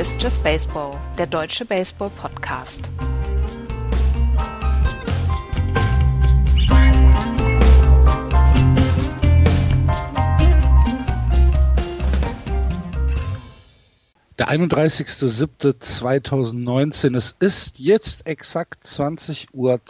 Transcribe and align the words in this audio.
Ist 0.00 0.22
Just 0.22 0.42
Baseball, 0.42 0.98
der 1.18 1.26
deutsche 1.26 1.66
Baseball-Podcast. 1.66 2.90
Der 14.38 14.48
31.07.2019. 14.48 17.14
Es 17.14 17.36
ist 17.38 17.78
jetzt 17.78 18.26
exakt 18.26 18.86
20.32 18.86 19.48
Uhr. 19.52 19.82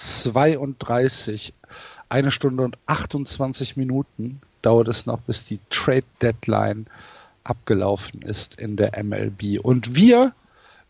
Eine 2.09 2.33
Stunde 2.33 2.65
und 2.65 2.79
28 2.87 3.77
Minuten 3.77 4.41
dauert 4.62 4.89
es 4.89 5.06
noch, 5.06 5.20
bis 5.20 5.47
die 5.47 5.61
Trade 5.70 6.03
Deadline 6.20 6.87
abgelaufen 7.45 8.23
ist 8.23 8.61
in 8.61 8.77
der 8.77 9.03
MLB. 9.03 9.59
Und 9.62 9.95
wir 9.95 10.33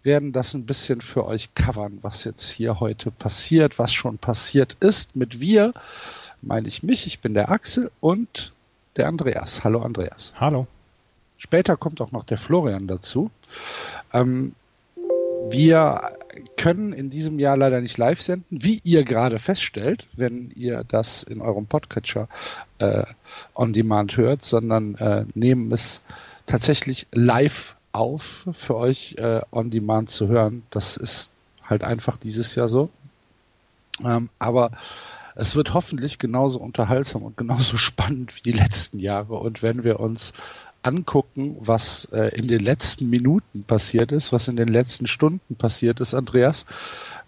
werden 0.02 0.32
das 0.32 0.54
ein 0.54 0.66
bisschen 0.66 1.00
für 1.00 1.26
euch 1.26 1.54
covern, 1.54 1.98
was 2.02 2.24
jetzt 2.24 2.48
hier 2.50 2.80
heute 2.80 3.10
passiert, 3.10 3.78
was 3.78 3.92
schon 3.92 4.18
passiert 4.18 4.76
ist. 4.80 5.16
Mit 5.16 5.40
wir 5.40 5.72
meine 6.42 6.68
ich 6.68 6.82
mich, 6.82 7.06
ich 7.06 7.20
bin 7.20 7.34
der 7.34 7.50
Axel 7.50 7.90
und 8.00 8.52
der 8.96 9.08
Andreas. 9.08 9.62
Hallo 9.64 9.80
Andreas. 9.82 10.32
Hallo. 10.38 10.66
Später 11.36 11.76
kommt 11.76 12.00
auch 12.00 12.12
noch 12.12 12.24
der 12.24 12.38
Florian 12.38 12.86
dazu. 12.86 13.30
Ähm, 14.12 14.54
wir 15.48 16.16
können 16.56 16.92
in 16.92 17.10
diesem 17.10 17.38
Jahr 17.38 17.56
leider 17.56 17.80
nicht 17.80 17.96
live 17.98 18.20
senden, 18.20 18.62
wie 18.62 18.80
ihr 18.84 19.04
gerade 19.04 19.38
feststellt, 19.38 20.06
wenn 20.14 20.50
ihr 20.54 20.84
das 20.86 21.22
in 21.22 21.40
eurem 21.40 21.66
Podcatcher 21.66 22.28
äh, 22.78 23.04
on 23.54 23.72
demand 23.72 24.16
hört, 24.16 24.44
sondern 24.44 24.94
äh, 24.96 25.24
nehmen 25.34 25.72
es 25.72 26.02
tatsächlich 26.50 27.06
live 27.12 27.76
auf 27.92 28.46
für 28.52 28.76
euch 28.76 29.16
äh, 29.18 29.40
on 29.50 29.70
demand 29.70 30.10
zu 30.10 30.28
hören. 30.28 30.62
Das 30.70 30.96
ist 30.96 31.30
halt 31.62 31.82
einfach 31.84 32.16
dieses 32.16 32.54
Jahr 32.54 32.68
so. 32.68 32.90
Ähm, 34.04 34.28
aber 34.38 34.72
es 35.34 35.54
wird 35.54 35.74
hoffentlich 35.74 36.18
genauso 36.18 36.60
unterhaltsam 36.60 37.22
und 37.22 37.36
genauso 37.36 37.76
spannend 37.78 38.36
wie 38.36 38.42
die 38.42 38.52
letzten 38.52 38.98
Jahre. 38.98 39.34
Und 39.34 39.62
wenn 39.62 39.84
wir 39.84 40.00
uns 40.00 40.32
angucken, 40.82 41.56
was 41.60 42.06
äh, 42.12 42.36
in 42.36 42.48
den 42.48 42.60
letzten 42.60 43.10
Minuten 43.10 43.64
passiert 43.64 44.12
ist, 44.12 44.32
was 44.32 44.48
in 44.48 44.56
den 44.56 44.68
letzten 44.68 45.06
Stunden 45.06 45.56
passiert 45.56 46.00
ist, 46.00 46.14
Andreas, 46.14 46.64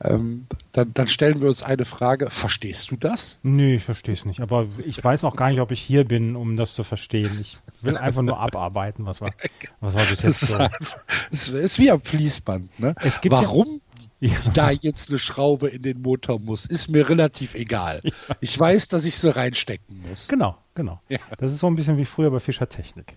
ähm, 0.03 0.47
dann, 0.73 0.93
dann 0.95 1.09
stellen 1.09 1.41
wir 1.41 1.49
uns 1.49 1.63
eine 1.63 1.85
Frage. 1.85 2.31
Verstehst 2.31 2.91
du 2.91 2.97
das? 2.97 3.39
Nee, 3.43 3.77
ich 3.77 3.85
verstehe 3.85 4.15
es 4.15 4.25
nicht. 4.25 4.41
Aber 4.41 4.67
ich 4.85 5.03
weiß 5.03 5.25
auch 5.25 5.37
gar 5.37 5.51
nicht, 5.51 5.61
ob 5.61 5.71
ich 5.71 5.81
hier 5.81 6.05
bin, 6.05 6.35
um 6.35 6.57
das 6.57 6.75
zu 6.75 6.83
verstehen. 6.83 7.39
Ich 7.41 7.59
will 7.83 7.97
einfach 7.97 8.23
nur 8.23 8.39
abarbeiten, 8.39 9.07
was 9.07 9.21
war, 9.21 9.31
was 9.81 9.95
war 9.95 10.05
bis 10.05 10.23
jetzt 10.23 10.41
so. 10.41 10.59
Es 11.31 11.49
ist 11.49 11.79
wie 11.79 11.91
am 11.91 12.01
Fließband. 12.01 12.81
Ne? 12.81 12.95
Warum 13.29 13.81
ja, 14.21 14.37
da 14.55 14.71
jetzt 14.71 15.09
eine 15.09 15.19
Schraube 15.19 15.69
in 15.69 15.83
den 15.83 16.01
Motor 16.01 16.39
muss, 16.39 16.65
ist 16.65 16.89
mir 16.89 17.09
relativ 17.09 17.55
egal. 17.55 18.01
Ja. 18.05 18.13
Ich 18.41 18.59
weiß, 18.59 18.89
dass 18.89 19.05
ich 19.05 19.17
sie 19.17 19.35
reinstecken 19.35 20.05
muss. 20.09 20.29
Genau, 20.29 20.57
genau. 20.75 21.01
Ja. 21.09 21.19
Das 21.39 21.51
ist 21.51 21.59
so 21.59 21.67
ein 21.67 21.75
bisschen 21.75 21.97
wie 21.97 22.05
früher 22.05 22.31
bei 22.31 22.39
Fischer 22.39 22.69
Technik. 22.69 23.17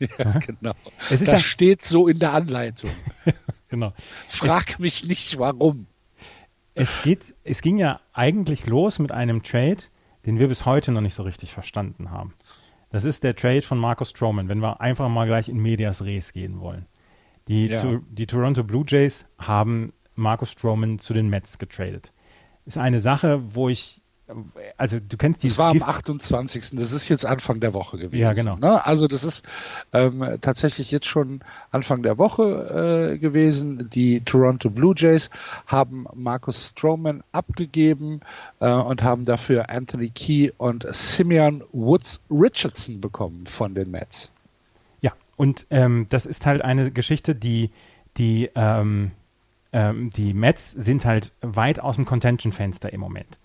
Ja, 0.18 0.38
genau. 0.38 0.72
Es 1.10 1.20
ist 1.22 1.32
das 1.32 1.40
ja- 1.42 1.46
steht 1.46 1.84
so 1.84 2.08
in 2.08 2.18
der 2.18 2.32
Anleitung. 2.32 2.90
Genau. 3.70 3.92
Frag 4.28 4.78
mich 4.78 5.04
nicht, 5.06 5.38
warum. 5.38 5.86
Es 6.74 7.02
geht, 7.02 7.34
es 7.44 7.60
ging 7.60 7.76
ja 7.76 8.00
eigentlich 8.14 8.66
los 8.66 8.98
mit 8.98 9.12
einem 9.12 9.42
Trade, 9.42 9.76
den 10.24 10.38
wir 10.38 10.48
bis 10.48 10.64
heute 10.64 10.90
noch 10.90 11.02
nicht 11.02 11.12
so 11.12 11.22
richtig 11.22 11.52
verstanden 11.52 12.10
haben. 12.10 12.32
Das 12.90 13.04
ist 13.04 13.24
der 13.24 13.36
Trade 13.36 13.60
von 13.60 13.76
Marcus 13.76 14.08
Stroman, 14.08 14.48
wenn 14.48 14.60
wir 14.60 14.80
einfach 14.80 15.10
mal 15.10 15.26
gleich 15.26 15.50
in 15.50 15.58
Medias 15.58 16.02
Res 16.02 16.32
gehen 16.32 16.60
wollen. 16.60 16.86
Die, 17.48 17.66
Ja. 17.66 17.78
To- 17.78 18.00
die 18.08 18.26
Toronto 18.26 18.64
Blue 18.64 18.84
Jays 18.88 19.28
haben 19.36 19.92
Marcus 20.14 20.52
Stroman 20.52 20.98
zu 20.98 21.12
den 21.12 21.28
Mets 21.28 21.58
getradet. 21.58 22.14
Ist 22.64 22.78
eine 22.78 23.00
Sache, 23.00 23.54
wo 23.54 23.68
ich, 23.68 24.00
also 24.76 24.98
du 25.00 25.16
kennst 25.16 25.38
Das 25.38 25.42
dieses 25.42 25.58
war 25.58 25.68
am 25.68 25.72
Gift- 25.74 25.86
28. 25.88 26.70
Das 26.72 26.92
ist 26.92 27.08
jetzt 27.08 27.24
Anfang 27.24 27.60
der 27.60 27.72
Woche 27.72 27.96
gewesen. 27.98 28.20
Ja, 28.20 28.32
genau. 28.34 28.56
Ne? 28.56 28.84
Also 28.84 29.08
das 29.08 29.24
ist 29.24 29.42
ähm, 29.92 30.38
tatsächlich 30.40 30.90
jetzt 30.90 31.06
schon 31.06 31.40
Anfang 31.70 32.02
der 32.02 32.18
Woche 32.18 33.12
äh, 33.14 33.18
gewesen. 33.18 33.88
Die 33.92 34.20
Toronto 34.20 34.68
Blue 34.70 34.94
Jays 34.96 35.30
haben 35.66 36.06
Marcus 36.14 36.68
Stroman 36.68 37.22
abgegeben 37.32 38.20
äh, 38.60 38.70
und 38.70 39.02
haben 39.02 39.24
dafür 39.24 39.70
Anthony 39.70 40.10
Key 40.10 40.50
und 40.58 40.86
Simeon 40.90 41.64
Woods 41.72 42.20
Richardson 42.30 43.00
bekommen 43.00 43.46
von 43.46 43.74
den 43.74 43.90
Mets. 43.90 44.30
Ja, 45.00 45.12
und 45.36 45.66
ähm, 45.70 46.06
das 46.10 46.26
ist 46.26 46.44
halt 46.46 46.62
eine 46.62 46.90
Geschichte, 46.90 47.34
die, 47.34 47.70
die, 48.16 48.50
ähm, 48.54 49.12
ähm, 49.72 50.10
die 50.10 50.34
Mets 50.34 50.70
sind 50.72 51.04
halt 51.04 51.32
weit 51.40 51.80
aus 51.80 51.96
dem 51.96 52.04
Contention-Fenster 52.04 52.92
im 52.92 53.00
Moment. 53.00 53.38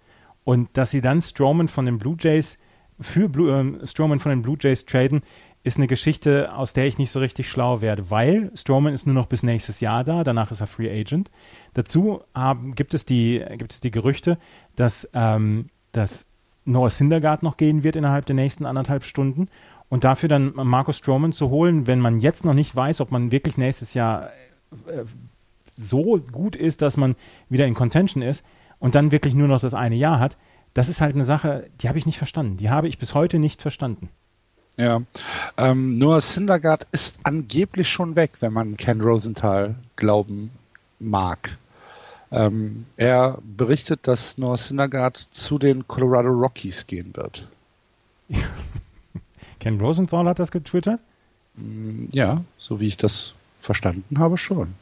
Und 0.43 0.69
dass 0.73 0.91
sie 0.91 1.01
dann 1.01 1.21
Strowman 1.21 1.67
von 1.67 1.85
den 1.85 1.99
Blue 1.99 2.17
Jays 2.19 2.57
für 2.99 3.29
Blue, 3.29 3.51
ähm, 3.51 3.79
Strowman 3.83 4.19
von 4.19 4.31
den 4.31 4.41
Blue 4.41 4.57
Jays 4.59 4.85
traden, 4.85 5.21
ist 5.63 5.77
eine 5.77 5.87
Geschichte, 5.87 6.53
aus 6.53 6.73
der 6.73 6.85
ich 6.87 6.97
nicht 6.97 7.11
so 7.11 7.19
richtig 7.19 7.49
schlau 7.49 7.79
werde, 7.79 8.11
weil 8.11 8.51
Strowman 8.53 8.93
ist 8.93 9.05
nur 9.05 9.15
noch 9.15 9.27
bis 9.27 9.43
nächstes 9.43 9.79
Jahr 9.79 10.03
da, 10.03 10.23
danach 10.23 10.51
ist 10.51 10.59
er 10.59 10.67
Free 10.67 10.91
Agent. 10.91 11.31
Dazu 11.73 12.21
haben, 12.35 12.75
gibt, 12.75 12.93
es 12.93 13.05
die, 13.05 13.43
gibt 13.57 13.71
es 13.71 13.79
die 13.79 13.91
Gerüchte, 13.91 14.37
dass, 14.75 15.09
ähm, 15.13 15.69
dass 15.93 16.25
Noah 16.65 16.89
Syndergaard 16.89 17.43
noch 17.43 17.55
gehen 17.55 17.83
wird 17.83 17.95
innerhalb 17.95 18.25
der 18.25 18.35
nächsten 18.35 18.65
anderthalb 18.65 19.05
Stunden 19.05 19.47
und 19.87 20.03
dafür 20.03 20.27
dann 20.27 20.53
Marcus 20.53 20.97
Stroman 20.97 21.31
zu 21.31 21.49
holen, 21.49 21.87
wenn 21.87 21.99
man 21.99 22.19
jetzt 22.19 22.43
noch 22.43 22.53
nicht 22.53 22.75
weiß, 22.75 22.99
ob 22.99 23.11
man 23.11 23.31
wirklich 23.31 23.57
nächstes 23.57 23.93
Jahr 23.93 24.31
äh, 24.87 25.03
so 25.75 26.19
gut 26.19 26.57
ist, 26.57 26.81
dass 26.81 26.97
man 26.97 27.15
wieder 27.49 27.65
in 27.65 27.73
Contention 27.73 28.21
ist 28.21 28.45
und 28.83 28.95
dann 28.95 29.13
wirklich 29.13 29.33
nur 29.33 29.47
noch 29.47 29.61
das 29.61 29.73
eine 29.73 29.95
Jahr 29.95 30.19
hat, 30.19 30.35
das 30.73 30.89
ist 30.89 30.99
halt 30.99 31.15
eine 31.15 31.23
Sache, 31.23 31.69
die 31.79 31.87
habe 31.87 31.97
ich 31.97 32.05
nicht 32.05 32.17
verstanden. 32.17 32.57
Die 32.57 32.69
habe 32.69 32.89
ich 32.89 32.97
bis 32.97 33.13
heute 33.13 33.39
nicht 33.39 33.61
verstanden. 33.61 34.09
Ja, 34.75 35.03
ähm, 35.55 35.97
Noah 35.97 36.19
Syndergaard 36.19 36.85
ist 36.91 37.17
angeblich 37.23 37.87
schon 37.89 38.17
weg, 38.17 38.31
wenn 38.41 38.51
man 38.51 38.75
Ken 38.75 38.99
Rosenthal 38.99 39.75
glauben 39.95 40.51
mag. 40.99 41.57
Ähm, 42.29 42.85
er 42.97 43.37
berichtet, 43.41 44.01
dass 44.03 44.37
Noah 44.37 44.57
Syndergaard 44.57 45.15
zu 45.15 45.57
den 45.57 45.87
Colorado 45.87 46.27
Rockies 46.29 46.85
gehen 46.85 47.15
wird. 47.15 47.47
Ken 49.61 49.79
Rosenthal 49.79 50.25
hat 50.25 50.39
das 50.39 50.51
getwittert. 50.51 50.99
Mm, 51.55 52.07
Ja, 52.11 52.43
so 52.57 52.81
wie 52.81 52.87
ich 52.87 52.97
das 52.97 53.33
verstanden 53.61 54.19
habe, 54.19 54.37
schon. 54.37 54.73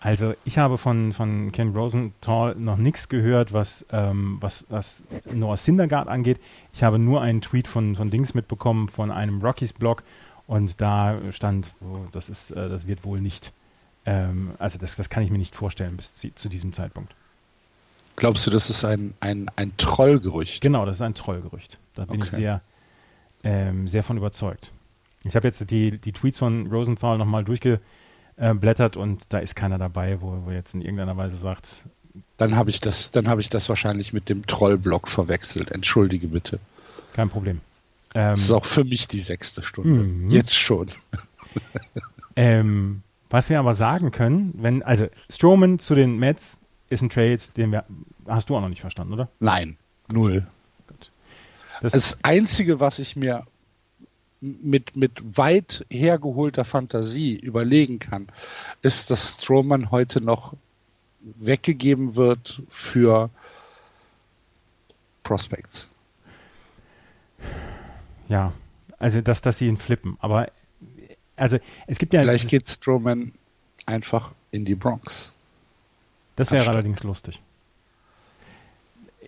Also 0.00 0.32
ich 0.46 0.56
habe 0.56 0.78
von, 0.78 1.12
von 1.12 1.52
Ken 1.52 1.76
Rosenthal 1.76 2.54
noch 2.54 2.78
nichts 2.78 3.10
gehört, 3.10 3.52
was, 3.52 3.84
ähm, 3.92 4.38
was, 4.40 4.64
was 4.70 5.04
Noah 5.30 5.58
Syndergaard 5.58 6.08
angeht. 6.08 6.40
Ich 6.72 6.82
habe 6.82 6.98
nur 6.98 7.20
einen 7.20 7.42
Tweet 7.42 7.68
von, 7.68 7.94
von 7.94 8.10
Dings 8.10 8.32
mitbekommen, 8.32 8.88
von 8.88 9.10
einem 9.10 9.42
Rockies-Blog 9.42 10.02
und 10.46 10.80
da 10.80 11.18
stand, 11.30 11.74
oh, 11.82 12.06
das, 12.12 12.30
ist, 12.30 12.50
äh, 12.52 12.70
das 12.70 12.86
wird 12.86 13.04
wohl 13.04 13.20
nicht, 13.20 13.52
ähm, 14.06 14.52
also 14.58 14.78
das, 14.78 14.96
das 14.96 15.10
kann 15.10 15.22
ich 15.22 15.30
mir 15.30 15.38
nicht 15.38 15.54
vorstellen 15.54 15.98
bis 15.98 16.14
zu, 16.14 16.34
zu 16.34 16.48
diesem 16.48 16.72
Zeitpunkt. 16.72 17.14
Glaubst 18.16 18.46
du, 18.46 18.50
das 18.50 18.70
ist 18.70 18.84
ein, 18.84 19.12
ein, 19.20 19.50
ein 19.56 19.76
Trollgerücht? 19.76 20.62
Genau, 20.62 20.86
das 20.86 20.96
ist 20.96 21.02
ein 21.02 21.14
Trollgerücht. 21.14 21.78
Da 21.94 22.06
bin 22.06 22.16
ich 22.22 22.28
Okay. 22.28 22.36
sehr, 22.36 22.62
ähm, 23.44 23.86
sehr 23.86 24.02
von 24.02 24.16
überzeugt. 24.16 24.72
Ich 25.24 25.36
habe 25.36 25.46
jetzt 25.46 25.70
die, 25.70 25.92
die 25.92 26.12
Tweets 26.12 26.38
von 26.38 26.68
Rosenthal 26.68 27.18
nochmal 27.18 27.44
durchgeblättert 28.40 28.96
und 28.96 29.32
da 29.32 29.38
ist 29.38 29.54
keiner 29.54 29.78
dabei, 29.78 30.20
wo, 30.20 30.42
wo 30.44 30.50
jetzt 30.50 30.74
in 30.74 30.80
irgendeiner 30.82 31.16
Weise 31.16 31.36
sagt, 31.36 31.84
Dann 32.36 32.56
habe 32.56 32.70
ich 32.70 32.80
das, 32.80 33.10
dann 33.10 33.28
habe 33.28 33.40
ich 33.40 33.48
das 33.48 33.68
wahrscheinlich 33.68 34.12
mit 34.12 34.28
dem 34.28 34.46
Trollblock 34.46 35.08
verwechselt. 35.08 35.70
Entschuldige 35.70 36.28
bitte. 36.28 36.58
kein 37.12 37.28
Problem. 37.28 37.60
Ähm, 38.14 38.30
Das 38.30 38.40
ist 38.40 38.50
auch 38.52 38.64
für 38.66 38.84
mich 38.84 39.06
die 39.08 39.20
sechste 39.20 39.62
Stunde. 39.62 40.02
Mhm. 40.02 40.30
Jetzt 40.30 40.54
schon. 40.56 40.88
ähm, 42.36 43.02
was 43.28 43.48
wir 43.48 43.58
aber 43.60 43.74
sagen 43.74 44.10
können, 44.10 44.54
wenn, 44.56 44.82
also 44.82 45.06
Strowman 45.30 45.78
zu 45.78 45.94
den 45.94 46.18
Mets 46.18 46.58
ist 46.88 47.02
ein 47.02 47.10
Trade, 47.10 47.38
den 47.56 47.70
wir, 47.70 47.84
hast 48.26 48.50
du 48.50 48.56
auch 48.56 48.60
noch 48.60 48.68
nicht 48.68 48.80
verstanden, 48.80 49.12
oder? 49.12 49.28
Nein, 49.38 49.76
null. 50.10 50.46
Das, 51.80 51.92
Das 51.92 52.18
Einzige, 52.24 52.80
was 52.80 52.98
ich 52.98 53.16
mir 53.16 53.44
mit, 54.40 54.96
mit 54.96 55.36
weit 55.36 55.84
hergeholter 55.90 56.64
Fantasie 56.64 57.36
überlegen 57.36 57.98
kann, 57.98 58.28
ist, 58.82 59.10
dass 59.10 59.34
Strowman 59.34 59.90
heute 59.90 60.20
noch 60.20 60.54
weggegeben 61.20 62.16
wird 62.16 62.62
für 62.68 63.30
Prospects. 65.22 65.88
ja, 68.28 68.52
also 68.98 69.20
dass, 69.20 69.42
dass 69.42 69.58
sie 69.58 69.68
ihn 69.68 69.76
flippen, 69.76 70.16
aber 70.20 70.50
also 71.36 71.58
es 71.86 71.98
gibt 71.98 72.12
ja, 72.12 72.20
Vielleicht 72.20 72.48
geht 72.48 72.68
Strowman 72.68 73.32
einfach 73.86 74.34
in 74.50 74.64
die 74.64 74.74
Bronx. 74.74 75.32
das 76.36 76.50
wäre 76.50 76.68
allerdings 76.68 77.02
lustig. 77.02 77.40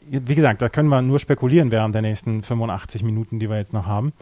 Wie 0.09 0.35
gesagt, 0.35 0.61
da 0.61 0.69
können 0.69 0.89
wir 0.89 1.01
nur 1.01 1.21
spekulieren 1.21 1.71
während 1.71 1.95
der 1.95 2.03
nächsten 2.03 2.43
85 2.43 3.03
Minuten, 3.03 3.39
die 3.39 3.49
wir 3.49 3.57
jetzt 3.57 3.73
noch 3.73 3.87
haben. 3.87 4.13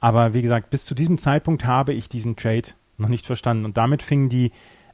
Aber 0.00 0.34
wie 0.34 0.42
gesagt, 0.42 0.70
bis 0.70 0.84
zu 0.84 0.94
diesem 0.94 1.18
Zeitpunkt 1.18 1.64
habe 1.64 1.92
ich 1.92 2.08
diesen 2.08 2.36
Trade 2.36 2.68
noch 2.98 3.08
nicht 3.08 3.26
verstanden. 3.26 3.64
Und 3.64 3.76
damit 3.76 4.02
fing 4.02 4.28
die, 4.28 4.52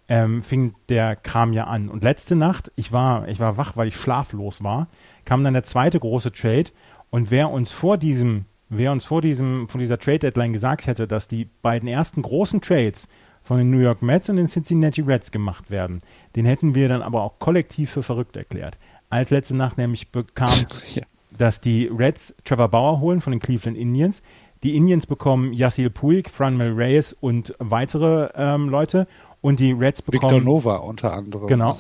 ähm, 0.09 0.43
fing 0.43 0.75
der 0.89 1.17
Kram 1.17 1.53
ja 1.53 1.65
an. 1.65 1.89
Und 1.89 2.05
letzte 2.05 2.37
Nacht, 2.37 2.73
ich 2.77 2.93
war, 2.93 3.29
ich 3.29 3.41
war 3.41 3.57
wach, 3.57 3.77
weil 3.77 3.89
ich 3.89 3.97
schlaflos 3.97 4.63
war, 4.63 4.89
kam 5.25 5.45
dann 5.45 5.55
der 5.55 5.65
zweite 5.65 5.99
große 5.99 6.33
Trade. 6.33 6.71
Und 7.11 7.31
wer 7.31 7.51
uns 7.51 7.73
vor 7.73 7.99
diesem, 7.99 8.47
wer 8.69 8.93
uns 8.93 9.05
vor 9.05 9.21
diesem, 9.21 9.69
von 9.69 9.81
dieser 9.81 9.99
Trade 9.99 10.21
Deadline 10.21 10.53
gesagt 10.53 10.87
hätte, 10.87 11.07
dass 11.07 11.29
die 11.29 11.49
beiden 11.63 11.89
ersten 11.89 12.23
großen 12.23 12.61
Trades 12.61 13.09
von 13.43 13.59
den 13.59 13.71
New 13.71 13.79
York 13.79 14.03
Mets 14.03 14.29
und 14.29 14.37
den 14.37 14.47
Cincinnati 14.47 15.01
Reds 15.01 15.33
gemacht 15.33 15.71
werden, 15.71 15.99
den 16.37 16.47
hätten 16.47 16.75
wir 16.75 16.89
dann 16.89 17.03
aber 17.03 17.23
auch 17.23 17.39
kollektiv 17.39 17.91
für 17.91 18.03
verrückt 18.03 18.37
erklärt. 18.37 18.79
Als 19.11 19.31
letzte 19.31 19.57
Nacht 19.57 19.79
nämlich 19.79 20.11
bekam, 20.11 20.65
ja. 20.95 21.03
dass 21.37 21.61
die 21.61 21.87
Reds 21.87 22.37
Trevor 22.45 22.69
Bauer 22.69 23.01
holen 23.01 23.21
von 23.21 23.33
den 23.33 23.41
Cleveland 23.41 23.77
Indians. 23.77 24.23
Die 24.63 24.77
Indians 24.77 25.07
bekommen 25.07 25.53
Yasiel 25.53 25.91
Puig, 25.91 26.31
Franmel 26.31 26.73
Reyes 26.73 27.13
und 27.13 27.55
weitere 27.59 28.31
ähm, 28.35 28.69
Leute. 28.69 29.07
Und 29.41 29.59
die 29.59 29.73
Reds 29.73 30.03
bekommen. 30.03 30.31
Victor 30.31 30.41
Nova 30.41 30.77
unter 30.77 31.13
anderem. 31.13 31.49
Genau. 31.49 31.77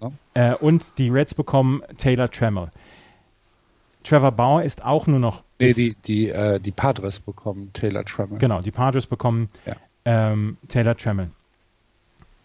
ne? 0.00 0.12
äh, 0.34 0.54
und 0.54 0.98
die 0.98 1.08
Reds 1.08 1.34
bekommen 1.34 1.82
Taylor 1.96 2.30
Trammell. 2.30 2.70
Trevor 4.04 4.32
Bauer 4.32 4.62
ist 4.62 4.84
auch 4.84 5.06
nur 5.06 5.18
noch. 5.18 5.42
Nee, 5.58 5.72
die, 5.72 5.96
die, 6.04 6.28
äh, 6.28 6.60
die 6.60 6.72
Padres 6.72 7.18
bekommen 7.18 7.72
Taylor 7.72 8.04
Trammell. 8.04 8.38
Genau, 8.38 8.60
die 8.60 8.70
Padres 8.70 9.06
bekommen 9.06 9.48
ja. 9.64 9.76
ähm, 10.04 10.58
Taylor 10.68 10.94
Trammell. 10.94 11.30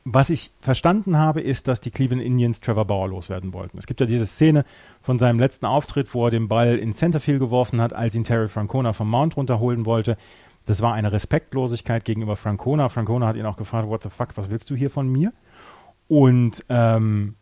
Was 0.04 0.32
ich 0.32 0.52
verstanden 0.62 1.18
habe, 1.18 1.42
ist, 1.42 1.68
dass 1.68 1.80
die 1.80 1.92
Cleveland 1.92 2.24
Indians 2.24 2.60
Trevor 2.60 2.86
Bauer 2.86 3.08
loswerden 3.08 3.54
wollten. 3.54 3.78
Es 3.78 3.86
gibt 3.86 4.00
ja 4.00 4.08
diese 4.08 4.26
Szene 4.26 4.66
von 5.02 5.20
seinem 5.20 5.40
letzten 5.40 5.68
Auftritt, 5.68 6.14
wo 6.16 6.26
er 6.26 6.32
den 6.32 6.48
Ball 6.48 6.78
in 6.78 6.92
Centerfield 6.92 7.40
geworfen 7.40 7.80
hat, 7.80 7.94
als 7.94 8.16
ihn 8.16 8.24
Terry 8.24 8.48
Francona 8.48 8.94
vom 8.94 9.10
Mount 9.10 9.38
runterholen 9.38 9.86
wollte. 9.86 10.18
Das 10.66 10.82
war 10.82 10.94
eine 10.94 11.12
Respektlosigkeit 11.12 12.04
gegenüber 12.04 12.36
Francona. 12.36 12.90
Francona 12.90 13.28
hat 13.28 13.36
ihn 13.36 13.46
auch 13.46 13.58
gefragt, 13.58 13.90
what 13.90 14.02
the 14.02 14.10
fuck, 14.10 14.36
was 14.38 14.50
willst 14.50 14.70
du 14.72 14.76
hier 14.76 14.90
von 14.90 15.08
mir? 15.08 15.34
Und 16.08 16.66
ähm, 16.70 17.36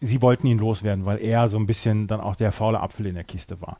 sie 0.00 0.22
wollten 0.22 0.46
ihn 0.46 0.58
loswerden, 0.58 1.06
weil 1.06 1.22
er 1.22 1.48
so 1.48 1.58
ein 1.58 1.66
bisschen 1.66 2.06
dann 2.06 2.20
auch 2.20 2.36
der 2.36 2.52
faule 2.52 2.80
Apfel 2.80 3.06
in 3.06 3.14
der 3.14 3.24
Kiste 3.24 3.60
war. 3.60 3.78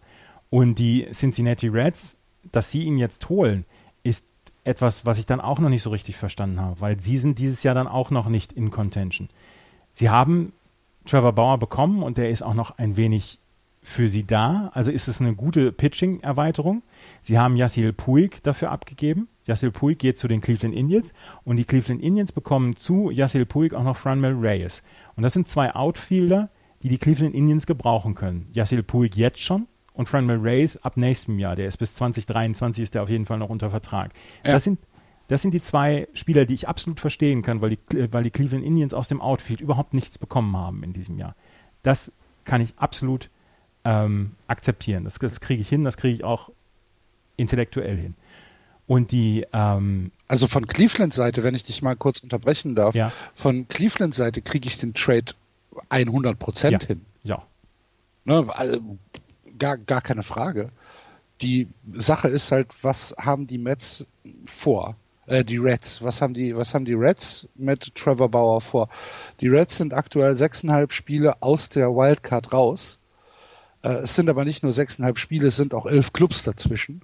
Und 0.51 0.81
die 0.81 1.07
Cincinnati 1.13 1.69
Reds, 1.69 2.17
dass 2.51 2.71
sie 2.71 2.83
ihn 2.83 2.99
jetzt 2.99 3.29
holen, 3.29 3.65
ist 4.03 4.27
etwas, 4.65 5.07
was 5.07 5.19
ich 5.19 5.27
dann 5.27 5.41
auch 5.41 5.59
noch 5.59 5.69
nicht 5.69 5.83
so 5.83 5.91
richtig 5.91 6.17
verstanden 6.17 6.61
habe, 6.61 6.81
weil 6.81 6.99
sie 6.99 7.19
sind 7.19 7.39
dieses 7.39 7.63
Jahr 7.63 7.75
dann 7.75 7.87
auch 7.87 8.11
noch 8.11 8.29
nicht 8.29 8.53
in 8.53 8.71
Contention. 8.71 9.29
Sie 9.93 10.11
haben 10.11 10.53
Trevor 11.05 11.33
Bauer 11.33 11.59
bekommen 11.59 12.03
und 12.03 12.17
der 12.17 12.31
ist 12.31 12.43
auch 12.43 12.55
noch 12.55 12.79
ein 12.79 12.97
wenig 12.97 13.39
für 13.83 14.09
sie 14.09 14.27
da. 14.27 14.71
Also 14.73 14.91
ist 14.91 15.09
es 15.09 15.21
eine 15.21 15.35
gute 15.35 15.71
Pitching-Erweiterung. 15.71 16.83
Sie 17.21 17.39
haben 17.39 17.57
Yasiel 17.57 17.93
Puig 17.93 18.43
dafür 18.43 18.71
abgegeben. 18.71 19.29
Yasiel 19.47 19.71
Puig 19.71 19.99
geht 19.99 20.17
zu 20.17 20.27
den 20.27 20.41
Cleveland 20.41 20.75
Indians 20.75 21.13
und 21.45 21.59
die 21.59 21.67
Cleveland 21.67 22.01
Indians 22.01 22.33
bekommen 22.33 22.75
zu 22.75 23.11
Yasiel 23.11 23.45
Puig 23.45 23.75
auch 23.75 23.85
noch 23.85 23.99
Franmel 23.99 24.35
Reyes. 24.35 24.83
Und 25.17 25.23
das 25.23 25.35
sind 25.35 25.47
zwei 25.47 25.75
Outfielder, 25.75 26.49
die 26.83 26.89
die 26.89 26.99
Cleveland 26.99 27.35
Indians 27.35 27.67
gebrauchen 27.67 28.15
können. 28.15 28.49
Yasiel 28.53 28.83
Puig 28.83 29.17
jetzt 29.17 29.41
schon 29.41 29.67
und 29.95 30.09
Franmel 30.09 30.39
Reyes 30.39 30.83
ab 30.83 30.97
nächstem 30.97 31.39
Jahr. 31.39 31.57
Der 31.57 31.67
ist 31.67 31.79
bis 31.79 31.95
2023 31.95 32.83
ist 32.83 32.95
der 32.95 33.03
auf 33.03 33.09
jeden 33.09 33.25
Fall 33.27 33.39
noch 33.39 33.49
unter 33.49 33.71
Vertrag. 33.71 34.13
Ja. 34.45 34.53
Das 34.53 34.65
sind 34.65 34.79
das 35.29 35.41
sind 35.41 35.55
die 35.55 35.61
zwei 35.61 36.07
Spieler, 36.13 36.45
die 36.45 36.53
ich 36.53 36.69
absolut 36.69 37.01
verstehen 37.01 37.41
kann, 37.41 37.63
weil 37.63 37.71
die, 37.71 38.13
weil 38.13 38.25
die 38.25 38.31
Cleveland 38.31 38.63
Indians 38.63 38.93
aus 38.93 39.09
dem 39.09 39.23
Outfield 39.23 39.63
überhaupt 39.63 39.95
nichts 39.95 40.19
bekommen 40.19 40.55
haben 40.55 40.83
in 40.83 40.93
diesem 40.93 41.19
Jahr. 41.19 41.35
Das 41.83 42.13
kann 42.45 42.61
ich 42.61 42.75
absolut 42.77 43.31
ähm, 43.87 44.33
akzeptieren. 44.49 45.05
Das, 45.05 45.19
das 45.19 45.41
kriege 45.41 45.63
ich 45.63 45.69
hin, 45.71 45.83
das 45.83 45.97
kriege 45.97 46.15
ich 46.15 46.25
auch 46.25 46.51
intellektuell 47.37 47.97
hin. 47.97 48.15
Und 48.87 49.13
die 49.13 49.47
ähm, 49.55 50.11
also 50.29 50.47
von 50.47 50.67
Cleveland-Seite, 50.67 51.43
wenn 51.43 51.55
ich 51.55 51.65
dich 51.65 51.81
mal 51.81 51.97
kurz 51.97 52.21
unterbrechen 52.21 52.75
darf, 52.75 52.95
ja. 52.95 53.11
von 53.35 53.67
Cleveland-Seite 53.67 54.43
kriege 54.43 54.69
ich 54.69 54.77
den 54.79 54.93
Trade 54.93 55.33
100 55.89 56.39
Prozent 56.39 56.83
ja. 56.83 56.87
hin. 56.87 57.01
Ja. 57.23 57.43
Ne, 58.27 58.47
also 58.55 58.81
gar, 59.59 59.79
gar 59.79 60.01
keine 60.01 60.23
Frage. 60.23 60.71
Die 61.41 61.69
Sache 61.93 62.29
ist 62.29 62.53
halt, 62.53 62.69
was 62.83 63.15
haben 63.19 63.47
die 63.47 63.59
Mets 63.59 64.07
vor? 64.47 64.97
Äh, 65.27 65.45
die 65.45 65.57
Reds, 65.57 66.03
was 66.03 66.21
haben 66.21 66.35
die, 66.35 66.57
was 66.57 66.75
haben 66.75 66.85
die 66.85 66.95
Reds 66.95 67.49
mit 67.55 67.95
Trevor 67.95 68.29
Bauer 68.29 68.61
vor? 68.61 68.89
Die 69.41 69.49
Reds 69.49 69.77
sind 69.77 69.95
aktuell 69.95 70.37
sechseinhalb 70.37 70.93
Spiele 70.93 71.43
aus 71.43 71.69
der 71.69 71.89
Wildcard 71.89 72.53
raus. 72.53 72.99
Äh, 73.83 74.03
es 74.03 74.15
sind 74.15 74.29
aber 74.29 74.45
nicht 74.45 74.63
nur 74.63 74.73
sechseinhalb 74.73 75.19
Spiele, 75.19 75.49
es 75.49 75.57
sind 75.57 75.75
auch 75.75 75.87
elf 75.87 76.13
Clubs 76.13 76.43
dazwischen. 76.43 77.03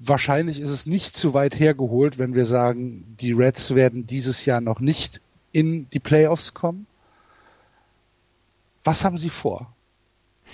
Wahrscheinlich 0.00 0.60
ist 0.60 0.68
es 0.68 0.86
nicht 0.86 1.16
zu 1.16 1.34
weit 1.34 1.58
hergeholt, 1.58 2.18
wenn 2.18 2.34
wir 2.34 2.46
sagen, 2.46 3.16
die 3.20 3.32
Reds 3.32 3.74
werden 3.74 4.06
dieses 4.06 4.44
Jahr 4.44 4.60
noch 4.60 4.80
nicht 4.80 5.20
in 5.52 5.88
die 5.90 6.00
Playoffs 6.00 6.52
kommen. 6.52 6.86
Was 8.82 9.04
haben 9.04 9.16
sie 9.16 9.30
vor? 9.30 9.73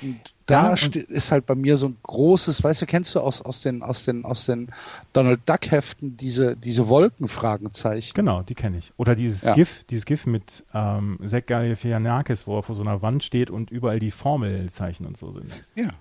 Und 0.02 0.35
da 0.47 0.75
ja, 0.75 0.88
ist 1.08 1.31
halt 1.31 1.47
bei 1.47 1.55
mir 1.55 1.76
so 1.76 1.88
ein 1.88 1.97
großes, 2.02 2.62
weißt 2.64 2.82
du, 2.82 2.87
kennst 2.87 3.14
du 3.14 3.20
aus, 3.20 3.43
aus 3.43 3.61
den, 3.62 3.82
aus 3.82 4.05
den, 4.05 4.25
aus 4.25 4.47
den 4.47 4.70
Donald 5.12 5.41
Duck 5.47 5.70
Heften 5.70 6.17
diese, 6.17 6.56
diese 6.56 6.88
Wolkenfragenzeichen? 6.88 8.12
Genau, 8.14 8.43
die 8.43 8.55
kenne 8.55 8.79
ich. 8.79 8.93
Oder 8.97 9.14
dieses 9.14 9.43
ja. 9.43 9.55
GIF, 9.55 9.85
dieses 9.85 10.05
GIF 10.06 10.26
mit 10.26 10.64
ähm, 10.75 11.19
Zach 11.25 11.47
Galifianakis, 11.47 12.47
wo 12.47 12.58
er 12.58 12.62
vor 12.62 12.75
so 12.75 12.82
einer 12.82 13.02
Wand 13.02 13.23
steht 13.23 13.50
und 13.50 13.70
überall 13.70 13.99
die 13.99 14.11
Formelzeichen 14.11 15.06
und 15.06 15.17
so 15.17 15.32
sind. 15.32 15.52
Ja. 15.75 15.93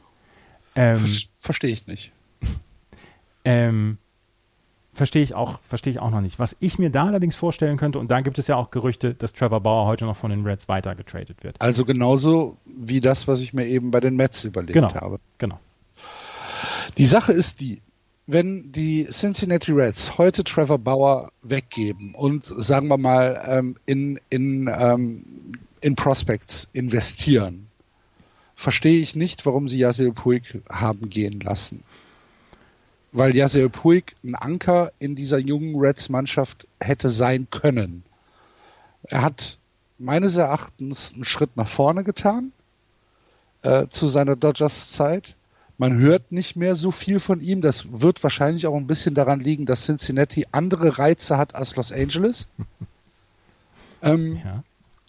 Ähm, 0.75 1.05
Verstehe 1.39 1.71
ich 1.71 1.87
nicht. 1.87 2.11
ähm, 3.43 3.97
Verstehe 4.93 5.23
ich 5.23 5.35
auch, 5.35 5.59
verstehe 5.61 5.91
ich 5.91 5.99
auch 5.99 6.09
noch 6.09 6.21
nicht. 6.21 6.39
Was 6.39 6.55
ich 6.59 6.79
mir 6.79 6.89
da 6.89 7.05
allerdings 7.05 7.35
vorstellen 7.35 7.77
könnte, 7.77 7.99
und 7.99 8.09
da 8.09 8.21
gibt 8.21 8.39
es 8.39 8.47
ja 8.47 8.55
auch 8.55 8.71
Gerüchte, 8.71 9.13
dass 9.13 9.33
Trevor 9.33 9.61
Bauer 9.61 9.85
heute 9.85 10.05
noch 10.05 10.17
von 10.17 10.31
den 10.31 10.45
Reds 10.45 10.67
weiter 10.67 10.95
getradet 10.95 11.43
wird. 11.43 11.55
Also 11.59 11.85
genauso 11.85 12.57
wie 12.65 12.99
das, 12.99 13.27
was 13.27 13.41
ich 13.41 13.53
mir 13.53 13.67
eben 13.67 13.91
bei 13.91 13.99
den 13.99 14.15
Mets 14.15 14.43
überlegt 14.43 14.73
genau, 14.73 14.93
habe. 14.93 15.19
Genau. 15.37 15.59
Die 16.97 17.05
Sache 17.05 17.31
ist 17.31 17.61
die, 17.61 17.81
wenn 18.25 18.71
die 18.71 19.05
Cincinnati 19.05 19.71
Reds 19.71 20.17
heute 20.17 20.43
Trevor 20.43 20.79
Bauer 20.79 21.31
weggeben 21.43 22.15
und 22.15 22.45
sagen 22.45 22.87
wir 22.87 22.97
mal 22.97 23.41
ähm, 23.47 23.77
in, 23.85 24.19
in, 24.29 24.69
ähm, 24.75 25.23
in 25.81 25.95
Prospects 25.95 26.67
investieren, 26.73 27.67
verstehe 28.55 28.99
ich 28.99 29.15
nicht, 29.15 29.45
warum 29.45 29.69
sie 29.69 29.77
Yasiel 29.77 30.11
Puig 30.11 30.61
haben 30.69 31.09
gehen 31.09 31.39
lassen 31.39 31.83
weil 33.11 33.35
Yasiel 33.35 33.69
Puig 33.69 34.15
ein 34.23 34.35
Anker 34.35 34.91
in 34.99 35.15
dieser 35.15 35.37
jungen 35.37 35.75
Reds-Mannschaft 35.75 36.67
hätte 36.79 37.09
sein 37.09 37.47
können. 37.49 38.03
Er 39.03 39.21
hat 39.21 39.57
meines 39.97 40.37
Erachtens 40.37 41.13
einen 41.13 41.25
Schritt 41.25 41.57
nach 41.57 41.67
vorne 41.67 42.03
getan 42.03 42.51
äh, 43.61 43.87
zu 43.87 44.07
seiner 44.07 44.35
Dodgers-Zeit. 44.35 45.35
Man 45.77 45.97
hört 45.97 46.31
nicht 46.31 46.55
mehr 46.55 46.75
so 46.75 46.91
viel 46.91 47.19
von 47.19 47.41
ihm. 47.41 47.61
Das 47.61 47.85
wird 47.91 48.21
wahrscheinlich 48.21 48.67
auch 48.67 48.75
ein 48.75 48.87
bisschen 48.87 49.15
daran 49.15 49.39
liegen, 49.39 49.65
dass 49.65 49.85
Cincinnati 49.85 50.45
andere 50.51 50.99
Reize 50.99 51.37
hat 51.37 51.55
als 51.55 51.75
Los 51.75 51.91
Angeles. 51.91 52.47
ähm, 54.01 54.39
ja. 54.43 54.63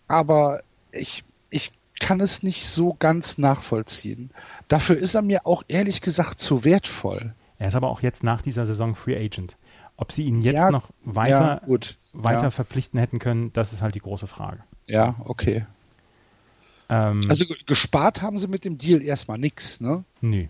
Aber 0.07 0.61
ich, 0.92 1.25
ich 1.50 1.73
kann 1.99 2.21
es 2.21 2.42
nicht 2.42 2.66
so 2.66 2.97
ganz 2.99 3.37
nachvollziehen. 3.37 4.30
Dafür 4.69 4.97
ist 4.97 5.14
er 5.14 5.23
mir 5.23 5.47
auch 5.47 5.64
ehrlich 5.69 6.00
gesagt 6.00 6.40
zu 6.40 6.64
wertvoll. 6.64 7.35
Er 7.60 7.68
ist 7.68 7.74
aber 7.74 7.90
auch 7.90 8.00
jetzt 8.00 8.24
nach 8.24 8.40
dieser 8.40 8.66
Saison 8.66 8.94
Free 8.94 9.14
Agent. 9.14 9.58
Ob 9.98 10.12
sie 10.12 10.24
ihn 10.24 10.40
jetzt 10.40 10.56
ja, 10.56 10.70
noch 10.70 10.88
weiter, 11.04 11.60
ja, 11.68 11.78
weiter 12.14 12.44
ja. 12.44 12.50
verpflichten 12.50 12.98
hätten 12.98 13.18
können, 13.18 13.52
das 13.52 13.74
ist 13.74 13.82
halt 13.82 13.94
die 13.94 14.00
große 14.00 14.26
Frage. 14.26 14.60
Ja, 14.86 15.16
okay. 15.26 15.66
Ähm, 16.88 17.26
also 17.28 17.44
gespart 17.66 18.22
haben 18.22 18.38
sie 18.38 18.48
mit 18.48 18.64
dem 18.64 18.78
Deal 18.78 19.02
erstmal 19.02 19.36
nichts, 19.36 19.82
ne? 19.82 20.04
Nö. 20.22 20.46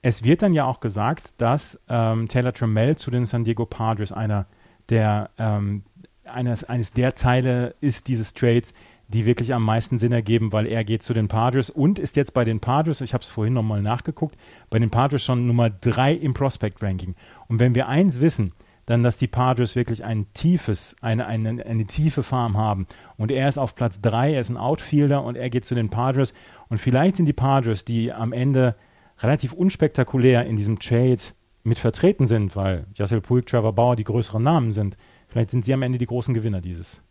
Es 0.00 0.22
wird 0.22 0.42
dann 0.42 0.54
ja 0.54 0.66
auch 0.66 0.78
gesagt, 0.78 1.34
dass 1.38 1.80
ähm, 1.88 2.28
Taylor 2.28 2.52
Trammell 2.52 2.96
zu 2.96 3.10
den 3.10 3.26
San 3.26 3.42
Diego 3.42 3.66
Padres 3.66 4.12
einer 4.12 4.46
der 4.90 5.30
ähm, 5.36 5.82
eines, 6.24 6.62
eines 6.62 6.92
der 6.92 7.16
Teile 7.16 7.74
ist 7.80 8.06
dieses 8.06 8.34
Trades, 8.34 8.72
die 9.08 9.26
wirklich 9.26 9.54
am 9.54 9.64
meisten 9.64 9.98
Sinn 9.98 10.12
ergeben, 10.12 10.52
weil 10.52 10.66
er 10.66 10.84
geht 10.84 11.02
zu 11.02 11.14
den 11.14 11.28
Padres 11.28 11.70
und 11.70 11.98
ist 11.98 12.16
jetzt 12.16 12.34
bei 12.34 12.44
den 12.44 12.60
Padres, 12.60 13.00
ich 13.00 13.14
habe 13.14 13.24
es 13.24 13.30
vorhin 13.30 13.54
nochmal 13.54 13.82
nachgeguckt, 13.82 14.36
bei 14.70 14.78
den 14.78 14.90
Padres 14.90 15.24
schon 15.24 15.46
Nummer 15.46 15.70
drei 15.70 16.12
im 16.12 16.34
Prospect-Ranking. 16.34 17.14
Und 17.48 17.58
wenn 17.58 17.74
wir 17.74 17.88
eins 17.88 18.20
wissen, 18.20 18.52
dann, 18.84 19.02
dass 19.02 19.18
die 19.18 19.26
Padres 19.26 19.76
wirklich 19.76 20.04
ein 20.04 20.32
tiefes, 20.32 20.96
eine, 21.02 21.26
eine, 21.26 21.64
eine 21.66 21.84
tiefe 21.86 22.22
Farm 22.22 22.56
haben. 22.56 22.86
Und 23.16 23.30
er 23.30 23.48
ist 23.48 23.58
auf 23.58 23.74
Platz 23.74 24.00
drei, 24.00 24.32
er 24.32 24.40
ist 24.40 24.48
ein 24.48 24.56
Outfielder 24.56 25.22
und 25.24 25.36
er 25.36 25.50
geht 25.50 25.66
zu 25.66 25.74
den 25.74 25.90
Padres. 25.90 26.32
Und 26.68 26.78
vielleicht 26.78 27.16
sind 27.16 27.26
die 27.26 27.34
Padres, 27.34 27.84
die 27.84 28.12
am 28.12 28.32
Ende 28.32 28.76
relativ 29.20 29.52
unspektakulär 29.52 30.46
in 30.46 30.56
diesem 30.56 30.78
Trade 30.78 31.18
mit 31.64 31.78
vertreten 31.78 32.26
sind, 32.26 32.56
weil 32.56 32.86
Jassel 32.94 33.20
Puig, 33.20 33.46
Trevor 33.46 33.74
Bauer 33.74 33.96
die 33.96 34.04
größeren 34.04 34.42
Namen 34.42 34.72
sind, 34.72 34.96
vielleicht 35.28 35.50
sind 35.50 35.64
sie 35.64 35.74
am 35.74 35.82
Ende 35.82 35.98
die 35.98 36.06
großen 36.06 36.32
Gewinner 36.32 36.60
dieses, 36.60 37.02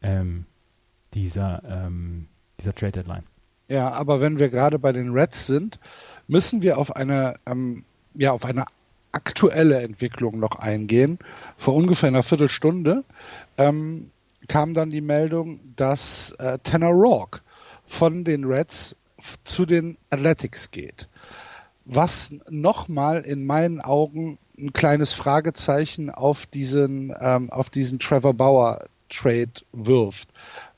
ähm, 0.00 0.46
dieser, 1.14 1.62
ähm, 1.64 2.26
dieser 2.58 2.74
Trade 2.74 2.92
Deadline. 2.92 3.24
Ja, 3.68 3.90
aber 3.90 4.20
wenn 4.20 4.38
wir 4.38 4.48
gerade 4.48 4.78
bei 4.78 4.92
den 4.92 5.10
Reds 5.10 5.46
sind, 5.46 5.78
müssen 6.26 6.62
wir 6.62 6.78
auf 6.78 6.94
eine, 6.96 7.34
ähm, 7.46 7.84
ja, 8.14 8.32
auf 8.32 8.44
eine 8.44 8.66
aktuelle 9.12 9.80
Entwicklung 9.82 10.38
noch 10.38 10.58
eingehen. 10.58 11.18
Vor 11.56 11.74
ungefähr 11.74 12.08
einer 12.08 12.22
Viertelstunde 12.22 13.04
ähm, 13.58 14.10
kam 14.48 14.74
dann 14.74 14.90
die 14.90 15.00
Meldung, 15.00 15.60
dass 15.76 16.32
äh, 16.38 16.58
Tanner 16.62 16.88
Rourke 16.88 17.40
von 17.84 18.24
den 18.24 18.44
Reds 18.44 18.96
zu 19.44 19.66
den 19.66 19.98
Athletics 20.10 20.70
geht. 20.70 21.08
Was 21.84 22.34
nochmal 22.48 23.20
in 23.22 23.44
meinen 23.44 23.80
Augen 23.80 24.38
ein 24.58 24.72
kleines 24.72 25.12
Fragezeichen 25.12 26.10
auf 26.10 26.46
diesen, 26.46 27.14
ähm, 27.20 27.50
auf 27.50 27.70
diesen 27.70 27.98
Trevor 27.98 28.34
Bauer 28.34 28.86
Trade 29.08 29.52
wirft. 29.72 30.28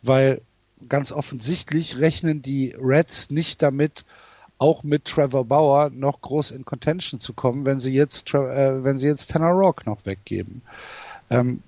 Weil 0.06 0.40
ganz 0.88 1.12
offensichtlich 1.12 1.98
rechnen 1.98 2.42
die 2.42 2.74
Reds 2.78 3.30
nicht 3.30 3.62
damit, 3.62 4.04
auch 4.58 4.82
mit 4.82 5.06
Trevor 5.06 5.44
Bauer 5.44 5.90
noch 5.90 6.20
groß 6.20 6.52
in 6.52 6.64
Contention 6.64 7.20
zu 7.20 7.32
kommen, 7.32 7.64
wenn 7.64 7.80
sie 7.80 7.92
jetzt, 7.92 8.32
äh, 8.34 8.84
wenn 8.84 8.98
sie 8.98 9.06
jetzt 9.06 9.30
Tanner 9.30 9.50
Rock 9.50 9.86
noch 9.86 10.06
weggeben. 10.06 10.62
Ähm, 11.30 11.62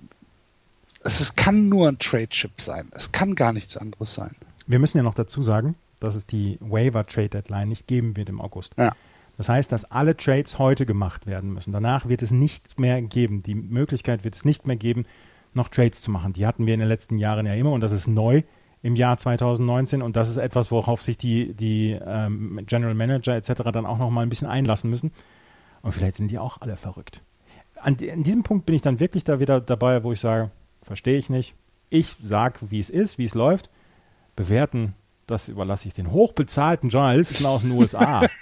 es 1.03 1.21
ist, 1.21 1.37
kann 1.37 1.69
nur 1.69 1.89
ein 1.89 1.99
Trade-Chip 1.99 2.61
sein. 2.61 2.89
Es 2.93 3.13
kann 3.13 3.35
gar 3.35 3.53
nichts 3.53 3.77
anderes 3.77 4.15
sein. 4.15 4.35
Wir 4.67 4.79
müssen 4.79 4.97
ja 4.99 5.03
noch 5.03 5.15
dazu 5.15 5.43
sagen, 5.43 5.77
dass 6.01 6.15
es 6.15 6.27
die 6.27 6.59
Waiver 6.61 7.07
Trade 7.07 7.29
Deadline 7.29 7.69
nicht 7.69 7.87
geben 7.87 8.17
wird 8.17 8.29
im 8.29 8.41
August. 8.41 8.75
Ja. 8.77 8.95
Das 9.37 9.49
heißt, 9.49 9.71
dass 9.71 9.91
alle 9.91 10.17
Trades 10.17 10.59
heute 10.59 10.87
gemacht 10.87 11.27
werden 11.27 11.53
müssen. 11.53 11.71
Danach 11.71 12.09
wird 12.09 12.23
es 12.23 12.31
nichts 12.31 12.79
mehr 12.79 13.03
geben. 13.03 13.43
Die 13.43 13.55
Möglichkeit 13.55 14.25
wird 14.25 14.35
es 14.35 14.45
nicht 14.45 14.67
mehr 14.67 14.77
geben, 14.77 15.05
noch 15.57 15.69
Trades 15.69 16.03
zu 16.03 16.11
machen. 16.11 16.33
Die 16.33 16.47
hatten 16.47 16.67
wir 16.67 16.75
in 16.75 16.81
den 16.81 16.89
letzten 16.89 17.19
Jahren 17.19 17.47
ja 17.47 17.55
immer 17.55 17.73
und 17.73 17.81
das 17.81 17.93
ist 17.93 18.07
neu 18.07 18.43
im 18.83 18.95
Jahr 18.95 19.17
2019 19.17 20.03
und 20.03 20.15
das 20.15 20.29
ist 20.29 20.37
etwas, 20.37 20.71
worauf 20.71 21.03
sich 21.03 21.19
die, 21.19 21.55
die 21.55 21.99
ähm, 22.01 22.61
General 22.67 22.95
Manager 22.95 23.35
etc. 23.35 23.63
dann 23.73 23.87
auch 23.87 23.99
noch 23.99 24.11
mal 24.11 24.23
ein 24.23 24.29
bisschen 24.29 24.49
einlassen 24.49 24.91
müssen. 24.91 25.13
Und 25.83 25.93
vielleicht 25.93 26.17
sind 26.17 26.31
die 26.31 26.39
auch 26.39 26.61
alle 26.61 26.77
verrückt. 26.77 27.23
An, 27.81 27.97
an 28.13 28.23
diesem 28.23 28.43
Punkt 28.43 28.67
bin 28.67 28.75
ich 28.75 28.83
dann 28.83 29.01
wirklich 29.01 29.25
da 29.25 29.41
wieder 29.41 29.61
dabei, 29.61 30.05
wo 30.05 30.13
ich 30.13 30.21
sage, 30.21 30.51
verstehe 30.83 31.19
ich 31.19 31.31
nicht. 31.31 31.55
Ich 31.89 32.17
sage, 32.23 32.59
wie 32.71 32.79
es 32.79 32.91
ist, 32.91 33.19
wie 33.19 33.25
es 33.25 33.35
läuft. 33.35 33.71
Bewerten, 34.35 34.95
das 35.27 35.49
überlasse 35.49 35.89
ich 35.89 35.95
den 35.95 36.13
hochbezahlten 36.13 36.91
Journalisten 36.91 37.47
aus 37.47 37.63
den 37.63 37.73
USA. 37.73 38.27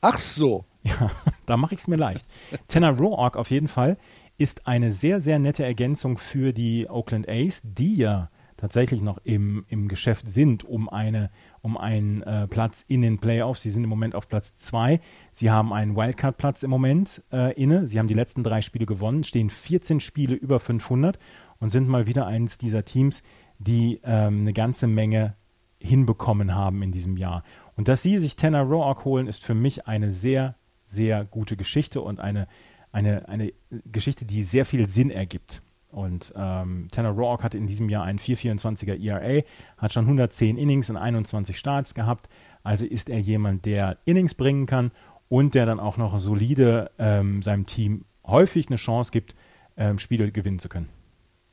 Ach 0.00 0.18
so. 0.18 0.64
Ja, 0.82 1.10
da 1.46 1.56
mache 1.56 1.74
ich 1.74 1.80
es 1.80 1.88
mir 1.88 1.96
leicht. 1.96 2.24
Tanner 2.68 2.96
Roark 2.96 3.36
auf 3.36 3.50
jeden 3.50 3.68
Fall 3.68 3.96
ist 4.40 4.66
eine 4.66 4.90
sehr, 4.90 5.20
sehr 5.20 5.38
nette 5.38 5.64
Ergänzung 5.64 6.16
für 6.16 6.54
die 6.54 6.88
Oakland 6.88 7.28
A's, 7.28 7.60
die 7.62 7.96
ja 7.96 8.30
tatsächlich 8.56 9.02
noch 9.02 9.18
im, 9.22 9.66
im 9.68 9.86
Geschäft 9.86 10.26
sind 10.26 10.64
um, 10.64 10.88
eine, 10.88 11.30
um 11.60 11.76
einen 11.76 12.22
äh, 12.22 12.48
Platz 12.48 12.82
in 12.88 13.02
den 13.02 13.18
Playoffs. 13.18 13.60
Sie 13.60 13.70
sind 13.70 13.84
im 13.84 13.90
Moment 13.90 14.14
auf 14.14 14.28
Platz 14.28 14.54
2. 14.54 14.98
Sie 15.32 15.50
haben 15.50 15.74
einen 15.74 15.94
Wildcard-Platz 15.94 16.62
im 16.62 16.70
Moment 16.70 17.22
äh, 17.30 17.52
inne. 17.52 17.86
Sie 17.86 17.98
haben 17.98 18.08
die 18.08 18.14
letzten 18.14 18.42
drei 18.42 18.62
Spiele 18.62 18.86
gewonnen, 18.86 19.24
stehen 19.24 19.50
14 19.50 20.00
Spiele 20.00 20.36
über 20.36 20.58
500 20.58 21.18
und 21.58 21.68
sind 21.68 21.86
mal 21.86 22.06
wieder 22.06 22.26
eines 22.26 22.56
dieser 22.56 22.86
Teams, 22.86 23.22
die 23.58 24.00
ähm, 24.04 24.40
eine 24.40 24.54
ganze 24.54 24.86
Menge 24.86 25.36
hinbekommen 25.78 26.54
haben 26.54 26.82
in 26.82 26.92
diesem 26.92 27.18
Jahr. 27.18 27.42
Und 27.76 27.88
dass 27.88 28.02
sie 28.02 28.18
sich 28.18 28.36
Tanner 28.36 28.62
Roark 28.62 29.04
holen, 29.04 29.26
ist 29.26 29.44
für 29.44 29.54
mich 29.54 29.86
eine 29.86 30.10
sehr, 30.10 30.54
sehr 30.86 31.26
gute 31.26 31.58
Geschichte 31.58 32.00
und 32.00 32.20
eine 32.20 32.48
eine, 32.92 33.28
eine 33.28 33.52
Geschichte, 33.90 34.24
die 34.24 34.42
sehr 34.42 34.64
viel 34.64 34.86
Sinn 34.86 35.10
ergibt. 35.10 35.62
Und 35.90 36.32
ähm, 36.36 36.86
Tanner 36.92 37.10
Roark 37.10 37.42
hatte 37.42 37.58
in 37.58 37.66
diesem 37.66 37.88
Jahr 37.88 38.04
einen 38.04 38.18
4,24er 38.18 39.00
ERA, 39.00 39.42
hat 39.76 39.92
schon 39.92 40.04
110 40.04 40.56
Innings 40.56 40.88
in 40.88 40.96
21 40.96 41.58
Starts 41.58 41.94
gehabt. 41.94 42.28
Also 42.62 42.84
ist 42.84 43.10
er 43.10 43.18
jemand, 43.18 43.64
der 43.64 43.98
Innings 44.04 44.34
bringen 44.34 44.66
kann 44.66 44.92
und 45.28 45.54
der 45.54 45.66
dann 45.66 45.80
auch 45.80 45.96
noch 45.96 46.18
solide 46.18 46.90
ähm, 46.98 47.42
seinem 47.42 47.66
Team 47.66 48.04
häufig 48.24 48.68
eine 48.68 48.76
Chance 48.76 49.10
gibt, 49.10 49.34
ähm, 49.76 49.98
Spiele 49.98 50.30
gewinnen 50.30 50.58
zu 50.58 50.68
können. 50.68 50.88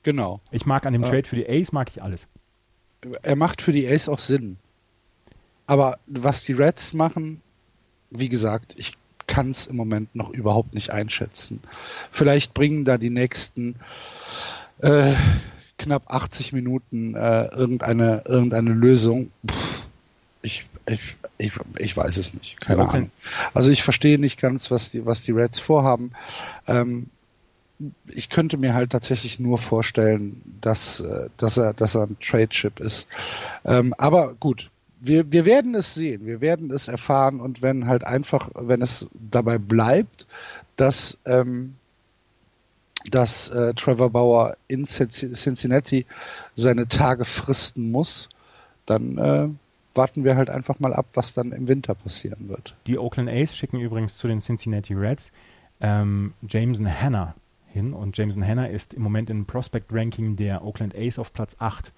Genau. 0.03 0.39
Ich 0.51 0.65
mag 0.65 0.85
an 0.85 0.93
dem 0.93 1.03
ja. 1.03 1.09
Trade 1.09 1.27
für 1.27 1.35
die 1.35 1.49
Ace, 1.49 1.71
mag 1.71 1.89
ich 1.89 2.03
alles. 2.03 2.27
Er 3.23 3.35
macht 3.35 3.61
für 3.61 3.71
die 3.71 3.87
Ace 3.87 4.09
auch 4.09 4.19
Sinn. 4.19 4.57
Aber 5.65 5.99
was 6.05 6.43
die 6.43 6.53
Reds 6.53 6.93
machen, 6.93 7.41
wie 8.09 8.29
gesagt, 8.29 8.75
ich 8.77 8.93
kann 9.27 9.51
es 9.51 9.67
im 9.67 9.75
Moment 9.75 10.15
noch 10.15 10.31
überhaupt 10.31 10.73
nicht 10.73 10.91
einschätzen. 10.91 11.61
Vielleicht 12.11 12.53
bringen 12.53 12.85
da 12.85 12.97
die 12.97 13.09
nächsten 13.09 13.75
äh, 14.79 15.13
knapp 15.77 16.03
80 16.07 16.53
Minuten 16.53 17.15
äh, 17.15 17.47
irgendeine, 17.47 18.23
irgendeine 18.25 18.71
Lösung. 18.71 19.31
Puh, 19.45 19.53
ich, 20.41 20.65
ich, 20.87 21.17
ich, 21.37 21.51
ich 21.77 21.97
weiß 21.97 22.17
es 22.17 22.33
nicht. 22.33 22.59
Keine 22.61 22.83
okay. 22.83 22.97
Ahnung. 22.97 23.11
Also 23.53 23.71
ich 23.71 23.83
verstehe 23.83 24.17
nicht 24.17 24.39
ganz, 24.39 24.71
was 24.71 24.91
die, 24.91 25.05
was 25.05 25.23
die 25.23 25.31
Reds 25.31 25.59
vorhaben. 25.59 26.11
Ähm, 26.65 27.09
ich 28.07 28.29
könnte 28.29 28.57
mir 28.57 28.73
halt 28.73 28.91
tatsächlich 28.91 29.39
nur 29.39 29.57
vorstellen, 29.57 30.41
dass, 30.61 30.99
äh, 30.99 31.29
dass 31.37 31.57
er, 31.57 31.73
dass 31.73 31.95
er 31.95 32.03
ein 32.03 32.17
Trade-Chip 32.19 32.79
ist. 32.79 33.07
Ähm, 33.65 33.93
aber 33.97 34.33
gut, 34.33 34.71
wir, 34.99 35.31
wir 35.31 35.45
werden 35.45 35.75
es 35.75 35.93
sehen, 35.93 36.25
wir 36.25 36.41
werden 36.41 36.71
es 36.71 36.87
erfahren 36.87 37.39
und 37.39 37.61
wenn 37.61 37.87
halt 37.87 38.03
einfach, 38.03 38.49
wenn 38.55 38.81
es 38.81 39.07
dabei 39.13 39.57
bleibt, 39.57 40.27
dass, 40.75 41.17
ähm, 41.25 41.75
dass 43.09 43.49
äh, 43.49 43.73
Trevor 43.73 44.09
Bauer 44.09 44.57
in 44.67 44.85
Cincinnati 44.85 46.05
seine 46.55 46.87
Tage 46.87 47.25
fristen 47.25 47.91
muss, 47.91 48.29
dann 48.85 49.17
äh, 49.17 49.49
warten 49.93 50.23
wir 50.23 50.35
halt 50.35 50.49
einfach 50.49 50.79
mal 50.79 50.93
ab, 50.93 51.07
was 51.13 51.33
dann 51.33 51.51
im 51.51 51.67
Winter 51.67 51.95
passieren 51.95 52.49
wird. 52.49 52.75
Die 52.87 52.97
Oakland 52.97 53.29
A's 53.29 53.55
schicken 53.55 53.79
übrigens 53.79 54.17
zu 54.17 54.27
den 54.27 54.39
Cincinnati 54.39 54.93
Reds 54.93 55.31
ähm, 55.79 56.33
Jameson 56.47 56.87
Hanna 56.87 57.35
hin 57.67 57.93
und 57.93 58.17
Jameson 58.17 58.45
Hanna 58.45 58.65
ist 58.65 58.93
im 58.93 59.03
Moment 59.03 59.29
im 59.29 59.45
Prospect 59.45 59.87
Ranking 59.91 60.35
der 60.35 60.63
Oakland 60.63 60.95
A's 60.95 61.19
auf 61.19 61.33
Platz 61.33 61.55
8. 61.59 61.93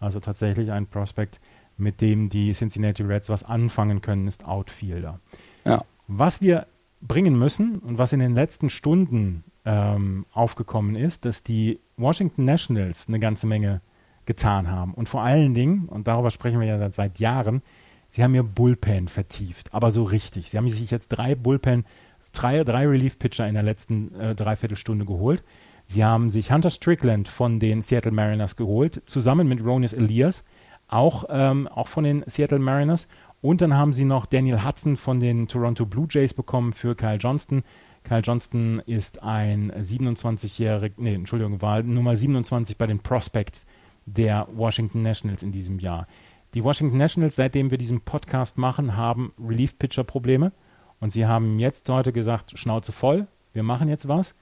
Also 0.00 0.20
tatsächlich 0.20 0.70
ein 0.70 0.86
Prospect, 0.86 1.40
mit 1.78 2.00
dem 2.00 2.28
die 2.28 2.52
Cincinnati 2.52 3.02
Reds 3.02 3.28
was 3.28 3.44
anfangen 3.44 4.00
können, 4.00 4.26
ist 4.26 4.44
Outfielder. 4.44 5.20
Ja. 5.64 5.84
Was 6.06 6.40
wir 6.40 6.66
bringen 7.00 7.38
müssen 7.38 7.78
und 7.78 7.98
was 7.98 8.12
in 8.12 8.20
den 8.20 8.34
letzten 8.34 8.70
Stunden 8.70 9.44
ähm, 9.64 10.26
aufgekommen 10.32 10.96
ist, 10.96 11.24
dass 11.24 11.42
die 11.42 11.78
Washington 11.96 12.44
Nationals 12.44 13.08
eine 13.08 13.20
ganze 13.20 13.46
Menge 13.46 13.80
getan 14.26 14.70
haben. 14.70 14.94
Und 14.94 15.08
vor 15.08 15.22
allen 15.22 15.54
Dingen, 15.54 15.86
und 15.86 16.08
darüber 16.08 16.30
sprechen 16.30 16.60
wir 16.60 16.66
ja 16.66 16.90
seit 16.90 17.18
Jahren, 17.18 17.62
sie 18.08 18.22
haben 18.22 18.34
ihr 18.34 18.42
Bullpen 18.42 19.08
vertieft, 19.08 19.74
aber 19.74 19.90
so 19.90 20.04
richtig. 20.04 20.50
Sie 20.50 20.56
haben 20.56 20.68
sich 20.68 20.90
jetzt 20.90 21.08
drei 21.08 21.34
Bullpen, 21.34 21.84
drei, 22.32 22.64
drei 22.64 22.86
Relief-Pitcher 22.86 23.46
in 23.46 23.54
der 23.54 23.62
letzten 23.62 24.14
äh, 24.18 24.34
Dreiviertelstunde 24.34 25.04
geholt. 25.04 25.42
Sie 25.86 26.04
haben 26.04 26.28
sich 26.28 26.52
Hunter 26.52 26.70
Strickland 26.70 27.28
von 27.28 27.60
den 27.60 27.80
Seattle 27.80 28.12
Mariners 28.12 28.56
geholt, 28.56 29.02
zusammen 29.06 29.48
mit 29.48 29.64
Ronis 29.64 29.94
Elias, 29.94 30.44
auch, 30.88 31.24
ähm, 31.28 31.68
auch 31.68 31.88
von 31.88 32.04
den 32.04 32.24
Seattle 32.26 32.58
Mariners. 32.58 33.08
Und 33.40 33.60
dann 33.60 33.74
haben 33.74 33.92
sie 33.92 34.04
noch 34.04 34.26
Daniel 34.26 34.64
Hudson 34.64 34.96
von 34.96 35.20
den 35.20 35.46
Toronto 35.46 35.86
Blue 35.86 36.08
Jays 36.10 36.34
bekommen 36.34 36.72
für 36.72 36.96
Kyle 36.96 37.18
Johnston. 37.18 37.62
Kyle 38.02 38.20
Johnston 38.20 38.80
ist 38.86 39.22
ein 39.22 39.70
27-jähriger, 39.70 40.94
nee, 40.96 41.14
Entschuldigung, 41.14 41.62
war 41.62 41.82
Nummer 41.82 42.16
27 42.16 42.76
bei 42.76 42.86
den 42.86 42.98
Prospects 42.98 43.66
der 44.06 44.48
Washington 44.52 45.02
Nationals 45.02 45.42
in 45.42 45.52
diesem 45.52 45.78
Jahr. 45.78 46.06
Die 46.54 46.64
Washington 46.64 46.96
Nationals, 46.96 47.36
seitdem 47.36 47.70
wir 47.70 47.78
diesen 47.78 48.00
Podcast 48.00 48.56
machen, 48.56 48.96
haben 48.96 49.32
Relief-Pitcher-Probleme. 49.38 50.52
Und 51.00 51.10
sie 51.10 51.26
haben 51.26 51.58
jetzt 51.58 51.88
heute 51.90 52.12
gesagt, 52.12 52.58
Schnauze 52.58 52.90
voll, 52.90 53.28
wir 53.52 53.62
machen 53.62 53.88
jetzt 53.88 54.08
was. 54.08 54.34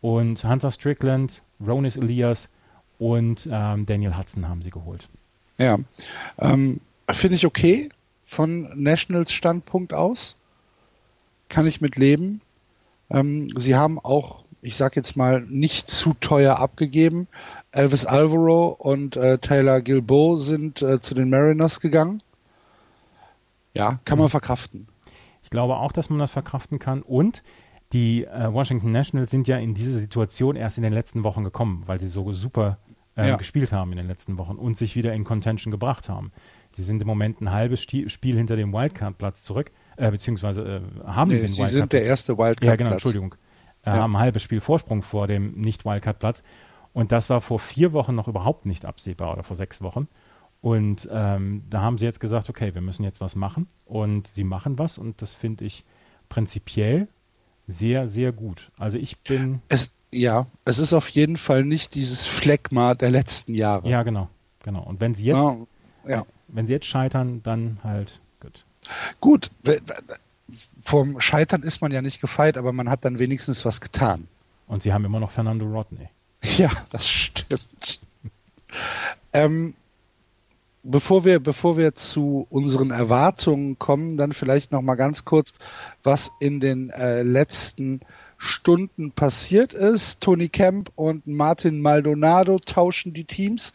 Und 0.00 0.44
Hunter 0.44 0.70
Strickland, 0.70 1.42
Ronis 1.64 1.96
Elias 1.96 2.50
und 2.98 3.48
ähm, 3.50 3.84
Daniel 3.84 4.16
Hudson 4.16 4.48
haben 4.48 4.62
sie 4.62 4.70
geholt. 4.70 5.08
Ja, 5.58 5.78
ähm, 6.38 6.80
finde 7.10 7.36
ich 7.36 7.44
okay 7.44 7.88
von 8.24 8.70
Nationals 8.74 9.32
Standpunkt 9.32 9.92
aus. 9.92 10.36
Kann 11.48 11.66
ich 11.66 11.80
mit 11.80 11.96
leben. 11.96 12.40
Ähm, 13.10 13.48
sie 13.56 13.74
haben 13.74 13.98
auch, 13.98 14.44
ich 14.60 14.76
sag 14.76 14.96
jetzt 14.96 15.16
mal, 15.16 15.40
nicht 15.42 15.90
zu 15.90 16.14
teuer 16.14 16.56
abgegeben. 16.56 17.26
Elvis 17.72 18.06
Alvaro 18.06 18.68
und 18.68 19.16
äh, 19.16 19.38
Taylor 19.38 19.80
Gilbo 19.80 20.36
sind 20.36 20.82
äh, 20.82 21.00
zu 21.00 21.14
den 21.14 21.30
Mariners 21.30 21.80
gegangen. 21.80 22.22
Ja, 23.74 23.98
kann 24.04 24.18
man 24.18 24.28
verkraften. 24.28 24.88
Ich 25.42 25.50
glaube 25.50 25.76
auch, 25.76 25.92
dass 25.92 26.10
man 26.10 26.18
das 26.18 26.30
verkraften 26.30 26.78
kann. 26.78 27.02
Und 27.02 27.42
die 27.92 28.24
äh, 28.24 28.52
Washington 28.52 28.92
Nationals 28.92 29.30
sind 29.30 29.48
ja 29.48 29.56
in 29.56 29.72
diese 29.72 29.98
Situation 29.98 30.56
erst 30.56 30.76
in 30.76 30.82
den 30.82 30.92
letzten 30.92 31.24
Wochen 31.24 31.44
gekommen, 31.44 31.84
weil 31.86 31.98
sie 31.98 32.08
so 32.08 32.32
super 32.32 32.78
äh, 33.18 33.28
ja. 33.28 33.36
gespielt 33.36 33.72
haben 33.72 33.90
in 33.90 33.98
den 33.98 34.06
letzten 34.06 34.38
Wochen 34.38 34.56
und 34.56 34.76
sich 34.76 34.94
wieder 34.94 35.12
in 35.12 35.24
Contention 35.24 35.70
gebracht 35.70 36.08
haben. 36.08 36.30
Sie 36.72 36.82
sind 36.82 37.02
im 37.02 37.08
Moment 37.08 37.40
ein 37.40 37.50
halbes 37.50 37.82
Spiel 37.82 38.36
hinter 38.36 38.56
dem 38.56 38.72
Wildcard-Platz 38.72 39.42
zurück, 39.42 39.72
äh, 39.96 40.10
beziehungsweise 40.10 40.62
äh, 40.62 41.06
haben 41.06 41.30
nee, 41.30 41.38
den 41.38 41.48
Wildcard-Platz. 41.48 41.70
Sie 41.70 41.78
sind 41.78 41.92
der 41.92 42.04
erste 42.04 42.38
Wildcard-Platz. 42.38 42.70
Ja, 42.70 42.76
genau, 42.76 42.92
Entschuldigung. 42.92 43.34
Äh, 43.84 43.90
ja. 43.90 43.96
Haben 43.96 44.16
ein 44.16 44.20
halbes 44.20 44.42
Spiel 44.42 44.60
Vorsprung 44.60 45.02
vor 45.02 45.26
dem 45.26 45.52
Nicht-Wildcard-Platz. 45.52 46.42
Und 46.92 47.12
das 47.12 47.28
war 47.28 47.40
vor 47.40 47.58
vier 47.58 47.92
Wochen 47.92 48.14
noch 48.14 48.28
überhaupt 48.28 48.66
nicht 48.66 48.84
absehbar 48.84 49.32
oder 49.32 49.42
vor 49.42 49.56
sechs 49.56 49.82
Wochen. 49.82 50.06
Und 50.60 51.08
ähm, 51.10 51.64
da 51.68 51.82
haben 51.82 51.98
sie 51.98 52.06
jetzt 52.06 52.20
gesagt, 52.20 52.48
okay, 52.48 52.74
wir 52.74 52.82
müssen 52.82 53.04
jetzt 53.04 53.20
was 53.20 53.36
machen. 53.36 53.68
Und 53.84 54.28
sie 54.28 54.44
machen 54.44 54.78
was 54.78 54.98
und 54.98 55.22
das 55.22 55.34
finde 55.34 55.64
ich 55.64 55.84
prinzipiell 56.28 57.08
sehr, 57.66 58.08
sehr 58.08 58.32
gut. 58.32 58.70
Also 58.76 58.98
ich 58.98 59.18
bin. 59.20 59.60
Es, 59.68 59.92
ja, 60.10 60.46
es 60.64 60.78
ist 60.78 60.92
auf 60.92 61.08
jeden 61.08 61.36
Fall 61.36 61.64
nicht 61.64 61.94
dieses 61.94 62.26
Phlegma 62.26 62.94
der 62.94 63.10
letzten 63.10 63.54
Jahre. 63.54 63.88
Ja, 63.88 64.02
genau. 64.02 64.28
genau. 64.62 64.82
Und 64.82 65.00
wenn 65.00 65.14
sie 65.14 65.26
jetzt, 65.26 65.36
Ja, 65.36 65.66
ja. 66.08 66.26
wenn 66.48 66.66
sie 66.66 66.72
jetzt 66.72 66.86
scheitern, 66.86 67.42
dann 67.42 67.78
halt 67.84 68.20
gut. 68.40 68.64
Gut, 69.20 69.50
vom 70.82 71.20
Scheitern 71.20 71.62
ist 71.62 71.82
man 71.82 71.92
ja 71.92 72.00
nicht 72.00 72.20
gefeit, 72.20 72.56
aber 72.56 72.72
man 72.72 72.88
hat 72.88 73.04
dann 73.04 73.18
wenigstens 73.18 73.64
was 73.64 73.80
getan. 73.80 74.28
Und 74.66 74.82
sie 74.82 74.92
haben 74.92 75.04
immer 75.04 75.20
noch 75.20 75.30
Fernando 75.30 75.66
Rodney. 75.66 76.08
Ja, 76.56 76.70
das 76.90 77.08
stimmt. 77.08 78.00
ähm, 79.32 79.74
bevor 80.84 81.24
wir, 81.24 81.40
bevor 81.40 81.76
wir 81.76 81.94
zu 81.94 82.46
unseren 82.48 82.90
Erwartungen 82.90 83.78
kommen, 83.78 84.16
dann 84.16 84.32
vielleicht 84.32 84.70
noch 84.70 84.82
mal 84.82 84.94
ganz 84.94 85.24
kurz, 85.24 85.52
was 86.04 86.30
in 86.40 86.60
den 86.60 86.90
äh, 86.90 87.22
letzten 87.22 88.00
Stunden 88.38 89.10
passiert 89.10 89.74
ist. 89.74 90.20
Tony 90.20 90.48
Kemp 90.48 90.92
und 90.94 91.26
Martin 91.26 91.82
Maldonado 91.82 92.60
tauschen 92.60 93.12
die 93.12 93.24
Teams. 93.24 93.72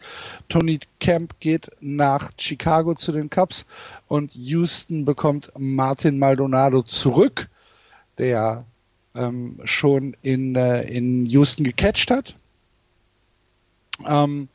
Tony 0.48 0.80
Kemp 1.00 1.38
geht 1.38 1.70
nach 1.80 2.32
Chicago 2.38 2.94
zu 2.94 3.12
den 3.12 3.28
Cubs 3.28 3.66
und 4.08 4.34
Houston 4.34 5.04
bekommt 5.04 5.52
Martin 5.56 6.18
Maldonado 6.18 6.82
zurück, 6.82 7.50
der 8.16 8.64
ähm, 9.14 9.60
schon 9.64 10.16
in, 10.22 10.56
äh, 10.56 10.82
in 10.84 11.26
Houston 11.26 11.64
gecatcht 11.64 12.10
hat. 12.10 12.34
Ähm, 14.06 14.48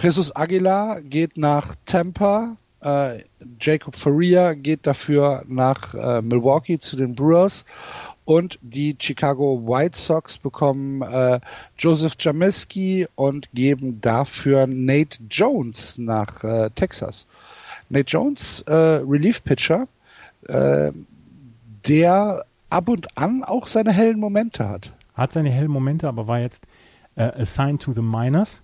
Jesus 0.00 0.36
Aguilar 0.36 1.00
geht 1.00 1.38
nach 1.38 1.76
Tampa. 1.86 2.56
Äh, 2.80 3.24
Jacob 3.60 3.96
Faria 3.96 4.52
geht 4.52 4.86
dafür 4.86 5.44
nach 5.48 5.94
äh, 5.94 6.20
Milwaukee 6.20 6.78
zu 6.78 6.96
den 6.96 7.14
Brewers. 7.14 7.64
Und 8.26 8.58
die 8.62 8.96
Chicago 8.98 9.60
White 9.66 9.98
Sox 9.98 10.38
bekommen 10.38 11.02
äh, 11.02 11.40
Joseph 11.78 12.14
Jameski 12.18 13.06
und 13.16 13.50
geben 13.52 14.00
dafür 14.00 14.66
Nate 14.66 15.18
Jones 15.30 15.98
nach 15.98 16.42
äh, 16.42 16.70
Texas. 16.74 17.26
Nate 17.90 18.06
Jones, 18.08 18.62
äh, 18.66 18.72
Relief 18.74 19.44
Pitcher, 19.44 19.88
äh, 20.48 20.92
der 21.86 22.46
ab 22.70 22.88
und 22.88 23.18
an 23.18 23.44
auch 23.44 23.66
seine 23.66 23.92
hellen 23.92 24.18
Momente 24.18 24.68
hat. 24.68 24.92
Hat 25.14 25.32
seine 25.32 25.50
hellen 25.50 25.70
Momente, 25.70 26.08
aber 26.08 26.26
war 26.26 26.40
jetzt 26.40 26.66
äh, 27.16 27.24
assigned 27.24 27.82
to 27.82 27.92
the 27.92 28.00
Minors 28.00 28.62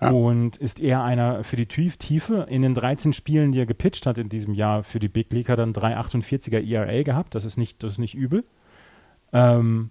Ja. 0.00 0.10
und 0.10 0.58
ist 0.58 0.78
eher 0.78 1.02
einer 1.02 1.42
für 1.42 1.56
die 1.56 1.66
Tief 1.66 1.96
Tiefe. 1.96 2.46
In 2.50 2.60
den 2.60 2.74
13 2.74 3.14
Spielen, 3.14 3.52
die 3.52 3.60
er 3.60 3.66
gepitcht 3.66 4.04
hat 4.06 4.18
in 4.18 4.28
diesem 4.28 4.52
Jahr 4.52 4.82
für 4.84 4.98
die 4.98 5.08
Big 5.08 5.32
League, 5.32 5.48
hat 5.48 5.58
er 5.58 5.64
einen 5.64 5.72
3,48er 5.72 6.60
ERA 6.62 7.02
gehabt. 7.02 7.34
Das 7.34 7.46
ist 7.46 7.56
nicht, 7.56 7.82
das 7.82 7.92
ist 7.92 7.98
nicht 7.98 8.14
übel. 8.14 8.44
Ähm, 9.34 9.90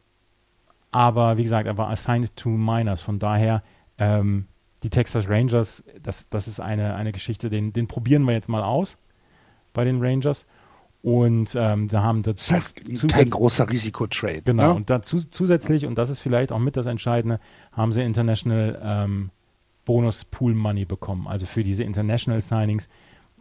aber 0.92 1.38
wie 1.38 1.44
gesagt, 1.44 1.68
er 1.68 1.78
war 1.78 1.90
assigned 1.90 2.36
to 2.36 2.50
Minors. 2.50 3.02
Von 3.02 3.20
daher, 3.20 3.62
ähm, 4.00 4.48
die 4.82 4.90
Texas 4.90 5.30
Rangers, 5.30 5.84
das, 6.02 6.30
das 6.30 6.48
ist 6.48 6.60
eine, 6.60 6.96
eine 6.96 7.12
Geschichte, 7.12 7.50
den, 7.50 7.74
den 7.74 7.88
probieren 7.88 8.24
wir 8.26 8.34
jetzt 8.34 8.50
mal 8.50 8.64
aus 8.64 8.98
bei 9.74 9.84
den 9.84 10.02
Rangers. 10.02 10.46
Und 11.02 11.54
ähm, 11.60 11.90
da 11.90 12.02
haben 12.02 12.24
Das 12.24 12.50
ist 12.50 12.52
dazu 12.52 13.04
halt 13.04 13.14
kein 13.14 13.30
großer 13.30 13.70
Risikotrade. 13.70 14.42
Genau, 14.44 14.70
Ne? 14.70 14.74
und 14.74 14.90
dazu 14.90 15.18
zusätzlich, 15.20 15.86
und 15.86 15.98
das 15.98 16.10
ist 16.10 16.22
vielleicht 16.22 16.54
auch 16.54 16.60
mit 16.60 16.78
das 16.78 16.86
Entscheidende, 16.86 17.42
haben 17.74 17.92
sie 17.92 18.02
International 18.04 18.80
ähm, 18.82 19.30
Bonus 19.84 20.24
Pool 20.24 20.54
Money 20.54 20.86
bekommen. 20.86 21.27
Also 21.27 21.46
für 21.46 21.64
diese 21.64 21.84
International 21.84 22.40
Signings, 22.40 22.88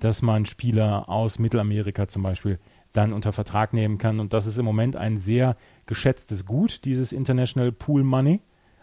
dass 0.00 0.22
man 0.22 0.46
Spieler 0.46 1.08
aus 1.08 1.38
Mittelamerika 1.38 2.08
zum 2.08 2.24
Beispiel 2.24 2.58
dann 2.92 3.12
unter 3.12 3.32
Vertrag 3.32 3.72
nehmen 3.72 3.98
kann. 3.98 4.18
Und 4.18 4.32
das 4.32 4.46
ist 4.46 4.58
im 4.58 4.64
Moment 4.64 4.96
ein 4.96 5.16
sehr 5.16 5.56
geschätztes 5.86 6.46
Gut, 6.46 6.84
dieses 6.84 7.12
International 7.12 7.72
Pool 7.72 8.04
Money. 8.04 8.40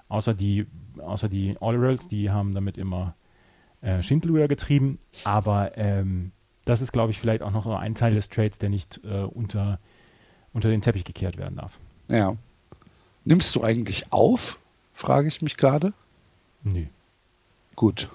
Außer 0.07 0.33
die, 0.33 0.65
außer 0.97 1.29
die 1.29 1.55
Orioles, 1.59 2.07
die 2.07 2.31
haben 2.31 2.53
damit 2.53 2.77
immer 2.77 3.15
äh, 3.81 4.01
Schindluder 4.01 4.47
getrieben. 4.47 4.99
Aber 5.23 5.77
ähm, 5.77 6.31
das 6.65 6.81
ist, 6.81 6.91
glaube 6.91 7.11
ich, 7.11 7.19
vielleicht 7.19 7.43
auch 7.43 7.51
noch 7.51 7.63
so 7.63 7.73
ein 7.73 7.95
Teil 7.95 8.13
des 8.13 8.29
Trades, 8.29 8.59
der 8.59 8.69
nicht 8.69 9.01
äh, 9.03 9.23
unter, 9.23 9.79
unter 10.53 10.69
den 10.69 10.81
Teppich 10.81 11.03
gekehrt 11.03 11.37
werden 11.37 11.57
darf. 11.57 11.79
Ja. 12.07 12.35
Nimmst 13.23 13.55
du 13.55 13.63
eigentlich 13.63 14.11
auf? 14.11 14.57
Frage 14.93 15.27
ich 15.27 15.41
mich 15.41 15.57
gerade. 15.57 15.93
Nö. 16.63 16.85
Gut. 17.75 18.09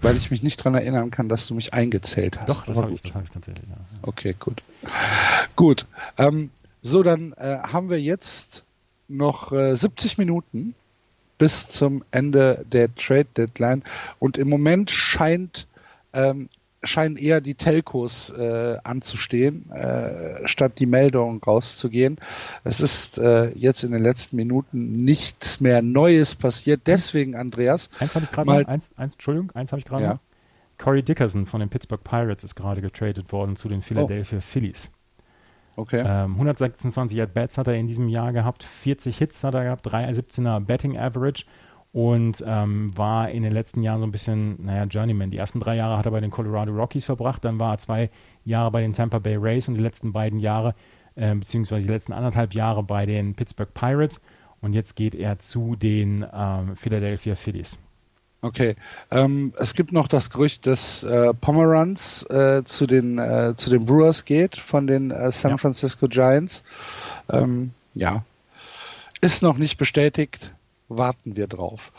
Weil 0.00 0.16
ich 0.16 0.30
mich 0.30 0.42
nicht 0.42 0.56
dran 0.56 0.74
erinnern 0.74 1.10
kann, 1.10 1.28
dass 1.28 1.46
du 1.46 1.54
mich 1.54 1.72
eingezählt 1.72 2.40
hast. 2.40 2.48
Doch, 2.48 2.64
das 2.64 2.78
habe 2.78 2.92
ich, 2.92 3.02
das 3.02 3.14
hab 3.14 3.24
ich 3.24 3.30
tatsächlich. 3.30 3.64
Ja. 3.68 3.76
Okay, 4.02 4.34
gut. 4.38 4.62
Gut. 5.56 5.86
Ähm, 6.18 6.50
so, 6.84 7.02
dann 7.02 7.32
äh, 7.32 7.60
haben 7.62 7.88
wir 7.88 7.98
jetzt 7.98 8.62
noch 9.08 9.52
äh, 9.52 9.74
70 9.74 10.18
Minuten 10.18 10.74
bis 11.38 11.68
zum 11.68 12.04
Ende 12.10 12.64
der 12.70 12.94
Trade 12.94 13.26
Deadline 13.36 13.82
und 14.18 14.36
im 14.36 14.50
Moment 14.50 14.90
scheint 14.90 15.66
ähm, 16.12 16.50
scheinen 16.82 17.16
eher 17.16 17.40
die 17.40 17.54
Telcos 17.54 18.28
äh, 18.28 18.76
anzustehen, 18.84 19.70
äh, 19.70 20.46
statt 20.46 20.74
die 20.78 20.84
Meldungen 20.84 21.40
rauszugehen. 21.40 22.18
Es 22.62 22.82
ist 22.82 23.16
äh, 23.16 23.48
jetzt 23.56 23.82
in 23.82 23.92
den 23.92 24.02
letzten 24.02 24.36
Minuten 24.36 25.04
nichts 25.06 25.60
mehr 25.60 25.80
Neues 25.80 26.34
passiert. 26.34 26.82
Deswegen, 26.86 27.34
Andreas, 27.34 27.88
Eins 27.98 28.14
habe 28.14 28.26
ich 28.26 28.30
gerade 28.30 28.46
Mal-. 28.46 28.66
Eins, 28.66 28.92
eins, 28.98 29.14
Entschuldigung, 29.14 29.50
eins 29.52 29.72
habe 29.72 29.80
ich 29.80 29.86
gerade 29.86 30.04
Ja. 30.04 30.20
Corey 30.76 31.02
Dickerson 31.02 31.46
von 31.46 31.60
den 31.60 31.70
Pittsburgh 31.70 32.04
Pirates 32.04 32.44
ist 32.44 32.56
gerade 32.56 32.82
getradet 32.82 33.32
worden 33.32 33.56
zu 33.56 33.70
den 33.70 33.80
Philadelphia 33.80 34.40
Phillies. 34.40 34.90
Okay. 35.76 36.02
Ähm, 36.06 36.32
126 36.32 37.20
At-Bats 37.20 37.58
hat 37.58 37.68
er 37.68 37.74
in 37.74 37.86
diesem 37.86 38.08
Jahr 38.08 38.32
gehabt, 38.32 38.64
40 38.64 39.16
Hits 39.18 39.44
hat 39.44 39.54
er 39.54 39.64
gehabt, 39.64 39.86
317er 39.86 40.60
Betting 40.60 40.98
Average 40.98 41.44
und 41.92 42.42
ähm, 42.46 42.90
war 42.96 43.30
in 43.30 43.44
den 43.44 43.52
letzten 43.52 43.82
Jahren 43.82 44.00
so 44.00 44.06
ein 44.06 44.12
bisschen, 44.12 44.64
naja, 44.64 44.84
Journeyman. 44.84 45.30
Die 45.30 45.38
ersten 45.38 45.60
drei 45.60 45.76
Jahre 45.76 45.96
hat 45.96 46.06
er 46.06 46.12
bei 46.12 46.20
den 46.20 46.30
Colorado 46.30 46.72
Rockies 46.72 47.04
verbracht, 47.04 47.44
dann 47.44 47.60
war 47.60 47.74
er 47.74 47.78
zwei 47.78 48.10
Jahre 48.44 48.70
bei 48.70 48.80
den 48.80 48.92
Tampa 48.92 49.20
Bay 49.20 49.36
Rays 49.36 49.68
und 49.68 49.74
die 49.74 49.80
letzten 49.80 50.12
beiden 50.12 50.40
Jahre, 50.40 50.74
äh, 51.14 51.34
beziehungsweise 51.34 51.86
die 51.86 51.92
letzten 51.92 52.12
anderthalb 52.12 52.52
Jahre 52.52 52.82
bei 52.82 53.06
den 53.06 53.34
Pittsburgh 53.34 53.72
Pirates 53.72 54.20
und 54.60 54.72
jetzt 54.72 54.96
geht 54.96 55.14
er 55.14 55.38
zu 55.38 55.76
den 55.76 56.26
ähm, 56.32 56.74
Philadelphia 56.74 57.34
Phillies. 57.34 57.78
Okay. 58.44 58.76
Ähm, 59.10 59.54
es 59.56 59.72
gibt 59.72 59.92
noch 59.92 60.06
das 60.06 60.28
Gerücht, 60.28 60.66
dass 60.66 61.02
äh, 61.02 61.32
Pomeranz 61.32 62.26
äh, 62.28 62.62
zu 62.64 62.86
den 62.86 63.18
äh, 63.18 63.54
zu 63.56 63.70
den 63.70 63.86
Brewers 63.86 64.26
geht 64.26 64.56
von 64.56 64.86
den 64.86 65.10
äh, 65.10 65.32
San. 65.32 65.56
Francisco 65.56 66.08
Giants. 66.08 66.62
Ähm, 67.30 67.72
ja, 67.94 68.22
ist 69.22 69.42
noch 69.42 69.56
nicht 69.56 69.78
bestätigt. 69.78 70.54
Warten 70.90 71.36
wir 71.36 71.46
drauf. 71.46 71.90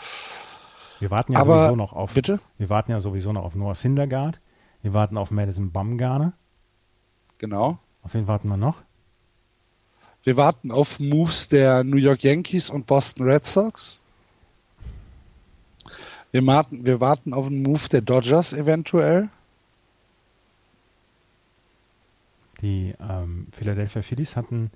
Wir 0.99 1.09
warten 1.09 1.33
ja 1.33 1.39
Aber 1.39 1.57
sowieso 1.57 1.75
noch 1.75 1.93
auf. 1.93 2.13
bitte? 2.13 2.39
Wir 2.59 2.69
warten 2.69 2.91
ja 2.91 2.99
sowieso 2.99 3.33
noch 3.33 3.43
auf 3.43 3.55
Noah 3.55 3.73
Syndergaard. 3.73 4.39
Wir 4.83 4.93
warten 4.93 5.17
auf 5.17 5.31
Madison 5.31 5.71
Bumgarner. 5.71 6.33
Genau. 7.39 7.79
Auf 8.03 8.13
wen 8.13 8.27
warten 8.27 8.49
wir 8.49 8.57
noch? 8.57 8.83
Wir 10.21 10.37
warten 10.37 10.69
auf 10.69 10.99
Moves 10.99 11.47
der 11.47 11.83
New 11.83 11.97
York 11.97 12.21
Yankees 12.21 12.69
und 12.69 12.85
Boston 12.85 13.25
Red 13.27 13.47
Sox. 13.47 14.03
Wir 16.35 16.45
warten, 16.45 16.85
wir 16.85 16.99
warten 16.99 17.33
auf 17.33 17.45
einen 17.45 17.63
Move 17.63 17.87
der 17.87 18.01
Dodgers 18.01 18.51
eventuell. 18.51 19.29
Die 22.61 22.93
ähm, 22.99 23.45
Philadelphia 23.53 24.01
Phillies 24.01 24.35
hatten 24.35 24.69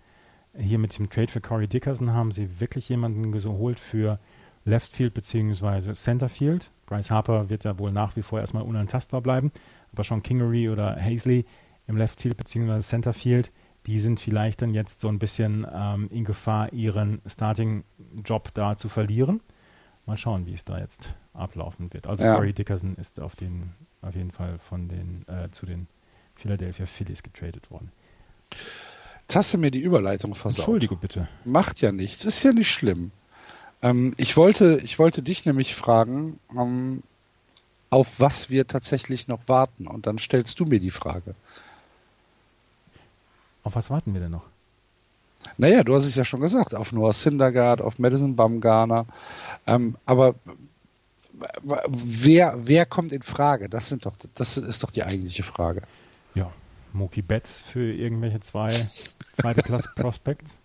hier 0.57 0.79
mit 0.79 0.97
dem 0.97 1.09
Trade 1.09 1.27
für 1.27 1.41
Corey 1.41 1.67
Dickerson 1.67 2.13
haben 2.13 2.31
sie 2.31 2.61
wirklich 2.61 2.87
jemanden 2.87 3.33
geholt 3.33 3.77
für 3.77 4.19
Left 4.63 4.93
Field 4.93 5.13
bzw. 5.13 5.91
Center 5.95 6.29
Field. 6.29 6.71
Bryce 6.85 7.11
Harper 7.11 7.49
wird 7.49 7.65
ja 7.65 7.77
wohl 7.77 7.91
nach 7.91 8.15
wie 8.15 8.23
vor 8.23 8.39
erstmal 8.39 8.63
unantastbar 8.63 9.19
bleiben, 9.19 9.51
aber 9.91 10.05
schon 10.05 10.23
Kingery 10.23 10.69
oder 10.69 10.95
Hazley 10.95 11.43
im 11.87 11.97
Left 11.97 12.21
Field 12.21 12.37
bzw. 12.37 12.79
Center 12.79 13.11
Field, 13.11 13.51
die 13.85 13.99
sind 13.99 14.21
vielleicht 14.21 14.61
dann 14.61 14.73
jetzt 14.73 15.01
so 15.01 15.09
ein 15.09 15.19
bisschen 15.19 15.67
ähm, 15.69 16.07
in 16.09 16.23
Gefahr, 16.23 16.71
ihren 16.71 17.21
Starting-Job 17.25 18.53
da 18.53 18.77
zu 18.77 18.87
verlieren. 18.87 19.41
Mal 20.09 20.17
schauen, 20.17 20.47
wie 20.47 20.53
es 20.53 20.65
da 20.65 20.79
jetzt 20.79 21.13
ablaufen 21.35 21.93
wird. 21.93 22.07
Also 22.07 22.23
Ja. 22.23 22.33
Corey 22.33 22.51
Dickerson 22.51 22.95
ist 22.95 23.19
auf, 23.19 23.35
den, 23.35 23.73
auf 24.01 24.15
jeden 24.15 24.31
Fall 24.31 24.57
von 24.57 24.87
den, 24.87 25.23
äh, 25.27 25.51
zu 25.51 25.67
den 25.67 25.85
Philadelphia 26.33 26.87
Phillies 26.87 27.21
getradet 27.21 27.69
worden. 27.69 27.91
Jetzt 29.21 29.35
hast 29.35 29.53
du 29.53 29.59
mir 29.59 29.69
die 29.69 29.81
Überleitung 29.81 30.33
versaut. 30.33 30.61
Entschuldige 30.61 30.95
bitte. 30.95 31.29
Macht 31.45 31.81
ja 31.81 31.91
nichts, 31.91 32.25
ist 32.25 32.41
ja 32.41 32.53
nicht 32.53 32.71
schlimm. 32.71 33.11
Ähm, 33.83 34.15
ich, 34.17 34.35
wollte, 34.35 34.79
ich 34.83 34.97
wollte 34.97 35.21
dich 35.21 35.45
nämlich 35.45 35.75
fragen, 35.75 36.39
ähm, 36.57 37.03
auf 37.91 38.19
was 38.19 38.49
wir 38.49 38.65
tatsächlich 38.65 39.27
noch 39.27 39.47
warten. 39.47 39.85
Und 39.85 40.07
dann 40.07 40.17
stellst 40.17 40.59
du 40.59 40.65
mir 40.65 40.79
die 40.79 40.89
Frage. 40.89 41.35
Auf 43.61 43.75
was 43.75 43.91
warten 43.91 44.15
wir 44.15 44.21
denn 44.21 44.31
noch? 44.31 44.48
Naja, 45.57 45.83
du 45.83 45.93
hast 45.95 46.05
es 46.05 46.15
ja 46.15 46.23
schon 46.23 46.41
gesagt, 46.41 46.73
auf 46.75 46.91
Noah 46.91 47.13
Syndergaard, 47.13 47.81
auf 47.81 47.99
Madison 47.99 48.35
Bumgarner. 48.35 49.05
Ähm, 49.65 49.95
aber 50.05 50.35
w- 51.63 51.75
wer, 51.87 52.55
wer 52.63 52.85
kommt 52.85 53.11
in 53.11 53.21
Frage? 53.21 53.69
Das, 53.69 53.89
sind 53.89 54.05
doch, 54.05 54.15
das 54.35 54.57
ist 54.57 54.83
doch 54.83 54.91
die 54.91 55.03
eigentliche 55.03 55.43
Frage. 55.43 55.83
Ja. 56.35 56.51
Mookie 56.93 57.21
Betts 57.21 57.61
für 57.61 57.93
irgendwelche 57.93 58.39
zwei 58.39 58.87
zweite 59.33 59.61
Klasse 59.61 59.89
Prospects. 59.95 60.57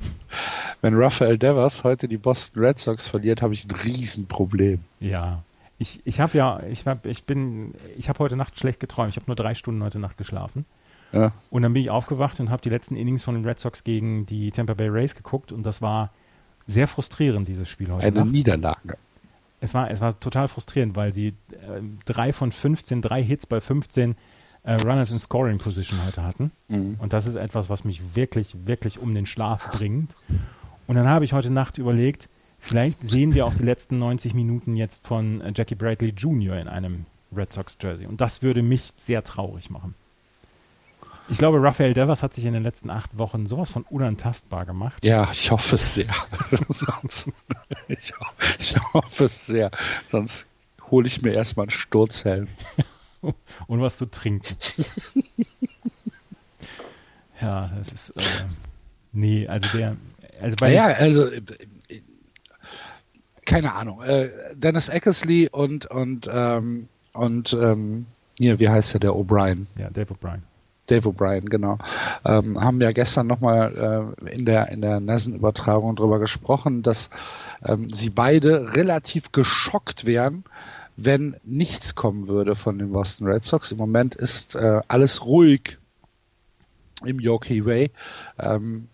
Wenn 0.82 0.94
Rafael 0.94 1.38
Devers 1.38 1.84
heute 1.84 2.08
die 2.08 2.16
Boston 2.18 2.62
Red 2.64 2.78
Sox 2.78 3.06
verliert, 3.06 3.42
habe 3.42 3.54
ich 3.54 3.64
ein 3.64 3.70
Riesenproblem. 3.70 4.80
Ja. 5.00 5.42
Ich, 5.78 6.00
ich 6.04 6.20
habe 6.20 6.36
ja, 6.36 6.62
ich 6.64 6.86
hab, 6.86 7.06
ich 7.06 7.24
bin, 7.24 7.74
ich 7.96 8.08
habe 8.08 8.18
heute 8.18 8.36
Nacht 8.36 8.58
schlecht 8.58 8.80
geträumt. 8.80 9.10
Ich 9.10 9.16
habe 9.16 9.26
nur 9.26 9.36
drei 9.36 9.54
Stunden 9.54 9.82
heute 9.82 9.98
Nacht 9.98 10.18
geschlafen. 10.18 10.66
Ja. 11.12 11.32
Und 11.50 11.62
dann 11.62 11.72
bin 11.72 11.82
ich 11.82 11.90
aufgewacht 11.90 12.38
und 12.40 12.50
habe 12.50 12.62
die 12.62 12.70
letzten 12.70 12.96
Innings 12.96 13.22
von 13.22 13.34
den 13.34 13.44
Red 13.44 13.58
Sox 13.58 13.84
gegen 13.84 14.26
die 14.26 14.50
Tampa 14.50 14.74
Bay 14.74 14.88
Rays 14.88 15.14
geguckt 15.14 15.52
und 15.52 15.64
das 15.64 15.82
war 15.82 16.10
sehr 16.66 16.86
frustrierend, 16.86 17.48
dieses 17.48 17.68
Spiel 17.68 17.90
heute. 17.90 18.06
Eine 18.06 18.20
Nacht. 18.20 18.32
Niederlage. 18.32 18.96
Es 19.60 19.74
war, 19.74 19.90
es 19.90 20.00
war 20.00 20.18
total 20.18 20.48
frustrierend, 20.48 20.96
weil 20.96 21.12
sie 21.12 21.28
äh, 21.28 21.82
drei 22.04 22.32
von 22.32 22.50
15, 22.52 23.02
drei 23.02 23.22
Hits 23.22 23.46
bei 23.46 23.60
15 23.60 24.16
äh, 24.62 24.74
Runners 24.74 25.10
in 25.10 25.18
Scoring 25.18 25.58
Position 25.58 25.98
heute 26.06 26.22
hatten. 26.22 26.50
Mhm. 26.68 26.96
Und 26.98 27.12
das 27.12 27.26
ist 27.26 27.36
etwas, 27.36 27.68
was 27.68 27.84
mich 27.84 28.14
wirklich, 28.14 28.66
wirklich 28.66 28.98
um 28.98 29.14
den 29.14 29.26
Schlaf 29.26 29.70
bringt. 29.72 30.16
Und 30.86 30.96
dann 30.96 31.08
habe 31.08 31.24
ich 31.24 31.32
heute 31.32 31.50
Nacht 31.50 31.78
überlegt, 31.78 32.28
vielleicht 32.58 33.02
sehen 33.02 33.34
wir 33.34 33.46
auch 33.46 33.54
die 33.54 33.62
letzten 33.62 33.98
90 33.98 34.34
Minuten 34.34 34.76
jetzt 34.76 35.06
von 35.06 35.40
äh, 35.40 35.52
Jackie 35.54 35.74
Bradley 35.74 36.10
Jr. 36.10 36.56
in 36.56 36.68
einem 36.68 37.06
Red 37.34 37.52
Sox 37.52 37.76
Jersey. 37.80 38.06
Und 38.06 38.20
das 38.20 38.42
würde 38.42 38.62
mich 38.62 38.92
sehr 38.96 39.22
traurig 39.24 39.70
machen. 39.70 39.94
Ich 41.30 41.38
glaube, 41.38 41.62
Raphael 41.62 41.94
Devers 41.94 42.24
hat 42.24 42.34
sich 42.34 42.44
in 42.44 42.54
den 42.54 42.64
letzten 42.64 42.90
acht 42.90 43.16
Wochen 43.16 43.46
sowas 43.46 43.70
von 43.70 43.84
unantastbar 43.84 44.66
gemacht. 44.66 45.04
Ja, 45.04 45.30
ich 45.30 45.50
hoffe 45.52 45.76
es 45.76 45.94
sehr. 45.94 46.10
ich, 47.88 48.12
ich, 48.58 48.76
hoffe 48.92 49.24
es 49.24 49.46
sehr. 49.46 49.70
Sonst 50.08 50.48
hole 50.90 51.06
ich 51.06 51.22
mir 51.22 51.32
erstmal 51.32 51.64
einen 51.64 51.70
Sturzhelm. 51.70 52.48
Und 53.68 53.80
was 53.80 53.98
zu 53.98 54.06
trinken. 54.06 54.56
ja, 57.40 57.70
das 57.78 57.92
ist. 57.92 58.10
Äh, 58.16 58.46
nee, 59.12 59.46
also 59.46 59.68
der. 59.76 59.96
Also 60.40 60.56
bei 60.58 60.72
ja, 60.72 60.86
also. 60.86 61.28
Keine 63.44 63.74
Ahnung. 63.74 64.02
Äh, 64.02 64.30
Dennis 64.54 64.88
Eckersley 64.88 65.48
und, 65.50 65.86
und, 65.86 66.30
ähm, 66.32 66.88
und 67.12 67.52
ähm, 67.52 68.06
hier, 68.38 68.58
wie 68.58 68.68
heißt 68.68 68.94
der, 68.94 69.00
der 69.00 69.10
O'Brien? 69.10 69.66
Ja, 69.76 69.90
Dave 69.90 70.14
O'Brien. 70.14 70.40
Dave 70.90 71.08
O'Brien, 71.08 71.48
genau. 71.48 71.78
Ähm, 72.24 72.60
haben 72.60 72.80
wir 72.80 72.92
gestern 72.92 73.26
nochmal 73.26 74.14
äh, 74.26 74.32
in 74.32 74.44
der, 74.44 74.70
in 74.70 74.80
der 74.80 75.00
NASN-Übertragung 75.00 75.96
drüber 75.96 76.18
gesprochen, 76.18 76.82
dass 76.82 77.10
ähm, 77.64 77.88
sie 77.90 78.10
beide 78.10 78.74
relativ 78.74 79.32
geschockt 79.32 80.04
wären, 80.04 80.44
wenn 80.96 81.36
nichts 81.44 81.94
kommen 81.94 82.28
würde 82.28 82.56
von 82.56 82.78
den 82.78 82.92
Boston 82.92 83.26
Red 83.26 83.44
Sox. 83.44 83.72
Im 83.72 83.78
Moment 83.78 84.14
ist 84.14 84.54
äh, 84.54 84.80
alles 84.88 85.24
ruhig 85.24 85.78
im 87.04 87.20
Yoki 87.20 87.64
Way. 87.64 87.90
Ähm, 88.38 88.88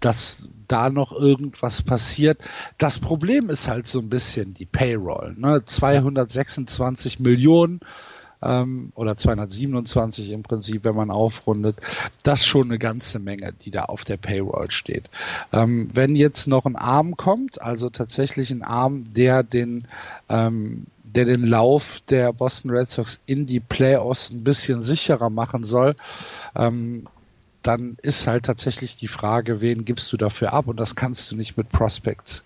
dass 0.00 0.48
da 0.68 0.90
noch 0.90 1.12
irgendwas 1.12 1.82
passiert. 1.82 2.40
Das 2.78 2.98
Problem 2.98 3.50
ist 3.50 3.68
halt 3.68 3.86
so 3.86 3.98
ein 3.98 4.08
bisschen 4.08 4.54
die 4.54 4.66
Payroll. 4.66 5.34
Ne? 5.36 5.62
226 5.64 7.18
Millionen 7.18 7.80
ähm, 8.42 8.92
oder 8.94 9.16
227 9.16 10.30
im 10.30 10.42
Prinzip, 10.42 10.84
wenn 10.84 10.94
man 10.94 11.10
aufrundet. 11.10 11.76
Das 12.22 12.40
ist 12.40 12.46
schon 12.46 12.64
eine 12.64 12.78
ganze 12.78 13.18
Menge, 13.18 13.52
die 13.64 13.70
da 13.70 13.84
auf 13.84 14.04
der 14.04 14.16
Payroll 14.16 14.70
steht. 14.70 15.04
Ähm, 15.52 15.90
wenn 15.92 16.16
jetzt 16.16 16.46
noch 16.46 16.64
ein 16.64 16.76
Arm 16.76 17.16
kommt, 17.16 17.60
also 17.60 17.90
tatsächlich 17.90 18.50
ein 18.50 18.62
Arm, 18.62 19.04
der 19.14 19.42
den 19.42 19.86
ähm, 20.28 20.86
der 21.04 21.24
den 21.24 21.46
Lauf 21.46 22.00
der 22.08 22.32
Boston 22.32 22.70
Red 22.70 22.90
Sox 22.90 23.20
in 23.26 23.46
die 23.46 23.60
Playoffs 23.60 24.30
ein 24.30 24.44
bisschen 24.44 24.82
sicherer 24.82 25.30
machen 25.30 25.64
soll, 25.64 25.96
ähm, 26.54 27.06
dann 27.62 27.96
ist 28.02 28.26
halt 28.26 28.44
tatsächlich 28.44 28.96
die 28.96 29.08
Frage, 29.08 29.60
wen 29.60 29.84
gibst 29.84 30.12
du 30.12 30.16
dafür 30.16 30.52
ab? 30.52 30.68
Und 30.68 30.78
das 30.78 30.94
kannst 30.94 31.30
du 31.30 31.36
nicht 31.36 31.56
mit 31.56 31.70
Prospects 31.70 32.44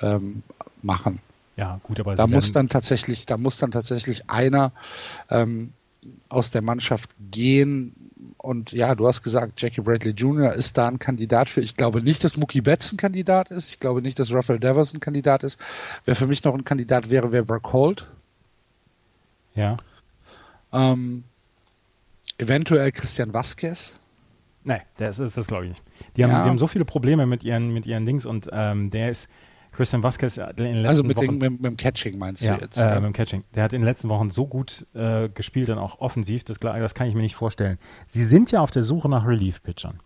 ähm, 0.00 0.42
machen. 0.82 1.20
Ja, 1.56 1.78
gut, 1.82 2.00
aber 2.00 2.16
da 2.16 2.26
muss 2.26 2.52
dann 2.52 2.68
tatsächlich, 2.68 3.26
da 3.26 3.36
muss 3.36 3.58
dann 3.58 3.70
tatsächlich 3.70 4.28
einer 4.28 4.72
ähm, 5.30 5.72
aus 6.28 6.50
der 6.50 6.62
Mannschaft 6.62 7.10
gehen. 7.30 7.94
Und 8.38 8.72
ja, 8.72 8.94
du 8.94 9.06
hast 9.06 9.22
gesagt, 9.22 9.60
Jackie 9.62 9.80
Bradley 9.80 10.12
Jr. 10.12 10.52
ist 10.52 10.76
da 10.76 10.88
ein 10.88 10.98
Kandidat 10.98 11.48
für. 11.48 11.60
Ich 11.60 11.76
glaube 11.76 12.02
nicht, 12.02 12.24
dass 12.24 12.36
Mookie 12.36 12.60
Betts 12.60 12.92
ein 12.92 12.96
Kandidat 12.96 13.50
ist. 13.50 13.70
Ich 13.70 13.80
glaube 13.80 14.02
nicht, 14.02 14.18
dass 14.18 14.32
Rafael 14.32 14.58
Devers 14.58 14.92
ein 14.92 15.00
Kandidat 15.00 15.44
ist. 15.44 15.58
Wer 16.04 16.16
für 16.16 16.26
mich 16.26 16.42
noch 16.44 16.54
ein 16.54 16.64
Kandidat 16.64 17.08
wäre, 17.10 17.32
wäre 17.32 17.44
Brock 17.44 17.72
Holt. 17.72 18.06
Ja. 19.54 19.76
Ähm, 20.72 21.24
eventuell 22.38 22.90
Christian 22.92 23.32
Vasquez. 23.32 23.98
Nee, 24.64 24.80
das 24.96 25.18
ist 25.18 25.36
das, 25.36 25.46
glaube 25.46 25.64
ich 25.66 25.70
nicht. 25.70 25.82
Die 26.16 26.24
haben, 26.24 26.30
ja. 26.30 26.42
die 26.42 26.48
haben 26.48 26.58
so 26.58 26.66
viele 26.66 26.84
Probleme 26.84 27.26
mit 27.26 27.44
ihren, 27.44 27.72
mit 27.72 27.86
ihren 27.86 28.06
Dings 28.06 28.26
und 28.26 28.48
ähm, 28.52 28.90
der 28.90 29.10
ist, 29.10 29.28
Christian 29.74 30.02
Vasquez 30.02 30.36
in 30.36 30.56
den 30.56 30.76
letzten 30.76 30.86
Also 30.86 31.04
mit, 31.04 31.16
Wochen, 31.16 31.26
den, 31.26 31.38
mit, 31.38 31.52
mit, 31.52 31.64
dem 31.64 31.76
Catching 31.76 32.18
meinst 32.18 32.42
ja, 32.42 32.56
du 32.56 32.62
jetzt? 32.62 32.76
Äh, 32.76 32.80
ja, 32.80 32.94
mit 32.96 33.04
dem 33.04 33.12
Catching. 33.12 33.44
Der 33.54 33.64
hat 33.64 33.72
in 33.72 33.82
den 33.82 33.86
letzten 33.86 34.08
Wochen 34.08 34.30
so 34.30 34.46
gut 34.46 34.86
äh, 34.94 35.28
gespielt, 35.28 35.68
dann 35.68 35.78
auch 35.78 36.00
offensiv, 36.00 36.44
das, 36.44 36.58
das 36.58 36.94
kann 36.94 37.08
ich 37.08 37.14
mir 37.14 37.22
nicht 37.22 37.36
vorstellen. 37.36 37.78
Sie 38.06 38.24
sind 38.24 38.50
ja 38.50 38.60
auf 38.60 38.70
der 38.70 38.82
Suche 38.82 39.08
nach 39.08 39.26
Relief-Pitchern. 39.26 40.00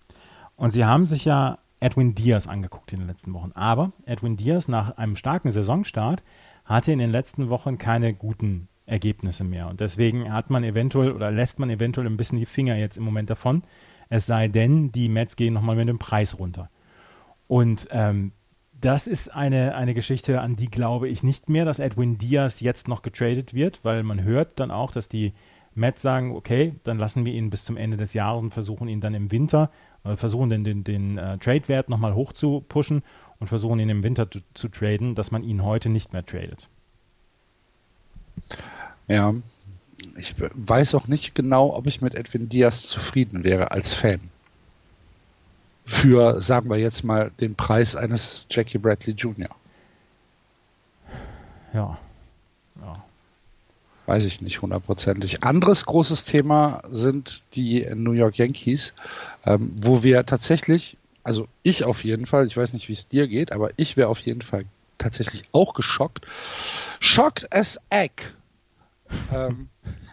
Und 0.57 0.73
sie 0.73 0.85
haben 0.85 1.07
sich 1.07 1.25
ja 1.25 1.59
Edwin 1.81 2.15
Diaz 2.15 2.47
angeguckt 2.47 2.93
in 2.93 2.99
den 2.99 3.07
letzten 3.07 3.33
Wochen. 3.35 3.53
Aber 3.55 3.93
Edwin 4.05 4.37
Diaz 4.37 4.69
nach 4.69 4.97
einem 4.97 5.17
starken 5.17 5.51
Saisonstart 5.51 6.23
hatte 6.65 6.93
in 6.93 6.99
den 6.99 7.11
letzten 7.11 7.51
Wochen 7.51 7.79
keine 7.79 8.15
guten 8.15 8.69
Ergebnisse 8.87 9.45
mehr. 9.45 9.69
Und 9.69 9.81
deswegen 9.81 10.33
hat 10.33 10.51
man 10.51 10.65
eventuell 10.65 11.13
oder 11.13 11.31
lässt 11.31 11.59
man 11.59 11.71
eventuell 11.71 12.07
ein 12.07 12.17
bisschen 12.17 12.39
die 12.39 12.47
Finger 12.47 12.77
jetzt 12.77 12.97
im 12.97 13.05
Moment 13.05 13.31
davon. 13.31 13.63
Es 14.09 14.27
sei 14.27 14.49
denn, 14.49 14.91
die 14.91 15.09
Mets 15.09 15.37
gehen 15.37 15.55
nochmal 15.55 15.77
mit 15.77 15.89
dem 15.89 15.99
Preis 15.99 16.39
runter. 16.39 16.71
Und 17.47 17.89
ähm, 17.91 18.33
das 18.81 19.07
ist 19.07 19.35
eine, 19.35 19.75
eine 19.75 19.95
Geschichte, 19.95 20.41
an 20.41 20.57
die 20.57 20.71
glaube 20.71 21.09
ich 21.09 21.23
nicht 21.23 21.49
mehr, 21.49 21.65
dass 21.65 21.79
Edwin 21.79 22.19
Diaz 22.19 22.61
jetzt 22.61 22.89
noch 22.89 23.03
getradet 23.03 23.55
wird, 23.55 23.85
weil 23.85 24.03
man 24.03 24.23
hört 24.23 24.61
dann 24.61 24.71
auch, 24.71 24.93
dass 24.93 25.09
die 25.09 25.33
Mets 25.75 26.03
sagen, 26.03 26.35
okay, 26.35 26.75
dann 26.85 26.99
lassen 26.99 27.25
wir 27.25 27.33
ihn 27.33 27.51
bis 27.51 27.65
zum 27.65 27.77
Ende 27.77 27.97
des 27.97 28.15
Jahres 28.15 28.43
und 28.43 28.53
versuchen 28.53 28.89
ihn 28.89 29.01
dann 29.01 29.15
im 29.15 29.31
Winter, 29.31 29.71
äh, 30.05 30.17
versuchen 30.17 30.51
den, 30.51 30.65
den, 30.65 30.85
den 30.85 31.19
äh, 31.19 31.39
Trade-Wert 31.39 31.89
nochmal 31.89 32.15
hoch 32.15 32.33
zu 32.33 32.65
pushen 32.69 33.03
und 33.39 33.47
versuchen 33.49 33.79
ihn 33.81 33.89
im 33.89 34.03
Winter 34.03 34.31
zu, 34.31 34.41
zu 34.55 34.69
traden, 34.69 35.15
dass 35.15 35.31
man 35.31 35.43
ihn 35.43 35.65
heute 35.65 35.89
nicht 35.89 36.13
mehr 36.13 36.25
tradet. 36.25 36.69
Ja, 39.07 39.35
ich 40.17 40.35
weiß 40.39 40.95
auch 40.95 41.09
nicht 41.09 41.35
genau, 41.35 41.75
ob 41.75 41.87
ich 41.87 42.01
mit 42.01 42.15
Edwin 42.15 42.49
Diaz 42.49 42.87
zufrieden 42.87 43.45
wäre 43.45 43.71
als 43.73 43.93
Fan 43.93 44.21
für, 45.89 46.43
sagen 46.43 46.69
wir 46.69 46.77
jetzt 46.77 47.03
mal, 47.03 47.31
den 47.41 47.55
Preis 47.55 47.97
eines 47.97 48.47
Jackie 48.51 48.77
Bradley 48.77 49.15
Jr. 49.15 49.49
Ja. 51.73 51.99
ja. 52.83 53.05
Weiß 54.05 54.27
ich 54.27 54.43
nicht 54.43 54.61
hundertprozentig. 54.61 55.43
Anderes 55.45 55.87
großes 55.87 56.25
Thema 56.25 56.83
sind 56.91 57.43
die 57.55 57.87
New 57.95 58.13
York 58.13 58.37
Yankees, 58.37 58.93
ähm, 59.45 59.75
wo 59.81 60.03
wir 60.03 60.27
tatsächlich, 60.27 60.99
also 61.25 61.49
ich 61.63 61.85
auf 61.85 62.05
jeden 62.05 62.27
Fall, 62.27 62.47
ich 62.47 62.57
weiß 62.57 62.75
nicht, 62.75 62.89
wie 62.89 62.93
es 62.93 63.09
dir 63.09 63.27
geht, 63.27 63.53
aber 63.53 63.71
ich 63.77 63.97
wäre 63.97 64.09
auf 64.09 64.19
jeden 64.21 64.43
Fall 64.43 64.67
tatsächlich 64.99 65.45
auch 65.53 65.73
geschockt. 65.73 66.27
Shocked 67.01 67.51
as 67.51 67.81
egg. 67.89 68.23
ähm, 69.33 69.71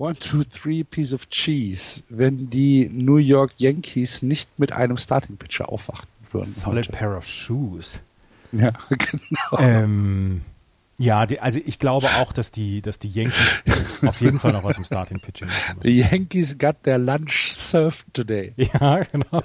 One, 0.00 0.14
two, 0.14 0.44
three 0.44 0.82
piece 0.82 1.12
of 1.12 1.28
cheese, 1.28 2.04
wenn 2.08 2.48
die 2.48 2.88
New 2.90 3.18
York 3.18 3.52
Yankees 3.58 4.22
nicht 4.22 4.48
mit 4.58 4.72
einem 4.72 4.96
Starting 4.96 5.36
Pitcher 5.36 5.68
aufwachten 5.68 6.08
würden. 6.32 6.46
Solid 6.46 6.88
heute. 6.88 6.92
pair 6.96 7.18
of 7.18 7.26
shoes. 7.26 8.00
Ja, 8.50 8.72
genau. 8.88 9.58
Ähm, 9.58 10.40
ja, 11.00 11.24
die, 11.24 11.40
also 11.40 11.58
ich 11.64 11.78
glaube 11.78 12.08
auch, 12.18 12.30
dass 12.30 12.52
die, 12.52 12.82
dass 12.82 12.98
die 12.98 13.08
Yankees 13.08 13.62
auf 14.02 14.20
jeden 14.20 14.38
Fall 14.38 14.52
noch 14.52 14.64
was 14.64 14.76
im 14.76 14.84
Starting 14.84 15.18
Pitching 15.18 15.48
machen 15.48 15.78
müssen. 15.78 15.82
The 15.82 15.98
Yankees 15.98 16.58
got 16.58 16.82
their 16.82 16.98
lunch 16.98 17.52
served 17.52 18.04
today. 18.12 18.52
Ja, 18.80 19.02
genau. 19.04 19.42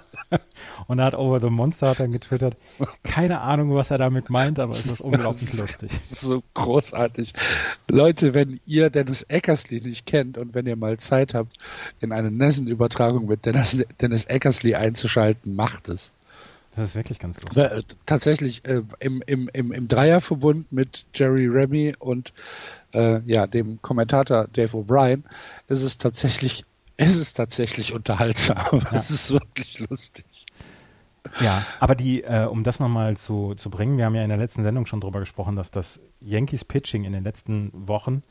Und 0.87 0.97
da 0.97 1.05
hat 1.05 1.15
Over 1.15 1.39
the 1.39 1.49
Monster 1.49 1.91
hat 1.91 2.01
dann 2.01 2.11
getwittert. 2.11 2.57
Keine 3.03 3.39
Ahnung, 3.39 3.73
was 3.73 3.89
er 3.89 3.97
damit 3.97 4.29
meint, 4.29 4.59
aber 4.59 4.73
es 4.73 4.85
ist 4.85 4.99
unglaublich 4.99 5.49
das 5.49 5.59
lustig. 5.59 5.93
Ist 5.93 6.19
so 6.19 6.43
großartig. 6.53 7.33
Leute, 7.89 8.33
wenn 8.33 8.59
ihr 8.65 8.89
Dennis 8.89 9.23
Eckersley 9.23 9.81
nicht 9.81 10.05
kennt 10.05 10.37
und 10.37 10.53
wenn 10.55 10.67
ihr 10.67 10.75
mal 10.75 10.97
Zeit 10.97 11.33
habt, 11.33 11.57
in 12.01 12.11
eine 12.11 12.31
Nessen-Übertragung 12.31 13.27
mit 13.27 13.45
Dennis, 13.45 13.77
Dennis 14.01 14.25
Eckersley 14.25 14.75
einzuschalten, 14.75 15.55
macht 15.55 15.87
es. 15.87 16.11
Das 16.75 16.89
ist 16.89 16.95
wirklich 16.95 17.19
ganz 17.19 17.41
lustig. 17.41 17.63
Äh, 17.63 17.83
tatsächlich 18.05 18.65
äh, 18.65 18.81
im, 18.99 19.21
im, 19.25 19.49
im, 19.53 19.71
im 19.71 19.88
Dreierverbund 19.88 20.71
mit 20.71 21.05
Jerry 21.13 21.47
Remy 21.47 21.95
und 21.99 22.33
äh, 22.93 23.21
ja, 23.21 23.47
dem 23.47 23.81
Kommentator 23.81 24.47
Dave 24.51 24.75
O'Brien 24.77 25.23
ist 25.67 25.83
es 25.83 25.97
tatsächlich, 25.97 26.65
ist 26.97 27.17
es 27.17 27.33
tatsächlich 27.33 27.93
unterhaltsam. 27.93 28.81
Ja. 28.81 28.93
Es 28.93 29.09
ist 29.09 29.31
wirklich 29.31 29.79
lustig. 29.79 30.25
Ja, 31.41 31.65
aber 31.79 31.95
die, 31.95 32.23
äh, 32.23 32.45
um 32.45 32.63
das 32.63 32.79
nochmal 32.79 33.17
zu, 33.17 33.55
zu 33.55 33.69
bringen, 33.69 33.97
wir 33.97 34.05
haben 34.05 34.15
ja 34.15 34.23
in 34.23 34.29
der 34.29 34.38
letzten 34.38 34.63
Sendung 34.63 34.85
schon 34.85 35.01
drüber 35.01 35.19
gesprochen, 35.19 35.55
dass 35.55 35.71
das 35.71 35.99
Yankees 36.21 36.65
Pitching 36.65 37.03
in 37.03 37.13
den 37.13 37.23
letzten 37.23 37.71
Wochen 37.73 38.21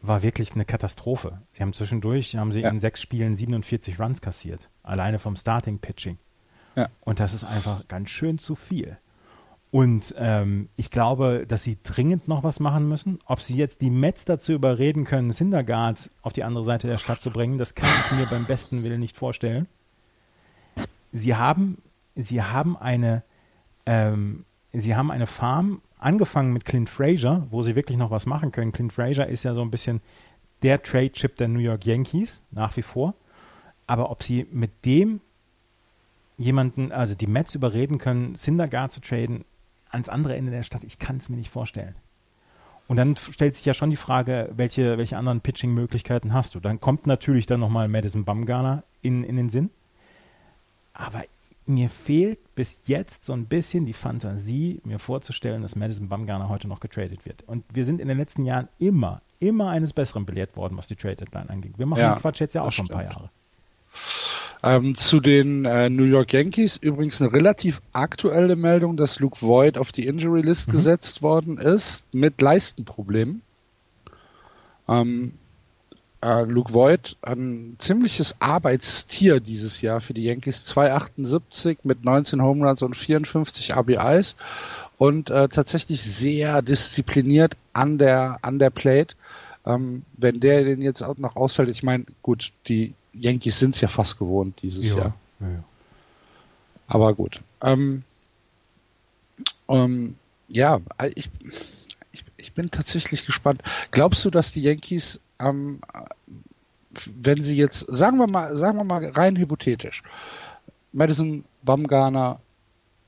war 0.00 0.22
wirklich 0.22 0.52
eine 0.54 0.64
Katastrophe. 0.64 1.40
Sie 1.52 1.62
haben 1.62 1.72
zwischendurch, 1.72 2.36
haben 2.36 2.52
sie 2.52 2.60
Ja. 2.60 2.70
in 2.70 2.78
sechs 2.78 3.00
Spielen 3.02 3.34
47 3.34 3.98
Runs 4.00 4.20
kassiert. 4.20 4.68
Alleine 4.82 5.18
vom 5.18 5.36
Starting 5.36 5.78
Pitching. 5.78 6.18
Und 7.00 7.20
das 7.20 7.34
ist 7.34 7.44
einfach 7.44 7.86
ganz 7.88 8.10
schön 8.10 8.38
zu 8.38 8.54
viel. 8.54 8.98
Und 9.74 10.14
ähm, 10.18 10.68
ich 10.76 10.92
glaube, 10.92 11.46
dass 11.48 11.64
sie 11.64 11.78
dringend 11.82 12.28
noch 12.28 12.44
was 12.44 12.60
machen 12.60 12.88
müssen. 12.88 13.18
Ob 13.26 13.40
sie 13.40 13.56
jetzt 13.56 13.80
die 13.80 13.90
Mets 13.90 14.24
dazu 14.24 14.52
überreden 14.52 15.04
können, 15.04 15.32
Syndergaard 15.32 16.10
auf 16.22 16.32
die 16.32 16.44
andere 16.44 16.62
Seite 16.62 16.86
der 16.86 16.98
Stadt 16.98 17.20
zu 17.20 17.32
bringen, 17.32 17.58
das 17.58 17.74
kann 17.74 17.90
ich 18.04 18.12
mir 18.12 18.26
beim 18.26 18.46
besten 18.46 18.84
Willen 18.84 19.00
nicht 19.00 19.16
vorstellen. 19.16 19.66
Sie 21.10 21.34
haben, 21.34 21.82
sie 22.14 22.40
haben 22.40 22.76
eine, 22.76 23.24
ähm, 23.84 24.44
sie 24.72 24.94
haben 24.94 25.10
eine 25.10 25.26
Farm 25.26 25.82
angefangen 25.98 26.52
mit 26.52 26.64
Clint 26.64 26.88
Frazier, 26.88 27.44
wo 27.50 27.62
sie 27.62 27.74
wirklich 27.74 27.98
noch 27.98 28.12
was 28.12 28.26
machen 28.26 28.52
können. 28.52 28.70
Clint 28.70 28.92
Frazier 28.92 29.26
ist 29.26 29.42
ja 29.42 29.54
so 29.54 29.62
ein 29.62 29.72
bisschen 29.72 30.02
der 30.62 30.80
Trade-Chip 30.84 31.34
der 31.34 31.48
New 31.48 31.58
York 31.58 31.84
Yankees, 31.84 32.40
nach 32.52 32.76
wie 32.76 32.82
vor. 32.82 33.14
Aber 33.88 34.12
ob 34.12 34.22
sie 34.22 34.46
mit 34.52 34.84
dem 34.84 35.20
jemanden, 36.36 36.92
also 36.92 37.14
die 37.14 37.26
Mets 37.26 37.54
überreden 37.54 37.98
können, 37.98 38.34
Syndergaard 38.34 38.92
zu 38.92 39.00
traden 39.00 39.44
ans 39.90 40.08
andere 40.08 40.36
Ende 40.36 40.50
der 40.50 40.62
Stadt, 40.64 40.84
ich 40.84 40.98
kann 40.98 41.18
es 41.18 41.28
mir 41.28 41.36
nicht 41.36 41.50
vorstellen. 41.50 41.94
Und 42.86 42.96
dann 42.96 43.16
stellt 43.16 43.54
sich 43.54 43.64
ja 43.64 43.72
schon 43.72 43.90
die 43.90 43.96
Frage, 43.96 44.50
welche, 44.54 44.98
welche 44.98 45.16
anderen 45.16 45.40
Pitching-Möglichkeiten 45.40 46.34
hast 46.34 46.54
du? 46.54 46.60
Dann 46.60 46.80
kommt 46.80 47.06
natürlich 47.06 47.46
dann 47.46 47.60
nochmal 47.60 47.88
Madison 47.88 48.24
Bumgarner 48.24 48.82
in, 49.00 49.24
in 49.24 49.36
den 49.36 49.48
Sinn. 49.48 49.70
Aber 50.92 51.22
mir 51.66 51.88
fehlt 51.88 52.54
bis 52.54 52.86
jetzt 52.86 53.24
so 53.24 53.32
ein 53.32 53.46
bisschen 53.46 53.86
die 53.86 53.94
Fantasie, 53.94 54.82
mir 54.84 54.98
vorzustellen, 54.98 55.62
dass 55.62 55.76
Madison 55.76 56.08
Bumgarner 56.10 56.50
heute 56.50 56.68
noch 56.68 56.80
getradet 56.80 57.24
wird. 57.24 57.42
Und 57.44 57.64
wir 57.72 57.86
sind 57.86 58.00
in 58.00 58.08
den 58.08 58.18
letzten 58.18 58.44
Jahren 58.44 58.68
immer, 58.78 59.22
immer 59.40 59.70
eines 59.70 59.94
Besseren 59.94 60.26
belehrt 60.26 60.54
worden, 60.56 60.76
was 60.76 60.86
die 60.86 60.96
Trade 60.96 61.16
Deadline 61.16 61.48
angeht. 61.48 61.78
Wir 61.78 61.86
machen 61.86 62.00
Ja, 62.00 62.14
den 62.14 62.20
Quatsch 62.20 62.40
jetzt 62.40 62.54
ja 62.54 62.62
auch 62.62 62.72
schon 62.72 62.86
ein 62.86 62.88
paar 62.88 63.02
stimmt. 63.02 63.14
Jahre. 63.14 63.30
Ähm, 64.66 64.94
zu 64.94 65.20
den 65.20 65.66
äh, 65.66 65.90
New 65.90 66.04
York 66.04 66.32
Yankees 66.32 66.78
übrigens 66.78 67.20
eine 67.20 67.34
relativ 67.34 67.82
aktuelle 67.92 68.56
Meldung, 68.56 68.96
dass 68.96 69.20
Luke 69.20 69.42
Voigt 69.42 69.76
auf 69.76 69.92
die 69.92 70.06
Injury 70.06 70.40
List 70.40 70.68
Mhm. 70.68 70.72
gesetzt 70.72 71.20
worden 71.20 71.58
ist 71.58 72.06
mit 72.14 72.40
Leistenproblemen. 72.40 73.42
Ähm, 74.88 75.34
äh, 76.22 76.44
Luke 76.44 76.72
Voigt, 76.72 77.18
ein 77.20 77.76
ziemliches 77.78 78.36
Arbeitstier 78.40 79.40
dieses 79.40 79.82
Jahr 79.82 80.00
für 80.00 80.14
die 80.14 80.24
Yankees, 80.24 80.64
2,78 80.64 81.78
mit 81.82 82.02
19 82.02 82.40
Home 82.40 82.66
Runs 82.66 82.80
und 82.80 82.96
54 82.96 83.76
RBIs 83.76 84.36
und 84.96 85.28
äh, 85.28 85.48
tatsächlich 85.48 86.02
sehr 86.02 86.62
diszipliniert 86.62 87.58
an 87.74 87.98
der 87.98 88.38
an 88.40 88.58
der 88.58 88.70
Plate. 88.70 89.14
Ähm, 89.66 90.04
wenn 90.16 90.40
der 90.40 90.64
den 90.64 90.80
jetzt 90.80 91.02
auch 91.02 91.18
noch 91.18 91.36
ausfällt, 91.36 91.68
ich 91.68 91.82
meine, 91.82 92.06
gut, 92.22 92.52
die 92.66 92.94
Yankees 93.14 93.58
sind 93.58 93.74
es 93.74 93.80
ja 93.80 93.88
fast 93.88 94.18
gewohnt 94.18 94.60
dieses 94.62 94.92
Jahr. 94.92 95.14
Ja, 95.40 95.48
ja. 95.48 95.64
Aber 96.86 97.14
gut. 97.14 97.40
Ähm, 97.62 98.02
ähm, 99.68 100.16
ja, 100.48 100.80
ich, 101.14 101.30
ich, 102.12 102.24
ich 102.36 102.52
bin 102.52 102.70
tatsächlich 102.70 103.24
gespannt. 103.24 103.62
Glaubst 103.90 104.24
du, 104.24 104.30
dass 104.30 104.52
die 104.52 104.62
Yankees, 104.62 105.20
ähm, 105.40 105.80
wenn 107.14 107.42
sie 107.42 107.56
jetzt, 107.56 107.86
sagen 107.88 108.18
wir 108.18 108.26
mal, 108.26 108.56
sagen 108.56 108.78
wir 108.78 108.84
mal 108.84 109.06
rein 109.08 109.36
hypothetisch, 109.36 110.02
Madison 110.92 111.44
Bumgarner 111.62 112.40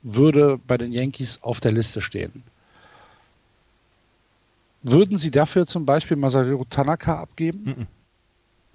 würde 0.01 0.57
bei 0.57 0.77
den 0.77 0.91
Yankees 0.91 1.39
auf 1.41 1.59
der 1.59 1.71
Liste 1.71 2.01
stehen. 2.01 2.43
Würden 4.83 5.17
sie 5.17 5.31
dafür 5.31 5.67
zum 5.67 5.85
Beispiel 5.85 6.17
Masahiro 6.17 6.65
Tanaka 6.65 7.19
abgeben? 7.19 7.63
Mhm. 7.63 7.87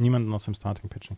Niemanden 0.02 0.32
aus 0.34 0.44
dem 0.44 0.54
Starting 0.54 0.90
Pitching. 0.90 1.16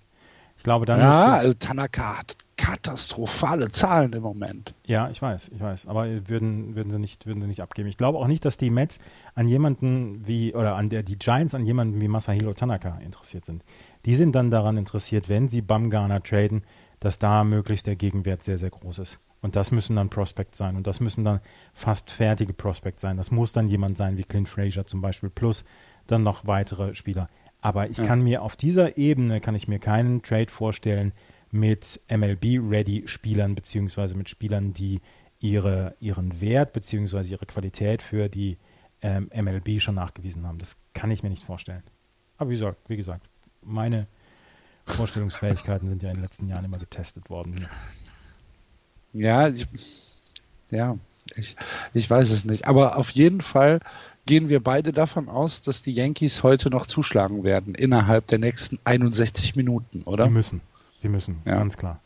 Ich 0.57 0.63
glaube, 0.63 0.87
dann 0.87 1.01
ja, 1.01 1.35
also 1.35 1.55
Tanaka 1.55 2.19
hat 2.19 2.37
katastrophale 2.57 3.71
Zahlen 3.73 4.13
im 4.13 4.23
Moment. 4.23 4.73
Ja, 4.87 5.11
ich 5.11 5.21
weiß, 5.21 5.51
ich 5.53 5.61
weiß. 5.61 5.87
Aber 5.87 6.07
würden, 6.29 6.77
würden, 6.77 6.91
sie 6.91 6.99
nicht, 6.99 7.27
würden 7.27 7.43
sie 7.43 7.49
nicht 7.49 7.61
abgeben. 7.61 7.89
Ich 7.89 7.97
glaube 7.97 8.19
auch 8.19 8.29
nicht, 8.29 8.45
dass 8.45 8.57
die 8.57 8.71
Mets 8.71 9.01
an 9.35 9.49
jemanden 9.49 10.27
wie, 10.27 10.55
oder 10.55 10.77
an 10.77 10.89
der, 10.89 11.03
die 11.03 11.19
Giants 11.19 11.55
an 11.55 11.65
jemanden 11.65 12.01
wie 12.01 12.09
Masahiro 12.09 12.55
Tanaka 12.55 12.99
interessiert 12.99 13.45
sind. 13.45 13.65
Die 14.05 14.15
sind 14.15 14.35
dann 14.35 14.51
daran 14.51 14.77
interessiert, 14.77 15.29
wenn 15.29 15.49
sie 15.49 15.61
Bumgarner 15.61 16.23
traden, 16.23 16.63
dass 17.01 17.19
da 17.19 17.45
möglichst 17.45 17.87
der 17.87 17.97
Gegenwert 17.97 18.43
sehr, 18.43 18.59
sehr 18.59 18.71
groß 18.71 19.01
ist. 19.01 19.19
Und 19.43 19.57
das 19.57 19.73
müssen 19.73 19.97
dann 19.97 20.09
Prospects 20.09 20.57
sein. 20.57 20.77
Und 20.77 20.87
das 20.87 21.01
müssen 21.01 21.23
dann 21.25 21.41
fast 21.75 22.11
fertige 22.11 22.55
Prospects 22.55 23.03
sein. 23.03 23.19
Das 23.19 23.31
muss 23.31 23.53
dann 23.53 23.69
jemand 23.69 23.99
sein 23.99 24.17
wie 24.17 24.25
Clint 24.25 24.49
Frazier 24.49 24.87
zum 24.87 25.03
Beispiel, 25.03 25.29
plus 25.29 25.67
dann 26.07 26.23
noch 26.23 26.47
weitere 26.47 26.95
Spieler. 26.95 27.29
Aber 27.65 27.89
ich 27.89 27.97
Ja. 27.97 28.05
kann 28.05 28.21
mir 28.23 28.43
auf 28.43 28.57
dieser 28.57 28.99
Ebene, 28.99 29.41
kann 29.41 29.55
ich 29.55 29.69
mir 29.69 29.79
keinen 29.79 30.23
Trade 30.23 30.51
vorstellen, 30.51 31.13
mit 31.51 31.99
MLB-Ready-Spielern 32.09 33.55
beziehungsweise 33.55 34.15
mit 34.17 34.29
Spielern, 34.29 34.75
die 34.75 35.01
ihre, 35.41 35.95
ihren 35.99 36.43
Wert 36.43 36.75
beziehungsweise 36.75 37.33
ihre 37.33 37.47
Qualität 37.47 38.03
für 38.03 38.29
die 38.29 38.59
ähm, 39.01 39.31
MLB 39.35 39.81
schon 39.81 39.95
nachgewiesen 39.95 40.47
haben. 40.47 40.59
Das 40.59 40.77
kann 40.93 41.11
ich 41.11 41.23
mir 41.23 41.31
nicht 41.31 41.43
vorstellen. 41.45 41.83
Aber 42.37 42.51
wie 42.51 42.55
gesagt, 42.55 42.77
wie 42.89 42.97
gesagt, 42.99 43.27
meine 43.63 44.09
Vorstellungsfähigkeiten 44.87 45.89
sind 45.89 46.03
ja 46.03 46.11
in 46.11 46.17
den 46.17 46.23
letzten 46.23 46.49
Jahren 46.49 46.67
immer 46.67 46.79
getestet 46.79 47.31
worden. 47.31 47.67
Ja, 49.15 49.49
ich, 49.49 49.67
ja, 50.69 50.99
ich, 51.35 51.57
ich 51.95 52.11
weiß 52.11 52.29
es 52.29 52.45
nicht. 52.45 52.67
Aber 52.67 52.99
auf 52.99 53.09
jeden 53.11 53.41
Fall 53.41 53.81
gehen 54.27 54.49
wir 54.49 54.63
beide 54.63 54.93
davon 54.93 55.29
aus, 55.29 55.63
dass 55.63 55.83
die 55.83 55.93
Yankees 55.93 56.43
heute 56.43 56.71
noch 56.71 56.87
zuschlagen 56.87 57.45
werden 57.45 57.75
innerhalb 57.75 58.27
der 58.29 58.39
nächsten 58.39 58.79
61 58.85 59.55
Minuten, 59.57 60.03
oder? 60.05 60.25
Sie 60.27 60.31
müssen. 60.31 60.61
Sie 60.97 61.09
müssen, 61.09 61.43
Ja. 61.45 61.55
ganz 61.55 61.77
klar. 61.77 62.01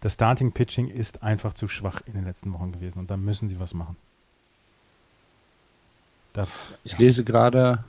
Das 0.00 0.14
Starting 0.14 0.52
Pitching 0.52 0.88
ist 0.88 1.22
einfach 1.22 1.54
zu 1.54 1.66
schwach 1.66 2.02
in 2.06 2.12
den 2.12 2.24
letzten 2.24 2.52
Wochen 2.52 2.72
gewesen 2.72 2.98
und 3.00 3.10
da 3.10 3.16
müssen 3.16 3.48
sie 3.48 3.58
was 3.58 3.74
machen. 3.74 3.96
Da, 6.34 6.46
Ich 6.84 6.92
ja. 6.92 6.98
lese 6.98 7.24
gerade 7.24 7.84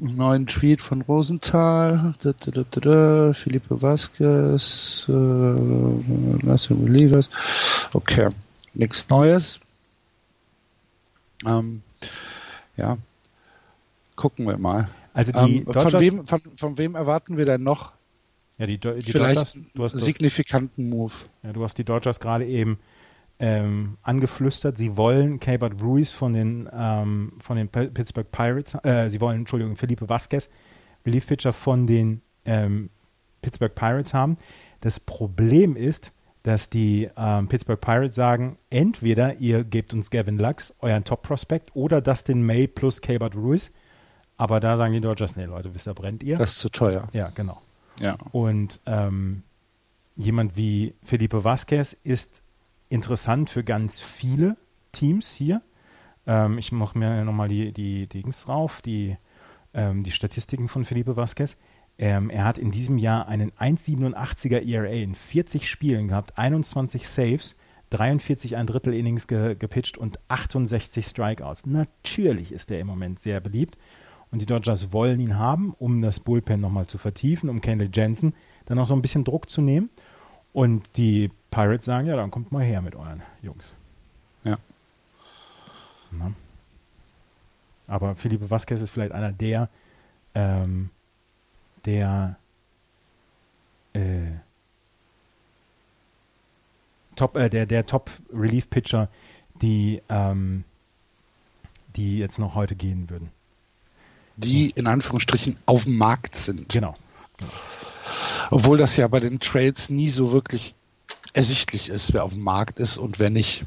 einen 0.00 0.16
neuen 0.16 0.46
Tweet 0.46 0.80
von 0.82 1.00
Rosenthal, 1.02 2.14
da, 2.22 2.32
da, 2.32 2.50
da, 2.50 2.64
da, 2.70 2.80
da, 2.80 3.32
Felipe 3.32 3.80
Vasquez, 3.80 5.06
äh, 5.08 5.12
Lasse 6.46 6.74
Relievers. 6.74 7.30
Okay, 7.94 8.28
nichts 8.74 9.08
Neues. 9.08 9.60
Ähm, 11.46 11.82
ja, 12.76 12.98
gucken 14.16 14.46
wir 14.46 14.58
mal. 14.58 14.88
Also 15.12 15.32
die 15.32 15.58
Ähm, 15.58 15.64
von, 15.64 15.72
Dodgers, 15.72 16.00
wem, 16.00 16.26
von, 16.26 16.40
von 16.56 16.78
wem 16.78 16.94
erwarten 16.94 17.36
wir 17.36 17.46
denn 17.46 17.62
noch 17.62 17.92
ja, 18.58 18.66
die, 18.66 18.78
die 18.78 19.12
vielleicht 19.12 19.56
Dodgers, 19.56 19.56
du 19.74 19.98
signifikanten 19.98 20.88
Move? 20.88 21.12
ja, 21.42 21.52
du 21.52 21.62
hast 21.62 21.78
die 21.78 21.84
Dodgers 21.84 22.20
gerade 22.20 22.46
eben 22.46 22.78
ähm, 23.38 23.98
angeflüstert, 24.02 24.78
sie 24.78 24.96
wollen 24.96 25.40
Cabot 25.40 25.80
Ruiz 25.82 26.10
von 26.10 26.32
den, 26.32 26.68
ähm, 26.72 27.32
von 27.40 27.56
den 27.56 27.68
Pittsburgh 27.68 28.30
Pirates, 28.30 28.74
äh, 28.82 29.10
sie 29.10 29.20
wollen, 29.20 29.40
Entschuldigung, 29.40 29.76
Felipe 29.76 30.08
Vasquez, 30.08 30.48
Relief 31.04 31.26
Pitcher 31.26 31.52
von 31.52 31.86
den 31.86 32.22
ähm, 32.46 32.90
Pittsburgh 33.42 33.74
Pirates 33.74 34.14
haben. 34.14 34.38
Das 34.80 35.00
Problem 35.00 35.76
ist, 35.76 36.12
dass 36.46 36.70
die 36.70 37.10
ähm, 37.16 37.48
Pittsburgh 37.48 37.80
Pirates 37.80 38.14
sagen, 38.14 38.56
entweder 38.70 39.34
ihr 39.40 39.64
gebt 39.64 39.92
uns 39.92 40.10
Gavin 40.10 40.38
Lux, 40.38 40.76
euren 40.80 41.02
Top-Prospect, 41.02 41.74
oder 41.74 42.00
Dustin 42.00 42.44
May 42.46 42.68
plus 42.68 43.02
Cabot 43.02 43.34
Ruiz. 43.34 43.72
Aber 44.36 44.60
da 44.60 44.76
sagen 44.76 44.92
die 44.92 45.00
Dodgers, 45.00 45.34
nee, 45.34 45.44
Leute, 45.44 45.74
wisst 45.74 45.88
ihr, 45.88 45.94
brennt 45.94 46.22
ihr? 46.22 46.36
Das 46.36 46.52
ist 46.52 46.60
zu 46.60 46.68
teuer. 46.68 47.08
ja, 47.12 47.30
genau. 47.30 47.60
Ja. 47.98 48.16
Und 48.30 48.80
ähm, 48.86 49.42
jemand 50.14 50.56
wie 50.56 50.94
Felipe 51.02 51.42
Vasquez 51.42 51.96
ist 52.04 52.42
interessant 52.90 53.50
für 53.50 53.64
ganz 53.64 53.98
viele 54.00 54.56
Teams 54.92 55.32
hier. 55.32 55.62
Ähm, 56.28 56.58
ich 56.58 56.70
mache 56.70 56.96
mir 56.96 57.24
nochmal 57.24 57.48
die, 57.48 57.72
die, 57.72 58.06
die 58.06 58.22
Dings 58.22 58.44
drauf, 58.44 58.82
die, 58.82 59.16
ähm, 59.74 60.04
die 60.04 60.12
Statistiken 60.12 60.68
von 60.68 60.84
Felipe 60.84 61.16
Vasquez. 61.16 61.56
Ähm, 61.98 62.30
er 62.30 62.44
hat 62.44 62.58
in 62.58 62.70
diesem 62.70 62.98
Jahr 62.98 63.26
einen 63.28 63.52
1,87er 63.52 64.66
ERA 64.66 64.88
in 64.88 65.14
40 65.14 65.68
Spielen 65.68 66.08
gehabt, 66.08 66.36
21 66.36 67.08
Saves, 67.08 67.56
43 67.90 68.56
ein 68.56 68.66
Drittel 68.66 68.92
Innings 68.92 69.26
ge 69.26 69.54
gepitcht 69.54 69.96
und 69.96 70.18
68 70.28 71.06
Strikeouts. 71.06 71.66
Natürlich 71.66 72.52
ist 72.52 72.70
er 72.70 72.80
im 72.80 72.86
Moment 72.86 73.18
sehr 73.18 73.40
beliebt. 73.40 73.78
Und 74.32 74.42
die 74.42 74.46
Dodgers 74.46 74.92
wollen 74.92 75.20
ihn 75.20 75.38
haben, 75.38 75.74
um 75.78 76.02
das 76.02 76.18
Bullpen 76.18 76.60
nochmal 76.60 76.86
zu 76.86 76.98
vertiefen, 76.98 77.48
um 77.48 77.60
Kendall 77.60 77.90
Jensen 77.92 78.34
dann 78.64 78.78
auch 78.78 78.86
so 78.86 78.94
ein 78.94 79.02
bisschen 79.02 79.24
Druck 79.24 79.48
zu 79.48 79.62
nehmen. 79.62 79.88
Und 80.52 80.96
die 80.96 81.30
Pirates 81.50 81.84
sagen, 81.84 82.08
ja, 82.08 82.16
dann 82.16 82.30
kommt 82.30 82.50
mal 82.50 82.64
her 82.64 82.82
mit 82.82 82.96
euren 82.96 83.22
Jungs. 83.40 83.74
Ja. 84.42 84.58
Na? 86.10 86.32
Aber 87.86 88.16
Felipe 88.16 88.50
Vasquez 88.50 88.80
ist 88.80 88.90
vielleicht 88.90 89.12
einer 89.12 89.32
der, 89.32 89.68
ähm, 90.34 90.90
der 91.86 92.36
äh, 93.94 94.32
Top, 97.14 97.36
äh, 97.36 97.48
der, 97.48 97.66
der 97.66 97.86
Top 97.86 98.10
Relief 98.32 98.68
Pitcher, 98.68 99.08
die, 99.62 100.02
ähm, 100.10 100.64
die 101.96 102.18
jetzt 102.18 102.38
noch 102.38 102.54
heute 102.54 102.76
gehen 102.76 103.08
würden. 103.08 103.30
die 104.36 104.68
in 104.70 104.86
Anführungsstrichen 104.86 105.56
auf 105.64 105.84
dem 105.84 105.96
Markt 105.96 106.36
sind. 106.36 106.68
Genau. 106.68 106.94
Obwohl 108.50 108.76
das 108.76 108.96
ja 108.96 109.08
bei 109.08 109.20
den 109.20 109.40
Trades 109.40 109.88
nie 109.88 110.10
so 110.10 110.30
wirklich 110.32 110.74
ersichtlich 111.32 111.88
ist, 111.88 112.12
wer 112.12 112.24
auf 112.24 112.32
dem 112.32 112.42
Markt 112.42 112.78
ist 112.80 112.98
und 112.98 113.18
wer 113.18 113.30
nicht. 113.30 113.64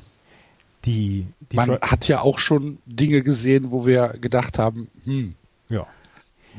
Die, 0.86 1.26
die 1.52 1.56
Man 1.56 1.72
Tra- 1.72 1.82
hat 1.82 2.08
ja 2.08 2.22
auch 2.22 2.40
schon 2.40 2.78
Dinge 2.86 3.22
gesehen, 3.24 3.72
wo 3.72 3.86
wir 3.86 4.10
gedacht 4.10 4.58
haben, 4.60 4.90
hm, 5.04 5.36
ja. 5.70 5.88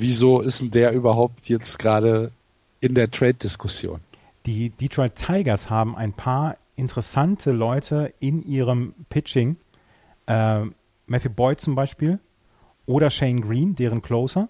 Wieso 0.00 0.40
ist 0.40 0.60
denn 0.60 0.70
der 0.70 0.92
überhaupt 0.92 1.48
jetzt 1.48 1.78
gerade 1.78 2.32
in 2.80 2.94
der 2.94 3.10
Trade-Diskussion? 3.10 4.00
Die 4.46 4.70
Detroit 4.70 5.14
Tigers 5.14 5.70
haben 5.70 5.94
ein 5.94 6.12
paar 6.12 6.56
interessante 6.74 7.52
Leute 7.52 8.12
in 8.20 8.42
ihrem 8.42 8.94
Pitching. 9.10 9.56
Äh, 10.26 10.62
Matthew 11.06 11.30
Boyd 11.30 11.60
zum 11.60 11.74
Beispiel 11.74 12.18
oder 12.86 13.10
Shane 13.10 13.42
Green, 13.42 13.74
deren 13.74 14.02
Closer. 14.02 14.48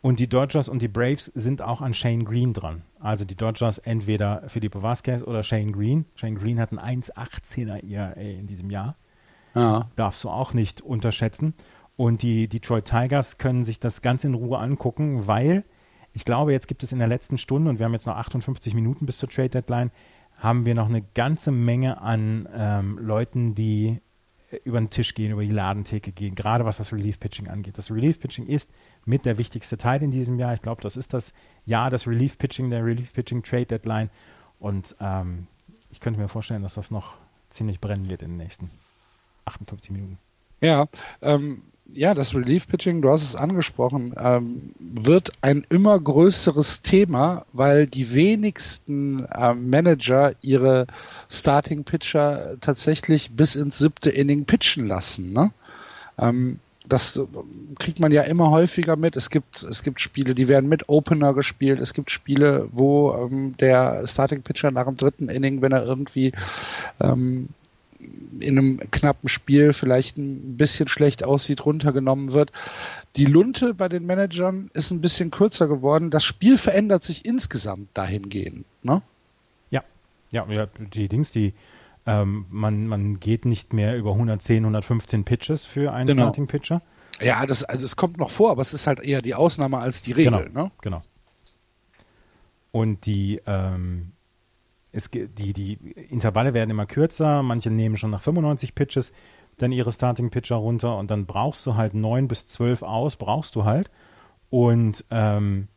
Und 0.00 0.20
die 0.20 0.28
Dodgers 0.28 0.68
und 0.68 0.80
die 0.80 0.88
Braves 0.88 1.26
sind 1.34 1.60
auch 1.60 1.80
an 1.80 1.92
Shane 1.92 2.24
Green 2.24 2.52
dran. 2.52 2.82
Also 3.00 3.24
die 3.24 3.34
Dodgers 3.34 3.78
entweder 3.78 4.44
Felipe 4.46 4.82
Vasquez 4.82 5.22
oder 5.22 5.42
Shane 5.42 5.72
Green. 5.72 6.04
Shane 6.14 6.36
Green 6.36 6.60
hat 6.60 6.72
ein 6.72 7.02
1,18er 7.02 7.82
ERA 7.84 8.12
in 8.12 8.46
diesem 8.46 8.70
Jahr. 8.70 8.94
Ja, 9.54 9.88
darfst 9.96 10.22
du 10.22 10.28
auch 10.28 10.54
nicht 10.54 10.82
unterschätzen. 10.82 11.54
Und 11.98 12.22
die 12.22 12.46
Detroit 12.46 12.84
Tigers 12.84 13.38
können 13.38 13.64
sich 13.64 13.80
das 13.80 14.02
ganz 14.02 14.22
in 14.22 14.34
Ruhe 14.34 14.58
angucken, 14.58 15.26
weil 15.26 15.64
ich 16.12 16.24
glaube, 16.24 16.52
jetzt 16.52 16.68
gibt 16.68 16.84
es 16.84 16.92
in 16.92 17.00
der 17.00 17.08
letzten 17.08 17.38
Stunde, 17.38 17.68
und 17.68 17.80
wir 17.80 17.86
haben 17.86 17.92
jetzt 17.92 18.06
noch 18.06 18.14
58 18.14 18.72
Minuten 18.72 19.04
bis 19.04 19.18
zur 19.18 19.28
Trade 19.28 19.48
Deadline, 19.48 19.90
haben 20.36 20.64
wir 20.64 20.76
noch 20.76 20.88
eine 20.88 21.02
ganze 21.02 21.50
Menge 21.50 22.00
an 22.00 22.48
ähm, 22.54 22.98
Leuten, 22.98 23.56
die 23.56 24.00
über 24.62 24.78
den 24.78 24.90
Tisch 24.90 25.12
gehen, 25.12 25.32
über 25.32 25.42
die 25.42 25.50
Ladentheke 25.50 26.12
gehen, 26.12 26.36
gerade 26.36 26.64
was 26.64 26.76
das 26.76 26.92
Relief 26.92 27.18
Pitching 27.18 27.48
angeht. 27.48 27.76
Das 27.78 27.90
Relief 27.90 28.20
Pitching 28.20 28.46
ist 28.46 28.70
mit 29.04 29.24
der 29.24 29.36
wichtigste 29.36 29.76
Teil 29.76 30.00
in 30.00 30.12
diesem 30.12 30.38
Jahr. 30.38 30.54
Ich 30.54 30.62
glaube, 30.62 30.80
das 30.82 30.96
ist 30.96 31.14
das 31.14 31.34
Jahr 31.66 31.90
des 31.90 32.06
Relief 32.06 32.38
Pitching, 32.38 32.70
der 32.70 32.84
Relief 32.84 33.12
Pitching 33.12 33.42
Trade 33.42 33.66
Deadline. 33.66 34.08
Und 34.60 34.94
ähm, 35.00 35.48
ich 35.90 35.98
könnte 35.98 36.20
mir 36.20 36.28
vorstellen, 36.28 36.62
dass 36.62 36.74
das 36.74 36.92
noch 36.92 37.16
ziemlich 37.48 37.80
brennen 37.80 38.08
wird 38.08 38.22
in 38.22 38.30
den 38.30 38.36
nächsten 38.36 38.70
58 39.46 39.90
Minuten. 39.90 40.18
ja, 40.60 40.86
ähm, 41.22 41.64
ja, 41.90 42.14
das 42.14 42.34
Relief-Pitching, 42.34 43.00
du 43.00 43.10
hast 43.10 43.22
es 43.22 43.34
angesprochen, 43.34 44.14
ähm, 44.18 44.72
wird 44.78 45.32
ein 45.40 45.66
immer 45.70 45.98
größeres 45.98 46.82
Thema, 46.82 47.46
weil 47.52 47.86
die 47.86 48.12
wenigsten 48.12 49.26
ähm, 49.34 49.70
Manager 49.70 50.34
ihre 50.42 50.86
Starting-Pitcher 51.30 52.56
tatsächlich 52.60 53.30
bis 53.30 53.56
ins 53.56 53.78
siebte 53.78 54.10
Inning 54.10 54.44
pitchen 54.44 54.86
lassen. 54.86 55.32
Ne? 55.32 55.52
Ähm, 56.18 56.60
das 56.86 57.16
äh, 57.16 57.24
kriegt 57.78 58.00
man 58.00 58.12
ja 58.12 58.22
immer 58.22 58.50
häufiger 58.50 58.96
mit. 58.96 59.16
Es 59.16 59.30
gibt, 59.30 59.62
es 59.62 59.82
gibt 59.82 60.00
Spiele, 60.00 60.34
die 60.34 60.48
werden 60.48 60.68
mit 60.68 60.88
Opener 60.88 61.32
gespielt. 61.32 61.80
Es 61.80 61.94
gibt 61.94 62.10
Spiele, 62.10 62.68
wo 62.70 63.14
ähm, 63.14 63.56
der 63.58 64.06
Starting 64.06 64.42
Pitcher 64.42 64.70
nach 64.70 64.84
dem 64.84 64.96
dritten 64.96 65.28
Inning, 65.30 65.62
wenn 65.62 65.72
er 65.72 65.84
irgendwie 65.84 66.32
ähm, 67.00 67.48
in 68.00 68.58
einem 68.58 68.90
knappen 68.90 69.28
Spiel 69.28 69.72
vielleicht 69.72 70.16
ein 70.18 70.56
bisschen 70.56 70.88
schlecht 70.88 71.24
aussieht, 71.24 71.64
runtergenommen 71.66 72.32
wird. 72.32 72.52
Die 73.16 73.24
Lunte 73.24 73.74
bei 73.74 73.88
den 73.88 74.06
Managern 74.06 74.70
ist 74.74 74.90
ein 74.90 75.00
bisschen 75.00 75.30
kürzer 75.30 75.66
geworden. 75.66 76.10
Das 76.10 76.22
Spiel 76.24 76.58
verändert 76.58 77.02
sich 77.04 77.24
insgesamt 77.24 77.88
dahingehend. 77.94 78.66
Ne? 78.82 79.02
Ja, 79.70 79.82
ja, 80.30 80.46
ja, 80.48 80.68
die 80.94 81.08
Dings, 81.08 81.32
die 81.32 81.54
ähm, 82.06 82.46
man, 82.50 82.86
man 82.86 83.20
geht 83.20 83.44
nicht 83.44 83.72
mehr 83.72 83.96
über 83.96 84.12
110, 84.12 84.58
115 84.64 85.24
Pitches 85.24 85.64
für 85.64 85.92
einen 85.92 86.06
Genau. 86.06 86.22
Starting 86.22 86.46
Pitcher. 86.46 86.80
Ja, 87.20 87.44
das, 87.46 87.64
also 87.64 87.84
es 87.84 87.96
kommt 87.96 88.16
noch 88.16 88.30
vor, 88.30 88.52
aber 88.52 88.62
es 88.62 88.72
ist 88.72 88.86
halt 88.86 89.00
eher 89.00 89.20
die 89.22 89.34
Ausnahme 89.34 89.78
als 89.78 90.02
die 90.02 90.12
Regel. 90.12 90.44
Genau, 90.44 90.64
Ne? 90.64 90.70
genau. 90.80 91.02
Und 92.70 93.06
die, 93.06 93.40
ähm, 93.46 94.12
es, 94.92 95.10
die, 95.10 95.52
die 95.52 95.74
Intervalle 96.10 96.54
werden 96.54 96.70
immer 96.70 96.86
kürzer. 96.86 97.42
Manche 97.42 97.70
nehmen 97.70 97.96
schon 97.96 98.10
nach 98.10 98.22
95 98.22 98.74
Pitches 98.74 99.12
dann 99.58 99.72
ihre 99.72 99.92
Starting 99.92 100.30
Pitcher 100.30 100.56
runter 100.56 100.96
und 100.96 101.10
dann 101.10 101.26
brauchst 101.26 101.66
du 101.66 101.74
halt 101.74 101.94
9 101.94 102.28
bis 102.28 102.46
12 102.46 102.82
aus, 102.82 103.16
brauchst 103.16 103.56
du 103.56 103.64
halt. 103.64 103.90
Und 104.50 105.04
ähm, 105.10 105.68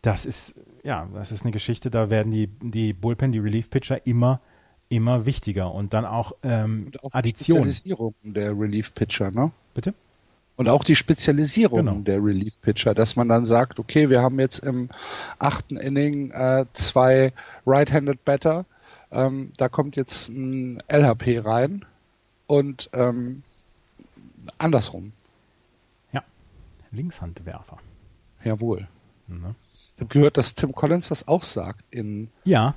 das 0.00 0.24
ist, 0.24 0.54
ja, 0.84 1.08
das 1.12 1.32
ist 1.32 1.42
eine 1.42 1.50
Geschichte, 1.50 1.90
da 1.90 2.08
werden 2.08 2.30
die, 2.32 2.46
die 2.46 2.92
Bullpen, 2.92 3.32
die 3.32 3.40
Relief 3.40 3.68
Pitcher 3.68 4.06
immer, 4.06 4.40
immer 4.88 5.26
wichtiger. 5.26 5.72
Und 5.74 5.92
dann 5.92 6.04
auch, 6.04 6.32
ähm, 6.42 6.84
Und 6.86 7.04
auch 7.04 7.12
Addition. 7.12 7.58
Spezialisierung 7.58 8.14
der 8.22 8.58
Relief-Pitcher, 8.58 9.30
ne? 9.30 9.52
Bitte? 9.74 9.94
Und 10.58 10.68
auch 10.68 10.82
die 10.82 10.96
Spezialisierung 10.96 11.78
Genau. 11.78 11.98
der 12.00 12.18
Relief-Pitcher, 12.22 12.92
dass 12.92 13.14
man 13.14 13.28
dann 13.28 13.46
sagt, 13.46 13.78
okay, 13.78 14.10
wir 14.10 14.22
haben 14.22 14.40
jetzt 14.40 14.58
im 14.58 14.90
achten 15.38 15.76
Inning 15.76 16.32
äh, 16.32 16.66
zwei 16.72 17.32
Right-Handed 17.64 18.24
Batter, 18.24 18.66
ähm, 19.12 19.52
da 19.56 19.68
kommt 19.68 19.94
jetzt 19.94 20.28
ein 20.30 20.82
LHP 20.88 21.44
rein 21.44 21.84
und 22.48 22.90
ähm, 22.92 23.44
andersrum. 24.58 25.12
Ja. 26.12 26.24
Linkshandwerfer. 26.90 27.78
Jawohl. 28.42 28.88
Ne? 29.28 29.54
Ich 29.94 30.00
habe 30.00 30.12
gehört, 30.12 30.36
dass 30.36 30.56
Tim 30.56 30.74
Collins 30.74 31.08
das 31.08 31.28
auch 31.28 31.44
sagt 31.44 31.84
in 31.90 32.30
Ja, 32.44 32.74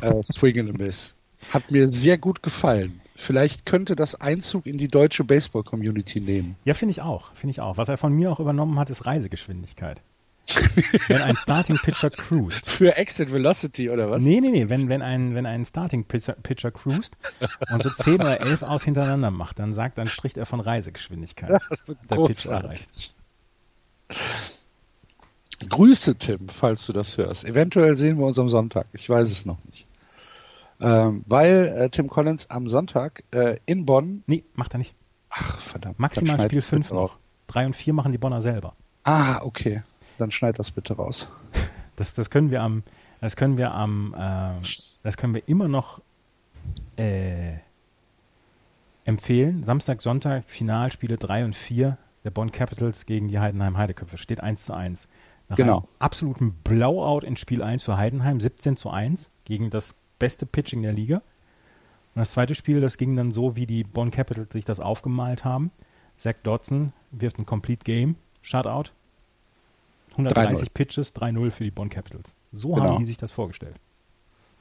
äh, 0.00 0.22
Swing 0.24 0.58
and 0.58 0.70
a 0.70 0.72
Miss. 0.72 1.14
Hat 1.52 1.70
mir 1.70 1.86
sehr 1.86 2.18
gut 2.18 2.42
gefallen. 2.42 3.00
Vielleicht 3.22 3.66
könnte 3.66 3.94
das 3.94 4.20
Einzug 4.20 4.66
in 4.66 4.78
die 4.78 4.88
deutsche 4.88 5.22
Baseball-Community 5.22 6.20
nehmen. 6.20 6.56
Ja, 6.64 6.74
finde 6.74 6.90
ich 6.90 7.02
auch. 7.02 7.32
Finde 7.34 7.52
ich 7.52 7.60
auch. 7.60 7.76
Was 7.76 7.88
er 7.88 7.96
von 7.96 8.12
mir 8.12 8.32
auch 8.32 8.40
übernommen 8.40 8.78
hat, 8.80 8.90
ist 8.90 9.06
Reisegeschwindigkeit. 9.06 10.02
wenn 11.06 11.22
ein 11.22 11.36
Starting 11.36 11.78
Pitcher 11.78 12.10
cruist. 12.10 12.68
Für 12.70 12.96
Exit 12.96 13.30
Velocity 13.32 13.90
oder 13.90 14.10
was? 14.10 14.24
Nee, 14.24 14.40
nee, 14.40 14.50
nee. 14.50 14.68
Wenn, 14.68 14.88
wenn 14.88 15.02
ein, 15.02 15.36
wenn 15.36 15.46
ein 15.46 15.64
Starting 15.64 16.04
Pitcher, 16.04 16.32
Pitcher 16.42 16.72
cruist 16.72 17.16
und 17.70 17.84
so 17.84 17.90
10 17.90 18.14
oder 18.14 18.40
11 18.40 18.62
aus 18.62 18.82
hintereinander 18.82 19.30
macht, 19.30 19.60
dann 19.60 19.72
sagt, 19.72 19.98
dann 19.98 20.08
spricht 20.08 20.36
er 20.36 20.44
von 20.44 20.58
Reisegeschwindigkeit. 20.58 21.48
Das 21.48 21.64
ist 21.70 21.96
der 22.10 22.16
Pitch 22.16 22.46
erreicht. 22.46 23.14
Grüße, 25.68 26.16
Tim, 26.16 26.48
falls 26.48 26.86
du 26.86 26.92
das 26.92 27.16
hörst. 27.18 27.44
Eventuell 27.44 27.94
sehen 27.94 28.18
wir 28.18 28.26
uns 28.26 28.40
am 28.40 28.48
Sonntag. 28.48 28.88
Ich 28.92 29.08
weiß 29.08 29.30
es 29.30 29.46
noch 29.46 29.64
nicht. 29.66 29.86
Ähm, 30.82 31.24
weil 31.26 31.66
äh, 31.76 31.90
Tim 31.90 32.08
Collins 32.08 32.50
am 32.50 32.68
Sonntag 32.68 33.22
äh, 33.30 33.58
in 33.66 33.86
Bonn, 33.86 34.22
Nee, 34.26 34.44
macht 34.54 34.74
er 34.74 34.78
nicht. 34.78 34.94
ach 35.30 35.60
verdammt, 35.60 35.98
Maximal 35.98 36.36
Spiel 36.40 36.58
das 36.60 36.68
bitte 36.68 36.82
5 36.84 36.90
noch. 36.90 36.98
raus. 36.98 37.10
3 37.48 37.66
und 37.66 37.76
4 37.76 37.92
machen 37.94 38.12
die 38.12 38.18
Bonner 38.18 38.40
selber. 38.42 38.74
Ah, 39.04 39.40
okay. 39.42 39.82
Dann 40.18 40.30
schneid 40.30 40.58
das 40.58 40.70
bitte 40.70 40.94
raus. 40.94 41.28
Das, 41.96 42.14
das 42.14 42.30
können 42.30 42.50
wir 42.50 42.62
am, 42.62 42.82
das 43.20 43.36
können 43.36 43.58
wir 43.58 43.72
am, 43.72 44.14
äh, 44.18 44.60
das 45.02 45.18
können 45.18 45.34
wir 45.34 45.46
immer 45.46 45.68
noch 45.68 46.00
äh, 46.96 47.52
empfehlen. 49.04 49.62
Samstag, 49.62 50.00
Sonntag, 50.00 50.44
Finalspiele 50.46 51.18
3 51.18 51.44
und 51.44 51.54
4 51.56 51.98
der 52.24 52.30
Bonn 52.30 52.50
Capitals 52.50 53.04
gegen 53.06 53.28
die 53.28 53.38
Heidenheim 53.38 53.76
Heideköpfe. 53.76 54.16
Steht 54.16 54.40
1 54.40 54.64
zu 54.64 54.72
1. 54.74 55.06
Nach 55.48 55.56
Genau. 55.56 55.78
einem 55.80 55.88
absoluten 55.98 56.52
Blowout 56.64 57.20
in 57.26 57.36
Spiel 57.36 57.62
1 57.62 57.82
für 57.82 57.96
Heidenheim, 57.98 58.40
17 58.40 58.76
zu 58.76 58.90
1 58.90 59.30
gegen 59.44 59.68
das 59.70 59.94
beste 60.22 60.46
Pitching 60.46 60.82
der 60.82 60.92
Liga. 60.92 61.16
Und 61.16 62.20
das 62.20 62.30
zweite 62.30 62.54
Spiel, 62.54 62.78
das 62.78 62.96
ging 62.96 63.16
dann 63.16 63.32
so, 63.32 63.56
wie 63.56 63.66
die 63.66 63.82
Bonn 63.82 64.12
Capitals 64.12 64.52
sich 64.52 64.64
das 64.64 64.78
aufgemalt 64.78 65.44
haben. 65.44 65.72
Zach 66.16 66.34
Dodson 66.44 66.92
wirft 67.10 67.40
ein 67.40 67.44
Complete 67.46 67.82
Game, 67.82 68.14
Shutout. 68.40 68.92
130 70.12 70.68
3-0. 70.68 70.72
Pitches, 70.72 71.14
3-0 71.16 71.50
für 71.50 71.64
die 71.64 71.72
Bonn 71.72 71.88
Capitals. 71.88 72.34
So 72.52 72.74
Genau. 72.74 72.84
haben 72.90 72.98
die 73.00 73.06
sich 73.06 73.16
das 73.16 73.32
vorgestellt. 73.32 73.80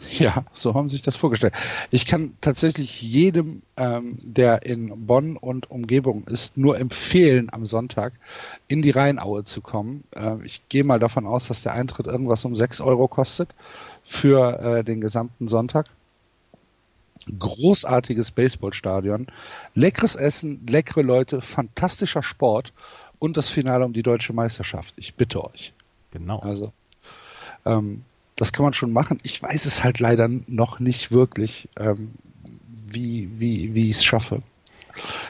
Ja, 0.20 0.46
so 0.52 0.74
haben 0.74 0.90
sie 0.90 0.96
sich 0.98 1.04
das 1.04 1.16
vorgestellt. 1.16 1.54
Ich 1.90 2.06
kann 2.06 2.36
tatsächlich 2.42 3.02
jedem, 3.02 3.62
ähm, 3.78 4.18
der 4.22 4.66
in 4.66 5.06
Bonn 5.08 5.38
und 5.38 5.70
Umgebung 5.72 6.26
ist, 6.28 6.58
nur 6.58 6.78
empfehlen, 6.78 7.50
am 7.52 7.66
Sonntag 7.66 8.14
in 8.68 8.82
die 8.82 8.92
Rheinaue 8.92 9.44
zu 9.44 9.62
kommen. 9.62 10.04
Äh, 10.16 10.38
ich 10.44 10.62
gehe 10.70 10.84
mal 10.84 11.00
davon 11.00 11.26
aus, 11.26 11.48
dass 11.48 11.64
der 11.64 11.74
Eintritt 11.74 12.08
irgendwas 12.08 12.46
um 12.46 12.56
6 12.56 12.82
Euro 12.82 13.08
kostet 13.08 13.50
für 14.04 14.60
äh, 14.60 14.84
den 14.84 15.02
gesamten 15.02 15.48
Sonntag. 15.48 15.88
Großartiges 17.38 18.32
Baseballstadion, 18.32 19.28
leckeres 19.76 20.16
Essen, 20.16 20.66
leckere 20.68 21.04
Leute, 21.04 21.42
fantastischer 21.42 22.24
Sport 22.24 22.74
und 23.20 23.38
das 23.38 23.48
Finale 23.48 23.86
um 23.86 23.94
die 23.94 24.02
deutsche 24.02 24.34
Meisterschaft. 24.34 24.96
Ich 24.98 25.14
bitte 25.14 25.44
euch. 25.44 25.74
Genau. 26.10 26.40
Also, 26.40 26.74
ähm, 27.64 28.04
das 28.42 28.52
kann 28.54 28.64
man 28.64 28.74
schon 28.74 28.92
machen. 28.92 29.20
Ich 29.24 29.42
weiß 29.42 29.66
es 29.66 29.84
halt 29.84 30.00
leider 30.00 30.28
noch 30.48 30.80
nicht 30.80 31.12
wirklich, 31.12 31.70
ähm, 31.78 32.14
wie, 32.88 33.30
wie, 33.40 33.74
wie 33.76 33.90
ich 33.92 33.98
es 33.98 34.04
schaffe. 34.04 34.42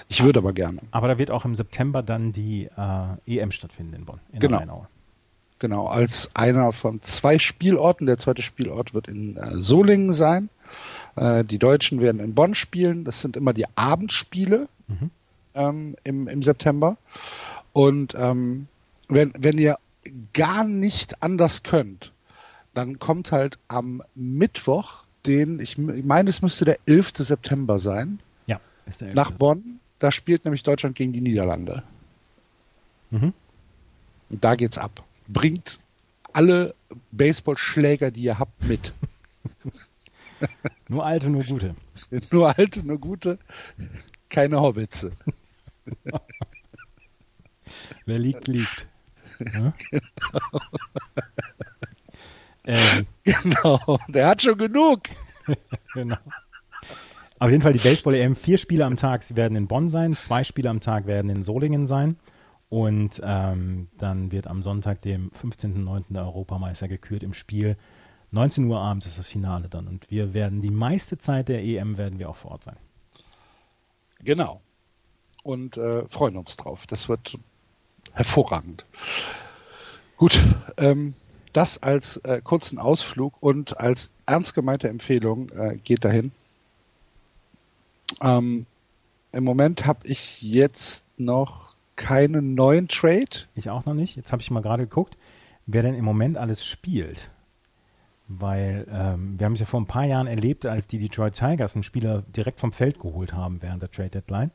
Ich 0.07 0.23
würde 0.23 0.39
aber 0.39 0.53
gerne. 0.53 0.79
Aber 0.91 1.07
da 1.09 1.17
wird 1.19 1.29
auch 1.29 1.45
im 1.45 1.55
September 1.55 2.01
dann 2.01 2.31
die 2.31 2.69
äh, 2.75 3.37
EM 3.37 3.51
stattfinden 3.51 3.93
in 3.93 4.05
Bonn, 4.05 4.19
in 4.31 4.39
Genau. 4.39 4.57
der 4.57 4.59
Rheinaue. 4.67 4.87
Genau, 5.59 5.85
als 5.87 6.31
einer 6.33 6.71
von 6.71 7.01
zwei 7.03 7.37
Spielorten. 7.37 8.07
Der 8.07 8.17
zweite 8.17 8.41
Spielort 8.41 8.93
wird 8.93 9.07
in 9.09 9.37
äh, 9.37 9.61
Solingen 9.61 10.13
sein. 10.13 10.49
Äh, 11.15 11.43
die 11.43 11.59
Deutschen 11.59 11.99
werden 12.01 12.19
in 12.21 12.33
Bonn 12.33 12.55
spielen. 12.55 13.03
Das 13.03 13.21
sind 13.21 13.35
immer 13.37 13.53
die 13.53 13.65
Abendspiele 13.75 14.67
Mhm. 14.87 15.09
ähm, 15.53 15.95
im, 16.03 16.27
im 16.27 16.41
September. 16.43 16.97
Und 17.73 18.15
ähm, 18.17 18.67
wenn, 19.09 19.33
wenn 19.37 19.57
ihr 19.57 19.77
gar 20.33 20.63
nicht 20.63 21.21
anders 21.21 21.61
könnt, 21.63 22.11
dann 22.73 22.99
kommt 22.99 23.31
halt 23.31 23.59
am 23.67 24.01
Mittwoch, 24.15 25.05
den, 25.25 25.59
ich 25.59 25.77
meine, 25.77 26.29
es 26.29 26.41
müsste 26.41 26.65
der 26.65 26.79
11. 26.85 27.11
September 27.17 27.79
sein, 27.79 28.19
Ja, 28.47 28.59
ist 28.85 29.01
der 29.01 29.13
nach 29.13 29.27
elfte. 29.27 29.37
Bonn. 29.37 29.79
Da 29.99 30.11
spielt 30.11 30.45
nämlich 30.45 30.63
Deutschland 30.63 30.95
gegen 30.95 31.13
die 31.13 31.21
Niederlande. 31.21 31.83
Mhm. 33.11 33.33
Und 34.29 34.43
da 34.43 34.55
geht's 34.55 34.79
ab. 34.79 35.03
Bringt 35.27 35.79
alle 36.33 36.73
Baseballschläger, 37.11 38.09
die 38.09 38.21
ihr 38.21 38.39
habt, 38.39 38.63
mit. 38.67 38.93
Nur 40.87 41.05
alte, 41.05 41.29
nur 41.29 41.43
gute. 41.43 41.75
nur 42.31 42.57
alte, 42.57 42.85
nur 42.85 42.97
gute, 42.97 43.37
keine 44.29 44.59
Hobbitze. 44.59 45.11
Wer 48.05 48.17
liegt, 48.17 48.47
liegt. 48.47 48.87
Ja? 49.39 49.73
Ähm, 52.65 53.07
Genau, 53.23 53.99
der 54.07 54.27
hat 54.27 54.41
schon 54.41 54.57
genug. 54.57 55.01
genau. 55.93 56.17
Auf 57.39 57.49
jeden 57.49 57.61
Fall 57.63 57.73
die 57.73 57.79
Baseball-EM. 57.79 58.35
Vier 58.35 58.57
Spiele 58.57 58.85
am 58.85 58.97
Tag 58.97 59.23
sie 59.23 59.35
werden 59.35 59.57
in 59.57 59.67
Bonn 59.67 59.89
sein, 59.89 60.15
zwei 60.17 60.43
Spiele 60.43 60.69
am 60.69 60.79
Tag 60.79 61.07
werden 61.07 61.31
in 61.31 61.41
Solingen 61.43 61.87
sein. 61.87 62.17
Und 62.69 63.19
ähm, 63.23 63.89
dann 63.97 64.31
wird 64.31 64.47
am 64.47 64.61
Sonntag, 64.61 65.01
dem 65.01 65.29
15.09. 65.31 66.13
der 66.13 66.23
Europameister 66.23 66.87
gekürt 66.87 67.23
im 67.23 67.33
Spiel. 67.33 67.75
19 68.31 68.65
Uhr 68.65 68.79
abends 68.79 69.05
ist 69.05 69.19
das 69.19 69.27
Finale 69.27 69.67
dann. 69.67 69.87
Und 69.87 70.09
wir 70.09 70.33
werden 70.33 70.61
die 70.61 70.69
meiste 70.69 71.17
Zeit 71.17 71.49
der 71.49 71.63
EM 71.63 71.97
werden 71.97 72.17
wir 72.17 72.29
auch 72.29 72.37
vor 72.37 72.51
Ort 72.51 72.63
sein. 72.63 72.77
Genau. 74.23 74.61
Und 75.43 75.77
äh, 75.77 76.07
freuen 76.07 76.37
uns 76.37 76.55
drauf. 76.55 76.87
Das 76.87 77.09
wird 77.09 77.37
hervorragend. 78.13 78.85
Gut, 80.15 80.39
ähm, 80.77 81.15
das 81.53 81.81
als 81.81 82.17
äh, 82.17 82.41
kurzen 82.43 82.79
Ausflug 82.79 83.33
und 83.39 83.79
als 83.79 84.09
ernst 84.25 84.53
gemeinte 84.53 84.89
Empfehlung 84.89 85.49
äh, 85.49 85.77
geht 85.77 86.05
dahin. 86.05 86.31
Ähm, 88.21 88.65
Im 89.31 89.43
Moment 89.43 89.85
habe 89.85 90.07
ich 90.07 90.41
jetzt 90.41 91.05
noch 91.17 91.75
keinen 91.95 92.55
neuen 92.55 92.87
Trade. 92.87 93.45
Ich 93.55 93.69
auch 93.69 93.85
noch 93.85 93.93
nicht. 93.93 94.15
Jetzt 94.15 94.31
habe 94.31 94.41
ich 94.41 94.51
mal 94.51 94.61
gerade 94.61 94.83
geguckt, 94.83 95.17
wer 95.65 95.83
denn 95.83 95.95
im 95.95 96.05
Moment 96.05 96.37
alles 96.37 96.65
spielt. 96.65 97.29
Weil 98.27 98.87
ähm, 98.89 99.37
wir 99.37 99.45
haben 99.45 99.53
es 99.53 99.59
ja 99.59 99.65
vor 99.65 99.81
ein 99.81 99.87
paar 99.87 100.05
Jahren 100.05 100.27
erlebt, 100.27 100.65
als 100.65 100.87
die 100.87 100.99
Detroit 100.99 101.35
Tigers 101.35 101.75
einen 101.75 101.83
Spieler 101.83 102.23
direkt 102.35 102.59
vom 102.59 102.71
Feld 102.71 102.99
geholt 102.99 103.33
haben 103.33 103.61
während 103.61 103.81
der 103.81 103.91
Trade 103.91 104.09
Deadline. 104.09 104.51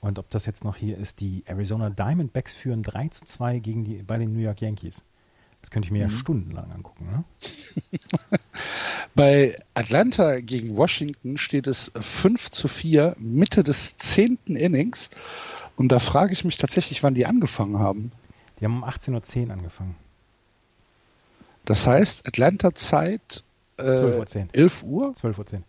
Und 0.00 0.18
ob 0.18 0.30
das 0.30 0.46
jetzt 0.46 0.64
noch 0.64 0.76
hier 0.76 0.96
ist, 0.98 1.20
die 1.20 1.42
Arizona 1.46 1.90
Diamondbacks 1.90 2.54
führen 2.54 2.82
3 2.82 3.08
zu 3.08 3.24
2 3.24 3.58
gegen 3.58 3.84
die, 3.84 4.02
bei 4.02 4.18
den 4.18 4.32
New 4.32 4.40
York 4.40 4.60
Yankees. 4.60 5.02
Das 5.62 5.70
könnte 5.70 5.86
ich 5.86 5.92
mir 5.92 6.02
ja 6.02 6.10
stundenlang 6.10 6.70
angucken. 6.70 7.06
Ne? 7.10 7.24
Bei 9.14 9.58
Atlanta 9.74 10.38
gegen 10.40 10.76
Washington 10.76 11.38
steht 11.38 11.66
es 11.66 11.90
5 12.00 12.50
zu 12.50 12.68
4 12.68 13.16
Mitte 13.18 13.64
des 13.64 13.96
zehnten 13.96 14.54
Innings. 14.54 15.10
Und 15.76 15.88
da 15.88 15.98
frage 15.98 16.32
ich 16.32 16.44
mich 16.44 16.56
tatsächlich, 16.56 17.02
wann 17.02 17.14
die 17.14 17.26
angefangen 17.26 17.78
haben. 17.78 18.12
Die 18.60 18.64
haben 18.64 18.82
um 18.82 18.84
18.10 18.84 19.46
Uhr 19.46 19.52
angefangen. 19.52 19.96
Das 21.64 21.86
heißt, 21.86 22.28
Atlanta-Zeit 22.28 23.42
äh, 23.76 23.82
12:10 23.82 24.46
Uhr. 24.46 24.48
11 24.52 24.82
Uhr. 24.84 25.10
12.10 25.10 25.54
Uhr. 25.54 25.62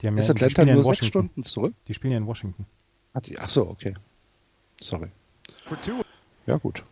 Die 0.00 0.06
haben 0.06 0.18
Ist 0.18 0.28
ja, 0.28 0.34
die 0.34 0.44
Atlanta 0.44 0.50
spielen 0.50 0.68
ja 0.68 0.74
in 0.74 0.80
nur 0.80 0.84
sechs 0.84 1.00
Washington. 1.00 1.08
Stunden 1.08 1.42
zurück? 1.44 1.74
Die 1.88 1.94
spielen 1.94 2.12
ja 2.12 2.18
in 2.18 2.26
Washington. 2.26 2.66
Die, 3.26 3.38
ach 3.38 3.48
so, 3.48 3.68
okay. 3.68 3.94
Sorry. 4.80 5.10
Ja, 6.46 6.56
gut. 6.56 6.84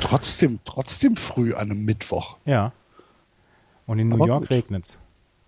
Trotzdem, 0.00 0.60
trotzdem 0.64 1.16
früh 1.16 1.54
an 1.54 1.70
einem 1.70 1.84
Mittwoch. 1.84 2.36
Ja. 2.44 2.72
Und 3.86 3.98
in 3.98 4.08
New 4.08 4.16
Aber 4.16 4.26
York 4.26 4.40
gut. 4.42 4.50
regnet's. 4.50 4.98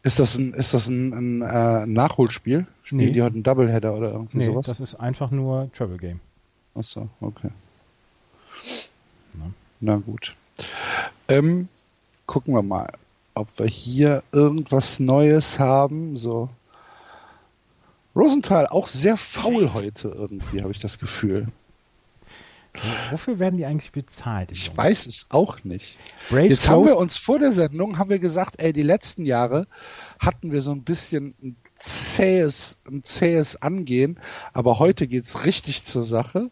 Ist 0.03 0.19
das 0.19 0.37
ein, 0.39 0.55
ist 0.55 0.75
das 0.75 0.89
ein, 0.89 1.13
ein 1.13 1.43
äh, 1.43 1.87
Nachholspiel? 1.87 2.67
Spielen 2.85 3.01
Nee. 3.07 3.13
die 3.13 3.23
heute 3.23 3.35
einen 3.35 3.43
Doubleheader 3.43 3.95
oder 3.95 4.13
irgendwie 4.13 4.39
Nee, 4.39 4.47
sowas? 4.47 4.67
das 4.67 4.81
ist 4.81 4.95
einfach 4.95 5.31
nur 5.31 5.71
Travel 5.73 5.99
Game. 5.99 6.21
Ach 6.75 6.85
so, 6.85 7.09
okay. 7.21 7.51
Na. 9.35 9.51
Na 9.81 9.97
gut. 9.97 10.35
Ähm, 11.29 11.69
gucken 12.27 12.55
wir 12.55 12.63
mal, 12.63 12.93
ob 13.35 13.49
wir 13.59 13.67
hier 13.67 14.23
irgendwas 14.33 15.01
Neues 15.01 15.59
haben. 15.59 16.17
So. 16.17 16.49
Rosenthal 18.15 18.67
auch 18.69 18.89
sehr 18.89 19.17
faul 19.17 19.73
heute 19.75 20.09
irgendwie, 20.09 20.63
habe 20.63 20.73
ich 20.73 20.81
das 20.81 20.99
Gefühl. 20.99 21.49
Wo- 22.75 23.13
Wofür 23.13 23.39
werden 23.39 23.57
die 23.57 23.67
eigentlich 23.67 23.93
bezahlt? 23.93 24.53
Ich 24.53 24.67
Jungs? 24.67 24.79
weiß 24.79 25.07
es 25.07 25.27
auch 25.31 25.65
nicht. 25.65 25.97
Braves 26.31 26.49
Jetzt 26.51 26.69
haben 26.69 26.83
Close- 26.85 26.95
wir 26.95 26.99
uns 26.99 27.17
vor 27.17 27.39
der 27.39 27.53
Sendung 27.53 27.99
haben 27.99 28.11
wir 28.11 28.19
gesagt, 28.19 28.61
ey, 28.61 28.73
die 28.73 28.83
letzten 28.83 29.25
Jahre 29.27 29.67
hatten 30.19 30.53
wir 30.53 30.61
so 30.61 30.73
ein 30.73 30.83
bisschen 30.83 31.35
ein 31.43 31.57
zähes, 31.77 32.79
ein 32.87 33.03
zähes 33.03 33.61
Angehen, 33.63 34.19
aber 34.53 34.79
heute 34.79 35.07
geht's 35.07 35.45
richtig 35.47 35.85
zur 35.85 36.05
Sache. 36.05 36.51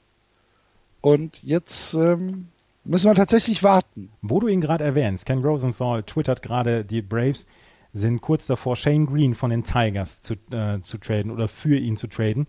Und 1.00 1.42
jetzt 1.42 1.94
ähm, 1.94 2.48
müssen 2.84 3.08
wir 3.10 3.14
tatsächlich 3.14 3.62
warten. 3.62 4.10
Wo 4.22 4.40
du 4.40 4.48
ihn 4.48 4.60
gerade 4.60 4.84
erwähnst, 4.84 5.26
Ken 5.26 5.44
Rosenthal 5.44 6.02
twittert 6.02 6.42
gerade, 6.42 6.84
die 6.84 7.02
Braves 7.02 7.46
sind 7.92 8.20
kurz 8.20 8.46
davor, 8.46 8.76
Shane 8.76 9.06
Green 9.06 9.34
von 9.34 9.50
den 9.50 9.62
Tigers 9.64 10.20
zu, 10.22 10.34
äh, 10.50 10.80
zu 10.80 10.98
traden 10.98 11.30
oder 11.30 11.48
für 11.48 11.76
ihn 11.76 11.96
zu 11.96 12.08
traden. 12.08 12.46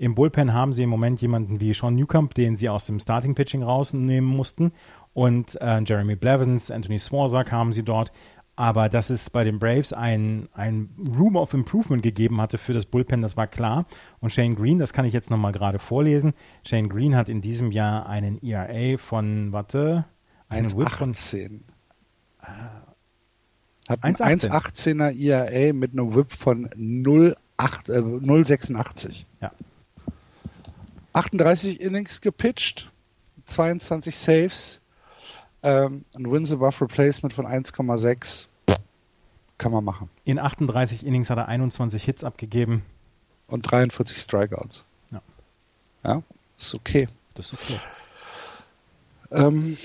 Im 0.00 0.14
Bullpen 0.14 0.54
haben 0.54 0.72
sie 0.72 0.84
im 0.84 0.88
Moment 0.88 1.20
jemanden 1.20 1.60
wie 1.60 1.74
Sean 1.74 1.94
Newcomb, 1.94 2.32
den 2.32 2.56
sie 2.56 2.70
aus 2.70 2.86
dem 2.86 2.98
Starting 2.98 3.34
Pitching 3.34 3.62
rausnehmen 3.62 4.24
mussten. 4.24 4.72
Und 5.12 5.60
äh, 5.60 5.82
Jeremy 5.84 6.16
Blevins, 6.16 6.70
Anthony 6.70 6.98
Swarzak 6.98 7.52
haben 7.52 7.74
sie 7.74 7.82
dort. 7.82 8.10
Aber 8.56 8.88
dass 8.88 9.10
es 9.10 9.28
bei 9.28 9.44
den 9.44 9.58
Braves 9.58 9.92
ein, 9.92 10.48
ein 10.54 10.88
Room 10.98 11.36
of 11.36 11.52
Improvement 11.52 12.02
gegeben 12.02 12.40
hatte 12.40 12.56
für 12.56 12.72
das 12.72 12.86
Bullpen, 12.86 13.20
das 13.20 13.36
war 13.36 13.46
klar. 13.46 13.84
Und 14.20 14.32
Shane 14.32 14.56
Green, 14.56 14.78
das 14.78 14.94
kann 14.94 15.04
ich 15.04 15.12
jetzt 15.12 15.30
nochmal 15.30 15.52
gerade 15.52 15.78
vorlesen. 15.78 16.32
Shane 16.64 16.88
Green 16.88 17.14
hat 17.14 17.28
in 17.28 17.42
diesem 17.42 17.70
Jahr 17.70 18.08
einen 18.08 18.42
ERA 18.42 18.96
von, 18.96 19.52
warte, 19.52 20.06
einen 20.48 20.74
Whip 20.78 20.88
von 20.92 21.12
1,18. 21.12 21.60
Hat 23.86 24.02
ein 24.02 24.14
1,18. 24.14 24.48
1,18er 24.48 25.12
IAA 25.12 25.74
mit 25.74 25.92
einem 25.92 26.14
Whip 26.14 26.32
von 26.32 26.70
0,8, 26.70 27.34
äh, 27.92 27.98
0,86. 27.98 29.26
Ja. 29.42 29.52
38 31.12 31.80
Innings 31.80 32.20
gepitcht, 32.20 32.90
22 33.46 34.16
Saves, 34.16 34.80
ähm, 35.62 36.04
ein 36.14 36.30
Wins 36.30 36.52
above 36.52 36.80
Replacement 36.82 37.32
von 37.32 37.46
1,6. 37.46 38.46
Kann 39.58 39.72
man 39.72 39.84
machen. 39.84 40.08
In 40.24 40.38
38 40.38 41.04
Innings 41.04 41.28
hat 41.28 41.36
er 41.36 41.48
21 41.48 42.02
Hits 42.02 42.24
abgegeben. 42.24 42.82
Und 43.46 43.62
43 43.70 44.16
Strikeouts. 44.16 44.86
Ja. 45.10 45.20
Ja, 46.02 46.22
ist 46.56 46.74
okay. 46.74 47.08
Das 47.34 47.52
ist 47.52 47.62
okay. 47.62 47.78
Ähm, 49.32 49.76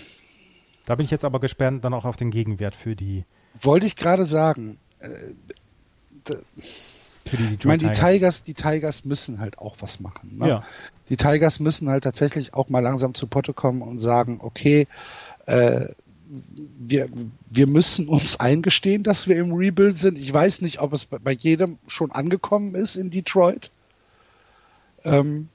Da 0.86 0.96
bin 0.96 1.04
ich 1.04 1.12
jetzt 1.12 1.26
aber 1.26 1.40
gespannt 1.42 1.84
dann 1.84 1.94
auch 1.94 2.06
auf 2.06 2.16
den 2.16 2.32
Gegenwert 2.32 2.76
für 2.76 2.96
die, 2.96 3.26
wollte 3.62 3.86
ich 3.86 3.96
gerade 3.96 4.26
sagen, 4.26 4.78
für 6.24 7.38
die 7.38 7.48
Detroit 7.48 7.60
Ich 7.60 7.66
meine, 7.66 7.78
die 7.80 7.86
Tigers. 7.88 8.00
Tigers, 8.00 8.44
die 8.44 8.54
Tigers 8.54 9.06
müssen 9.06 9.40
halt 9.40 9.58
auch 9.58 9.76
was 9.80 10.00
machen. 10.00 10.38
Ne? 10.38 10.48
Ja. 10.48 10.64
Die 11.10 11.18
Tigers 11.18 11.60
müssen 11.60 11.89
halt 11.89 12.03
tatsächlich 12.03 12.53
auch 12.53 12.70
mal 12.70 12.80
langsam 12.80 13.14
zu 13.14 13.28
Potte 13.28 13.53
kommen 13.53 13.82
und 13.82 13.99
sagen, 13.99 14.39
okay, 14.41 14.88
äh, 15.45 15.88
wir, 16.80 17.10
wir 17.49 17.68
müssen 17.68 18.08
uns 18.08 18.39
eingestehen, 18.39 19.03
dass 19.03 19.28
wir 19.28 19.38
im 19.38 19.53
Rebuild 19.53 19.97
sind. 19.97 20.18
Ich 20.18 20.34
weiß 20.34 20.62
nicht, 20.62 20.80
ob 20.82 20.93
es 20.93 21.06
bei, 21.06 21.32
jedem 21.32 21.78
schon 21.88 22.12
angekommen 22.12 22.74
ist 22.76 22.95
in 22.95 23.12
Detroit. 23.12 23.72
Ähm, 25.03 25.49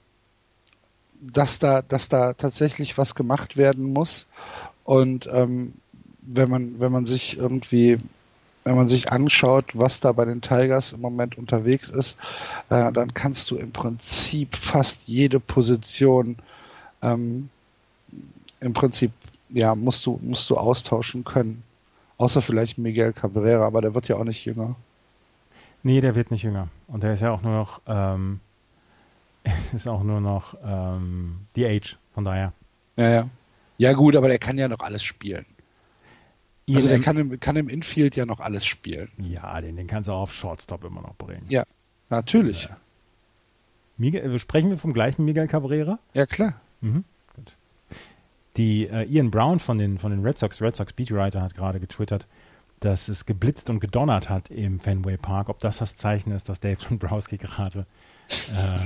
dass 1.21 1.59
da, 1.59 1.81
dass 1.83 2.09
da 2.09 2.33
tatsächlich 2.33 2.97
was 2.97 3.13
gemacht 3.13 3.55
werden 3.55 3.93
muss. 3.93 4.25
Und 4.83 5.29
ähm, 5.31 5.73
wenn 6.21 6.49
man, 6.49 6.79
wenn 6.79 6.91
man 6.91 7.05
sich 7.05 7.37
irgendwie, 7.37 7.99
wenn 8.63 8.75
man 8.75 8.87
sich 8.87 9.11
anschaut, 9.11 9.77
was 9.77 9.99
da 9.99 10.11
bei 10.11 10.25
den 10.25 10.41
Tigers 10.41 10.93
im 10.93 11.01
Moment 11.01 11.37
unterwegs 11.37 11.89
ist, 11.89 12.17
äh, 12.69 12.91
dann 12.91 13.13
kannst 13.13 13.49
du 13.51 13.57
im 13.57 13.71
Prinzip 13.71 14.55
fast 14.55 15.07
jede 15.07 15.39
Position 15.39 16.37
ähm, 17.01 17.49
im 18.59 18.73
Prinzip 18.73 19.11
ja 19.49 19.75
musst 19.75 20.05
du 20.05 20.19
musst 20.21 20.49
du 20.49 20.57
austauschen 20.57 21.23
können. 21.23 21.63
Außer 22.17 22.41
vielleicht 22.41 22.77
Miguel 22.77 23.13
Cabrera, 23.13 23.65
aber 23.65 23.81
der 23.81 23.95
wird 23.95 24.07
ja 24.07 24.15
auch 24.15 24.23
nicht 24.23 24.45
jünger. 24.45 24.75
Nee, 25.81 26.01
der 26.01 26.13
wird 26.13 26.29
nicht 26.29 26.43
jünger. 26.43 26.67
Und 26.87 27.01
der 27.01 27.13
ist 27.13 27.21
ja 27.21 27.31
auch 27.31 27.41
nur 27.41 27.53
noch, 27.53 27.81
ähm, 27.87 28.39
ist 29.73 29.87
auch 29.87 30.03
nur 30.03 30.21
noch 30.21 30.55
ähm, 30.63 31.47
die 31.55 31.65
Age, 31.65 31.97
von 32.13 32.23
daher. 32.23 32.53
Ja, 32.95 33.09
ja. 33.09 33.29
Ja 33.79 33.93
gut, 33.93 34.15
aber 34.15 34.27
der 34.27 34.37
kann 34.37 34.59
ja 34.59 34.67
noch 34.67 34.81
alles 34.81 35.01
spielen. 35.01 35.47
Also 36.75 36.87
der 36.87 36.99
kann 36.99 37.17
im, 37.17 37.39
kann 37.39 37.55
im 37.55 37.69
Infield 37.69 38.15
ja 38.15 38.25
noch 38.25 38.39
alles 38.39 38.65
spielen. 38.65 39.09
ja, 39.17 39.59
den, 39.61 39.75
den 39.75 39.87
kannst 39.87 40.07
du 40.07 40.13
auch 40.13 40.21
auf 40.21 40.33
Shortstop 40.33 40.83
immer 40.83 41.01
noch 41.01 41.15
bringen. 41.15 41.45
Ja, 41.49 41.65
natürlich. 42.09 42.69
Miguel, 43.97 44.35
äh, 44.35 44.39
sprechen 44.39 44.69
wir 44.69 44.77
vom 44.77 44.93
gleichen 44.93 45.25
Miguel 45.25 45.47
Cabrera? 45.47 45.99
Ja, 46.13 46.25
klar. 46.25 46.59
Mhm. 46.81 47.03
Gut. 47.35 47.55
Die 48.57 48.87
äh, 48.87 49.03
Ian 49.05 49.31
Brown 49.31 49.59
von 49.59 49.77
den, 49.77 49.97
von 49.97 50.11
den 50.11 50.25
Red 50.25 50.37
Sox, 50.37 50.61
Red 50.61 50.75
Sox 50.75 50.93
Beatwriter 50.93 51.41
hat 51.41 51.55
gerade 51.55 51.79
getwittert, 51.79 52.27
dass 52.79 53.07
es 53.07 53.25
geblitzt 53.25 53.69
und 53.69 53.79
gedonnert 53.79 54.29
hat 54.29 54.49
im 54.49 54.79
Fenway 54.79 55.17
Park. 55.17 55.49
Ob 55.49 55.59
das 55.59 55.77
das 55.77 55.95
Zeichen 55.97 56.31
ist, 56.31 56.49
dass 56.49 56.59
Dave 56.59 56.77
Dombrowski 56.89 57.37
gerade 57.37 57.85
äh, 58.29 58.79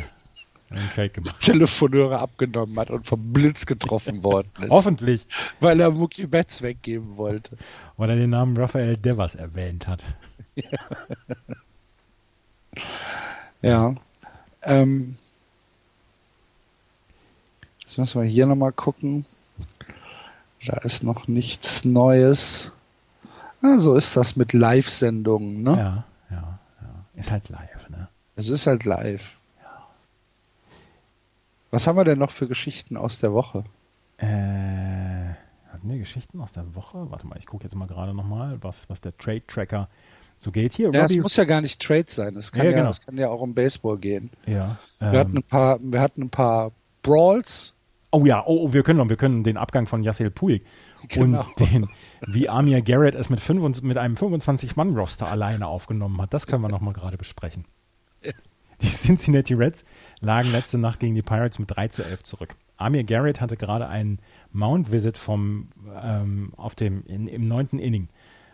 einen 0.70 0.90
Trade 0.92 1.10
gemacht. 1.10 1.40
Telefonhörer 1.40 2.20
abgenommen 2.20 2.78
hat 2.80 2.90
und 2.90 3.06
vom 3.06 3.32
Blitz 3.34 3.66
getroffen 3.66 4.24
worden 4.24 4.50
ist. 4.62 4.70
Hoffentlich, 4.70 5.26
Weil 5.60 5.80
er 5.80 5.92
Mookie 5.92 6.28
Betts 6.28 6.62
weggeben 6.62 7.18
wollte. 7.18 7.58
weil 7.98 8.10
er 8.10 8.16
den 8.16 8.32
Namen 8.32 8.58
Raphael 8.58 8.98
Devers 8.98 9.36
erwähnt 9.36 9.88
hat. 9.88 10.04
Ja. 13.62 13.96
Ähm, 14.64 15.18
jetzt 17.82 17.98
müssen 17.98 18.22
wir 18.22 18.28
hier 18.28 18.46
nochmal 18.46 18.72
gucken. 18.72 19.26
Da 20.66 20.78
ist 20.78 21.04
noch 21.04 21.28
nichts 21.28 21.86
Neues. 21.86 22.72
Ah, 23.62 23.78
so 23.78 23.96
ist 23.96 24.16
das 24.18 24.36
mit 24.36 24.54
Live-Sendungen, 24.54 25.64
ne? 25.64 25.72
Ja, 25.72 26.04
ja, 26.36 26.60
ja. 26.82 27.06
Ist 27.16 27.32
halt 27.32 27.50
live, 27.50 27.90
ne? 27.90 28.08
Es 28.36 28.50
ist 28.50 28.68
halt 28.68 28.84
live. 28.86 29.32
Was 31.76 31.88
haben 31.88 31.98
wir 31.98 32.06
denn 32.06 32.20
noch 32.20 32.32
für 32.32 32.48
Geschichten 32.48 32.96
aus 32.96 33.20
der 33.20 33.34
Woche? 33.34 33.66
Äh, 34.18 34.26
hatten 34.26 35.90
wir 35.90 35.98
Geschichten 35.98 36.40
aus 36.40 36.54
der 36.54 36.74
Woche? 36.74 37.12
Warte 37.12 37.28
mal, 37.28 37.38
ich 37.38 37.46
gucke 37.48 37.66
jetzt 37.66 37.76
mal 37.76 37.86
gerade 37.86 38.14
nochmal, 38.14 38.60
was, 38.62 38.90
was 38.90 39.02
der 39.02 39.18
Trade-Tracker 39.18 39.90
so 40.38 40.54
geht. 40.54 40.72
Hier, 40.72 40.90
Ja, 40.94 41.04
es 41.04 41.18
muss 41.18 41.36
ja 41.36 41.44
gar 41.44 41.60
nicht 41.60 41.82
Trade 41.82 42.06
sein. 42.08 42.38
Es 42.38 42.54
kann 42.54 42.64
Ja, 42.64 42.72
ja, 42.72 42.78
genau. 42.78 42.94
kann 43.06 43.18
ja 43.18 43.28
auch 43.28 43.42
um 43.42 43.54
Baseball 43.54 43.98
gehen. 43.98 44.30
ja, 44.46 44.80
Wir 45.00 45.20
hatten 45.20 45.32
ähm, 45.32 45.38
ein 45.40 45.44
paar, 45.44 45.80
wir 45.82 46.00
hatten 46.00 46.22
ein 46.22 46.30
paar 46.30 46.72
Brawls. 47.04 47.74
oh 48.12 48.26
ja, 48.26 48.42
oh, 48.46 48.68
oh, 48.68 48.74
wir 48.74 48.84
können 48.84 49.00
noch, 49.00 49.10
wir 49.10 49.18
können 49.18 49.44
den 49.44 49.58
Abgang 49.58 49.86
von 49.86 50.02
Yasiel 50.02 50.32
Puig 50.32 50.62
Genau. 51.10 51.42
und 51.42 51.60
den, 51.60 51.90
wie 52.26 52.48
Amir 52.48 52.84
Garrett 52.84 53.16
es 53.16 53.30
mit, 53.30 53.42
25 53.42 53.84
mit 53.84 53.98
einem 53.98 54.16
25-Mann-Roster 54.16 55.28
alleine 55.28 55.68
aufgenommen 55.68 56.22
hat, 56.22 56.34
das 56.34 56.48
können 56.48 56.62
wir 56.62 56.70
nochmal 56.70 56.94
gerade 56.94 57.18
besprechen. 57.18 57.66
Die 58.82 58.90
Cincinnati 58.92 59.54
Reds 59.54 59.84
lagen 60.26 60.52
letzte 60.52 60.78
Nacht 60.78 61.00
gegen 61.00 61.16
die 61.16 61.22
Pirates 61.22 61.60
mit 61.60 61.72
3 61.76 61.88
zu 61.88 62.04
11 62.04 62.24
zurück. 62.24 62.56
Amir 62.78 63.04
Garrett 63.04 63.40
hatte 63.40 63.56
gerade 63.56 63.88
einen 63.88 64.20
Mount-Visit 64.52 65.18
vom, 65.18 65.70
ähm, 66.04 66.52
auf 66.58 66.76
dem, 66.76 67.06
in, 67.06 67.28
im 67.28 67.48
neunten 67.48 67.80
Inning. 67.80 68.10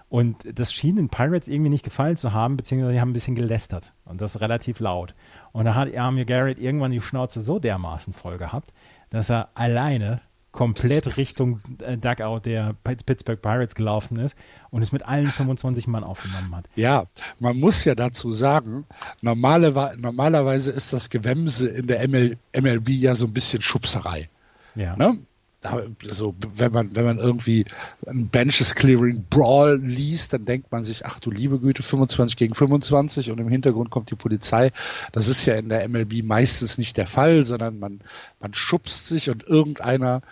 Und 0.09 0.59
das 0.59 0.73
schien 0.73 0.97
den 0.97 1.07
Pirates 1.07 1.47
irgendwie 1.47 1.69
nicht 1.69 1.85
gefallen 1.85 2.17
zu 2.17 2.33
haben, 2.33 2.57
beziehungsweise 2.57 2.93
die 2.93 2.99
haben 2.99 3.11
ein 3.11 3.13
bisschen 3.13 3.35
gelästert. 3.35 3.93
Und 4.03 4.19
das 4.19 4.41
relativ 4.41 4.81
laut. 4.81 5.15
Und 5.53 5.65
da 5.65 5.73
hat 5.73 5.95
Amir 5.95 6.25
Garrett 6.25 6.59
irgendwann 6.59 6.91
die 6.91 7.01
Schnauze 7.01 7.41
so 7.41 7.59
dermaßen 7.59 8.11
voll 8.11 8.37
gehabt, 8.37 8.73
dass 9.09 9.29
er 9.29 9.49
alleine 9.55 10.21
komplett 10.51 11.17
Richtung 11.17 11.61
äh, 11.81 11.97
Dugout 11.97 12.41
der 12.45 12.75
Pitt- 12.83 13.05
Pittsburgh 13.05 13.41
Pirates 13.41 13.75
gelaufen 13.75 14.17
ist 14.17 14.35
und 14.69 14.81
es 14.81 14.91
mit 14.91 15.03
allen 15.05 15.29
25 15.29 15.87
Mann 15.87 16.03
aufgenommen 16.03 16.55
hat. 16.55 16.65
Ja, 16.75 17.05
man 17.39 17.57
muss 17.57 17.85
ja 17.85 17.95
dazu 17.95 18.31
sagen, 18.31 18.85
normale, 19.21 19.95
normalerweise 19.97 20.71
ist 20.71 20.93
das 20.93 21.09
Gewämse 21.09 21.67
in 21.67 21.87
der 21.87 22.07
ML, 22.07 22.37
MLB 22.59 22.89
ja 22.89 23.15
so 23.15 23.27
ein 23.27 23.33
bisschen 23.33 23.61
Schubserei. 23.61 24.29
Ja. 24.75 24.95
Ne? 24.95 25.19
Da, 25.61 25.83
so, 26.09 26.35
wenn 26.55 26.71
man, 26.71 26.95
wenn 26.95 27.05
man 27.05 27.19
irgendwie 27.19 27.65
ein 28.07 28.29
Benches 28.29 28.73
Clearing 28.73 29.25
Brawl 29.29 29.79
liest, 29.79 30.33
dann 30.33 30.43
denkt 30.45 30.71
man 30.71 30.83
sich, 30.83 31.05
ach 31.05 31.19
du 31.19 31.29
liebe 31.29 31.59
Güte, 31.59 31.83
25 31.83 32.35
gegen 32.35 32.55
25 32.55 33.29
und 33.29 33.39
im 33.39 33.47
Hintergrund 33.47 33.91
kommt 33.91 34.09
die 34.09 34.15
Polizei. 34.15 34.71
Das 35.11 35.27
ist 35.27 35.45
ja 35.45 35.53
in 35.55 35.69
der 35.69 35.87
MLB 35.87 36.23
meistens 36.23 36.79
nicht 36.79 36.97
der 36.97 37.05
Fall, 37.05 37.43
sondern 37.43 37.77
man, 37.77 38.01
man 38.39 38.55
schubst 38.55 39.07
sich 39.07 39.29
und 39.29 39.43
irgendeiner 39.43 40.23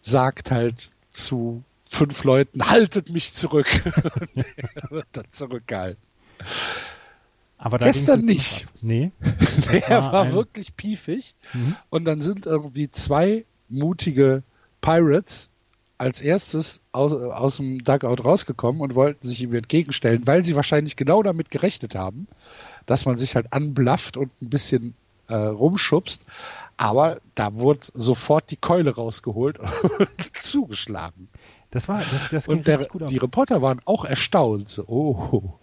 sagt 0.00 0.50
halt 0.50 0.90
zu 1.10 1.62
fünf 1.88 2.24
Leuten, 2.24 2.68
haltet 2.68 3.08
mich 3.10 3.34
zurück. 3.34 3.68
Und 4.34 4.36
der 4.36 4.90
wird 4.90 5.06
dann 5.12 5.26
zurückgehalten. 5.30 6.02
Aber 7.58 7.78
da 7.78 7.86
Gestern 7.86 8.22
nicht. 8.22 8.66
Nee. 8.80 9.12
Der 9.88 10.02
war, 10.02 10.22
ein- 10.24 10.32
wirklich 10.32 10.74
piefig. 10.74 11.36
Mhm. 11.52 11.76
Und 11.90 12.04
dann 12.06 12.20
sind 12.22 12.46
irgendwie 12.46 12.90
zwei 12.90 13.44
mutige 13.68 14.42
Pirates 14.82 15.48
als 15.96 16.20
erstes 16.20 16.80
aus, 16.92 17.12
aus 17.14 17.56
dem 17.58 17.82
Dugout 17.84 18.22
rausgekommen 18.24 18.82
und 18.82 18.94
wollten 18.94 19.26
sich 19.26 19.40
ihm 19.40 19.54
entgegenstellen, 19.54 20.26
weil 20.26 20.42
sie 20.44 20.56
wahrscheinlich 20.56 20.96
genau 20.96 21.22
damit 21.22 21.50
gerechnet 21.50 21.94
haben, 21.94 22.26
dass 22.86 23.06
man 23.06 23.16
sich 23.18 23.36
halt 23.36 23.52
anblafft 23.52 24.16
und 24.16 24.32
ein 24.42 24.50
bisschen 24.50 24.94
äh, 25.28 25.34
rumschubst. 25.34 26.24
Aber 26.76 27.20
da 27.36 27.54
wurde 27.54 27.86
sofort 27.94 28.50
die 28.50 28.56
Keule 28.56 28.94
rausgeholt 28.94 29.58
und 29.60 29.68
zugeschlagen. 30.38 31.28
Das 31.70 31.88
war, 31.88 32.02
das, 32.10 32.28
das 32.30 32.46
ging 32.46 32.58
Und 32.58 32.66
der, 32.66 32.84
gut 32.86 33.04
auf. 33.04 33.08
die 33.08 33.18
Reporter 33.18 33.62
waren 33.62 33.80
auch 33.84 34.04
erstaunt. 34.04 34.68
So, 34.68 34.84
oh. 34.88 35.54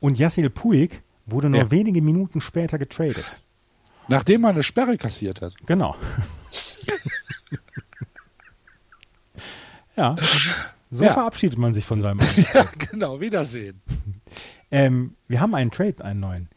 Und 0.00 0.18
Yassil 0.18 0.50
Puig 0.50 1.02
wurde 1.24 1.48
nur 1.48 1.60
Ja. 1.60 1.70
wenige 1.70 2.02
Minuten 2.02 2.40
später 2.42 2.78
getradet. 2.78 3.24
Nachdem 4.08 4.42
man 4.42 4.52
eine 4.52 4.62
Sperre 4.62 4.98
kassiert 4.98 5.40
hat. 5.40 5.54
Genau. 5.66 5.96
ja, 9.96 10.16
so 10.90 11.04
Ja. 11.04 11.12
verabschiedet 11.12 11.58
man 11.58 11.74
sich 11.74 11.84
von 11.84 12.02
seinem 12.02 12.20
Ja, 12.54 12.64
genau, 12.90 13.20
Wiedersehen. 13.20 13.80
ähm, 14.70 15.14
Wir 15.28 15.40
haben 15.40 15.54
einen 15.54 15.70
Trade, 15.70 16.04
einen 16.04 16.20
neuen. 16.20 16.48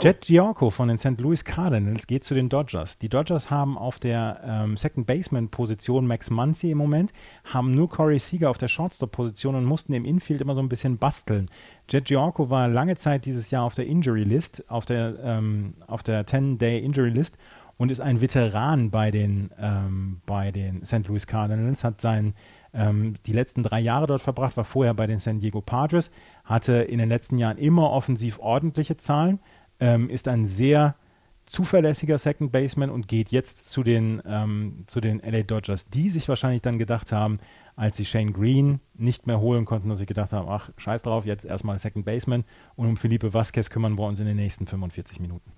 Jet 0.00 0.22
Giorco 0.22 0.70
von 0.70 0.88
den 0.88 0.96
St. 0.96 1.20
Louis 1.20 1.44
Cardinals 1.44 2.06
geht 2.06 2.24
zu 2.24 2.32
den 2.32 2.48
Dodgers. 2.48 2.96
Die 2.96 3.10
Dodgers 3.10 3.50
haben 3.50 3.76
auf 3.76 3.98
der 3.98 4.40
ähm, 4.42 4.78
Second 4.78 5.06
Baseman 5.06 5.50
Position 5.50 6.06
Max 6.06 6.30
Muncy 6.30 6.70
im 6.70 6.78
Moment, 6.78 7.12
haben 7.44 7.74
nur 7.74 7.90
Corey 7.90 8.18
Seager 8.18 8.48
auf 8.48 8.56
der 8.56 8.68
Shortstop 8.68 9.12
Position 9.12 9.54
und 9.54 9.66
mussten 9.66 9.92
im 9.92 10.06
Infield 10.06 10.40
immer 10.40 10.54
so 10.54 10.62
ein 10.62 10.70
bisschen 10.70 10.96
basteln. 10.96 11.50
Jet 11.90 12.06
Giorco 12.06 12.48
war 12.48 12.68
lange 12.68 12.96
Zeit 12.96 13.26
dieses 13.26 13.50
Jahr 13.50 13.64
auf 13.64 13.74
der 13.74 13.86
Injury 13.86 14.24
List, 14.24 14.64
auf 14.70 14.86
der, 14.86 15.14
ähm, 15.22 15.74
auf 15.86 16.02
der 16.02 16.26
10-Day 16.26 16.78
Injury 16.78 17.10
List 17.10 17.36
und 17.76 17.92
ist 17.92 18.00
ein 18.00 18.22
Veteran 18.22 18.90
bei 18.90 19.10
den, 19.10 19.50
ähm, 19.60 20.22
bei 20.24 20.52
den 20.52 20.86
St. 20.86 21.06
Louis 21.06 21.26
Cardinals, 21.26 21.84
hat 21.84 22.00
sein, 22.00 22.32
ähm, 22.74 23.16
die 23.26 23.32
letzten 23.32 23.62
drei 23.62 23.80
Jahre 23.80 24.06
dort 24.06 24.22
verbracht, 24.22 24.56
war 24.56 24.64
vorher 24.64 24.94
bei 24.94 25.06
den 25.06 25.18
San 25.18 25.40
Diego 25.40 25.60
Padres, 25.60 26.10
hatte 26.44 26.74
in 26.74 26.98
den 26.98 27.08
letzten 27.08 27.38
Jahren 27.38 27.58
immer 27.58 27.90
offensiv 27.90 28.38
ordentliche 28.38 28.96
Zahlen, 28.96 29.40
ähm, 29.80 30.08
ist 30.08 30.28
ein 30.28 30.44
sehr 30.44 30.96
zuverlässiger 31.44 32.18
Second 32.18 32.52
Baseman 32.52 32.90
und 32.90 33.08
geht 33.08 33.30
jetzt 33.30 33.70
zu 33.70 33.82
den, 33.82 34.22
ähm, 34.24 34.84
zu 34.86 35.00
den 35.00 35.20
LA 35.20 35.42
Dodgers, 35.42 35.88
die 35.88 36.08
sich 36.08 36.28
wahrscheinlich 36.28 36.62
dann 36.62 36.78
gedacht 36.78 37.12
haben, 37.12 37.40
als 37.74 37.96
sie 37.96 38.04
Shane 38.04 38.32
Green 38.32 38.80
nicht 38.94 39.26
mehr 39.26 39.40
holen 39.40 39.64
konnten, 39.64 39.88
dass 39.88 39.98
sie 39.98 40.06
gedacht 40.06 40.32
haben, 40.32 40.48
ach, 40.48 40.70
scheiß 40.76 41.02
drauf, 41.02 41.26
jetzt 41.26 41.44
erstmal 41.44 41.78
Second 41.78 42.04
Baseman 42.04 42.44
und 42.76 42.88
um 42.88 42.96
Felipe 42.96 43.34
Vasquez 43.34 43.70
kümmern 43.70 43.98
wir 43.98 44.06
uns 44.06 44.20
in 44.20 44.26
den 44.26 44.36
nächsten 44.36 44.66
45 44.66 45.20
Minuten. 45.20 45.50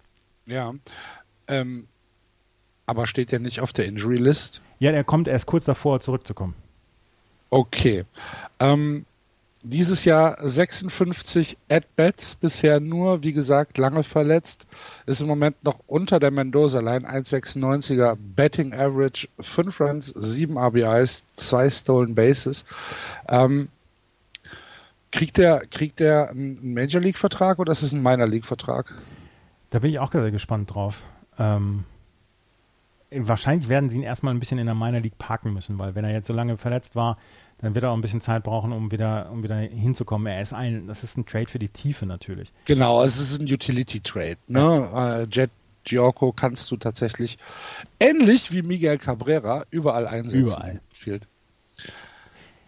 Ja. 0.47 0.73
Ähm, 1.49 1.89
aber 2.87 3.07
steht 3.07 3.33
der 3.33 3.41
nicht 3.41 3.61
auf 3.61 3.73
der 3.73 3.87
Injury 3.87 4.17
List? 4.17 4.63
Ja, 4.79 4.91
er 4.91 5.05
kommt 5.05 5.29
erst 5.29 5.47
kurz 5.47 5.65
davor, 5.65 6.01
zurückzukommen. 6.01 6.55
Okay. 7.55 8.05
Ähm, 8.59 9.05
dieses 9.63 10.05
Jahr 10.05 10.37
56 10.41 11.57
At-Bats, 11.69 12.35
bisher 12.35 12.81
nur, 12.81 13.23
wie 13.23 13.33
gesagt, 13.33 13.79
lange 13.79 14.03
verletzt. 14.03 14.67
Ist 15.07 15.23
im 15.23 15.29
Moment 15.29 15.63
noch 15.63 15.79
unter 15.87 16.19
der 16.19 16.33
Mendoza-Line, 16.33 17.09
1,96er 17.09 18.17
Betting 18.19 18.75
Average, 18.75 19.29
5 19.39 19.81
Runs, 19.81 20.13
7 20.17 20.59
RBIs, 20.59 21.23
2 21.35 21.71
Stolen 21.71 22.17
Bases. 22.17 22.65
Ähm, 23.29 23.69
kriegt 25.13 25.37
der, 25.37 25.61
kriegt 25.71 26.01
der 26.01 26.31
einen 26.31 26.75
Major 26.75 27.01
League-Vertrag 27.01 27.61
oder 27.61 27.71
ist 27.71 27.83
es 27.83 27.93
ein 27.93 28.03
Minor 28.03 28.27
League-Vertrag? 28.27 28.93
Da 29.71 29.79
bin 29.79 29.93
ich 29.93 30.01
auch 30.01 30.11
sehr 30.11 30.33
gespannt 30.33 30.75
drauf. 30.75 31.05
Ähm, 31.39 31.85
wahrscheinlich 33.23 33.69
werden 33.69 33.91
sie 33.91 33.99
ihn 33.99 34.03
erstmal 34.03 34.35
ein 34.35 34.41
bisschen 34.41 34.59
in 34.59 34.67
der 34.67 34.75
Minor 34.75 35.01
League 35.01 35.19
parken 35.19 35.53
müssen, 35.53 35.79
weil 35.79 35.95
wenn 35.95 36.05
er 36.05 36.13
jetzt 36.13 36.27
so 36.27 36.33
lange 36.33 36.57
verletzt 36.57 36.97
war, 36.97 37.17
dann 37.65 37.75
wird 37.75 37.85
er 37.85 37.91
auch 37.91 37.97
ein 37.97 38.03
bisschen 38.03 38.21
Zeit 38.21 38.45
brauchen, 38.45 38.73
um 38.73 38.91
wieder, 38.91 39.31
um 39.31 39.43
wieder 39.43 39.57
hinzukommen. 39.57 40.27
Er 40.27 40.41
ist 40.41 40.53
ein, 40.53 40.87
das 40.87 41.03
ist 41.03 41.17
ein 41.17 41.27
Trade 41.27 41.49
für 41.49 41.59
die 41.59 41.69
Tiefe 41.69 42.07
natürlich. 42.07 42.53
Genau, 42.65 43.03
es 43.03 43.19
ist 43.19 43.41
ein 43.41 43.53
Utility-Trade. 43.53 44.37
Ne? 44.49 44.91
Äh, 44.95 45.35
Jet 45.35 45.51
Giorco 45.85 46.33
kannst 46.33 46.71
du 46.71 46.77
tatsächlich 46.77 47.39
ähnlich 48.01 48.53
wie 48.53 48.63
Miguel 48.63 48.99
Cabrera 48.99 49.65
überall 49.71 50.07
einsetzen. 50.07 50.47
Überall. 50.47 50.81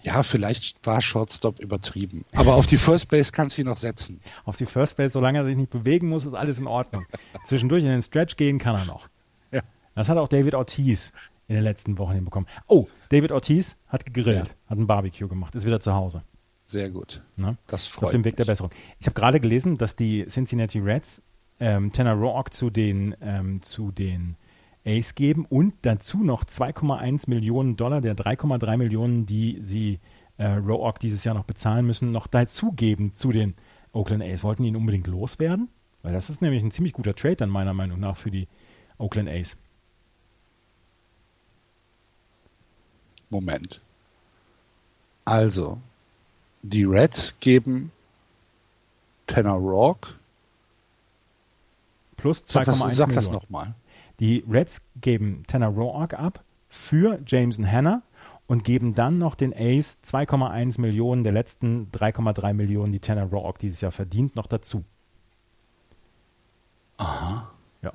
Ja, 0.03 0.22
vielleicht 0.22 0.86
war 0.86 1.01
Shortstop 1.01 1.59
übertrieben. 1.59 2.24
Aber 2.32 2.55
auf 2.55 2.66
die 2.66 2.76
First 2.76 3.09
Base 3.09 3.32
kannst 3.32 3.59
du 3.59 3.62
ihn 3.62 3.68
noch 3.68 3.78
setzen. 3.78 4.20
Auf 4.44 4.57
die 4.57 4.66
First 4.66 4.97
Base, 4.97 5.12
solange 5.12 5.38
er 5.38 5.44
sich 5.44 5.57
nicht 5.57 5.70
bewegen 5.70 6.09
muss, 6.09 6.24
ist 6.24 6.34
alles 6.34 6.59
in 6.59 6.68
Ordnung. 6.68 7.07
Zwischendurch 7.44 7.82
in 7.82 7.90
den 7.90 8.03
Stretch 8.03 8.36
gehen 8.36 8.59
kann 8.59 8.76
er 8.76 8.84
noch. 8.84 9.09
Ja. 9.51 9.62
Das 9.97 10.09
hat 10.09 10.16
auch 10.18 10.28
David 10.28 10.55
Ortiz 10.55 11.12
in 11.49 11.57
den 11.57 11.64
letzten 11.64 11.99
Wochen 11.99 12.12
hinbekommen. 12.12 12.49
Oh, 12.68 12.86
David 13.09 13.33
Ortiz 13.33 13.77
hat 13.89 14.05
gegrillt, 14.07 14.49
Ja. 14.49 14.55
hat 14.71 14.79
ein 14.79 14.87
Barbecue 14.87 15.29
gemacht, 15.29 15.55
ist 15.55 15.67
wieder 15.67 15.81
zu 15.81 15.95
Hause. 15.95 16.23
Sehr 16.67 16.91
gut. 16.91 17.23
Ne? 17.37 17.57
Das 17.69 17.83
Ist 17.83 17.89
auf 17.89 18.01
freut 18.01 18.13
dem 18.13 18.25
Weg 18.25 18.33
mich. 18.33 18.37
der 18.39 18.45
Besserung. 18.47 18.71
Ich 18.99 19.07
habe 19.07 19.15
gerade 19.15 19.39
gelesen, 19.41 19.79
dass 19.79 19.95
die 19.97 20.27
Cincinnati 20.27 20.81
Reds 20.81 21.23
ähm, 21.61 21.93
Tanner 21.93 22.15
Roark 22.15 22.53
zu 22.53 22.71
den, 22.71 23.15
ähm, 23.21 23.63
zu 23.63 23.93
den 23.93 24.37
Ace 24.85 25.15
geben 25.15 25.47
und 25.49 25.75
dazu 25.83 26.19
noch 26.19 26.45
2,1 26.45 27.31
Millionen 27.31 27.77
Dollar 27.77 28.01
der 28.01 28.15
3,3 28.17 28.77
Millionen, 28.77 29.27
die 29.27 29.59
sie 29.63 30.01
äh, 30.39 30.47
Roark 30.47 30.99
dieses 31.01 31.25
Jahr 31.25 31.35
noch 31.35 31.45
bezahlen 31.45 31.87
müssen, 31.87 32.11
noch 32.11 32.27
dazugeben 32.27 33.13
zu 33.15 33.33
den 33.33 33.55
Oakland 33.93 34.23
A's. 34.23 34.43
Wollten 34.43 34.65
ihn 34.65 34.77
unbedingt 34.77 35.07
loswerden? 35.07 35.69
Weil 36.03 36.13
das 36.13 36.31
ist 36.31 36.43
nämlich 36.43 36.63
ein 36.63 36.71
ziemlich 36.71 36.93
guter 36.93 37.15
Trade 37.15 37.37
dann 37.37 37.51
meiner 37.51 37.75
Meinung 37.75 37.99
nach 38.01 38.17
für 38.17 38.31
die 38.31 38.49
Oakland 38.99 39.29
A's. 39.29 39.57
Moment. 43.31 43.81
Also, 45.24 45.79
die 46.62 46.85
Reds 46.85 47.37
geben 47.41 47.91
Tanner 49.27 49.55
Rock 49.55 50.14
plus 52.16 52.45
2,1 52.45 52.70
Millionen. 52.70 52.95
Sag 52.95 53.12
das 53.12 53.31
nochmal. 53.31 53.74
Die 54.20 54.45
Reds 54.49 54.83
geben 55.01 55.43
Tanner 55.47 55.68
Roark 55.68 56.14
ab 56.14 56.43
für 56.68 57.20
Jameson 57.27 57.70
Hanna 57.70 58.03
und 58.47 58.64
geben 58.64 58.95
dann 58.95 59.18
noch 59.18 59.35
den 59.35 59.53
Ace 59.53 59.99
2,1 60.05 60.81
Millionen 60.81 61.24
der 61.24 61.33
letzten 61.33 61.91
3,3 61.91 62.55
Millionen, 62.55 62.93
die 62.93 63.01
Tanner 63.01 63.24
Roark 63.24 63.59
dieses 63.59 63.81
Jahr 63.81 63.93
verdient, 63.93 64.37
noch 64.37 64.47
dazu. 64.47 64.85
Aha. 66.97 67.51
Ja. 67.83 67.93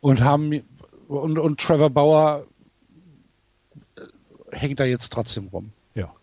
Und 0.00 0.22
haben 0.22 0.62
und, 1.08 1.38
und 1.38 1.60
Trevor 1.60 1.90
Bauer 1.90 2.46
hängt 4.52 4.80
da 4.80 4.84
jetzt 4.84 5.12
trotzdem 5.12 5.48
rum. 5.48 5.72
Ja. 5.94 6.14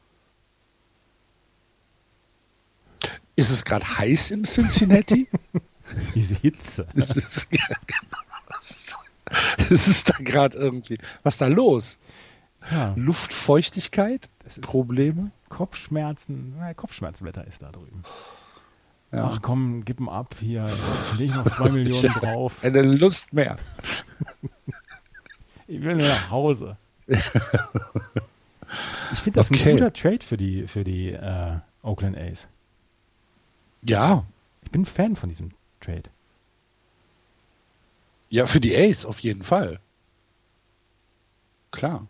Ist 3.36 3.50
es 3.50 3.66
gerade 3.66 3.98
heiß 3.98 4.32
in 4.32 4.44
Cincinnati? 4.44 5.28
Diese 6.16 6.36
Hitze. 6.36 6.88
Es 8.60 8.72
ist, 8.72 8.98
es 9.70 9.88
ist 9.88 10.10
da 10.10 10.16
gerade 10.20 10.58
irgendwie. 10.58 10.98
Was 11.22 11.36
ist 11.36 11.42
da 11.42 11.48
los? 11.48 12.00
Ja. 12.72 12.94
Luftfeuchtigkeit? 12.96 14.30
Probleme? 14.62 15.32
Kopfschmerzen. 15.50 16.56
Na, 16.58 16.74
Kopfschmerzwetter 16.74 17.46
ist 17.46 17.62
da 17.62 17.72
drüben. 17.72 18.04
Ja. 19.12 19.30
Ach 19.32 19.42
komm, 19.42 19.86
gib 19.86 20.00
ihm 20.00 20.10
ab 20.10 20.36
hier. 20.40 20.70
Leg 21.18 21.34
noch 21.34 21.50
zwei 21.50 21.70
Millionen 21.70 22.14
drauf. 22.20 22.64
Eine 22.64 22.82
Lust 22.82 23.32
mehr. 23.32 23.58
Ich 25.68 25.82
will 25.82 25.96
nur 25.96 26.08
nach 26.08 26.30
Hause. 26.30 26.78
Ich 29.12 29.20
finde 29.20 29.40
das 29.40 29.52
Okay. 29.52 29.70
ein 29.70 29.78
guter 29.78 29.94
Trade 29.94 30.20
für 30.24 30.38
die, 30.38 30.68
für 30.68 30.84
die 30.84 31.12
äh, 31.12 31.58
Oakland 31.84 32.18
A's. 32.18 32.48
Ja, 33.84 34.26
Ich 34.64 34.72
bin 34.72 34.82
ein 34.82 34.86
Fan 34.86 35.16
von 35.16 35.30
diesem 35.30 35.50
Trade. 35.80 36.04
ja, 38.30 38.46
für 38.46 38.60
die 38.60 38.76
Ace 38.76 39.06
auf 39.06 39.20
jeden 39.20 39.44
Fall. 39.44 39.80
Klar. 41.72 42.08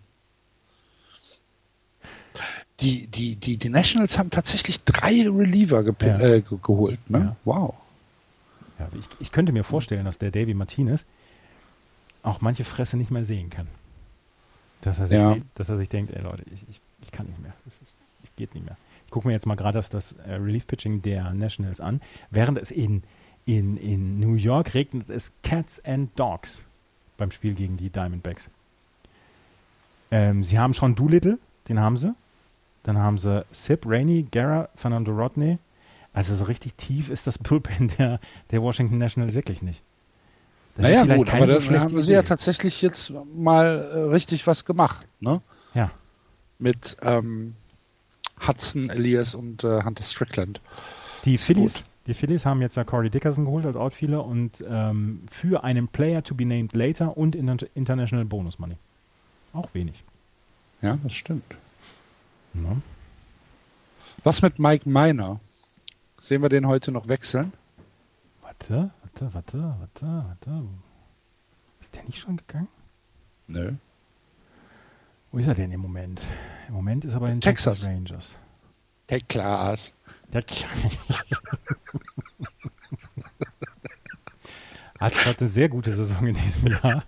Die, 2.80 3.08
die, 3.08 3.36
die, 3.36 3.58
die 3.58 3.70
Nationals 3.70 4.18
haben 4.18 4.30
tatsächlich 4.32 4.84
drei 4.84 5.28
Reliever 5.30 5.84
Ja. 5.84 6.20
äh, 6.20 6.42
ge 6.42 6.58
geholt, 6.62 7.10
ne? 7.10 7.20
Ja. 7.20 7.36
Wow. 7.44 7.74
Ja, 8.80 8.88
ich, 8.98 9.08
ich 9.20 9.32
könnte 9.32 9.52
mir 9.52 9.64
vorstellen, 9.64 10.06
dass 10.06 10.18
der 10.20 10.30
Davy 10.32 10.54
Martinez 10.54 11.06
auch 12.24 12.42
manche 12.42 12.64
Fresse 12.64 12.96
nicht 12.98 13.10
mehr 13.12 13.26
sehen 13.26 13.50
kann. 13.50 13.68
Dass 14.88 15.00
er 15.00 15.08
sich, 15.08 15.20
Ja. 15.20 15.36
dass 15.56 15.68
er 15.70 15.78
sich 15.78 15.90
denkt, 15.90 16.14
ey 16.14 16.22
Leute, 16.22 16.44
ich, 16.54 16.64
ich, 16.70 16.82
ich 17.02 17.12
kann 17.12 17.26
nicht 17.28 17.42
mehr. 17.42 17.54
Es 17.68 17.82
ist, 17.82 17.96
ich 18.24 18.34
geht 18.38 18.56
nicht 18.56 18.66
mehr. 18.66 18.78
Ich 19.06 19.12
gucke 19.12 19.28
mir 19.28 19.34
jetzt 19.34 19.46
mal 19.46 19.56
gerade 19.56 19.78
das, 19.78 19.90
das 19.90 20.14
äh, 20.14 20.34
Relief-Pitching 20.36 21.02
der 21.02 21.34
Nationals 21.34 21.80
an. 21.82 22.00
Während 22.30 22.58
es 22.58 22.72
in, 22.72 23.04
in, 23.46 23.76
in 23.78 24.20
New 24.20 24.36
York 24.36 24.74
regnet 24.74 25.10
es 25.10 25.34
Cats 25.44 25.84
and 25.84 26.18
Dogs 26.18 26.64
beim 27.18 27.32
Spiel 27.32 27.54
gegen 27.54 27.76
die 27.78 27.90
Diamondbacks. 27.90 28.50
Ähm, 30.12 30.44
sie 30.44 30.58
haben 30.58 30.74
schon 30.74 30.96
Doolittle, 30.96 31.38
den 31.68 31.80
haben 31.80 31.98
sie. 31.98 32.14
Dann 32.84 32.98
haben 32.98 33.18
sie 33.18 33.46
Sip, 33.52 33.86
Rainey, 33.86 34.26
Guerra, 34.32 34.70
Fernando 34.76 35.12
Rodney. 35.12 35.58
Also 36.14 36.34
so 36.36 36.46
richtig 36.46 36.76
tief 36.76 37.10
ist 37.10 37.28
das 37.28 37.38
Bullpen 37.38 37.90
der, 37.98 38.20
der 38.52 38.62
Washington 38.62 38.98
Nationals 38.98 39.34
wirklich 39.36 39.62
nicht. 39.62 39.82
Naja, 40.78 41.04
gut, 41.16 41.34
aber 41.34 41.48
so 41.60 41.72
dann 41.72 41.80
haben 41.80 42.02
sie 42.04 42.12
ja 42.14 42.20
Idee. 42.20 42.28
tatsächlich 42.28 42.82
jetzt 42.82 43.12
mal 43.36 43.80
äh, 43.80 44.00
richtig 44.12 44.46
was 44.48 44.66
gemacht, 44.66 45.08
ne? 45.20 45.42
Ja, 45.74 45.92
Mit 46.60 46.98
ähm, 47.02 47.56
Hudson, 48.46 48.90
Elias 48.90 49.36
und 49.36 49.64
äh, 49.64 49.84
Hunter 49.84 50.04
Strickland. 50.04 50.62
die 51.26 51.38
Phillies, 51.38 51.84
die 52.06 52.14
Phillies 52.14 52.46
haben 52.46 52.62
jetzt 52.62 52.76
ja 52.78 52.84
Corey 52.84 53.10
Dickerson 53.10 53.46
geholt 53.46 53.66
als 53.66 53.76
Outfielder 53.76 54.24
und 54.26 54.64
ähm, 54.68 55.24
für 55.30 55.64
einen 55.64 55.88
Player 55.88 56.24
to 56.24 56.36
be 56.36 56.46
named 56.46 56.74
later 56.74 57.18
und 57.18 57.36
Inter 57.36 57.68
International 57.76 58.26
Bonus 58.26 58.60
Money. 58.60 58.78
Auch 59.54 59.74
wenig. 59.74 60.04
Ja, 60.82 60.98
das 61.04 61.14
stimmt. 61.16 61.56
Ne? 62.54 62.82
Was 64.24 64.42
mit 64.42 64.60
Mike 64.60 64.88
Miner? 64.90 65.40
Sehen 66.20 66.42
wir 66.42 66.50
den 66.50 66.68
heute 66.68 66.92
noch 66.92 67.08
wechseln? 67.08 67.54
Warte, 68.42 68.92
warte, 69.22 69.34
warte, 69.34 69.60
warte, 69.80 70.06
warte. 70.06 70.64
Ist 71.80 71.96
der 71.96 72.04
nicht 72.04 72.20
schon 72.20 72.38
gegangen? 72.38 72.68
Nö. 73.48 73.74
Wo 75.32 75.40
ist 75.40 75.48
er 75.48 75.56
denn 75.56 75.72
im 75.72 75.80
Moment? 75.80 76.22
Im 76.68 76.74
Moment 76.76 77.06
ist 77.06 77.14
er 77.14 77.20
bei 77.20 77.28
den 77.28 77.42
Texas. 77.42 77.82
Texas 77.82 77.90
Rangers. 77.90 78.38
Der 79.10 79.20
hat, 85.00 85.26
hat 85.26 85.40
eine 85.40 85.48
sehr 85.48 85.70
gute 85.70 85.94
Saison 85.94 86.28
in 86.28 86.36
diesem 86.36 86.68
Jahr. 86.68 87.06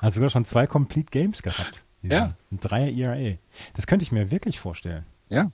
Hat 0.00 0.12
sogar 0.12 0.30
schon 0.30 0.44
zwei 0.44 0.66
Complete 0.66 1.10
Games 1.10 1.42
gehabt. 1.42 1.84
Ja. 2.02 2.34
Ein 2.50 2.60
Dreier 2.60 2.88
ERA. 2.88 3.36
Das 3.74 3.86
könnte 3.86 4.02
ich 4.02 4.10
mir 4.12 4.30
wirklich 4.30 4.58
vorstellen. 4.58 5.06
Ja. 5.28 5.52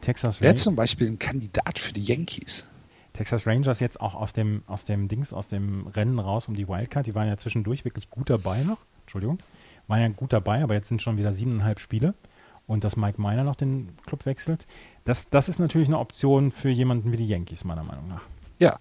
Texas, 0.00 0.40
Wer 0.40 0.50
Ran 0.50 0.56
zum 0.56 0.76
Beispiel 0.76 1.08
ein 1.08 1.18
Kandidat 1.18 1.78
für 1.80 1.92
die 1.92 2.02
Yankees? 2.02 2.64
Texas 3.18 3.48
Rangers 3.48 3.80
jetzt 3.80 4.00
auch 4.00 4.14
aus 4.14 4.32
dem, 4.32 4.62
aus 4.68 4.84
dem 4.84 5.08
Dings, 5.08 5.32
aus 5.32 5.48
dem 5.48 5.88
Rennen 5.88 6.20
raus 6.20 6.46
um 6.46 6.54
die 6.54 6.68
Wildcard. 6.68 7.04
Die 7.04 7.16
waren 7.16 7.26
ja 7.26 7.36
zwischendurch 7.36 7.84
wirklich 7.84 8.10
gut 8.10 8.30
dabei 8.30 8.62
noch. 8.62 8.78
Entschuldigung. 9.00 9.40
Waren 9.88 10.00
ja 10.00 10.08
gut 10.08 10.32
dabei, 10.32 10.62
aber 10.62 10.74
jetzt 10.74 10.86
sind 10.86 11.02
schon 11.02 11.16
wieder 11.16 11.32
siebeneinhalb 11.32 11.80
Spiele. 11.80 12.14
Und 12.68 12.84
dass 12.84 12.94
Mike 12.96 13.20
Miner 13.20 13.42
noch 13.42 13.56
den 13.56 13.96
Club 14.06 14.24
wechselt, 14.24 14.68
das, 15.04 15.30
das 15.30 15.48
ist 15.48 15.58
natürlich 15.58 15.88
eine 15.88 15.98
Option 15.98 16.52
für 16.52 16.68
jemanden 16.68 17.10
wie 17.10 17.16
die 17.16 17.26
Yankees, 17.26 17.64
meiner 17.64 17.82
Meinung 17.82 18.06
nach. 18.06 18.22
Ja. 18.60 18.78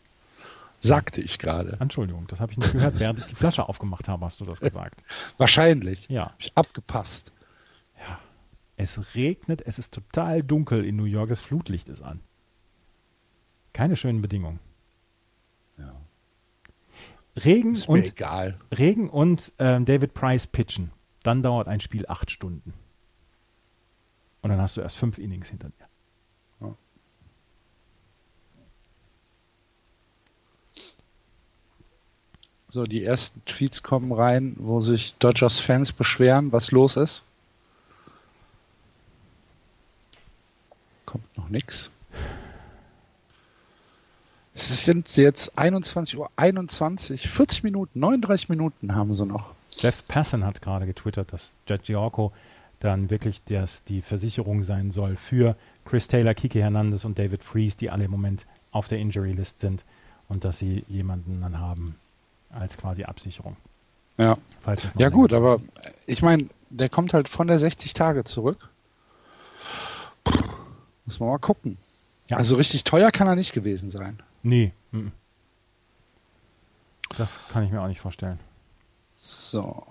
Sagte 0.82 1.20
ich 1.20 1.40
gerade. 1.40 1.78
Entschuldigung, 1.80 2.28
das 2.28 2.40
habe 2.40 2.52
ich 2.52 2.60
nicht 2.60 2.74
gehört. 2.74 3.00
Während 3.00 3.18
ich 3.18 3.26
die 3.26 3.34
Flasche 3.34 3.68
aufgemacht 3.70 4.08
habe, 4.08 4.24
hast 4.24 4.40
du 4.40 4.46
das 4.46 4.60
gesagt. 4.60 5.04
Wahrscheinlich. 5.38 6.08
Ja. 6.10 6.26
Hab 6.26 6.36
ich 6.38 6.52
abgepasst. 6.54 7.32
Es 8.76 9.16
regnet, 9.16 9.64
es 9.66 9.80
ist 9.80 9.96
total 9.96 10.44
dunkel 10.44 10.86
in 10.86 10.96
New 10.96 11.06
York, 11.06 11.30
das 11.30 11.40
Flutlicht 11.40 11.90
ist 11.90 12.04
an. 12.04 12.20
Keine 13.78 13.96
schönen 13.96 14.24
Bedingungen. 14.24 14.60
Ja. 15.78 15.94
Regen 17.36 17.76
Ist 17.76 17.88
und 17.88 18.08
egal. 18.08 18.58
Regen 18.76 19.08
und 19.08 19.54
ähm, 19.60 19.86
David 19.86 20.16
Price 20.16 20.48
pitchen. 20.48 20.92
Dann 21.22 21.44
dauert 21.44 21.68
ein 21.68 21.80
Spiel 21.80 22.08
acht 22.08 22.32
Stunden. 22.32 22.74
Und 24.42 24.50
dann 24.50 24.60
hast 24.60 24.78
du 24.78 24.82
erst 24.82 24.98
fünf 24.98 25.20
Innings 25.20 25.50
hinter 25.50 25.70
dir. 25.70 26.76
So, 32.70 32.86
die 32.86 33.04
ersten 33.04 33.46
Tweets 33.46 33.84
kommen 33.84 34.12
rein, 34.12 34.56
wo 34.58 34.82
sich 34.82 35.16
Dodgers-Fans 35.20 35.92
beschweren, 35.92 36.52
was 36.52 36.72
los 36.72 36.98
ist. 36.98 37.24
Kommt 41.06 41.38
noch 41.38 41.50
nix. 41.50 41.92
Es 44.60 44.86
sind 44.86 45.16
jetzt 45.18 45.56
21 45.56 46.18
Uhr 46.18 46.32
21, 46.36 47.30
40 47.30 47.64
Minuten, 47.64 48.00
39 48.00 48.50
Minuten 48.50 48.96
haben 48.96 49.14
sie 49.14 49.24
noch. 49.24 49.54
Jeff 49.78 50.04
Passan 50.06 50.44
hat 50.44 50.64
gerade 50.64 50.88
getwittert, 50.88 51.32
dass 51.32 51.58
Jet 51.68 51.84
Giorco 51.84 52.32
dann 52.80 53.12
wirklich 53.12 53.44
das, 53.44 53.84
die 53.84 54.02
Versicherung 54.02 54.64
sein 54.64 54.90
soll 54.90 55.16
für 55.16 55.56
Chris 55.86 56.08
Taylor, 56.08 56.34
Kiki 56.34 56.58
Hernandez 56.58 57.06
und 57.06 57.20
David 57.20 57.44
Freeze, 57.44 57.78
die 57.78 57.92
alle 57.92 58.06
im 58.06 58.12
Moment 58.12 58.48
auf 58.72 58.88
der 58.88 58.98
Injury 58.98 59.34
List 59.34 59.60
sind 59.60 59.86
und 60.28 60.44
dass 60.44 60.58
sie 60.58 60.84
jemanden 60.88 61.42
dann 61.42 61.60
haben 61.60 61.96
als 62.50 62.80
quasi 62.80 63.04
Absicherung. 63.04 63.58
Ja, 64.18 64.40
ja 64.98 65.10
gut, 65.10 65.34
aber 65.34 65.62
ich 66.08 66.24
meine, 66.24 66.50
der 66.72 66.90
kommt 66.90 67.14
halt 67.14 67.30
von 67.30 67.46
der 67.46 67.60
60 67.60 67.94
Tage 67.94 68.24
zurück. 68.24 68.72
Puh, 70.24 70.34
Muss 71.06 71.20
man 71.20 71.30
mal 71.30 71.38
gucken. 71.38 71.78
Ja. 72.28 72.38
Also 72.38 72.56
richtig 72.56 72.84
teuer 72.86 73.12
kann 73.12 73.28
er 73.28 73.36
nicht 73.36 73.54
gewesen 73.54 73.92
sein. 73.92 74.20
Nee. 74.44 74.74
Das 77.16 77.40
kann 77.50 77.64
ich 77.64 77.72
mir 77.72 77.82
auch 77.82 77.88
nicht 77.88 78.02
vorstellen. 78.02 78.40
So. 79.18 79.86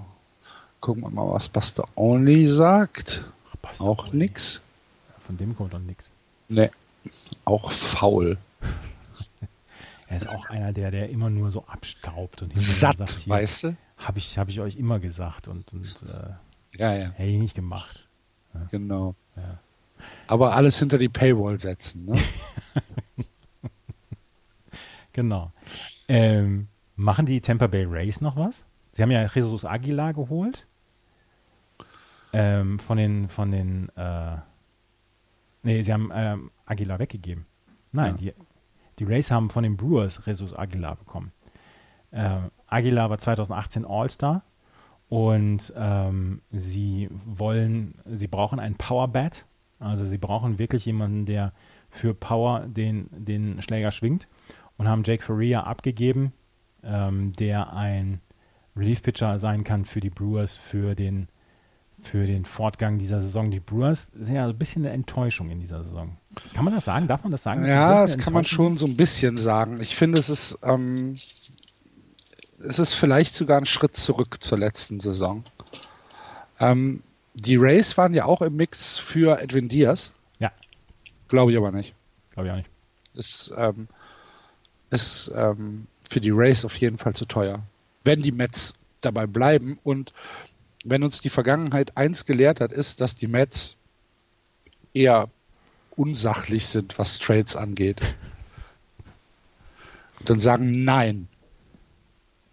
Gucken 0.80 1.02
wir 1.02 1.10
mal, 1.10 1.28
was 1.32 1.48
Buster 1.48 1.88
Only 1.96 2.46
sagt. 2.46 3.24
Ach, 3.62 3.80
Auch 3.80 4.06
doch. 4.06 4.12
nix. 4.12 4.60
Von 5.18 5.36
dem 5.36 5.56
kommt 5.56 5.74
doch 5.74 5.80
nichts. 5.80 6.12
Ne. 6.48 6.70
Auch 7.44 7.72
faul. 7.72 8.38
Er 10.08 10.18
ist 10.18 10.28
auch 10.28 10.44
einer, 10.44 10.72
der, 10.72 10.92
der 10.92 11.10
immer 11.10 11.30
nur 11.30 11.50
so 11.50 11.64
abstaubt 11.66 12.40
und 12.40 12.56
Satt, 12.56 12.98
sagt, 12.98 13.18
hier, 13.22 13.32
weißt 13.32 13.64
du? 13.64 13.76
Habe 13.96 14.18
ich, 14.20 14.38
hab 14.38 14.48
ich 14.48 14.60
euch 14.60 14.76
immer 14.76 15.00
gesagt 15.00 15.48
und, 15.48 15.72
und 15.72 15.96
äh, 16.04 16.78
ja, 16.78 16.94
ja. 16.94 17.10
hätte 17.10 17.28
ich 17.28 17.40
nicht 17.40 17.56
gemacht. 17.56 18.06
Ja. 18.54 18.60
Genau. 18.70 19.16
Ja. 19.34 19.58
Aber 20.28 20.54
alles 20.54 20.78
hinter 20.78 20.98
die 20.98 21.08
Paywall 21.08 21.58
setzen, 21.58 22.04
ne? 22.04 22.22
genau. 25.16 25.50
Ähm, 26.08 26.68
machen 26.94 27.26
die 27.26 27.40
Tampa 27.40 27.66
Bay 27.66 27.84
Rays 27.84 28.20
noch 28.20 28.36
was? 28.36 28.64
Sie 28.92 29.02
haben 29.02 29.10
ja 29.10 29.26
Jesus 29.26 29.64
Aguilar 29.64 30.14
geholt. 30.14 30.68
Ähm, 32.32 32.78
von 32.78 32.98
den, 32.98 33.28
von 33.28 33.50
den, 33.50 33.88
äh, 33.96 34.36
nee, 35.62 35.80
sie 35.82 35.92
haben 35.92 36.10
ähm, 36.14 36.50
Aguilar 36.66 36.98
weggegeben. 36.98 37.46
Nein, 37.92 38.16
ja. 38.20 38.32
die, 38.32 38.34
die 38.98 39.04
Rays 39.04 39.30
haben 39.30 39.48
von 39.48 39.62
den 39.62 39.76
Brewers 39.76 40.20
Jesus 40.24 40.54
Aguilar 40.54 40.96
bekommen. 40.96 41.32
Ähm, 42.12 42.50
Aguilar 42.66 43.08
war 43.10 43.18
2018 43.18 43.86
All-Star 43.86 44.42
und 45.08 45.72
ähm, 45.76 46.42
sie 46.52 47.08
wollen, 47.24 47.94
sie 48.04 48.26
brauchen 48.26 48.60
ein 48.60 48.74
Power 48.74 49.08
Bat. 49.08 49.46
Also 49.78 50.04
sie 50.04 50.18
brauchen 50.18 50.58
wirklich 50.58 50.84
jemanden, 50.84 51.24
der 51.24 51.52
für 51.88 52.12
Power 52.12 52.66
den, 52.66 53.08
den 53.12 53.62
Schläger 53.62 53.92
schwingt 53.92 54.28
und 54.78 54.88
haben 54.88 55.02
Jake 55.04 55.22
Faria 55.22 55.62
abgegeben, 55.64 56.32
ähm, 56.82 57.32
der 57.34 57.72
ein 57.72 58.20
Relief-Pitcher 58.76 59.38
sein 59.38 59.64
kann 59.64 59.84
für 59.84 60.00
die 60.00 60.10
Brewers 60.10 60.56
für 60.56 60.94
den, 60.94 61.28
für 62.00 62.26
den 62.26 62.44
Fortgang 62.44 62.98
dieser 62.98 63.20
Saison. 63.20 63.50
Die 63.50 63.60
Brewers 63.60 64.12
sind 64.12 64.36
ja 64.36 64.46
ein 64.46 64.58
bisschen 64.58 64.84
eine 64.84 64.94
Enttäuschung 64.94 65.50
in 65.50 65.60
dieser 65.60 65.82
Saison. 65.82 66.16
Kann 66.54 66.64
man 66.64 66.74
das 66.74 66.84
sagen? 66.84 67.08
Darf 67.08 67.22
man 67.22 67.32
das 67.32 67.42
sagen? 67.42 67.66
Ja, 67.66 68.02
das 68.02 68.18
kann 68.18 68.34
man 68.34 68.44
schon 68.44 68.76
so 68.76 68.86
ein 68.86 68.96
bisschen 68.96 69.38
sagen. 69.38 69.80
Ich 69.80 69.96
finde, 69.96 70.18
es 70.18 70.28
ist, 70.28 70.58
ähm, 70.62 71.16
es 72.58 72.78
ist 72.78 72.94
vielleicht 72.94 73.34
sogar 73.34 73.58
ein 73.58 73.66
Schritt 73.66 73.96
zurück 73.96 74.42
zur 74.42 74.58
letzten 74.58 75.00
Saison. 75.00 75.44
Ähm, 76.58 77.02
die 77.34 77.56
Rays 77.56 77.96
waren 77.96 78.14
ja 78.14 78.24
auch 78.24 78.42
im 78.42 78.56
Mix 78.56 78.98
für 78.98 79.40
Edwin 79.40 79.68
Diaz. 79.68 80.12
Ja. 80.38 80.52
Glaube 81.28 81.52
ich 81.52 81.58
aber 81.58 81.72
nicht. 81.72 81.94
Glaube 82.32 82.48
ich 82.48 82.52
auch 82.52 82.56
nicht. 82.56 82.70
Ist, 83.14 83.52
ähm, 83.56 83.88
ist 84.90 85.32
ähm, 85.34 85.86
für 86.08 86.20
die 86.20 86.30
Rays 86.30 86.64
auf 86.64 86.76
jeden 86.76 86.98
Fall 86.98 87.14
zu 87.14 87.26
teuer. 87.26 87.62
Wenn 88.04 88.22
die 88.22 88.32
Mets 88.32 88.74
dabei 89.00 89.26
bleiben 89.26 89.78
und 89.82 90.12
wenn 90.84 91.02
uns 91.02 91.20
die 91.20 91.30
Vergangenheit 91.30 91.96
eins 91.96 92.24
gelehrt 92.24 92.60
hat, 92.60 92.72
ist, 92.72 93.00
dass 93.00 93.16
die 93.16 93.26
Mets 93.26 93.76
eher 94.94 95.28
unsachlich 95.96 96.66
sind, 96.66 96.98
was 96.98 97.18
Trades 97.18 97.56
angeht. 97.56 98.00
Und 100.20 100.30
dann 100.30 100.40
sagen, 100.40 100.84
nein, 100.84 101.28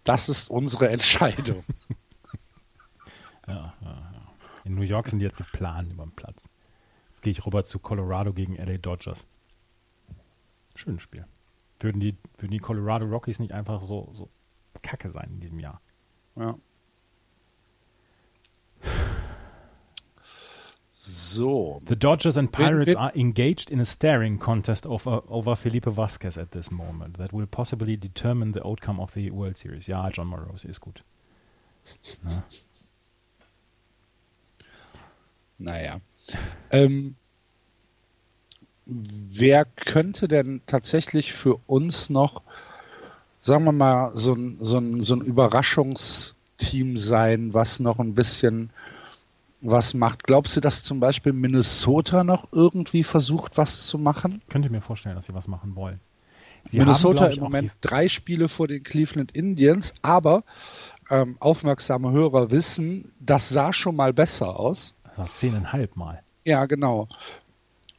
das 0.02 0.28
ist 0.28 0.50
unsere 0.50 0.88
Entscheidung. 0.88 1.64
ja, 3.46 3.74
ja, 3.80 3.90
ja. 4.12 4.32
In 4.64 4.74
New 4.74 4.82
York 4.82 5.08
sind 5.08 5.20
jetzt 5.20 5.38
die 5.38 5.44
Plan 5.44 5.90
über 5.90 6.04
den 6.04 6.12
Platz. 6.12 6.48
Jetzt 7.10 7.22
gehe 7.22 7.30
ich 7.30 7.46
rüber 7.46 7.64
zu 7.64 7.78
Colorado 7.78 8.32
gegen 8.32 8.56
LA 8.56 8.78
Dodgers. 8.78 9.26
Schönes 10.74 11.02
Spiel. 11.02 11.26
Würden 11.80 12.00
die, 12.00 12.16
würden 12.38 12.52
die 12.52 12.58
Colorado 12.58 13.06
Rockies 13.06 13.38
nicht 13.38 13.52
einfach 13.52 13.82
so, 13.82 14.12
so 14.14 14.28
kacke 14.82 15.10
sein 15.10 15.30
in 15.34 15.40
diesem 15.40 15.58
Jahr? 15.58 15.80
Ja. 16.36 16.56
So. 20.90 21.80
The 21.86 21.96
Dodgers 21.96 22.38
and 22.38 22.50
Pirates 22.50 22.94
are 22.94 23.12
engaged 23.14 23.70
in 23.70 23.78
a 23.78 23.84
staring 23.84 24.38
contest 24.38 24.86
over, 24.86 25.22
over 25.28 25.54
Felipe 25.54 25.90
Vasquez 25.90 26.38
at 26.38 26.52
this 26.52 26.70
moment 26.70 27.18
that 27.18 27.32
will 27.32 27.46
possibly 27.46 27.96
determine 27.96 28.52
the 28.52 28.64
outcome 28.64 28.98
of 28.98 29.12
the 29.12 29.30
World 29.30 29.58
Series. 29.58 29.86
Ja, 29.86 30.08
John 30.08 30.28
Morose 30.28 30.64
ist 30.66 30.80
gut. 30.80 31.02
Na? 32.22 32.44
Naja. 35.58 36.00
ähm, 36.70 37.16
wer 38.86 39.64
könnte 39.64 40.28
denn 40.28 40.62
tatsächlich 40.66 41.32
für 41.32 41.56
uns 41.66 42.10
noch, 42.10 42.42
sagen 43.40 43.64
wir 43.64 43.72
mal, 43.72 44.12
so 44.14 44.34
ein, 44.34 44.58
so 44.60 44.78
ein, 44.78 45.02
so 45.02 45.14
ein 45.14 45.20
Überraschungsteam 45.22 46.98
sein, 46.98 47.54
was 47.54 47.80
noch 47.80 47.98
ein 47.98 48.14
bisschen 48.14 48.70
was 49.60 49.94
macht. 49.94 50.24
Glaubst 50.24 50.56
du, 50.56 50.60
dass 50.60 50.82
zum 50.82 51.00
Beispiel 51.00 51.32
Minnesota 51.32 52.22
noch 52.22 52.48
irgendwie 52.52 53.02
versucht, 53.02 53.56
was 53.56 53.86
zu 53.86 53.98
machen? 53.98 54.42
Könnte 54.50 54.70
mir 54.70 54.82
vorstellen, 54.82 55.14
dass 55.14 55.26
sie 55.26 55.34
was 55.34 55.48
machen 55.48 55.74
wollen. 55.74 56.00
Sie 56.66 56.78
Minnesota 56.78 57.24
haben, 57.24 57.32
im 57.32 57.40
Moment 57.40 57.72
drei 57.80 58.08
Spiele 58.08 58.48
vor 58.48 58.68
den 58.68 58.82
Cleveland 58.82 59.32
Indians, 59.32 59.94
aber 60.02 60.44
ähm, 61.10 61.36
aufmerksame 61.40 62.10
Hörer 62.12 62.50
wissen, 62.50 63.12
das 63.20 63.48
sah 63.48 63.72
schon 63.72 63.96
mal 63.96 64.12
besser 64.12 64.58
aus. 64.58 64.94
Zehneinhalb 65.32 65.96
Mal. 65.96 66.22
Ja, 66.44 66.66
genau. 66.66 67.08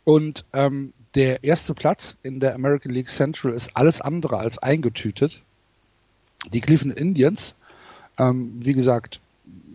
Und 0.05 0.45
ähm, 0.53 0.93
der 1.15 1.43
erste 1.43 1.73
Platz 1.73 2.17
in 2.23 2.39
der 2.39 2.55
American 2.55 2.93
League 2.93 3.09
Central 3.09 3.53
ist 3.53 3.75
alles 3.75 3.99
andere 3.99 4.37
als 4.37 4.57
eingetütet. 4.57 5.41
Die 6.53 6.61
Cleveland 6.61 6.97
Indians, 6.97 7.55
ähm, 8.17 8.53
wie 8.59 8.73
gesagt, 8.73 9.19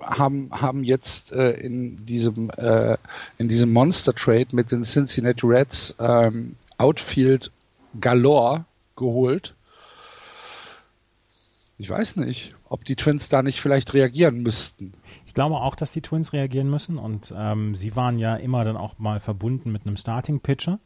haben, 0.00 0.50
haben 0.52 0.84
jetzt 0.84 1.32
äh, 1.32 1.50
in 1.50 2.06
diesem, 2.06 2.50
äh, 2.56 2.96
in 3.38 3.48
diesem 3.48 3.72
Monster 3.72 4.14
Trade 4.14 4.48
mit 4.52 4.70
den 4.70 4.84
Cincinnati 4.84 5.46
Reds 5.46 5.94
ähm, 5.98 6.56
Outfield 6.78 7.50
Galore 8.00 8.64
geholt. 8.96 9.54
Ich 11.76 11.90
weiß 11.90 12.16
nicht, 12.16 12.54
ob 12.68 12.84
die 12.84 12.96
Twins 12.96 13.28
da 13.28 13.42
nicht 13.42 13.60
vielleicht 13.60 13.94
reagieren 13.94 14.42
müssten. 14.42 14.92
Ich 15.30 15.34
glaube 15.34 15.58
auch, 15.58 15.76
dass 15.76 15.92
die 15.92 16.02
Twins 16.02 16.32
reagieren 16.32 16.68
müssen 16.68 16.98
und 16.98 17.32
ähm, 17.38 17.76
sie 17.76 17.94
waren 17.94 18.18
ja 18.18 18.34
immer 18.34 18.64
dann 18.64 18.76
auch 18.76 18.98
mal 18.98 19.20
verbunden 19.20 19.70
mit 19.70 19.86
einem 19.86 19.96
Starting 19.96 20.40
Pitcher. 20.40 20.80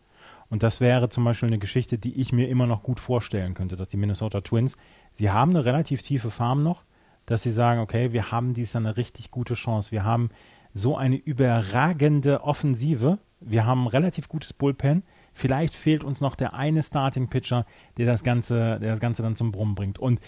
Und 0.51 0.63
das 0.63 0.83
wäre 0.83 1.09
zum 1.09 1.25
Beispiel 1.25 1.47
eine 1.47 1.59
Geschichte, 1.59 1.97
die 1.97 2.21
ich 2.21 2.31
mir 2.31 2.51
immer 2.51 2.67
noch 2.67 2.83
gut 2.83 3.01
vorstellen 3.01 3.55
könnte, 3.55 3.77
dass 3.77 3.89
die 3.89 3.97
Minnesota 3.97 4.43
Twins, 4.43 4.77
sie 5.15 5.31
haben 5.31 5.53
eine 5.53 5.65
relativ 5.65 6.03
tiefe 6.03 6.31
Farm 6.31 6.63
noch, 6.63 6.85
dass 7.25 7.43
sie 7.43 7.51
sagen, 7.51 7.81
okay, 7.81 8.13
wir 8.13 8.33
haben 8.33 8.53
dies 8.53 8.77
eine 8.77 8.99
richtig 8.99 9.31
gute 9.31 9.55
Chance. 9.55 9.93
Wir 9.93 10.05
haben 10.05 10.29
so 10.75 10.95
eine 10.95 11.17
überragende 11.17 12.45
Offensive. 12.45 13.21
Wir 13.41 13.65
haben 13.65 13.85
ein 13.85 13.89
relativ 13.89 14.29
gutes 14.29 14.53
Bullpen. 14.53 15.05
Vielleicht 15.33 15.75
fehlt 15.75 16.05
uns 16.05 16.21
noch 16.21 16.37
der 16.37 16.53
eine 16.53 16.83
Starting 16.83 17.29
Pitcher, 17.29 17.65
der 17.97 18.05
das 18.05 18.23
Ganze, 18.23 18.79
der 18.79 18.91
das 18.91 19.01
Ganze 19.01 19.23
dann 19.23 19.37
zum 19.37 19.53
Brummen 19.53 19.75
bringt. 19.75 19.99
Und 19.99 20.21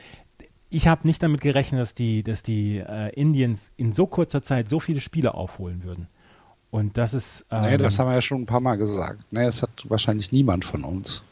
ich 0.77 0.89
habe 0.89 1.07
nicht 1.07 1.23
damit 1.23 1.41
gerechnet, 1.41 1.81
dass 1.81 1.95
die, 1.95 2.23
dass 2.23 2.43
die 2.43 2.77
äh, 2.77 3.09
Indians 3.15 3.73
in 3.79 3.95
so 3.95 4.07
kurzer 4.07 4.43
Zeit 4.43 4.69
so 4.69 4.79
viele 4.79 5.01
Spiele 5.01 5.33
aufholen 5.33 5.83
würden. 5.85 6.07
Und 6.71 6.99
das 6.99 7.15
ist. 7.15 7.47
Ähm, 7.51 7.63
nee, 7.63 7.77
das 7.79 7.99
haben 7.99 8.09
wir 8.09 8.15
ja 8.15 8.21
schon 8.21 8.43
ein 8.43 8.47
paar 8.47 8.61
Mal 8.61 8.77
gesagt. 8.77 9.21
Nee, 9.31 9.47
das 9.47 9.63
hat 9.63 9.71
wahrscheinlich 9.89 10.33
niemand 10.33 10.67
von 10.67 10.85
uns. 10.85 11.23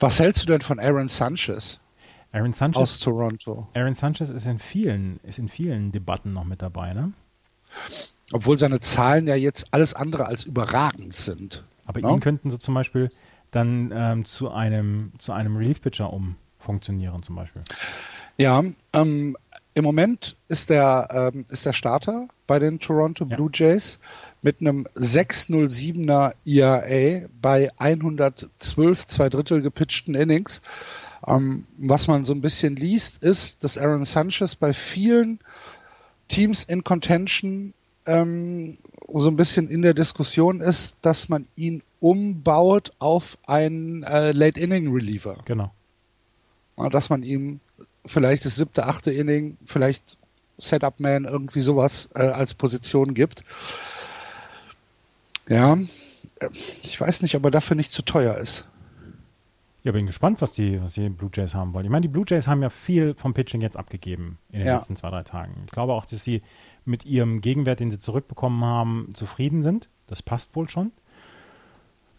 Was 0.00 0.20
hältst 0.20 0.42
du 0.42 0.46
denn 0.46 0.62
von 0.62 0.80
Aaron 0.80 1.08
Sanchez? 1.08 1.78
Aaron 2.32 2.54
Sanchez 2.54 2.80
aus 2.80 3.00
Toronto. 3.00 3.68
Aaron 3.74 3.92
Sanchez 3.92 4.30
ist 4.30 4.46
in 4.46 4.58
vielen, 4.58 5.20
ist 5.22 5.38
in 5.38 5.48
vielen 5.48 5.92
Debatten 5.92 6.32
noch 6.32 6.44
mit 6.44 6.62
dabei, 6.62 6.94
ne? 6.94 7.12
Obwohl 8.32 8.56
seine 8.56 8.80
Zahlen 8.80 9.26
ja 9.26 9.34
jetzt 9.34 9.66
alles 9.70 9.92
andere 9.92 10.24
als 10.24 10.44
überragend 10.44 11.12
sind. 11.12 11.62
Aber 11.84 12.00
no? 12.00 12.14
ihn 12.14 12.20
könnten 12.20 12.50
sie 12.50 12.58
zum 12.58 12.72
Beispiel 12.72 13.10
dann 13.50 13.92
ähm, 13.94 14.24
zu 14.24 14.50
einem 14.50 15.12
zu 15.18 15.32
einem 15.32 15.58
Relief 15.58 15.82
Pitcher 15.82 16.10
umfunktionieren 16.62 17.22
zum 17.22 17.36
Beispiel. 17.36 17.62
Ja, 18.36 18.62
ähm, 18.92 19.36
im 19.74 19.84
Moment 19.84 20.36
ist 20.48 20.70
der 20.70 21.32
ähm, 21.34 21.46
ist 21.48 21.66
der 21.66 21.72
Starter 21.72 22.28
bei 22.46 22.58
den 22.58 22.78
Toronto. 22.78 23.24
Blue 23.24 23.50
Jays 23.52 23.98
mit 24.42 24.60
einem 24.60 24.86
607er 24.94 26.34
ERA 26.44 27.28
bei 27.40 27.70
112 27.78 29.06
zwei 29.06 29.28
Drittel 29.28 29.62
gepitchten 29.62 30.14
Innings. 30.14 30.62
Ähm, 31.26 31.66
was 31.78 32.08
man 32.08 32.24
so 32.24 32.34
ein 32.34 32.40
bisschen 32.40 32.76
liest, 32.76 33.22
ist, 33.22 33.64
dass 33.64 33.78
Aaron 33.78 34.04
Sanchez 34.04 34.56
bei 34.56 34.72
vielen 34.72 35.38
Teams 36.28 36.64
in 36.64 36.84
Contention 36.84 37.74
ähm, 38.06 38.78
so 39.12 39.30
ein 39.30 39.36
bisschen 39.36 39.68
in 39.68 39.82
der 39.82 39.94
Diskussion 39.94 40.60
ist, 40.60 40.96
dass 41.02 41.28
man 41.28 41.46
ihn 41.54 41.82
umbaut 42.00 42.92
auf 42.98 43.38
einen 43.46 44.02
äh, 44.02 44.32
Late 44.32 44.58
Inning 44.60 44.92
Reliever. 44.92 45.38
Genau. 45.44 45.72
Dass 46.76 47.10
man 47.10 47.22
ihm 47.22 47.60
vielleicht 48.06 48.44
das 48.44 48.56
siebte, 48.56 48.86
achte 48.86 49.10
Inning, 49.10 49.56
vielleicht 49.64 50.16
Setup 50.58 50.98
Man, 51.00 51.24
irgendwie 51.24 51.60
sowas 51.60 52.08
äh, 52.14 52.22
als 52.22 52.54
Position 52.54 53.14
gibt. 53.14 53.44
Ja, 55.48 55.76
ich 56.82 57.00
weiß 57.00 57.22
nicht, 57.22 57.34
ob 57.34 57.44
er 57.44 57.50
dafür 57.50 57.76
nicht 57.76 57.92
zu 57.92 58.02
teuer 58.02 58.36
ist. 58.36 58.68
Ja, 59.84 59.90
bin 59.90 60.06
gespannt, 60.06 60.40
was 60.40 60.52
die, 60.52 60.80
was 60.80 60.92
die 60.92 61.08
Blue 61.08 61.30
Jays 61.32 61.54
haben 61.54 61.74
wollen. 61.74 61.84
Ich 61.84 61.90
meine, 61.90 62.02
die 62.02 62.08
Blue 62.08 62.24
Jays 62.26 62.46
haben 62.46 62.62
ja 62.62 62.70
viel 62.70 63.14
vom 63.14 63.34
Pitching 63.34 63.60
jetzt 63.60 63.76
abgegeben 63.76 64.38
in 64.50 64.60
den 64.60 64.68
ja. 64.68 64.76
letzten 64.76 64.94
zwei, 64.94 65.10
drei 65.10 65.24
Tagen. 65.24 65.62
Ich 65.66 65.72
glaube 65.72 65.92
auch, 65.92 66.06
dass 66.06 66.22
sie 66.22 66.42
mit 66.84 67.04
ihrem 67.04 67.40
Gegenwert, 67.40 67.80
den 67.80 67.90
sie 67.90 67.98
zurückbekommen 67.98 68.64
haben, 68.64 69.10
zufrieden 69.14 69.60
sind. 69.60 69.88
Das 70.06 70.22
passt 70.22 70.54
wohl 70.54 70.68
schon. 70.68 70.92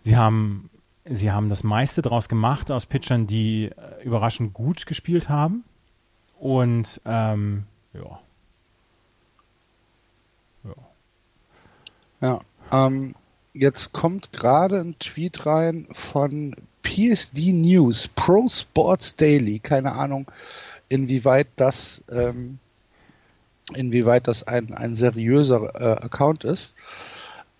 Sie 0.01 0.17
haben 0.17 0.69
sie 1.05 1.31
haben 1.31 1.49
das 1.49 1.63
meiste 1.63 2.01
draus 2.01 2.29
gemacht 2.29 2.71
aus 2.71 2.85
Pitchern, 2.85 3.27
die 3.27 3.65
äh, 3.65 4.03
überraschend 4.03 4.53
gut 4.53 4.85
gespielt 4.85 5.29
haben. 5.29 5.63
Und 6.39 7.01
ähm, 7.05 7.63
ja. 7.93 8.19
Ja. 10.63 10.75
Ja. 12.21 12.85
Ähm, 12.85 13.15
jetzt 13.53 13.93
kommt 13.93 14.33
gerade 14.33 14.79
ein 14.79 14.97
Tweet 14.99 15.45
rein 15.45 15.87
von 15.91 16.55
PSD 16.81 17.51
News, 17.53 18.09
Pro 18.09 18.47
Sports 18.49 19.15
Daily. 19.15 19.59
Keine 19.59 19.93
Ahnung, 19.93 20.31
inwieweit 20.89 21.47
das, 21.55 22.03
ähm, 22.09 22.59
inwieweit 23.73 24.27
das 24.27 24.43
ein, 24.43 24.73
ein 24.73 24.95
seriöser 24.95 25.75
äh, 25.75 26.03
Account 26.05 26.43
ist. 26.43 26.75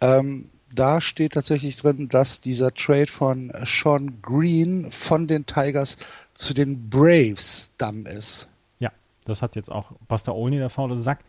Ähm, 0.02 0.50
da 0.74 1.01
steht 1.01 1.34
tatsächlich 1.34 1.78
drin, 1.78 2.09
dass 2.09 2.41
dieser 2.41 2.74
Trade 2.74 3.07
von 3.07 3.51
Sean 3.63 4.21
Green 4.21 4.91
von 4.91 5.28
den 5.28 5.45
Tigers 5.45 5.97
zu 6.34 6.53
den 6.53 6.89
Braves 6.89 7.71
dann 7.78 8.05
ist. 8.05 8.47
Ja, 8.80 8.91
das 9.26 9.41
hat 9.41 9.55
jetzt 9.55 9.71
auch 9.71 9.91
Buster 10.07 10.36
Olney, 10.36 10.57
der 10.57 10.69
faule 10.69 10.95
Sack, 10.95 11.19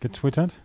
getwittert. 0.00 0.60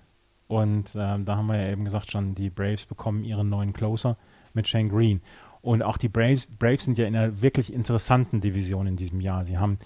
Und 0.47 0.95
ähm, 0.95 1.25
da 1.25 1.37
haben 1.37 1.47
wir 1.47 1.57
ja 1.61 1.71
eben 1.71 1.85
gesagt 1.85 2.11
schon, 2.11 2.35
die 2.35 2.49
Braves 2.49 2.85
bekommen 2.85 3.23
ihren 3.23 3.49
neuen 3.49 3.73
Closer 3.73 4.17
mit 4.53 4.67
Shane 4.67 4.89
Green. 4.89 5.21
Und 5.61 5.83
auch 5.83 5.97
die 5.97 6.09
Braves, 6.09 6.47
Braves 6.47 6.85
sind 6.85 6.97
ja 6.97 7.05
in 7.05 7.15
einer 7.15 7.41
wirklich 7.41 7.71
interessanten 7.71 8.41
Division 8.41 8.87
in 8.87 8.95
diesem 8.95 9.21
Jahr. 9.21 9.45
Sie 9.45 9.57
haben 9.57 9.77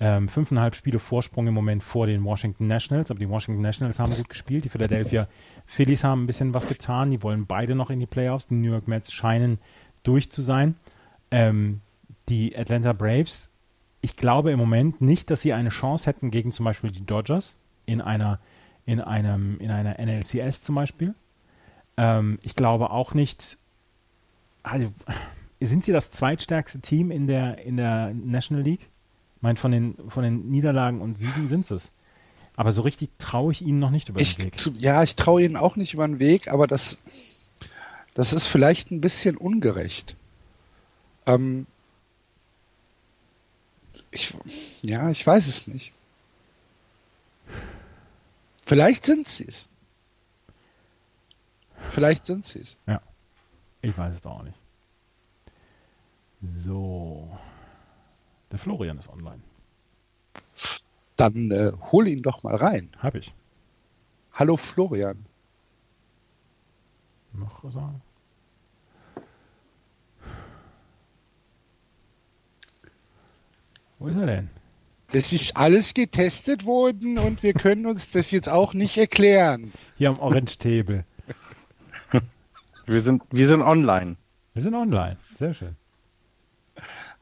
ähm, 0.00 0.28
fünfeinhalb 0.28 0.74
Spiele 0.74 0.98
Vorsprung 0.98 1.46
im 1.46 1.54
Moment 1.54 1.82
vor 1.82 2.06
den 2.06 2.24
Washington 2.24 2.66
Nationals, 2.66 3.10
aber 3.10 3.20
die 3.20 3.28
Washington 3.28 3.62
Nationals 3.62 3.98
haben 3.98 4.14
gut 4.14 4.28
gespielt. 4.28 4.64
Die 4.64 4.68
Philadelphia 4.68 5.28
Phillies 5.66 6.02
haben 6.02 6.24
ein 6.24 6.26
bisschen 6.26 6.52
was 6.52 6.66
getan. 6.66 7.10
Die 7.10 7.22
wollen 7.22 7.46
beide 7.46 7.74
noch 7.74 7.90
in 7.90 8.00
die 8.00 8.06
Playoffs. 8.06 8.48
Die 8.48 8.54
New 8.54 8.72
York 8.72 8.88
Mets 8.88 9.12
scheinen 9.12 9.58
durch 10.02 10.30
zu 10.30 10.42
sein. 10.42 10.74
Ähm, 11.30 11.80
die 12.28 12.56
Atlanta 12.56 12.92
Braves, 12.92 13.50
ich 14.00 14.16
glaube 14.16 14.50
im 14.50 14.58
Moment 14.58 15.00
nicht, 15.00 15.30
dass 15.30 15.42
sie 15.42 15.52
eine 15.52 15.68
Chance 15.68 16.06
hätten 16.06 16.30
gegen 16.30 16.52
zum 16.52 16.64
Beispiel 16.64 16.90
die 16.90 17.06
Dodgers 17.06 17.56
in 17.86 18.00
einer, 18.00 18.40
in 18.86 19.00
einem, 19.00 19.58
in 19.58 19.70
einer 19.70 19.98
NLCS 19.98 20.62
zum 20.62 20.74
Beispiel. 20.74 21.14
Ähm, 21.96 22.38
ich 22.42 22.56
glaube 22.56 22.90
auch 22.90 23.14
nicht, 23.14 23.58
also, 24.62 24.92
sind 25.60 25.84
sie 25.84 25.92
das 25.92 26.10
zweitstärkste 26.10 26.80
Team 26.80 27.10
in 27.10 27.26
der, 27.26 27.58
in 27.64 27.76
der 27.76 28.12
National 28.12 28.62
League? 28.62 28.90
Meine, 29.44 29.56
von 29.56 29.70
den, 29.70 29.96
von 30.08 30.24
den 30.24 30.48
Niederlagen 30.48 31.00
und 31.00 31.18
Siegen 31.18 31.46
sind 31.46 31.70
es. 31.70 31.92
Aber 32.56 32.72
so 32.72 32.82
richtig 32.82 33.10
traue 33.18 33.52
ich 33.52 33.62
ihnen 33.62 33.78
noch 33.78 33.90
nicht 33.90 34.08
über 34.08 34.18
den 34.18 34.22
ich, 34.22 34.38
Weg. 34.38 34.58
Zu, 34.58 34.72
ja, 34.72 35.02
ich 35.02 35.14
traue 35.14 35.44
ihnen 35.44 35.56
auch 35.56 35.76
nicht 35.76 35.94
über 35.94 36.06
den 36.06 36.18
Weg, 36.18 36.48
aber 36.48 36.66
das, 36.66 36.98
das 38.14 38.32
ist 38.32 38.46
vielleicht 38.46 38.90
ein 38.90 39.00
bisschen 39.00 39.36
ungerecht. 39.36 40.16
Ähm, 41.26 41.66
ich, 44.10 44.34
ja, 44.82 45.10
ich 45.10 45.26
weiß 45.26 45.46
es 45.46 45.66
nicht. 45.66 45.92
Vielleicht 48.64 49.04
sind 49.04 49.28
sie 49.28 49.46
es. 49.46 49.68
Vielleicht 51.90 52.24
sind 52.24 52.46
sie 52.46 52.60
es. 52.60 52.78
Ja. 52.86 53.02
Ich 53.82 53.96
weiß 53.96 54.14
es 54.14 54.24
auch 54.24 54.42
nicht. 54.42 54.58
So. 56.40 57.28
Der 58.54 58.60
Florian 58.60 58.96
ist 58.98 59.08
online. 59.08 59.42
Dann 61.16 61.50
äh, 61.50 61.72
hol 61.90 62.06
ihn 62.06 62.22
doch 62.22 62.44
mal 62.44 62.54
rein. 62.54 62.88
Hab 63.00 63.16
ich. 63.16 63.34
Hallo 64.32 64.56
Florian. 64.56 65.26
Noch 67.32 67.68
sagen? 67.72 68.00
Wo 73.98 74.06
ist 74.06 74.16
er 74.18 74.26
denn? 74.26 74.50
Es 75.10 75.32
ist 75.32 75.56
alles 75.56 75.92
getestet 75.92 76.64
worden 76.64 77.18
und 77.18 77.42
wir 77.42 77.54
können 77.54 77.86
uns 77.86 78.12
das 78.12 78.30
jetzt 78.30 78.48
auch 78.48 78.72
nicht 78.72 78.96
erklären. 78.96 79.72
Hier 79.98 80.10
am 80.10 80.20
Orange 80.20 80.58
Table. 80.58 81.04
Wir 82.86 83.00
sind, 83.00 83.24
wir 83.30 83.48
sind 83.48 83.62
online. 83.62 84.14
Wir 84.52 84.62
sind 84.62 84.74
online. 84.74 85.16
Sehr 85.34 85.54
schön. 85.54 85.74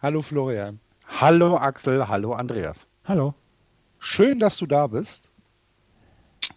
Hallo 0.03 0.21
Florian. 0.21 0.81
Hallo 1.23 1.57
Axel, 1.57 2.09
hallo 2.09 2.33
Andreas. 2.33 2.85
Hallo. 3.05 3.35
Schön, 4.01 4.41
dass 4.41 4.57
du 4.57 4.67
da 4.67 4.89
bist. 4.89 5.31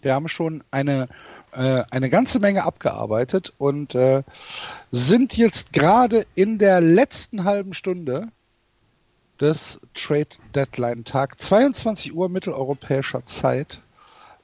Wir 0.02 0.16
haben 0.16 0.28
schon 0.28 0.64
eine, 0.72 1.08
äh, 1.52 1.84
eine 1.92 2.10
ganze 2.10 2.40
Menge 2.40 2.64
abgearbeitet 2.64 3.54
und 3.60 3.94
äh, 3.94 4.24
sind 4.90 5.38
jetzt 5.38 5.72
gerade 5.72 6.26
in 6.34 6.58
der 6.58 6.82
letzten 6.82 7.44
halben 7.44 7.76
Stunde 7.76 8.30
des 9.40 9.80
Trade 9.94 10.30
Deadline 10.56 11.04
Tag. 11.04 11.40
22 11.40 12.16
Uhr 12.16 12.28
mitteleuropäischer 12.28 13.24
Zeit 13.24 13.84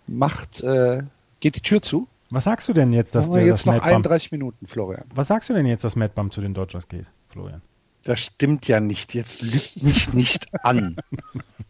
macht, 0.05 0.61
äh, 0.61 1.01
geht 1.39 1.55
die 1.55 1.61
Tür 1.61 1.81
zu. 1.81 2.07
Was 2.29 2.43
sagst 2.43 2.69
du 2.69 2.73
denn 2.73 2.93
jetzt, 2.93 3.15
dass 3.15 3.25
Haben 3.25 3.33
wir 3.33 3.39
der 3.39 3.47
jetzt 3.47 3.61
das 3.61 3.65
noch 3.65 3.73
Matt 3.73 3.83
Bump, 3.85 4.05
31 4.05 4.31
Minuten, 4.33 4.67
Florian. 4.67 5.05
Was 5.15 5.29
sagst 5.29 5.49
du 5.49 5.55
denn 5.55 5.65
jetzt, 5.65 5.83
dass 5.83 5.95
Matt 5.95 6.13
Bump 6.13 6.31
zu 6.31 6.41
den 6.41 6.53
Dodgers 6.53 6.87
geht, 6.87 7.07
Florian? 7.29 7.63
Das 8.03 8.19
stimmt 8.19 8.67
ja 8.67 8.79
nicht. 8.79 9.13
Jetzt 9.13 9.41
lügt 9.41 9.83
mich 9.83 10.13
nicht 10.13 10.47
an. 10.65 10.95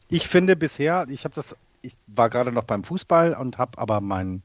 Ich 0.07 0.27
finde 0.27 0.55
bisher, 0.55 1.07
ich 1.09 1.25
habe 1.25 1.35
das, 1.35 1.55
ich 1.81 1.97
war 2.07 2.29
gerade 2.29 2.51
noch 2.51 2.63
beim 2.63 2.83
Fußball 2.83 3.33
und 3.33 3.57
habe 3.57 3.77
aber 3.77 4.01
meinen 4.01 4.43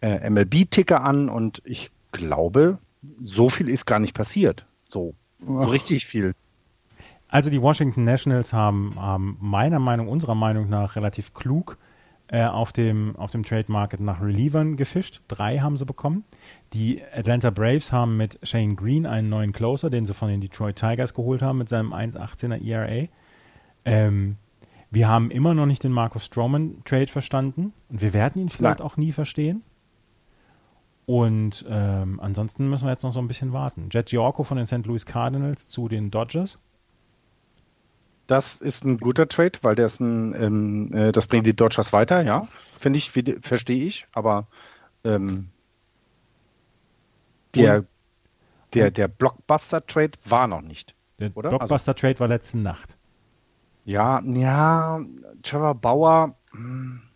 äh, 0.00 0.28
MLB-Ticker 0.28 1.02
an 1.02 1.28
und 1.28 1.62
ich 1.64 1.90
glaube, 2.12 2.78
so 3.22 3.48
viel 3.48 3.68
ist 3.68 3.86
gar 3.86 3.98
nicht 3.98 4.14
passiert. 4.14 4.66
So, 4.88 5.14
so 5.40 5.68
richtig 5.68 6.06
viel. 6.06 6.34
Also 7.28 7.48
die 7.48 7.62
Washington 7.62 8.04
Nationals 8.04 8.52
haben, 8.52 8.94
haben 8.96 9.36
meiner 9.40 9.78
Meinung, 9.78 10.08
unserer 10.08 10.34
Meinung 10.34 10.68
nach 10.68 10.96
relativ 10.96 11.32
klug 11.32 11.78
äh, 12.32 12.44
auf, 12.44 12.72
dem, 12.72 13.16
auf 13.16 13.32
dem 13.32 13.42
Trade 13.42 13.70
Market 13.72 13.98
nach 13.98 14.20
Relievern 14.20 14.76
gefischt. 14.76 15.20
Drei 15.26 15.58
haben 15.58 15.76
sie 15.76 15.84
bekommen. 15.84 16.24
Die 16.72 17.02
Atlanta 17.12 17.50
Braves 17.50 17.92
haben 17.92 18.16
mit 18.16 18.38
Shane 18.44 18.76
Green 18.76 19.04
einen 19.04 19.28
neuen 19.28 19.52
Closer, 19.52 19.90
den 19.90 20.06
sie 20.06 20.14
von 20.14 20.28
den 20.28 20.40
Detroit 20.40 20.76
Tigers 20.76 21.12
geholt 21.12 21.42
haben 21.42 21.58
mit 21.58 21.68
seinem 21.68 21.92
1,18er 21.92 22.64
ERA. 22.64 23.08
Ähm, 23.84 24.36
wir 24.92 25.08
haben 25.08 25.30
immer 25.30 25.54
noch 25.54 25.66
nicht 25.66 25.82
den 25.82 25.92
Marcus 25.92 26.26
Stroman 26.26 26.82
Trade 26.84 27.08
verstanden 27.08 27.72
und 27.88 28.00
wir 28.00 28.12
werden 28.12 28.40
ihn 28.40 28.48
vielleicht 28.48 28.78
Nein. 28.78 28.86
auch 28.86 28.96
nie 28.96 29.10
verstehen. 29.10 29.62
Und 31.06 31.64
ähm, 31.68 32.20
ansonsten 32.20 32.70
müssen 32.70 32.84
wir 32.84 32.92
jetzt 32.92 33.02
noch 33.02 33.12
so 33.12 33.18
ein 33.18 33.26
bisschen 33.26 33.52
warten. 33.52 33.88
Jet 33.90 34.06
Giorco 34.06 34.44
von 34.44 34.56
den 34.56 34.66
St. 34.66 34.86
Louis 34.86 35.04
Cardinals 35.04 35.66
zu 35.66 35.88
den 35.88 36.12
Dodgers. 36.12 36.60
Das 38.30 38.60
ist 38.60 38.84
ein 38.84 38.98
guter 38.98 39.26
Trade, 39.26 39.58
weil 39.62 39.74
der 39.74 39.86
ist 39.86 39.98
ein, 39.98 40.40
ähm, 40.40 40.94
äh, 40.94 41.10
das 41.10 41.26
bringt 41.26 41.46
die 41.46 41.56
Dodgers 41.56 41.92
weiter, 41.92 42.22
ja. 42.22 42.46
Finde 42.78 42.98
ich, 43.00 43.10
verstehe 43.10 43.84
ich, 43.84 44.06
aber 44.12 44.46
ähm, 45.02 45.48
der, 47.56 47.86
der, 48.72 48.92
der 48.92 49.08
Blockbuster-Trade 49.08 50.12
war 50.26 50.46
noch 50.46 50.60
nicht. 50.60 50.94
Der? 51.18 51.32
Also 51.34 51.40
Blockbuster 51.40 51.96
Trade 51.96 52.20
war 52.20 52.28
letzte 52.28 52.58
Nacht. 52.58 52.96
Ja, 53.84 54.22
ja, 54.22 55.00
Trevor 55.42 55.74
Bauer. 55.74 56.36
hm. 56.52 57.02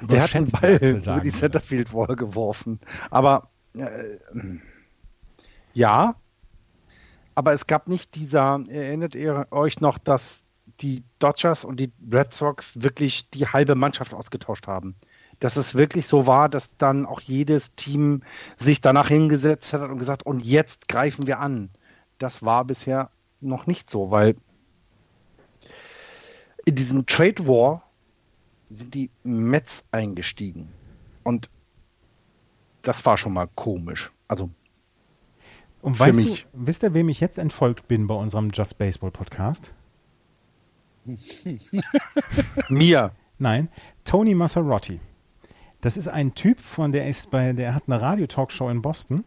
Der 0.00 0.22
hat 0.22 0.34
einen 0.34 0.46
Überschätzen, 0.46 0.60
Ball 0.60 0.90
über 0.90 1.00
sagen 1.02 1.20
die 1.22 1.26
würde. 1.26 1.38
Centerfield 1.38 1.92
Wall 1.92 2.16
geworfen. 2.16 2.80
Aber 3.10 3.50
äh, 3.74 4.16
ja, 5.74 6.14
aber 7.38 7.52
es 7.52 7.68
gab 7.68 7.86
nicht 7.86 8.16
dieser, 8.16 8.64
erinnert 8.68 9.14
ihr 9.14 9.46
euch 9.52 9.80
noch, 9.80 9.98
dass 9.98 10.42
die 10.80 11.04
Dodgers 11.20 11.64
und 11.64 11.78
die 11.78 11.92
Red 12.12 12.34
Sox 12.34 12.82
wirklich 12.82 13.30
die 13.30 13.46
halbe 13.46 13.76
Mannschaft 13.76 14.12
ausgetauscht 14.12 14.66
haben? 14.66 14.96
Dass 15.38 15.54
es 15.54 15.76
wirklich 15.76 16.08
so 16.08 16.26
war, 16.26 16.48
dass 16.48 16.68
dann 16.78 17.06
auch 17.06 17.20
jedes 17.20 17.76
Team 17.76 18.24
sich 18.58 18.80
danach 18.80 19.06
hingesetzt 19.06 19.72
hat 19.72 19.88
und 19.88 19.98
gesagt, 19.98 20.26
und 20.26 20.44
jetzt 20.44 20.88
greifen 20.88 21.28
wir 21.28 21.38
an. 21.38 21.70
Das 22.18 22.44
war 22.44 22.64
bisher 22.64 23.08
noch 23.40 23.68
nicht 23.68 23.88
so, 23.88 24.10
weil 24.10 24.34
in 26.64 26.74
diesem 26.74 27.06
Trade 27.06 27.46
War 27.46 27.88
sind 28.68 28.94
die 28.94 29.10
Mets 29.22 29.84
eingestiegen. 29.92 30.72
Und 31.22 31.50
das 32.82 33.06
war 33.06 33.16
schon 33.16 33.32
mal 33.32 33.48
komisch. 33.54 34.10
Also, 34.26 34.50
Und 35.88 35.94
Für 35.94 36.00
weißt 36.08 36.18
mich. 36.22 36.42
du, 36.42 36.66
wisst 36.66 36.82
ihr, 36.82 36.92
wem 36.92 37.08
ich 37.08 37.18
jetzt 37.18 37.38
entfolgt 37.38 37.88
bin 37.88 38.08
bei 38.08 38.14
unserem 38.14 38.50
Just 38.52 38.76
Baseball 38.76 39.10
Podcast? 39.10 39.72
mir. 42.68 43.12
Nein, 43.38 43.70
Tony 44.04 44.34
Massarotti. 44.34 45.00
Das 45.80 45.96
ist 45.96 46.06
ein 46.06 46.34
Typ, 46.34 46.60
von 46.60 46.92
der 46.92 47.08
ist 47.08 47.30
bei, 47.30 47.54
der 47.54 47.74
hat 47.74 47.84
eine 47.86 48.02
Radio-Talkshow 48.02 48.68
in 48.68 48.82
Boston 48.82 49.24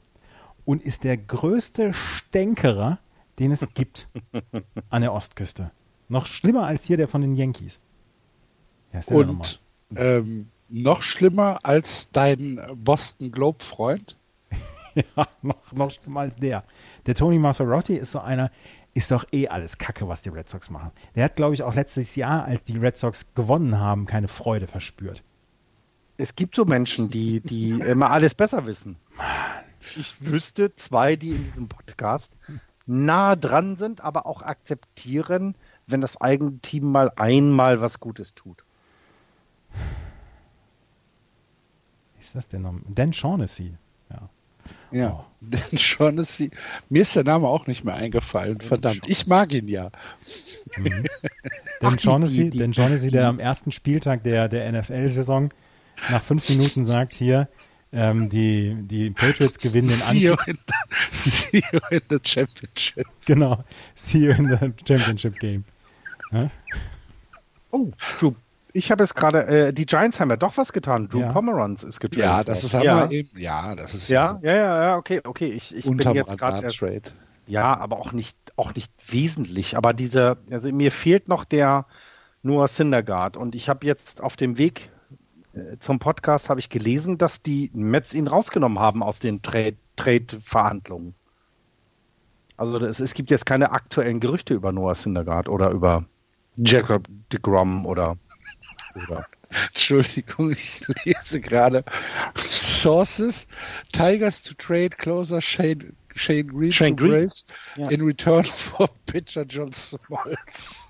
und 0.63 0.83
ist 0.83 1.03
der 1.03 1.17
größte 1.17 1.95
Stänkerer, 1.95 2.99
den 3.39 3.51
es 3.51 3.67
gibt 3.73 4.09
an 4.91 5.01
der 5.01 5.13
Ostküste. 5.13 5.71
Noch 6.09 6.27
schlimmer 6.27 6.67
als 6.67 6.85
hier 6.85 6.97
der 6.97 7.07
von 7.07 7.21
den 7.21 7.35
Yankees. 7.35 7.79
Ja, 8.93 8.99
ist 8.99 9.09
der? 9.09 9.17
Und 9.17 9.63
ähm, 9.95 10.51
noch 10.69 11.01
schlimmer 11.01 11.61
als 11.63 12.09
dein 12.11 12.61
Boston 12.75 13.31
Globe 13.31 13.63
Freund. 13.63 14.15
ja, 15.15 15.27
noch, 15.41 15.71
noch 15.71 15.91
schlimmer 15.91 16.21
als 16.21 16.35
der. 16.35 16.63
Der 17.05 17.15
Tony 17.15 17.39
Maserotti 17.39 17.95
ist 17.95 18.11
so 18.11 18.19
einer, 18.19 18.51
ist 18.93 19.11
doch 19.11 19.25
eh 19.31 19.47
alles 19.47 19.77
Kacke, 19.77 20.07
was 20.07 20.21
die 20.21 20.29
Red 20.29 20.49
Sox 20.49 20.69
machen. 20.69 20.91
Der 21.15 21.25
hat, 21.25 21.35
glaube 21.35 21.53
ich, 21.53 21.63
auch 21.63 21.73
letztes 21.73 22.15
Jahr, 22.15 22.45
als 22.45 22.63
die 22.63 22.77
Red 22.77 22.97
Sox 22.97 23.33
gewonnen 23.33 23.79
haben, 23.79 24.05
keine 24.05 24.27
Freude 24.27 24.67
verspürt. 24.67 25.23
Es 26.17 26.35
gibt 26.35 26.55
so 26.55 26.65
Menschen, 26.65 27.09
die, 27.09 27.39
die 27.39 27.71
immer 27.71 28.11
alles 28.11 28.35
besser 28.35 28.65
wissen. 28.65 28.97
Ich 29.95 30.15
wüsste 30.19 30.75
zwei, 30.75 31.15
die 31.15 31.31
in 31.31 31.43
diesem 31.43 31.67
Podcast 31.67 32.33
nah 32.85 33.35
dran 33.35 33.75
sind, 33.77 34.01
aber 34.01 34.25
auch 34.25 34.41
akzeptieren, 34.41 35.55
wenn 35.87 36.01
das 36.01 36.19
eigene 36.19 36.59
Team 36.59 36.91
mal 36.91 37.11
einmal 37.15 37.81
was 37.81 37.99
Gutes 37.99 38.33
tut. 38.33 38.63
Ist 42.19 42.35
das 42.35 42.47
denn 42.47 42.61
noch? 42.61 42.75
Dan 42.87 43.13
Shaughnessy. 43.13 43.77
Ja. 44.91 45.11
Oh. 45.11 45.25
Dan 45.41 45.77
Shaughnessy. 45.77 46.51
Mir 46.89 47.01
ist 47.01 47.15
der 47.15 47.23
Name 47.23 47.47
auch 47.47 47.65
nicht 47.65 47.83
mehr 47.83 47.95
eingefallen. 47.95 48.61
Verdammt, 48.61 49.01
ich 49.07 49.25
mag 49.25 49.51
ihn 49.53 49.67
ja. 49.67 49.89
Mhm. 50.77 51.05
Dan 51.79 51.97
Shaughnessy, 51.97 52.51
die, 52.51 52.59
Dan 52.59 52.73
Shaughnessy, 52.73 53.09
der 53.09 53.27
am 53.27 53.39
ersten 53.39 53.71
Spieltag 53.71 54.23
der, 54.23 54.49
der 54.49 54.71
NFL-Saison 54.71 55.51
nach 56.09 56.21
fünf 56.21 56.47
Minuten 56.49 56.85
sagt 56.85 57.15
hier, 57.15 57.47
ähm, 57.91 58.29
die, 58.29 58.75
die 58.83 59.09
Patriots 59.09 59.57
gewinnen 59.57 59.89
den 59.89 59.97
See 59.97 60.27
in 60.27 60.37
the, 60.67 60.73
see 61.05 61.63
you 61.71 61.79
in 61.89 62.01
the 62.09 62.19
Championship. 62.23 63.07
Genau, 63.25 63.63
see 63.95 64.19
you 64.19 64.31
in 64.31 64.47
the 64.47 64.71
Championship 64.85 65.39
Game. 65.39 65.65
Ja? 66.31 66.51
Oh, 67.71 67.91
Drew, 68.19 68.35
ich 68.73 68.91
habe 68.91 69.03
es 69.03 69.13
gerade, 69.13 69.45
äh, 69.47 69.73
die 69.73 69.85
Giants 69.85 70.19
haben 70.19 70.29
ja 70.29 70.37
doch 70.37 70.57
was 70.57 70.73
getan. 70.73 71.09
Drew 71.09 71.21
ja. 71.21 71.31
Pomeranz 71.31 71.83
ist 71.83 71.99
getradet. 71.99 72.25
Ja, 72.25 72.43
das 72.43 72.63
ist 72.63 72.73
ja. 72.73 73.09
eben, 73.09 73.29
ja, 73.37 73.75
das 73.75 73.93
ist 73.93 74.09
ja, 74.09 74.39
ja, 74.41 74.55
ja, 74.55 74.83
ja, 74.83 74.97
okay, 74.97 75.21
okay. 75.23 75.47
Ich, 75.47 75.75
ich 75.75 75.85
bin 75.85 76.13
jetzt 76.13 76.37
gerade 76.37 76.67
Trade. 76.67 77.03
Ja, 77.47 77.77
aber 77.77 77.99
auch 77.99 78.11
nicht, 78.11 78.37
auch 78.55 78.73
nicht 78.75 78.91
wesentlich. 79.07 79.75
Aber 79.75 79.93
diese, 79.93 80.37
also 80.49 80.71
mir 80.71 80.91
fehlt 80.91 81.27
noch 81.27 81.43
der 81.43 81.85
Noah 82.43 82.67
Syndergaard 82.67 83.37
und 83.37 83.55
ich 83.55 83.69
habe 83.69 83.85
jetzt 83.85 84.21
auf 84.21 84.35
dem 84.35 84.57
Weg 84.57 84.89
äh, 85.53 85.77
zum 85.79 85.99
Podcast 85.99 86.49
habe 86.49 86.59
ich 86.59 86.69
gelesen, 86.69 87.17
dass 87.17 87.41
die 87.41 87.69
Mets 87.73 88.13
ihn 88.13 88.27
rausgenommen 88.27 88.79
haben 88.79 89.03
aus 89.03 89.19
den 89.19 89.41
Trade-Verhandlungen. 89.41 91.13
also 92.57 92.79
das, 92.79 92.99
es 92.99 93.13
gibt 93.13 93.29
jetzt 93.29 93.45
keine 93.45 93.71
aktuellen 93.71 94.19
Gerüchte 94.19 94.53
über 94.53 94.71
Noah 94.71 94.95
Syndergaard 94.95 95.49
oder 95.49 95.71
über 95.71 96.05
Jacob 96.55 97.07
de 97.31 97.39
Grom 97.41 97.85
oder, 97.85 98.17
oder 98.95 99.27
Entschuldigung, 99.67 100.51
ich 100.51 100.81
lese 101.03 101.41
gerade 101.41 101.83
Sources, 102.35 103.47
Tigers 103.91 104.41
to 104.41 104.53
trade 104.53 104.91
closer 104.91 105.41
Shane, 105.41 105.95
Shane 106.15 106.47
Green 106.47 106.71
Shane 106.71 106.95
to 106.95 107.03
Green? 107.03 107.11
Braves 107.11 107.45
ja. 107.75 107.89
in 107.89 108.01
return 108.01 108.43
for 108.57 108.89
pitcher 109.05 109.43
John 109.43 109.73
Smoltz. 109.73 110.85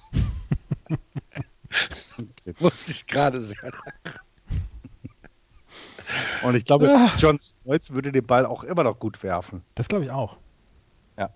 Musste 2.60 2.91
ich 2.91 3.08
gerade 3.08 3.39
sagen. 3.39 3.78
Und 6.43 6.56
ich 6.56 6.66
glaube, 6.66 6.89
ah. 6.89 7.12
John 7.18 7.39
Smoltz 7.39 7.91
würde 7.91 8.12
den 8.12 8.26
Ball 8.26 8.45
auch 8.45 8.64
immer 8.64 8.84
noch 8.84 8.99
gut 8.99 9.24
werfen. 9.24 9.64
Das 9.76 9.88
glaube 9.88 10.06
ich 10.06 10.12
auch. 10.12 10.38
Ja. 11.18 11.30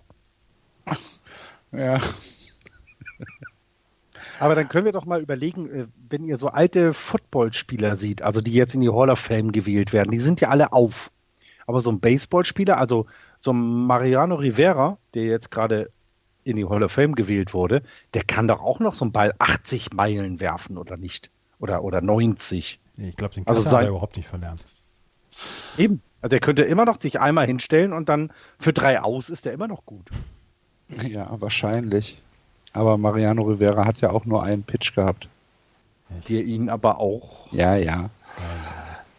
Ja. 1.72 2.00
Aber 4.38 4.54
dann 4.54 4.68
können 4.68 4.84
wir 4.84 4.92
doch 4.92 5.06
mal 5.06 5.20
überlegen, 5.20 5.68
äh, 5.68 5.86
wenn 6.08 6.24
ihr 6.24 6.38
so 6.38 6.48
alte 6.48 6.92
Footballspieler 6.92 7.96
seht, 7.96 8.22
also 8.22 8.40
die 8.40 8.52
jetzt 8.52 8.74
in 8.74 8.80
die 8.80 8.90
Hall 8.90 9.10
of 9.10 9.18
Fame 9.18 9.52
gewählt 9.52 9.92
werden, 9.92 10.10
die 10.10 10.20
sind 10.20 10.40
ja 10.40 10.48
alle 10.48 10.72
auf. 10.72 11.10
Aber 11.66 11.80
so 11.80 11.90
ein 11.90 12.00
Baseballspieler, 12.00 12.78
also 12.78 13.06
so 13.40 13.52
ein 13.52 13.86
Mariano 13.86 14.36
Rivera, 14.36 14.98
der 15.14 15.24
jetzt 15.24 15.50
gerade 15.50 15.90
in 16.44 16.56
die 16.56 16.64
Hall 16.64 16.82
of 16.82 16.92
Fame 16.92 17.14
gewählt 17.14 17.54
wurde, 17.54 17.82
der 18.14 18.22
kann 18.22 18.46
doch 18.46 18.60
auch 18.60 18.78
noch 18.78 18.94
so 18.94 19.04
einen 19.04 19.12
Ball 19.12 19.32
80 19.38 19.92
Meilen 19.92 20.40
werfen, 20.40 20.78
oder 20.78 20.96
nicht? 20.96 21.30
Oder, 21.58 21.82
oder 21.82 22.00
90. 22.00 22.78
Ich 22.98 23.16
glaube, 23.16 23.34
den 23.34 23.46
also 23.46 23.62
sein, 23.62 23.72
hat 23.72 23.82
er 23.82 23.88
überhaupt 23.88 24.16
nicht 24.16 24.28
verlernt. 24.28 24.64
Eben. 25.76 26.02
Also 26.22 26.30
der 26.30 26.40
könnte 26.40 26.62
immer 26.62 26.84
noch 26.84 27.00
sich 27.00 27.20
einmal 27.20 27.46
hinstellen 27.46 27.92
und 27.92 28.08
dann 28.08 28.32
für 28.58 28.72
drei 28.72 29.00
aus 29.00 29.28
ist 29.28 29.46
er 29.46 29.52
immer 29.52 29.68
noch 29.68 29.84
gut. 29.84 30.08
Ja, 30.88 31.40
wahrscheinlich. 31.40 32.22
Aber 32.76 32.98
Mariano 32.98 33.42
Rivera 33.42 33.86
hat 33.86 34.00
ja 34.00 34.10
auch 34.10 34.24
nur 34.24 34.42
einen 34.42 34.62
Pitch 34.62 34.94
gehabt. 34.94 35.28
Der 36.28 36.44
ihn 36.44 36.68
aber 36.68 37.00
auch. 37.00 37.50
Ja, 37.52 37.74
ja. 37.74 38.10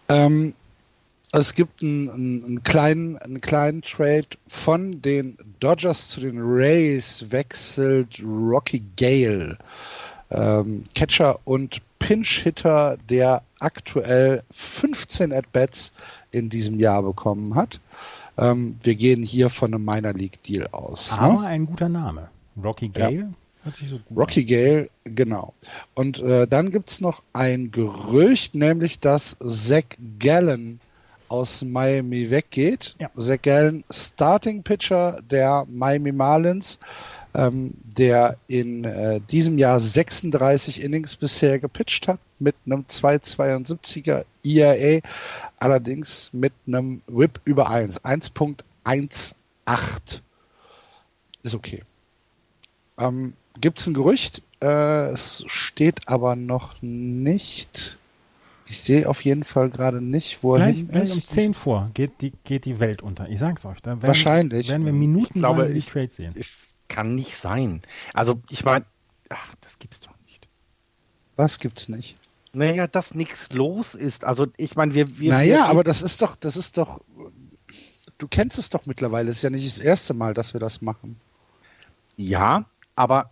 Ähm, 0.10 0.54
es 1.34 1.54
gibt 1.54 1.82
einen, 1.82 2.10
einen, 2.10 2.64
kleinen, 2.64 3.18
einen 3.18 3.42
kleinen 3.42 3.82
Trade 3.82 4.28
von 4.48 5.02
den 5.02 5.38
Dodgers 5.60 6.08
zu 6.08 6.22
den 6.22 6.40
Rays 6.40 7.26
wechselt 7.30 8.24
Rocky 8.24 8.82
Gale. 8.96 9.58
Ähm, 10.30 10.86
Catcher 10.94 11.40
und 11.46 11.82
Pinch-Hitter, 12.00 12.98
der 13.10 13.44
aktuell 13.60 14.44
15 14.52 15.34
At-Bats 15.34 15.94
in 16.32 16.50
diesem 16.50 16.80
Jahr 16.80 17.04
bekommen 17.04 17.56
hat. 17.56 17.80
Ähm, 18.38 18.78
wir 18.84 18.96
gehen 18.96 19.24
hier 19.24 19.50
von 19.50 19.74
einem 19.74 19.84
Minor 19.84 20.14
League 20.14 20.42
Deal 20.44 20.68
aus. 20.68 21.12
Aber 21.14 21.42
ne? 21.42 21.48
ein 21.48 21.66
guter 21.66 21.90
Name. 21.90 22.30
Rocky 22.64 22.90
Gale. 22.90 23.16
Ja. 23.16 23.28
So 23.74 24.00
Rocky. 24.16 24.46
Gale, 24.46 24.90
genau. 25.04 25.54
Und 25.94 26.20
äh, 26.20 26.48
dann 26.48 26.72
gibt 26.72 26.90
es 26.90 27.02
noch 27.02 27.24
ein 27.34 27.72
Gerücht, 27.72 28.56
nämlich 28.56 29.00
dass 29.00 29.36
Zach 29.40 29.84
Gallen 30.20 30.80
aus 31.28 31.64
Miami 31.64 32.30
weggeht. 32.30 32.96
Ja. 33.00 33.10
Zach 33.18 33.42
Gallen, 33.42 33.84
Starting 33.90 34.64
Pitcher 34.64 35.20
der 35.30 35.66
Miami 35.70 36.12
Marlins 36.12 36.80
ähm, 37.38 37.74
der 37.84 38.38
in 38.48 38.84
äh, 38.84 39.22
diesem 39.30 39.58
Jahr 39.58 39.80
36 39.80 40.82
Innings 40.82 41.16
bisher 41.16 41.60
gepitcht 41.60 42.08
hat 42.08 42.20
mit 42.40 42.56
einem 42.66 42.86
2,72er 42.90 44.26
ERA, 44.44 45.02
allerdings 45.60 46.32
mit 46.34 46.54
einem 46.66 47.02
Whip 47.08 47.40
über 47.46 47.70
1, 47.70 48.04
1.18. 48.04 50.22
Ist 51.44 51.56
okay. 51.56 51.84
Ähm, 52.98 53.34
Gibt 53.60 53.80
es 53.80 53.88
ein 53.88 53.94
Gerücht? 53.94 54.42
Äh, 54.62 55.12
es 55.12 55.44
steht 55.48 56.08
aber 56.08 56.36
noch 56.36 56.82
nicht. 56.82 57.98
Ich 58.66 58.82
sehe 58.82 59.08
auf 59.08 59.22
jeden 59.22 59.44
Fall 59.44 59.70
gerade 59.70 60.02
nicht, 60.02 60.44
wo 60.44 60.56
er 60.56 60.66
hin 60.66 60.90
ist. 60.90 61.16
um 61.16 61.26
10 61.26 61.54
vor 61.54 61.90
geht 61.94 62.22
die, 62.22 62.34
geht 62.44 62.66
die 62.66 62.80
Welt 62.80 63.02
unter. 63.02 63.30
Ich 63.30 63.40
sag's 63.40 63.66
euch. 63.66 63.82
Da 63.82 63.92
werden, 63.92 64.04
Wahrscheinlich. 64.04 64.68
werden 64.68 64.86
wir 64.86 64.94
Minuten 64.94 65.34
ich 65.36 65.42
glaube, 65.42 65.72
die 65.72 65.82
Trades 65.82 66.16
sehen. 66.18 66.34
Ist 66.36 66.68
kann 66.88 67.16
nicht 67.16 67.36
sein. 67.36 67.82
Also, 68.14 68.42
ich 68.50 68.64
meine, 68.64 68.86
ach, 69.30 69.56
das 69.62 69.80
gibt's 69.80 70.02
doch 70.02 70.14
nicht. 70.26 70.48
Was 71.36 71.60
gibt's 71.60 71.90
nicht? 71.90 72.18
Naja, 72.54 72.88
dass 72.88 73.14
nichts 73.14 73.52
los 73.54 73.94
ist. 73.94 74.24
Also, 74.24 74.48
ich 74.58 74.76
meine, 74.76 74.94
wir, 74.94 75.20
wir. 75.20 75.32
Naja, 75.32 75.58
wir, 75.58 75.66
aber 75.66 75.84
das 75.84 76.02
ist 76.02 76.22
doch, 76.22 76.36
das 76.36 76.58
ist 76.58 76.78
doch. 76.78 77.02
Du 78.18 78.28
kennst 78.28 78.58
es 78.58 78.70
doch 78.70 78.86
mittlerweile. 78.86 79.30
Es 79.30 79.38
ist 79.38 79.42
ja 79.44 79.50
nicht 79.50 79.68
das 79.68 79.80
erste 79.80 80.14
Mal, 80.14 80.34
dass 80.34 80.54
wir 80.54 80.60
das 80.60 80.82
machen. 80.82 81.20
Ja, 82.16 82.66
aber 82.96 83.30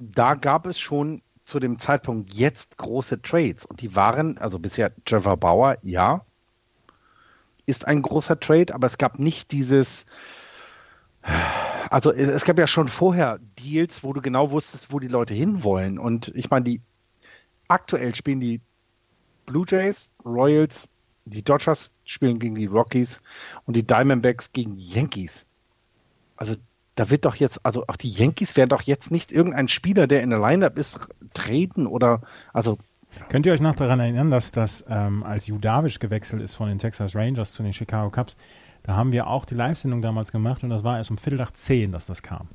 da 0.00 0.34
gab 0.34 0.66
es 0.66 0.78
schon 0.78 1.22
zu 1.44 1.60
dem 1.60 1.78
Zeitpunkt 1.78 2.32
jetzt 2.34 2.76
große 2.76 3.22
Trades. 3.22 3.64
Und 3.64 3.80
die 3.80 3.96
waren, 3.96 4.38
also 4.38 4.58
bisher 4.58 4.92
Trevor 5.04 5.36
Bauer, 5.36 5.78
ja, 5.82 6.24
ist 7.66 7.86
ein 7.86 8.02
großer 8.02 8.38
Trade, 8.40 8.74
aber 8.74 8.86
es 8.86 8.98
gab 8.98 9.18
nicht 9.18 9.52
dieses 9.52 10.06
also 11.90 12.12
es, 12.12 12.28
es, 12.28 12.44
gab 12.44 12.58
ja 12.58 12.66
schon 12.66 12.88
vorher 12.88 13.38
Deals, 13.58 14.04
wo 14.04 14.12
du 14.12 14.20
genau 14.20 14.50
wusstest, 14.50 14.92
wo 14.92 14.98
die 14.98 15.08
Leute 15.08 15.34
hinwollen. 15.34 15.98
Und 15.98 16.28
ich 16.34 16.50
meine, 16.50 16.64
die 16.64 16.80
aktuell 17.66 18.14
spielen 18.14 18.40
die 18.40 18.60
Blue 19.46 19.64
Jays, 19.66 20.10
Royals, 20.24 20.88
die 21.24 21.42
Dodgers 21.42 21.92
spielen 22.04 22.38
gegen 22.38 22.54
die 22.54 22.66
Rockies 22.66 23.22
und 23.66 23.74
die 23.74 23.86
Diamondbacks 23.86 24.52
gegen 24.52 24.76
die 24.76 24.86
Yankees. 24.86 25.46
Also 26.36 26.56
da 26.98 27.10
wird 27.10 27.24
doch 27.24 27.36
jetzt, 27.36 27.64
also 27.64 27.84
auch 27.86 27.96
die 27.96 28.10
Yankees 28.10 28.56
werden 28.56 28.70
doch 28.70 28.82
jetzt 28.82 29.10
nicht 29.10 29.30
irgendein 29.30 29.68
Spieler, 29.68 30.06
der 30.06 30.22
in 30.22 30.30
der 30.30 30.40
Lineup 30.40 30.76
ist, 30.76 30.98
treten 31.32 31.86
oder 31.86 32.22
also 32.52 32.78
Könnt 33.30 33.46
ihr 33.46 33.52
euch 33.52 33.60
noch 33.60 33.74
daran 33.74 34.00
erinnern, 34.00 34.30
dass 34.30 34.52
das, 34.52 34.84
ähm, 34.88 35.22
als 35.22 35.46
Judavisch 35.46 35.98
gewechselt 35.98 36.42
ist 36.42 36.54
von 36.54 36.68
den 36.68 36.78
Texas 36.78 37.16
Rangers 37.16 37.52
zu 37.52 37.62
den 37.62 37.72
Chicago 37.72 38.10
Cubs, 38.10 38.36
da 38.82 38.96
haben 38.96 39.12
wir 39.12 39.28
auch 39.28 39.44
die 39.44 39.54
Live-Sendung 39.54 40.02
damals 40.02 40.30
gemacht 40.30 40.62
und 40.62 40.70
das 40.70 40.84
war 40.84 40.98
erst 40.98 41.10
um 41.10 41.18
Viertel 41.18 41.38
nach 41.38 41.52
zehn, 41.52 41.90
dass 41.90 42.06
das 42.06 42.22
kam. 42.22 42.48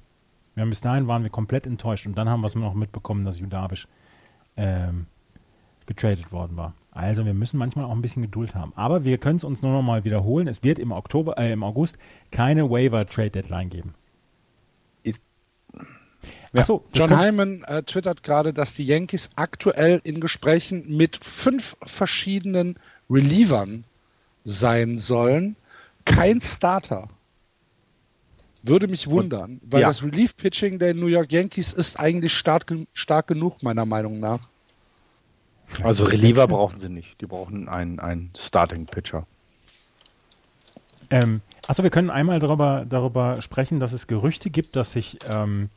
Wir 0.53 0.61
haben 0.61 0.69
bis 0.69 0.81
dahin 0.81 1.07
waren 1.07 1.23
wir 1.23 1.31
komplett 1.31 1.65
enttäuscht 1.65 2.05
und 2.05 2.17
dann 2.17 2.29
haben 2.29 2.41
wir 2.41 2.47
es 2.47 2.55
noch 2.55 2.75
mitbekommen, 2.75 3.25
dass 3.25 3.39
Judavisch 3.39 3.87
ähm, 4.55 5.07
getradet 5.87 6.31
worden 6.31 6.55
war. 6.55 6.73
Also 6.91 7.25
wir 7.25 7.33
müssen 7.33 7.57
manchmal 7.57 7.85
auch 7.85 7.91
ein 7.91 8.01
bisschen 8.01 8.21
Geduld 8.21 8.53
haben. 8.53 8.73
Aber 8.75 9.03
wir 9.05 9.17
können 9.17 9.37
es 9.37 9.43
uns 9.43 9.63
nur 9.63 9.71
noch 9.71 9.81
mal 9.81 10.03
wiederholen. 10.03 10.47
Es 10.47 10.61
wird 10.61 10.77
im 10.79 10.91
Oktober, 10.91 11.37
äh, 11.39 11.51
im 11.51 11.63
August 11.63 11.97
keine 12.29 12.69
Waiver 12.69 13.05
Trade 13.07 13.31
Deadline 13.31 13.69
geben. 13.69 13.95
Ja. 16.53 16.61
Achso, 16.61 16.83
John 16.93 17.17
Hyman 17.17 17.63
äh, 17.63 17.81
twittert 17.83 18.21
gerade, 18.21 18.53
dass 18.53 18.75
die 18.75 18.85
Yankees 18.85 19.31
aktuell 19.35 19.99
in 20.03 20.21
Gesprächen 20.21 20.95
mit 20.95 21.23
fünf 21.23 21.75
verschiedenen 21.83 22.77
Relievern 23.09 23.85
sein 24.45 24.99
sollen 24.99 25.55
Kein 26.05 26.41
Starter. 26.41 27.09
Würde 28.61 28.87
mich 28.87 29.09
wundern, 29.09 29.59
weil 29.65 29.81
ja. 29.81 29.87
das 29.87 30.03
Relief-Pitching 30.03 30.79
der 30.79 30.93
New 30.93 31.07
York 31.07 31.31
Yankees 31.31 31.73
ist 31.73 31.99
eigentlich 31.99 32.33
stark, 32.33 32.71
stark 32.93 33.27
genug, 33.27 33.61
meiner 33.61 33.85
Meinung 33.85 34.19
nach. 34.19 34.39
Also 35.81 36.05
Reliever 36.05 36.47
brauchen 36.47 36.79
sie 36.79 36.89
nicht. 36.89 37.19
Die 37.19 37.25
brauchen 37.25 37.67
einen, 37.67 37.99
einen 37.99 38.31
Starting-Pitcher. 38.37 39.25
Ähm, 41.09 41.41
achso, 41.67 41.83
wir 41.83 41.89
können 41.89 42.09
einmal 42.09 42.39
darüber, 42.39 42.85
darüber 42.87 43.41
sprechen, 43.41 43.79
dass 43.79 43.91
es 43.91 44.07
Gerüchte 44.07 44.49
gibt, 44.49 44.75
dass 44.75 44.93
sich 44.93 45.19
ähm, 45.29 45.69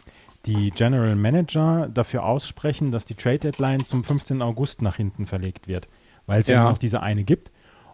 die 0.47 0.70
General 0.70 1.16
Manager 1.16 1.88
dafür 1.92 2.24
aussprechen, 2.24 2.90
dass 2.92 3.05
die 3.05 3.14
Trade 3.14 3.38
Deadline 3.40 3.84
zum 3.84 4.05
15. 4.05 4.40
August 4.42 4.80
nach 4.82 4.97
hinten 4.97 5.26
verlegt 5.26 5.66
wird, 5.68 5.88
weil 6.26 6.40
es 6.40 6.47
ja, 6.49 6.57
Ja. 6.64 6.70
noch 6.70 6.78
diese 6.78 7.03
eine 7.03 7.24
gibt 7.24 7.51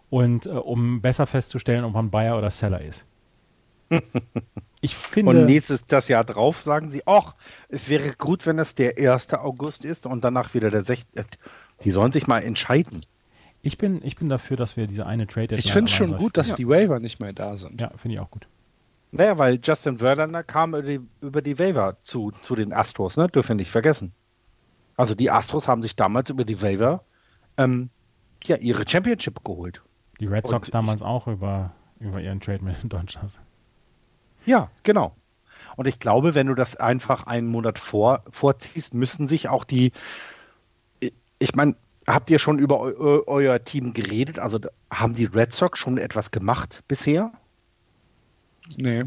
und 0.09 0.45
äh, 0.45 0.49
um 0.49 1.01
besser 1.01 1.25
festzustellen, 1.27 1.83
ob 1.83 1.93
man 1.93 2.09
Buyer 2.11 2.37
oder 2.37 2.49
Seller 2.49 2.81
ist. 2.81 3.05
Ich 4.81 4.95
finde, 4.97 5.29
Und 5.31 5.45
nächstes 5.45 5.85
das 5.85 6.09
Jahr 6.09 6.25
drauf 6.25 6.61
sagen 6.61 6.89
sie, 6.89 7.03
ach, 7.05 7.35
es 7.69 7.87
wäre 7.87 8.13
gut, 8.17 8.45
wenn 8.45 8.59
es 8.59 8.75
der 8.75 8.97
1. 8.97 9.33
August 9.33 9.85
ist 9.85 10.05
und 10.05 10.25
danach 10.25 10.53
wieder 10.53 10.69
der 10.71 10.83
6. 10.83 11.03
Die 11.85 11.91
sollen 11.91 12.11
sich 12.11 12.27
mal 12.27 12.39
entscheiden. 12.39 13.01
ich 13.61 13.77
bin, 13.77 14.01
ich 14.03 14.17
bin 14.17 14.27
dafür, 14.27 14.57
dass 14.57 14.75
wir 14.75 14.87
diese 14.87 15.05
eine 15.05 15.25
Trade 15.25 15.47
Deadline 15.47 15.59
Ich 15.65 15.71
finde 15.71 15.89
es 15.89 15.95
schon 15.95 16.17
gut, 16.17 16.35
dass 16.35 16.49
Ja. 16.49 16.55
die 16.57 16.67
Waiver 16.67 16.99
nicht 16.99 17.21
mehr 17.21 17.31
da 17.31 17.55
sind. 17.55 17.79
Ja, 17.79 17.91
finde 17.95 18.15
ich 18.15 18.19
auch 18.19 18.29
gut. 18.29 18.45
Naja, 19.15 19.37
weil 19.37 19.59
Justin 19.63 19.99
Verlander 19.99 20.43
kam 20.43 20.71
über 20.71 20.81
die, 20.81 20.99
über 21.21 21.41
die 21.43 21.59
Waiver 21.59 21.97
zu, 22.01 22.31
zu 22.41 22.55
den 22.55 22.73
Astros, 22.73 23.15
ne? 23.15 23.27
Dürfen 23.27 23.49
wir 23.49 23.55
nicht 23.57 23.71
vergessen. 23.71 24.11
Also 24.97 25.13
die 25.13 25.29
Astros 25.29 25.67
haben 25.67 25.81
sich 25.83 25.95
damals 25.95 26.29
über 26.31 26.45
die 26.45 26.61
Waiver 26.61 27.03
ähm, 27.57 27.89
ja, 28.43 28.55
ihre 28.57 28.87
Championship 28.89 29.43
geholt. 29.43 29.81
Die 30.19 30.25
Red 30.25 30.45
Und 30.45 30.49
Sox 30.49 30.67
ich- 30.67 30.71
damals 30.71 31.01
auch 31.03 31.27
über, 31.27 31.73
über 31.99 32.21
ihren 32.21 32.39
Trade 32.39 32.63
mit 32.63 32.81
den 32.81 32.89
Dodgers. 32.89 33.39
Ja, 34.45 34.69
genau. 34.81 35.15
Und 35.75 35.87
ich 35.87 35.99
glaube, 35.99 36.33
wenn 36.33 36.47
du 36.47 36.55
das 36.55 36.75
einfach 36.75 37.27
einen 37.27 37.47
Monat 37.47 37.77
vor, 37.77 38.23
vorziehst, 38.31 38.93
müssen 38.95 39.27
sich 39.27 39.47
auch 39.47 39.63
die. 39.63 39.91
Ich 41.39 41.55
meine, 41.55 41.75
habt 42.07 42.29
ihr 42.31 42.39
schon 42.39 42.57
über 42.57 42.79
eu, 42.81 42.91
eu, 42.97 43.23
euer 43.27 43.63
Team 43.63 43.93
geredet? 43.93 44.39
Also 44.39 44.59
haben 44.91 45.13
die 45.13 45.25
Red 45.25 45.53
Sox 45.53 45.77
schon 45.79 45.97
etwas 45.97 46.31
gemacht 46.31 46.83
bisher? 46.87 47.31
Nee. 48.77 49.03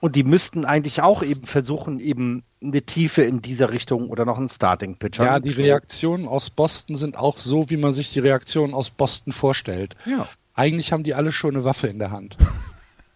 Und 0.00 0.16
die 0.16 0.24
müssten 0.24 0.64
eigentlich 0.64 1.02
auch 1.02 1.22
eben 1.22 1.44
versuchen, 1.44 2.00
eben 2.00 2.42
eine 2.62 2.82
Tiefe 2.82 3.22
in 3.22 3.42
dieser 3.42 3.70
Richtung 3.70 4.08
oder 4.08 4.24
noch 4.24 4.38
einen 4.38 4.48
Starting 4.48 4.96
Pitcher. 4.96 5.24
Ja, 5.24 5.40
die 5.40 5.50
Reaktionen 5.50 6.26
aus 6.26 6.50
Boston 6.50 6.96
sind 6.96 7.18
auch 7.18 7.36
so, 7.36 7.68
wie 7.68 7.76
man 7.76 7.92
sich 7.92 8.12
die 8.12 8.20
Reaktionen 8.20 8.72
aus 8.72 8.90
Boston 8.90 9.32
vorstellt. 9.32 9.96
Ja. 10.06 10.28
Eigentlich 10.54 10.92
haben 10.92 11.04
die 11.04 11.14
alle 11.14 11.32
schon 11.32 11.54
eine 11.54 11.64
Waffe 11.64 11.88
in 11.88 11.98
der 11.98 12.10
Hand. 12.10 12.36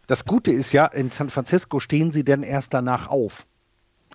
Das 0.07 0.27
Gute 0.27 0.51
ist 0.51 0.73
ja, 0.73 0.85
in 0.85 1.11
San 1.11 1.31
Francisco 1.31 1.81
stehen 1.81 2.13
sie 2.13 2.25
denn 2.25 2.43
erst 2.43 2.75
danach 2.75 3.09
auf. 3.09 3.47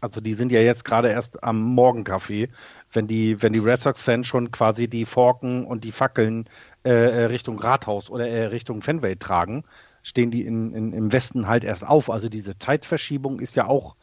Also 0.01 0.21
die 0.21 0.33
sind 0.33 0.51
ja 0.51 0.61
jetzt 0.61 0.85
gerade 0.85 1.09
erst 1.09 1.43
am 1.43 1.61
Morgenkaffee, 1.61 2.49
wenn 2.91 3.07
die, 3.07 3.41
wenn 3.41 3.53
die 3.53 3.59
Red 3.59 3.81
Sox-Fans 3.81 4.27
schon 4.27 4.51
quasi 4.51 4.87
die 4.87 5.05
Forken 5.05 5.65
und 5.65 5.83
die 5.83 5.91
Fackeln 5.91 6.45
äh, 6.85 6.91
äh, 6.91 7.23
Richtung 7.25 7.59
Rathaus 7.59 8.09
oder 8.09 8.27
äh, 8.27 8.45
Richtung 8.45 8.81
Fenway 8.81 9.15
tragen, 9.15 9.63
stehen 10.03 10.31
die 10.31 10.45
in, 10.45 10.73
in, 10.73 10.93
im 10.93 11.11
Westen 11.11 11.47
halt 11.47 11.63
erst 11.63 11.85
auf. 11.85 12.09
Also 12.09 12.29
diese 12.29 12.57
Zeitverschiebung 12.57 13.39
ist 13.39 13.55
ja 13.55 13.67
auch, 13.67 13.95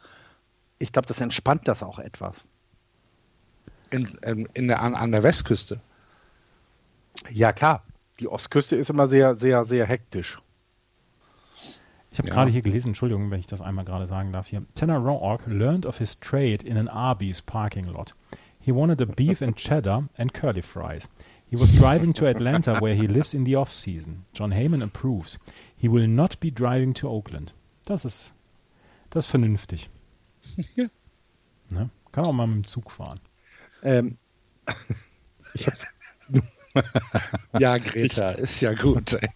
ich 0.79 0.91
glaube, 0.91 1.07
das 1.07 1.21
entspannt 1.21 1.67
das 1.67 1.83
auch 1.83 1.99
etwas. 1.99 2.37
In, 3.89 4.17
in, 4.25 4.47
in 4.53 4.67
der, 4.67 4.81
an, 4.81 4.95
an 4.95 5.11
der 5.11 5.23
Westküste. 5.23 5.81
Ja, 7.29 7.51
klar. 7.53 7.83
Die 8.19 8.27
Ostküste 8.27 8.75
ist 8.75 8.89
immer 8.89 9.07
sehr, 9.07 9.35
sehr, 9.35 9.63
sehr 9.65 9.85
hektisch. 9.85 10.39
Ich 12.11 12.19
habe 12.19 12.29
Ja. 12.29 12.33
gerade 12.33 12.51
hier 12.51 12.61
gelesen, 12.63 12.89
Entschuldigung, 12.89 13.29
wenn 13.29 13.39
ich 13.39 13.47
das 13.47 13.61
einmal 13.61 13.85
gerade 13.85 14.07
sagen 14.07 14.31
darf 14.31 14.47
hier. 14.47 14.63
Tanner 14.75 14.97
Roark 14.97 15.45
learned 15.45 15.85
of 15.85 15.97
his 15.99 16.19
trade 16.19 16.65
in 16.65 16.77
an 16.77 16.87
Arby's 16.87 17.41
parking 17.41 17.85
lot. 17.85 18.15
He 18.59 18.71
wanted 18.73 19.01
a 19.01 19.05
beef 19.05 19.41
and 19.41 19.55
cheddar 19.55 20.09
and 20.17 20.33
curly 20.33 20.61
fries. 20.61 21.09
He 21.49 21.55
was 21.55 21.71
driving 21.77 22.13
to 22.15 22.27
Atlanta 22.27 22.79
where 22.81 22.93
he 22.93 23.07
lives 23.07 23.33
in 23.33 23.45
the 23.45 23.55
off-season. 23.55 24.23
John 24.33 24.51
Heyman 24.51 24.83
approves. 24.83 25.39
He 25.77 25.87
will 25.87 26.07
not 26.07 26.39
be 26.39 26.51
driving 26.51 26.93
to 26.95 27.07
Oakland. 27.09 27.53
Das 27.85 28.03
ist, 28.03 28.33
das 29.09 29.25
ist 29.25 29.31
vernünftig. 29.31 29.89
Ja. 30.75 30.87
Ne? 31.69 31.89
Kann 32.11 32.25
auch 32.25 32.33
mal 32.33 32.47
mit 32.47 32.55
dem 32.55 32.63
Zug 32.65 32.91
fahren. 32.91 33.19
Ähm, 33.83 34.17
ich 35.53 35.67
habe 35.67 35.77
Ja, 37.59 37.77
Greta, 37.77 38.31
ist 38.31 38.61
ja 38.61 38.73
gut. 38.73 39.13
ey. 39.13 39.29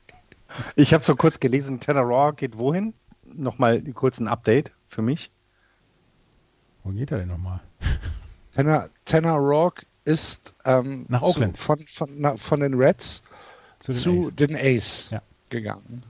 Ich 0.76 0.94
habe 0.94 1.04
so 1.04 1.16
kurz 1.16 1.40
gelesen, 1.40 1.80
Tanner 1.80 2.02
Raw 2.02 2.34
geht 2.36 2.58
wohin? 2.58 2.94
Nochmal 3.24 3.82
kurz 3.94 4.20
ein 4.20 4.28
Update 4.28 4.72
für 4.88 5.02
mich. 5.02 5.32
Wo 6.84 6.92
geht 6.92 7.12
er 7.12 7.20
denn 7.20 7.30
nochmal? 7.30 7.62
Tanner, 8.54 8.90
Tanner 9.06 9.36
Rock 9.36 9.84
ist 10.06 10.54
ähm, 10.66 11.06
Nach 11.10 11.22
zu- 11.22 11.28
Oakland. 11.28 11.58
von, 11.58 11.80
von, 11.88 12.10
na, 12.18 12.38
von 12.38 12.60
den 12.60 12.74
Reds 12.74 13.24
Zu 13.80 13.92
den 13.92 14.02
zu 14.02 14.20
A's. 14.20 14.36
den 14.36 14.56
Ace 14.56 15.10
Ja. 15.12 15.22
gegangen. 15.50 16.04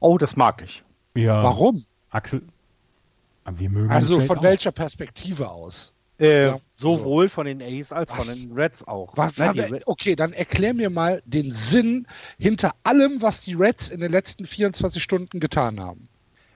Oh, 0.00 0.18
das 0.18 0.36
mag 0.36 0.62
ich. 0.62 0.82
Ja, 1.14 1.42
Warum? 1.42 1.84
Axel, 2.10 2.42
aber 3.44 3.58
wir 3.58 3.70
mögen 3.70 3.90
Also 3.90 4.20
von 4.20 4.38
auch. 4.38 4.42
welcher 4.42 4.72
Perspektive 4.72 5.50
aus? 5.50 5.92
Äh, 6.20 6.46
Ja, 6.46 6.60
sowohl 6.76 7.28
von 7.28 7.46
den 7.46 7.60
A's 7.60 7.92
als 7.92 8.10
Was? 8.12 8.26
von 8.28 8.34
den 8.34 8.52
Reds 8.52 8.86
auch. 8.86 9.16
Was, 9.16 9.36
Nein, 9.36 9.58
Red- 9.58 9.82
okay, 9.86 10.14
dann 10.14 10.32
erklär 10.32 10.72
mir 10.74 10.90
mal 10.90 11.22
den 11.26 11.52
Sinn 11.52 12.06
hinter 12.38 12.72
allem, 12.84 13.20
was 13.20 13.40
die 13.40 13.54
Reds 13.54 13.88
in 13.90 14.00
den 14.00 14.12
letzten 14.12 14.46
24 14.46 15.02
Stunden 15.02 15.40
getan 15.40 15.80
haben. 15.80 16.08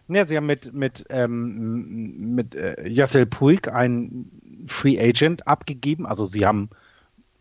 ja, 0.07 0.26
sie 0.26 0.36
haben 0.36 0.47
mit, 0.47 0.72
mit, 0.72 1.05
ähm, 1.11 2.34
mit 2.34 2.55
äh, 2.55 2.89
Yassel 2.89 3.26
Puig 3.26 3.68
einen 3.68 4.30
Free 4.67 4.99
Agent 4.99 5.47
abgegeben. 5.47 6.07
Also 6.07 6.27
sie 6.27 6.47
haben 6.47 6.71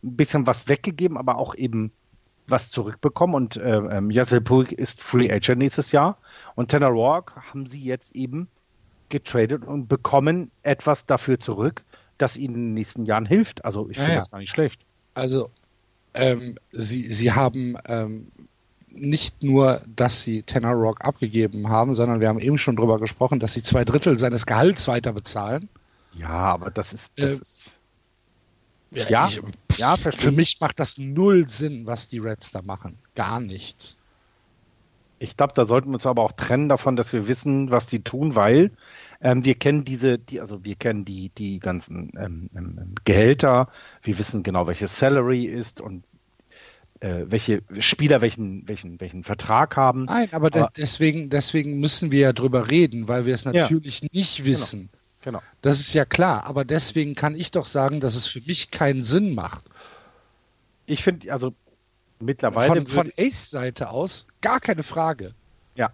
ein 0.03 0.15
bisschen 0.15 0.47
was 0.47 0.67
weggegeben, 0.67 1.17
aber 1.17 1.37
auch 1.37 1.55
eben 1.55 1.91
was 2.47 2.71
zurückbekommen. 2.71 3.35
Und 3.35 3.57
äh, 3.57 3.77
ähm, 3.77 4.11
Yassel 4.11 4.41
Puig 4.41 4.71
ist 4.71 5.01
Free 5.01 5.31
Agent 5.31 5.59
nächstes 5.59 5.91
Jahr. 5.91 6.17
Und 6.55 6.71
Tanner 6.71 6.87
Roark 6.87 7.35
haben 7.51 7.65
sie 7.65 7.81
jetzt 7.81 8.15
eben 8.15 8.47
getradet 9.09 9.65
und 9.65 9.87
bekommen 9.87 10.51
etwas 10.63 11.05
dafür 11.05 11.39
zurück, 11.39 11.83
das 12.17 12.37
ihnen 12.37 12.55
in 12.55 12.61
den 12.61 12.73
nächsten 12.73 13.05
Jahren 13.05 13.25
hilft. 13.25 13.63
Also 13.65 13.89
ich 13.89 13.97
finde 13.97 14.13
ja. 14.13 14.19
das 14.19 14.31
gar 14.31 14.39
nicht 14.39 14.49
schlecht. 14.49 14.85
Also, 15.13 15.49
ähm, 16.13 16.57
sie, 16.71 17.11
sie 17.11 17.31
haben 17.31 17.77
ähm, 17.87 18.31
nicht 18.89 19.43
nur, 19.43 19.81
dass 19.95 20.21
sie 20.23 20.43
Tanner 20.43 20.71
Rock 20.73 21.05
abgegeben 21.05 21.69
haben, 21.69 21.93
sondern 21.93 22.19
wir 22.19 22.27
haben 22.27 22.39
eben 22.39 22.57
schon 22.57 22.75
drüber 22.75 22.99
gesprochen, 22.99 23.39
dass 23.39 23.53
sie 23.53 23.63
zwei 23.63 23.85
Drittel 23.85 24.17
seines 24.17 24.45
Gehalts 24.45 24.87
weiter 24.87 25.13
bezahlen. 25.13 25.69
Ja, 26.17 26.29
aber 26.29 26.71
das 26.71 26.93
ist, 26.93 27.11
das 27.17 27.31
Äh, 27.31 27.33
ist 27.33 27.79
Ja, 29.09 29.27
ich, 29.27 29.41
ja, 29.77 29.97
Für 29.97 30.31
mich 30.31 30.57
macht 30.61 30.79
das 30.79 30.97
null 30.97 31.47
Sinn, 31.49 31.85
was 31.85 32.07
die 32.07 32.19
Reds 32.19 32.51
da 32.51 32.61
machen. 32.61 32.97
Gar 33.15 33.39
nichts. 33.41 33.97
Ich 35.19 35.35
glaube, 35.35 35.53
da 35.55 35.65
sollten 35.65 35.89
wir 35.89 35.95
uns 35.95 36.05
aber 36.05 36.21
auch 36.21 36.31
trennen 36.31 36.69
davon, 36.69 36.95
dass 36.95 37.11
wir 37.11 37.27
wissen, 37.27 37.71
was 37.71 37.87
die 37.87 38.03
tun, 38.03 38.35
weil 38.35 38.71
ähm, 39.19 39.43
wir 39.43 39.55
kennen 39.55 39.83
diese, 39.83 40.19
die, 40.19 40.39
also 40.39 40.63
wir 40.63 40.75
kennen 40.75 41.05
die, 41.05 41.29
die 41.29 41.59
ganzen 41.59 42.11
ähm, 42.17 42.49
ähm, 42.55 42.93
Gehälter, 43.03 43.67
wir 44.03 44.19
wissen 44.19 44.43
genau, 44.43 44.67
welches 44.67 44.97
Salary 44.97 45.45
ist 45.45 45.81
und 45.81 46.03
äh, 46.99 47.25
welche 47.27 47.63
Spieler 47.79 48.21
welchen, 48.21 48.67
welchen, 48.67 48.99
welchen 49.01 49.23
Vertrag 49.23 49.75
haben. 49.75 50.05
Nein, 50.05 50.29
aber, 50.31 50.47
Aber- 50.47 50.71
deswegen, 50.77 51.29
deswegen 51.29 51.79
müssen 51.79 52.11
wir 52.11 52.19
ja 52.19 52.33
drüber 52.33 52.69
reden, 52.69 53.07
weil 53.07 53.25
wir 53.25 53.33
es 53.33 53.43
Ja. 53.43 53.53
natürlich 53.53 54.03
nicht 54.13 54.45
wissen. 54.45 54.89
Genau. 54.91 54.96
Das 55.61 55.79
ist 55.79 55.93
ja 55.93 56.05
klar, 56.05 56.45
aber 56.45 56.63
deswegen 56.63 57.15
kann 57.15 57.35
ich 57.35 57.51
doch 57.51 57.65
sagen, 57.65 57.99
dass 57.99 58.15
es 58.15 58.27
für 58.27 58.41
mich 58.41 58.71
keinen 58.71 59.03
Sinn 59.03 59.35
macht. 59.35 59.65
Ich 60.85 61.03
finde, 61.03 61.31
also 61.33 61.53
mittlerweile 62.19 62.67
Von, 62.67 62.87
von 62.87 63.11
Ace 63.17 63.49
Seite 63.49 63.89
aus 63.89 64.27
gar 64.41 64.59
keine 64.59 64.83
Frage. 64.83 65.33
ja, 65.75 65.91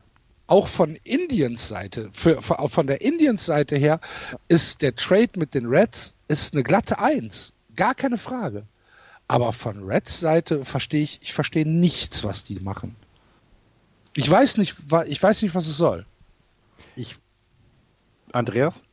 Auch 0.48 0.68
von 0.68 0.98
Indians 1.04 1.68
Seite, 1.68 2.10
für, 2.12 2.42
für, 2.42 2.70
von 2.70 2.88
der 2.88 3.02
Indians 3.02 3.46
Seite 3.46 3.76
her 3.76 4.00
ist 4.50 4.82
der 4.82 4.96
Trade 4.96 5.32
mit 5.38 5.56
den 5.56 5.66
Reds 5.66 6.14
ist 6.28 6.54
eine 6.54 6.64
glatte 6.64 7.00
Eins. 7.00 7.54
Gar 7.76 7.96
keine 7.96 8.18
Frage. 8.18 8.68
Aber 9.28 9.54
von 9.54 9.84
Reds 9.84 10.20
Seite 10.20 10.64
verstehe 10.64 11.02
ich, 11.02 11.20
ich 11.22 11.34
verstehe 11.34 11.68
nichts, 11.68 12.24
was 12.24 12.44
die 12.44 12.60
machen. 12.60 12.96
Ich 14.16 14.30
weiß 14.30 14.58
nicht, 14.58 14.76
ich 15.08 15.24
weiß 15.24 15.42
nicht, 15.42 15.56
was 15.56 15.66
es 15.68 15.78
soll. 15.78 16.06
ich, 16.96 17.16
Andreas? 18.32 18.84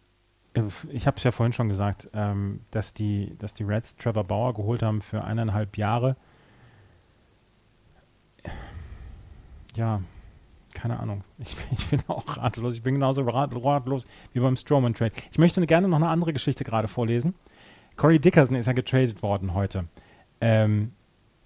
Äh, 0.54 0.62
Ich 0.92 1.06
habe 1.06 1.16
es 1.16 1.24
ja 1.24 1.30
vorhin 1.32 1.52
schon 1.52 1.68
gesagt, 1.68 2.08
ähm, 2.12 2.60
dass, 2.70 2.94
die, 2.94 3.36
dass 3.38 3.54
die 3.54 3.64
Reds 3.64 3.96
Trevor 3.96 4.24
Bauer 4.24 4.54
geholt 4.54 4.82
haben 4.82 5.00
für 5.00 5.22
eineinhalb 5.24 5.76
Jahre. 5.76 6.16
Ja, 9.76 10.00
keine 10.74 10.98
Ahnung. 11.00 11.24
Ich, 11.38 11.56
ich 11.78 11.86
bin 11.86 12.00
auch 12.08 12.36
ratlos. 12.36 12.74
Ich 12.74 12.82
bin 12.82 12.94
genauso 12.94 13.22
rat, 13.22 13.50
ratlos 13.54 14.06
wie 14.32 14.40
beim 14.40 14.56
Strowman 14.56 14.94
Trade. 14.94 15.12
Ich 15.30 15.38
möchte 15.38 15.64
gerne 15.66 15.88
noch 15.88 15.96
eine 15.96 16.08
andere 16.08 16.32
Geschichte 16.32 16.64
gerade 16.64 16.88
vorlesen. 16.88 17.34
Corey 17.96 18.18
Dickerson 18.18 18.56
ist 18.56 18.66
ja 18.66 18.72
getradet 18.72 19.22
worden 19.22 19.52
heute 19.52 19.84
ähm, 20.40 20.92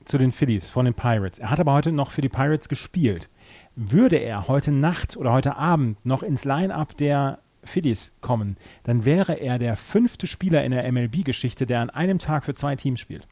zu 0.05 0.19
den 0.19 0.31
Phillies 0.31 0.71
von 0.71 0.85
den 0.85 0.95
Pirates. 0.95 1.39
Er 1.39 1.51
hat 1.51 1.61
aber 1.61 1.73
heute 1.73 1.91
noch 1.91 2.11
für 2.11 2.21
die 2.21 2.29
Pirates 2.29 2.69
gespielt. 2.69 3.29
Würde 3.75 4.17
er 4.17 4.47
heute 4.47 4.71
Nacht 4.71 5.17
oder 5.17 5.33
heute 5.33 5.57
Abend 5.57 6.05
noch 6.07 6.23
ins 6.23 6.45
Line-up 6.45 6.97
der 6.97 7.41
Phillies 7.65 8.17
kommen, 8.21 8.57
dann 8.85 9.05
wäre 9.05 9.35
er 9.35 9.59
der 9.59 9.77
fünfte 9.77 10.27
Spieler 10.27 10.65
in 10.65 10.73
der 10.73 10.91
MLB-Geschichte, 10.91 11.67
der 11.67 11.81
an 11.81 11.91
einem 11.91 12.19
Tag 12.19 12.45
für 12.45 12.55
zwei 12.55 12.77
Teams 12.77 13.01
spielt. 13.01 13.27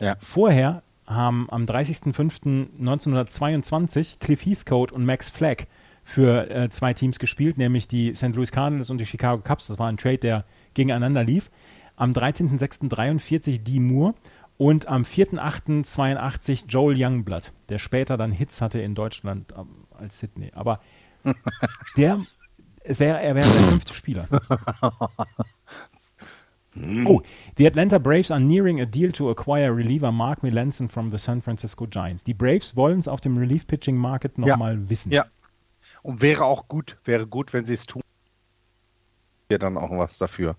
Ja. 0.00 0.16
Vorher 0.20 0.82
haben 1.06 1.48
am 1.50 1.64
30.05.1922 1.64 4.18
Cliff 4.20 4.44
Heathcote 4.44 4.92
und 4.94 5.04
Max 5.04 5.30
Flagg 5.30 5.66
für 6.04 6.48
äh, 6.50 6.68
zwei 6.70 6.94
Teams 6.94 7.18
gespielt, 7.18 7.58
nämlich 7.58 7.88
die 7.88 8.14
St. 8.14 8.34
Louis 8.34 8.52
Cardinals 8.52 8.88
und 8.90 8.98
die 8.98 9.06
Chicago 9.06 9.42
Cubs. 9.42 9.66
Das 9.66 9.78
war 9.78 9.88
ein 9.88 9.98
Trade, 9.98 10.18
der 10.18 10.44
gegeneinander 10.74 11.24
lief. 11.24 11.50
Am 11.96 12.12
13.06.43 12.12 13.62
Dee 13.62 13.80
Moore 13.80 14.14
und 14.56 14.86
am 14.88 15.02
4.08.82 15.02 16.64
Joel 16.68 16.96
Youngblood, 16.98 17.52
der 17.68 17.78
später 17.78 18.16
dann 18.16 18.32
Hits 18.32 18.60
hatte 18.60 18.80
in 18.80 18.94
Deutschland 18.94 19.52
ähm, 19.56 19.86
als 19.98 20.18
Sydney. 20.18 20.50
Aber 20.54 20.80
der, 21.96 22.24
es 22.84 22.98
wäre, 23.00 23.20
er 23.20 23.34
wäre 23.34 23.48
der 23.50 23.62
fünfte 23.68 23.94
Spieler. 23.94 24.28
Oh, 27.06 27.22
the 27.56 27.66
Atlanta 27.66 27.98
Braves 27.98 28.30
are 28.30 28.38
nearing 28.38 28.80
a 28.80 28.84
deal 28.84 29.10
to 29.10 29.30
acquire 29.30 29.74
reliever 29.74 30.12
Mark 30.12 30.44
Melanson 30.44 30.88
from 30.88 31.10
the 31.10 31.18
San 31.18 31.42
Francisco 31.42 31.88
Giants. 31.88 32.22
Die 32.22 32.34
Braves 32.34 32.76
wollen 32.76 33.00
es 33.00 33.08
auf 33.08 33.20
dem 33.20 33.36
Relief 33.36 33.66
Pitching 33.66 33.96
Market 33.96 34.38
nochmal 34.38 34.74
Ja. 34.78 34.88
wissen. 34.90 35.10
Ja. 35.10 35.26
Und 36.02 36.22
wäre 36.22 36.44
auch 36.44 36.68
gut, 36.68 36.96
wäre 37.04 37.26
gut, 37.26 37.52
wenn 37.52 37.64
sie 37.66 37.72
es 37.74 37.86
tun. 37.86 38.00
Ja, 39.50 39.58
dann 39.58 39.76
auch 39.76 39.90
was 39.90 40.18
dafür. 40.18 40.54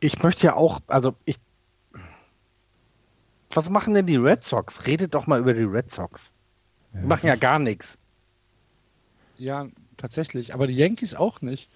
Ich 0.00 0.20
möchte 0.24 0.46
ja 0.48 0.54
auch, 0.56 0.80
also 0.88 1.14
ich. 1.24 1.38
Was 3.52 3.70
machen 3.70 3.94
denn 3.94 4.06
die 4.06 4.16
Red 4.16 4.42
Sox? 4.42 4.86
Redet 4.86 5.14
doch 5.14 5.28
mal 5.28 5.38
über 5.38 5.54
die 5.54 5.62
Red 5.62 5.92
Sox. 5.92 6.32
Die 6.94 7.06
machen 7.06 7.26
ja 7.28 7.36
gar 7.36 7.60
nichts. 7.60 7.96
Ja, 9.40 9.66
tatsächlich. 9.96 10.52
Aber 10.52 10.66
die 10.66 10.74
Yankees 10.74 11.14
auch 11.14 11.40
nicht. 11.40 11.70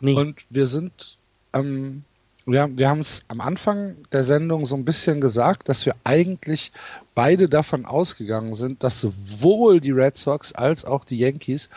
Nee. 0.00 0.14
Und 0.14 0.44
wir 0.50 0.66
sind, 0.66 1.16
ähm, 1.52 2.02
wir, 2.44 2.68
wir 2.76 2.88
haben 2.88 2.98
es 2.98 3.24
am 3.28 3.40
Anfang 3.40 4.04
der 4.12 4.24
Sendung 4.24 4.66
so 4.66 4.74
ein 4.74 4.84
bisschen 4.84 5.20
gesagt, 5.20 5.68
dass 5.68 5.86
wir 5.86 5.94
eigentlich 6.02 6.72
beide 7.14 7.48
davon 7.48 7.86
ausgegangen 7.86 8.56
sind, 8.56 8.82
dass 8.82 9.00
sowohl 9.00 9.80
die 9.80 9.92
Red 9.92 10.16
Sox 10.16 10.52
als 10.54 10.84
auch 10.84 11.04
die 11.04 11.18
Yankees 11.18 11.70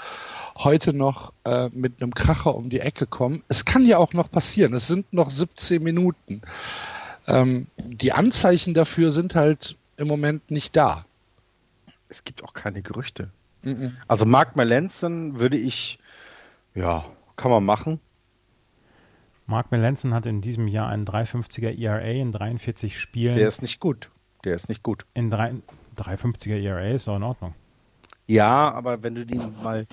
heute 0.58 0.92
noch 0.92 1.34
äh, 1.46 1.70
mit 1.70 2.02
einem 2.02 2.16
Kracher 2.16 2.56
um 2.56 2.72
die 2.72 2.80
Ecke 2.80 3.06
kommen. 3.06 3.44
Es 3.48 3.64
kann 3.64 3.86
ja 3.86 4.00
auch 4.00 4.14
noch 4.14 4.32
passieren. 4.32 4.74
Es 4.74 4.88
sind 4.88 5.14
noch 5.14 5.30
17 5.30 5.84
Minuten. 5.84 6.42
Ähm, 7.28 7.68
die 7.78 8.12
Anzeichen 8.12 8.74
dafür 8.74 9.12
sind 9.12 9.36
halt 9.36 9.76
im 9.98 10.08
Moment 10.08 10.50
nicht 10.50 10.76
da. 10.76 11.06
es 12.10 12.24
gibt 12.24 12.44
auch 12.44 12.56
keine 12.56 12.82
Gerüchte. 12.82 13.30
Mhm. 13.68 13.98
Also 14.08 14.26
Mark 14.26 14.56
Melanson 14.56 15.40
würde 15.40 15.58
ich, 15.58 16.00
ja, 16.74 17.06
kann 17.36 17.52
man 17.52 17.64
machen. 17.64 18.00
Mark 19.46 19.72
Melanson 19.72 20.14
hat 20.14 20.26
in 20.26 20.42
diesem 20.42 20.68
Jahr 20.68 20.90
einen 20.90 21.06
350er 21.06 21.78
ERA 21.78 22.02
in 22.02 22.32
43 22.32 23.00
Spielen. 23.00 23.38
Der 23.38 23.48
ist 23.48 23.62
nicht 23.62 23.80
gut. 23.80 24.12
Der 24.44 24.56
ist 24.56 24.70
nicht 24.70 24.84
gut. 24.84 25.06
in 25.14 25.30
drei, 25.30 25.54
350er 25.98 26.62
ERA 26.62 26.88
ist 26.90 27.08
doch 27.08 27.16
in 27.16 27.24
Ordnung. 27.24 27.54
Ja, 28.28 28.72
aber 28.74 29.04
wenn 29.04 29.16
du 29.16 29.26
den 29.26 29.54
mal, 29.64 29.88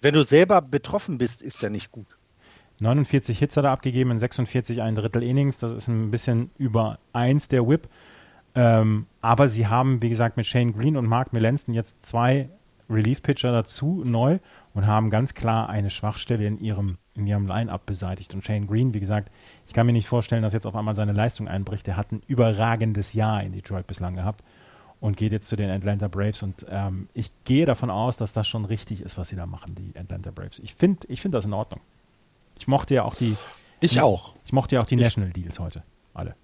wenn 0.00 0.14
du 0.14 0.24
selber 0.24 0.62
betroffen 0.62 1.18
bist, 1.18 1.42
ist 1.42 1.62
der 1.62 1.70
nicht 1.70 1.92
gut. 1.92 2.06
49 2.80 3.38
Hits 3.38 3.56
hat 3.56 3.64
er 3.64 3.70
abgegeben 3.70 4.10
in 4.10 4.18
46 4.18 4.82
ein 4.82 4.94
Drittel 4.94 5.22
Innings. 5.22 5.58
Das 5.58 5.72
ist 5.72 5.86
ein 5.86 6.10
bisschen 6.10 6.50
über 6.58 6.98
1 7.12 7.48
der 7.48 7.68
Whip. 7.68 7.88
Ähm, 8.54 9.06
aber 9.20 9.48
sie 9.48 9.66
haben, 9.66 10.00
wie 10.00 10.08
gesagt, 10.08 10.36
mit 10.36 10.46
Shane 10.46 10.72
Green 10.72 10.96
und 10.96 11.06
Mark 11.06 11.32
Melanson 11.32 11.74
jetzt 11.74 12.04
zwei 12.04 12.48
Relief-Pitcher 12.90 13.52
dazu 13.52 14.02
neu 14.04 14.38
und 14.74 14.86
haben 14.86 15.10
ganz 15.10 15.34
klar 15.34 15.68
eine 15.68 15.90
Schwachstelle 15.90 16.46
in 16.46 16.58
ihrem, 16.58 16.98
in 17.14 17.26
ihrem 17.26 17.46
Line-Up 17.46 17.86
beseitigt. 17.86 18.34
Und 18.34 18.44
Shane 18.44 18.66
Green, 18.66 18.92
wie 18.94 19.00
gesagt, 19.00 19.30
ich 19.66 19.72
kann 19.72 19.86
mir 19.86 19.92
nicht 19.92 20.08
vorstellen, 20.08 20.42
dass 20.42 20.52
jetzt 20.52 20.66
auf 20.66 20.76
einmal 20.76 20.94
seine 20.94 21.12
Leistung 21.12 21.48
einbricht. 21.48 21.86
Der 21.86 21.96
hat 21.96 22.12
ein 22.12 22.22
überragendes 22.26 23.12
Jahr 23.12 23.42
in 23.42 23.52
Detroit 23.52 23.86
bislang 23.86 24.14
gehabt 24.16 24.42
und 25.00 25.16
geht 25.16 25.32
jetzt 25.32 25.48
zu 25.48 25.56
den 25.56 25.70
Atlanta 25.70 26.08
Braves. 26.08 26.42
Und 26.42 26.66
ähm, 26.68 27.08
ich 27.14 27.30
gehe 27.44 27.66
davon 27.66 27.90
aus, 27.90 28.16
dass 28.16 28.32
das 28.32 28.46
schon 28.46 28.64
richtig 28.64 29.00
ist, 29.02 29.16
was 29.18 29.28
sie 29.28 29.36
da 29.36 29.46
machen, 29.46 29.74
die 29.74 29.98
Atlanta 29.98 30.30
Braves. 30.30 30.58
Ich 30.58 30.74
finde 30.74 31.06
ich 31.08 31.20
find 31.20 31.34
das 31.34 31.44
in 31.44 31.52
Ordnung. 31.52 31.80
Ich 32.58 32.68
mochte 32.68 32.94
ja 32.94 33.02
auch 33.04 33.14
die, 33.14 33.36
Ich 33.80 34.00
auch. 34.00 34.34
ich 34.44 34.52
mochte 34.52 34.76
ja 34.76 34.82
auch 34.82 34.86
die 34.86 34.96
National 34.96 35.30
Deals 35.30 35.58
heute. 35.58 35.82
Alle. 36.14 36.36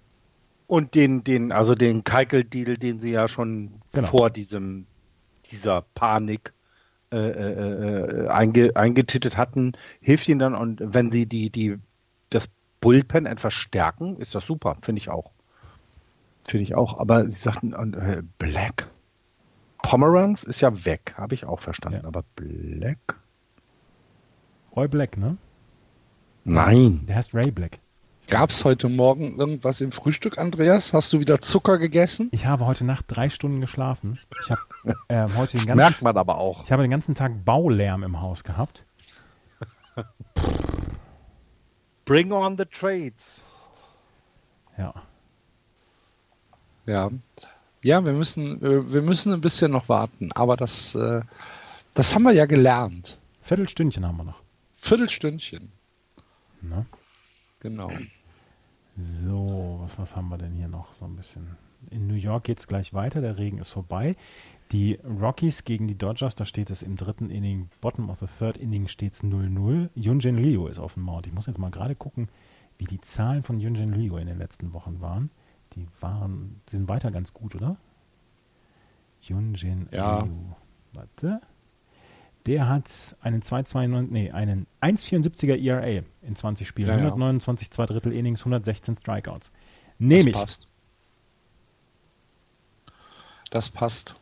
Und 0.67 0.95
den, 0.95 1.23
den, 1.23 1.51
also 1.51 1.75
den 1.75 2.03
Keikel-Deal, 2.03 2.77
den 2.77 2.99
sie 2.99 3.11
ja 3.11 3.27
schon 3.27 3.71
Genau. 3.93 4.07
vor 4.07 4.29
diesem, 4.29 4.85
dieser 5.51 5.83
Panik 5.93 6.53
äh, 7.11 7.17
äh, 7.17 8.25
äh, 8.25 8.27
einge, 8.29 8.75
eingetittet 8.75 9.37
hatten, 9.37 9.73
hilft 9.99 10.29
ihnen 10.29 10.39
dann 10.39 10.55
und 10.55 10.81
wenn 10.81 11.11
sie 11.11 11.25
die, 11.25 11.49
die, 11.49 11.77
das 12.29 12.49
Bullpen 12.79 13.25
etwas 13.25 13.53
stärken, 13.53 14.15
ist 14.17 14.33
das 14.33 14.45
super, 14.45 14.77
finde 14.81 14.99
ich 14.99 15.09
auch. 15.09 15.31
Finde 16.45 16.63
ich 16.63 16.75
auch. 16.75 16.97
Aber 16.99 17.29
sie 17.29 17.35
sagten, 17.35 17.73
äh, 17.73 18.23
Black. 18.39 18.89
Pomeranz 19.83 20.43
ist 20.43 20.61
ja 20.61 20.85
weg, 20.85 21.13
habe 21.17 21.33
ich 21.35 21.45
auch 21.45 21.59
verstanden. 21.59 21.99
Ja. 22.03 22.07
Aber 22.07 22.23
Black? 22.35 23.19
Roy 24.73 24.87
Black, 24.87 25.17
ne? 25.17 25.35
Nein. 26.45 27.05
Der 27.07 27.17
heißt 27.17 27.35
Ray 27.35 27.51
Black. 27.51 27.80
Gab 28.31 28.51
es 28.51 28.63
heute 28.63 28.87
Morgen 28.87 29.37
irgendwas 29.37 29.81
im 29.81 29.91
Frühstück, 29.91 30.37
Andreas? 30.37 30.93
Hast 30.93 31.11
du 31.11 31.19
wieder 31.19 31.41
Zucker 31.41 31.77
gegessen? 31.77 32.29
Ich 32.31 32.45
habe 32.45 32.65
heute 32.65 32.85
Nacht 32.85 33.03
drei 33.09 33.29
Stunden 33.29 33.59
geschlafen. 33.59 34.19
Ich 34.41 34.49
habe 34.49 34.61
ähm, 35.09 35.35
heute 35.35 35.57
den 35.57 35.65
Merkt 35.65 35.77
ganzen, 35.77 36.03
man 36.05 36.15
aber 36.15 36.37
auch. 36.37 36.63
ich 36.63 36.71
habe 36.71 36.81
den 36.81 36.91
ganzen 36.91 37.13
Tag 37.13 37.43
Baulärm 37.43 38.03
im 38.03 38.21
Haus 38.21 38.45
gehabt. 38.45 38.85
Bring 42.05 42.31
on 42.31 42.57
the 42.57 42.63
trades. 42.63 43.43
Ja. 44.77 44.93
Ja. 46.85 47.09
Ja, 47.83 48.05
wir 48.05 48.13
müssen, 48.13 48.63
äh, 48.63 48.93
wir 48.93 49.01
müssen 49.01 49.33
ein 49.33 49.41
bisschen 49.41 49.73
noch 49.73 49.89
warten, 49.89 50.31
aber 50.31 50.55
das, 50.55 50.95
äh, 50.95 51.19
das 51.95 52.15
haben 52.15 52.23
wir 52.23 52.31
ja 52.31 52.45
gelernt. 52.45 53.19
Viertelstündchen 53.41 54.07
haben 54.07 54.15
wir 54.15 54.23
noch. 54.23 54.41
Viertelstündchen. 54.77 55.73
Ne? 56.61 56.85
Genau. 57.59 57.91
So, 58.97 59.79
was, 59.81 59.97
was 59.97 60.15
haben 60.15 60.29
wir 60.29 60.37
denn 60.37 60.53
hier 60.53 60.67
noch 60.67 60.93
so 60.93 61.05
ein 61.05 61.15
bisschen? 61.15 61.57
In 61.89 62.07
New 62.07 62.15
York 62.15 62.43
geht 62.43 62.59
es 62.59 62.67
gleich 62.67 62.93
weiter, 62.93 63.21
der 63.21 63.37
Regen 63.37 63.57
ist 63.57 63.69
vorbei. 63.69 64.15
Die 64.71 64.99
Rockies 65.03 65.63
gegen 65.65 65.87
die 65.87 65.97
Dodgers, 65.97 66.35
da 66.35 66.45
steht 66.45 66.69
es 66.69 66.83
im 66.83 66.95
dritten 66.95 67.29
Inning, 67.29 67.69
bottom 67.81 68.09
of 68.09 68.19
the 68.19 68.27
third 68.27 68.57
Inning 68.57 68.87
steht 68.87 69.13
es 69.13 69.23
0-0. 69.23 69.89
Yunjin 69.95 70.37
Liu 70.37 70.67
ist 70.67 70.79
auf 70.79 70.93
dem 70.93 71.03
Mount. 71.03 71.27
Ich 71.27 71.33
muss 71.33 71.47
jetzt 71.47 71.57
mal 71.59 71.71
gerade 71.71 71.95
gucken, 71.95 72.29
wie 72.77 72.85
die 72.85 73.01
Zahlen 73.01 73.43
von 73.43 73.59
Yunjin 73.59 73.91
Liu 73.93 74.17
in 74.17 74.27
den 74.27 74.37
letzten 74.37 74.73
Wochen 74.73 75.01
waren. 75.01 75.31
Die 75.73 75.87
waren, 75.99 76.61
die 76.69 76.77
sind 76.77 76.87
weiter 76.87 77.11
ganz 77.11 77.33
gut, 77.33 77.55
oder? 77.55 77.77
Yunjin 79.21 79.89
Ja. 79.91 80.21
Liu. 80.21 80.31
Warte. 80.93 81.41
Der 82.47 82.67
hat 82.67 82.85
einen 83.21 83.41
2,29, 83.41 84.07
nee, 84.09 84.31
einen 84.31 84.65
1,74er 84.81 85.57
ERA 85.61 86.03
in 86.23 86.35
20 86.35 86.67
Spielen. 86.67 86.89
Ja, 86.89 86.95
ja. 86.97 87.01
129 87.05 87.69
zwei 87.71 87.85
Drittel 87.85 88.13
Innings, 88.13 88.41
116 88.41 88.95
Strikeouts. 88.95 89.51
Nehme 89.99 90.29
ich. 90.31 90.35
Das 90.35 90.41
passt. 90.41 90.67
Das 93.51 93.69
passt. 93.69 94.15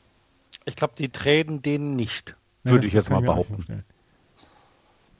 Ich 0.65 0.75
glaube, 0.75 0.93
die 0.97 1.09
traden 1.09 1.61
den 1.61 1.95
nicht. 1.95 2.35
Ja, 2.63 2.71
würde 2.71 2.79
das- 2.81 2.87
ich 2.87 2.93
jetzt 2.93 3.09
mal 3.09 3.21
behaupten. 3.21 3.83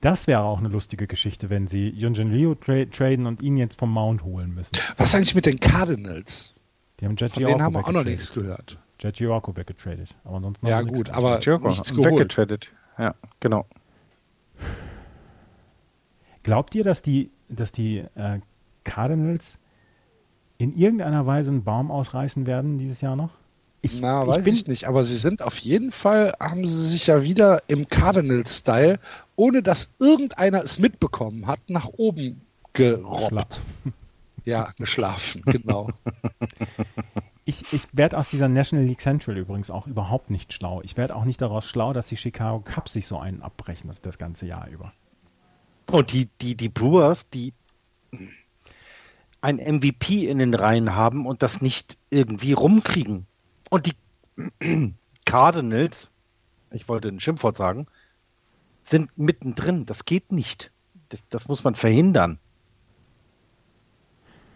Das 0.02 0.28
wäre 0.28 0.42
auch 0.42 0.60
eine 0.60 0.70
lustige 0.70 1.08
Geschichte, 1.08 1.50
wenn 1.50 1.68
sie 1.68 1.90
Yunjin 1.90 2.32
Liu 2.32 2.56
tra 2.56 2.86
traden 2.86 3.26
und 3.26 3.42
ihn 3.42 3.58
jetzt 3.58 3.78
vom 3.78 3.92
Mount 3.92 4.24
holen 4.24 4.54
müssen. 4.54 4.78
Was 4.96 5.14
eigentlich 5.14 5.36
mit 5.36 5.46
den 5.46 5.60
Cardinals? 5.60 6.56
Die 7.00 7.06
haben 7.06 7.18
Jet 7.18 7.34
Von 7.34 7.44
denen 7.44 7.62
haben 7.62 7.74
wir 7.74 7.80
auch 7.80 7.84
noch 7.84 7.88
weggetradet. 8.06 8.12
nichts 8.12 8.34
gehört. 8.34 8.78
Jet 9.00 9.16
Giorgio 9.16 9.56
weggetradet. 9.58 10.16
Aber 10.24 10.38
ansonsten 10.38 10.68
Ja 10.68 10.82
nichts 10.82 11.00
gut, 11.00 11.10
aber 11.10 11.40
Jericho, 11.42 11.68
nichts 11.70 11.92
geholt. 11.94 12.14
weggetradet. 12.14 12.72
Ja, 13.00 13.16
genau. 13.40 13.66
Glaubt 16.44 16.76
ihr, 16.76 16.84
dass 16.84 17.02
die, 17.02 17.32
dass 17.48 17.72
die 17.72 18.00
äh, 18.16 18.40
Cardinals 18.84 19.60
in 20.58 20.76
irgendeiner 20.76 21.26
Weise 21.26 21.52
einen 21.52 21.64
Baum 21.64 21.90
ausreißen 21.90 22.46
werden 22.46 22.78
dieses 22.78 23.02
Jahr 23.02 23.16
noch? 23.16 23.32
Ich, 23.82 24.02
Na, 24.02 24.24
ich 24.24 24.28
weiß 24.28 24.44
bin, 24.44 24.56
ich 24.56 24.68
nicht, 24.68 24.86
aber 24.86 25.06
sie 25.06 25.16
sind 25.16 25.42
auf 25.42 25.58
jeden 25.58 25.94
Fall, 25.94 26.34
haben 26.40 26.68
sie 26.68 26.90
sich 26.90 27.08
ja 27.08 27.24
wieder 27.24 27.64
im 27.68 27.88
Cardinals-Style, 27.88 29.00
ohne 29.38 29.64
dass 29.64 29.90
irgendeiner 30.00 30.62
es 30.64 30.80
mitbekommen 30.80 31.48
hat, 31.48 31.62
nach 31.70 31.88
oben 31.96 32.42
gerobbt. 32.74 33.62
Ja, 34.44 34.72
geschlafen, 34.78 35.44
genau. 35.46 35.90
Ich, 37.50 37.74
ich 37.74 37.88
werde 37.94 38.16
aus 38.16 38.28
dieser 38.28 38.48
National 38.48 38.86
League 38.86 39.02
Central 39.02 39.36
übrigens 39.36 39.72
auch 39.72 39.88
überhaupt 39.88 40.30
nicht 40.30 40.54
schlau. 40.54 40.84
Ich 40.84 40.98
werde 40.98 41.16
auch 41.16 41.26
nicht 41.26 41.42
daraus 41.42 41.68
schlau, 41.68 41.94
dass 41.94 42.06
die 42.06 42.16
Chicago 42.16 42.60
Cubs 42.60 42.94
sich 42.94 43.08
so 43.08 43.18
einen 43.18 43.42
abbrechen 43.42 43.88
das, 43.88 44.04
das 44.04 44.20
ganze 44.20 44.46
Jahr 44.46 44.68
über. 44.68 44.94
Und 45.90 46.12
die, 46.12 46.30
die, 46.42 46.54
die 46.54 46.70
Brewers, 46.70 47.28
die 47.32 47.54
ein 49.42 49.56
MVP 49.56 50.28
in 50.28 50.38
den 50.38 50.54
Reihen 50.54 50.94
haben 50.94 51.26
und 51.26 51.42
das 51.42 51.60
nicht 51.60 51.98
irgendwie 52.12 52.54
rumkriegen. 52.54 53.26
Und 53.72 53.88
die 53.88 54.94
Cardinals, 55.26 56.12
ich 56.70 56.88
wollte 56.88 57.08
ein 57.08 57.20
Schimpfwort 57.20 57.58
sagen, 57.58 57.88
sind 58.84 59.10
mittendrin. 59.18 59.88
Das 59.88 60.06
geht 60.06 60.32
nicht. 60.32 60.70
Das, 61.10 61.22
das 61.32 61.48
muss 61.48 61.64
man 61.64 61.74
verhindern. 61.74 62.38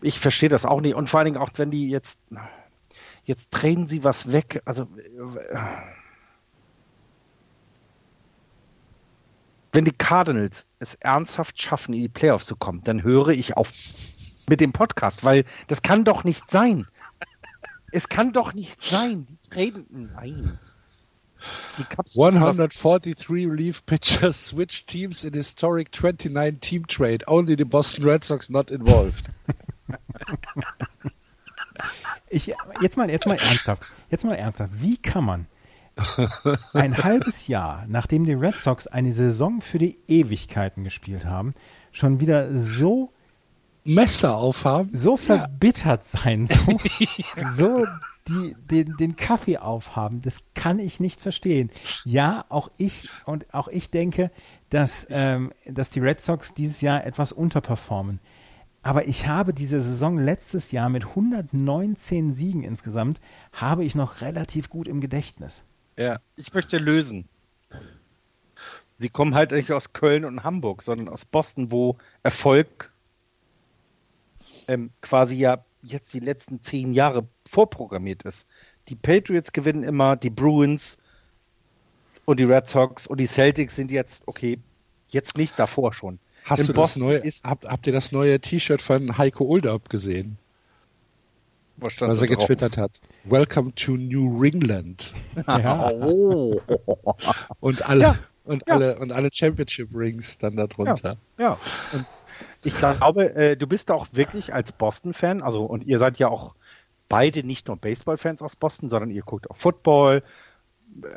Ich 0.04 0.20
verstehe 0.20 0.50
das 0.50 0.64
auch 0.64 0.80
nicht. 0.80 0.94
Und 0.94 1.10
vor 1.10 1.22
allen 1.22 1.34
Dingen 1.34 1.38
auch, 1.38 1.50
wenn 1.56 1.72
die 1.72 1.90
jetzt, 1.90 2.20
jetzt 3.26 3.50
drehen 3.50 3.88
sie 3.88 4.04
was 4.04 4.32
weg. 4.32 4.62
Also, 4.66 4.88
wenn 9.72 9.86
die 9.86 9.92
Cardinals 9.92 10.68
es 10.80 10.96
ernsthaft 10.96 11.62
schaffen, 11.62 11.94
in 11.94 12.02
die 12.02 12.10
Playoffs 12.10 12.46
zu 12.46 12.56
kommen, 12.56 12.82
dann 12.84 13.04
höre 13.04 13.30
ich 13.30 13.58
auf 13.58 13.72
mit 14.48 14.60
dem 14.60 14.74
Podcast, 14.74 15.24
weil 15.24 15.46
das 15.68 15.82
kann 15.82 16.04
doch 16.04 16.24
nicht 16.24 16.52
sein. 16.52 16.86
Es 17.92 18.10
kann 18.10 18.34
doch 18.34 18.54
nicht 18.54 18.84
sein. 18.84 19.26
Die 19.28 19.50
treten. 19.50 20.12
Nein. 20.14 20.60
Die 21.78 21.84
Cubs 21.84 22.18
143 22.18 23.30
relief 23.30 23.86
pitchers 23.86 24.48
switch 24.48 24.86
teams 24.86 25.24
in 25.24 25.34
historic 25.34 25.92
29 25.92 26.60
team 26.60 26.88
trade. 26.88 27.26
Only 27.28 27.56
the 27.58 27.66
Boston 27.66 28.06
Red 28.06 28.24
Sox 28.24 28.50
not 28.50 28.72
involved. 28.72 29.30
Ich, 32.34 32.54
jetzt 32.82 32.98
mal, 32.98 33.10
jetzt 33.10 33.26
mal 33.26 33.38
ernsthaft. 33.38 33.84
Jetzt 34.10 34.26
mal 34.26 34.36
ernsthaft. 34.36 34.72
Wie 34.82 34.98
kann 34.98 35.24
man 35.24 35.48
ein 36.74 36.98
halbes 36.98 37.48
Jahr, 37.48 37.86
nachdem 37.88 38.26
die 38.26 38.34
Red 38.34 38.60
Sox 38.60 38.88
eine 38.88 39.14
Saison 39.14 39.62
für 39.62 39.78
die 39.78 40.00
Ewigkeiten 40.08 40.84
gespielt 40.84 41.26
haben, 41.26 41.54
schon 41.92 42.20
wieder 42.20 42.54
so 42.54 43.12
Messer 43.84 44.38
aufhaben, 44.38 44.90
so 44.94 45.18
verbittert 45.18 46.04
ja. 46.14 46.20
sein, 46.20 46.48
so, 46.48 46.80
so 47.54 47.86
die, 48.28 48.56
den, 48.72 48.98
den 48.98 49.16
Kaffee 49.16 49.58
aufhaben, 49.58 50.22
das 50.22 50.48
kann 50.56 50.80
ich 50.80 51.00
nicht 51.00 51.20
verstehen. 51.20 51.70
Ja, 52.06 52.46
auch 52.50 52.72
ich 52.78 53.10
und 53.26 53.54
auch 53.54 53.68
ich 53.68 53.92
denke, 53.92 54.32
dass, 54.70 55.06
ähm, 55.10 55.52
dass 55.66 55.90
die 55.90 56.00
Red 56.00 56.22
Sox 56.22 56.54
dieses 56.54 56.82
Jahr 56.82 57.06
etwas 57.06 57.32
unterperformen. 57.32 58.20
Aber 58.84 59.08
ich 59.08 59.28
habe 59.28 59.54
diese 59.54 59.82
Saison 59.82 60.18
letztes 60.18 60.72
Jahr 60.72 60.90
mit 60.90 61.06
119 61.06 62.34
Siegen 62.34 62.64
insgesamt, 62.64 63.22
habe 63.54 63.86
ich 63.86 63.96
noch 63.96 64.20
relativ 64.22 64.70
gut 64.70 64.90
im 64.90 65.00
Gedächtnis. 65.00 65.64
Ja, 65.96 66.20
ich 66.36 66.54
möchte 66.54 66.78
lösen. 66.78 67.30
Sie 69.00 69.10
kommen 69.10 69.36
halt 69.36 69.52
nicht 69.52 69.72
aus 69.72 69.94
Köln 69.94 70.26
und 70.26 70.44
Hamburg, 70.44 70.84
sondern 70.84 71.08
aus 71.08 71.24
Boston, 71.26 71.72
wo 71.72 71.98
Erfolg 72.24 72.92
ähm, 74.68 74.92
quasi 75.02 75.36
ja 75.36 75.64
jetzt 75.82 76.14
die 76.14 76.20
letzten 76.20 76.62
zehn 76.62 76.94
Jahre 76.94 77.28
vorprogrammiert 77.48 78.24
ist. 78.24 78.48
Die 78.90 78.96
Patriots 78.96 79.54
gewinnen 79.54 79.84
immer, 79.84 80.16
die 80.18 80.30
Bruins 80.30 80.98
und 82.26 82.40
die 82.40 82.46
Red 82.46 82.68
Sox 82.68 83.08
und 83.08 83.18
die 83.18 83.28
Celtics 83.28 83.76
sind 83.76 83.92
jetzt, 83.92 84.24
okay, 84.26 84.60
jetzt 85.08 85.38
nicht 85.38 85.58
davor 85.58 85.94
schon. 85.94 86.20
Hast 86.44 86.62
In 86.62 86.68
du 86.68 86.74
das 86.74 86.98
neue, 86.98 87.18
ist, 87.18 87.46
habt, 87.46 87.66
habt 87.66 87.88
ihr 87.88 87.94
das 87.94 88.12
neue 88.12 88.40
T-Shirt 88.40 88.82
von 88.82 89.18
Heiko 89.18 89.46
Olderb 89.46 89.90
gesehen? 89.90 90.38
Was, 91.78 92.00
was 92.02 92.22
er 92.22 92.28
getwittert 92.28 92.78
hat. 92.78 92.92
Welcome 93.24 93.74
to 93.76 93.94
New 93.94 94.40
Ringland. 94.40 95.14
Ja. 95.48 95.92
Oh. 96.04 96.62
und 97.60 97.90
alle, 97.90 98.04
ja. 98.04 98.16
und 98.44 98.64
ja. 98.68 98.76
alle, 98.76 99.00
und 99.00 99.12
alle 99.12 99.30
Championship 99.32 99.90
Rings 99.94 100.38
dann 100.38 100.56
darunter. 100.56 101.18
Ja. 101.38 101.44
ja. 101.44 101.58
Und 101.94 102.06
ich 102.64 102.76
glaube, 102.76 103.34
äh, 103.36 103.58
du 103.58 103.68
bist 103.68 103.90
auch 103.92 104.08
wirklich 104.12 104.54
als 104.54 104.72
Boston-Fan, 104.74 105.42
also 105.42 105.66
und 105.66 105.86
ihr 105.86 106.00
seid 106.00 106.20
ja 106.20 106.28
auch 106.28 106.56
beide 107.10 107.44
nicht 107.44 107.68
nur 107.68 107.78
Baseball-Fans 107.78 108.42
aus 108.42 108.56
Boston, 108.56 108.90
sondern 108.90 109.12
ihr 109.12 109.24
guckt 109.24 109.50
auch 109.50 109.56
Football. 109.56 110.24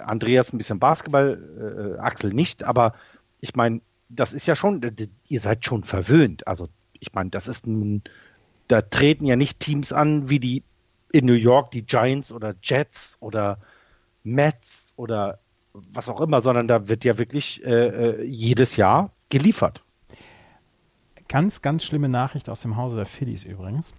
Andreas 0.05 0.53
ein 0.53 0.59
bisschen 0.59 0.79
Basketball, 0.79 1.97
äh, 1.97 2.01
Axel 2.01 2.33
nicht, 2.33 2.65
aber 2.65 2.95
ich 3.41 3.55
meine, 3.55 3.81
das 4.09 4.33
ist 4.33 4.47
ja 4.47 4.55
schon, 4.55 4.81
ihr 5.29 5.41
seid 5.41 5.65
schon 5.65 5.85
verwöhnt. 5.85 6.47
Also 6.47 6.69
ich 6.93 7.13
meine, 7.13 7.31
das 7.31 7.49
ist 7.49 7.67
ein, 7.67 8.03
da 8.69 8.83
treten 8.83 9.27
ja 9.27 9.37
nicht 9.37 9.61
Teams 9.61 9.93
an 9.93 10.29
wie 10.31 10.41
die 10.41 10.63
in 11.13 11.27
New 11.27 11.35
York, 11.35 11.71
die 11.71 11.87
Giants 11.87 12.33
oder 12.33 12.55
Jets 12.63 13.17
oder 13.21 13.59
Mets 14.23 14.93
oder 14.97 15.39
was 15.73 16.09
auch 16.09 16.21
immer, 16.21 16.41
sondern 16.41 16.69
da 16.69 16.89
wird 16.89 17.05
ja 17.05 17.19
wirklich 17.19 17.65
äh, 17.65 17.71
äh 17.71 18.25
jedes 18.25 18.77
Jahr 18.77 19.13
geliefert. 19.29 19.83
Ganz, 21.29 21.63
ganz 21.63 21.85
schlimme 21.85 22.09
Nachricht 22.09 22.49
aus 22.49 22.63
dem 22.63 22.77
Hause 22.77 22.97
der 22.97 23.07
Phillies 23.07 23.45
übrigens. 23.45 23.93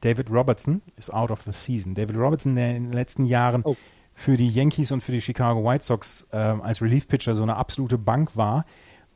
David 0.00 0.30
Robertson 0.30 0.82
ist 0.96 1.12
out 1.12 1.30
of 1.30 1.42
the 1.42 1.52
season. 1.52 1.94
David 1.94 2.16
Robertson, 2.16 2.54
der 2.54 2.76
in 2.76 2.84
den 2.84 2.92
letzten 2.92 3.24
Jahren 3.24 3.62
oh. 3.64 3.76
für 4.14 4.36
die 4.36 4.48
Yankees 4.48 4.92
und 4.92 5.02
für 5.02 5.12
die 5.12 5.20
Chicago 5.20 5.64
White 5.64 5.84
Sox 5.84 6.26
äh, 6.30 6.36
als 6.36 6.80
Relief-Pitcher 6.80 7.34
so 7.34 7.42
eine 7.42 7.56
absolute 7.56 7.98
Bank 7.98 8.36
war, 8.36 8.64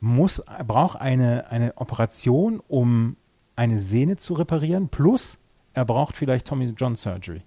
muss, 0.03 0.43
braucht 0.67 0.99
eine, 0.99 1.49
eine 1.49 1.77
Operation, 1.77 2.61
um 2.67 3.15
eine 3.55 3.77
Sehne 3.77 4.17
zu 4.17 4.33
reparieren, 4.33 4.89
plus 4.89 5.37
er 5.73 5.85
braucht 5.85 6.17
vielleicht 6.17 6.45
Tommy 6.45 6.65
John 6.77 6.97
Surgery. 6.97 7.41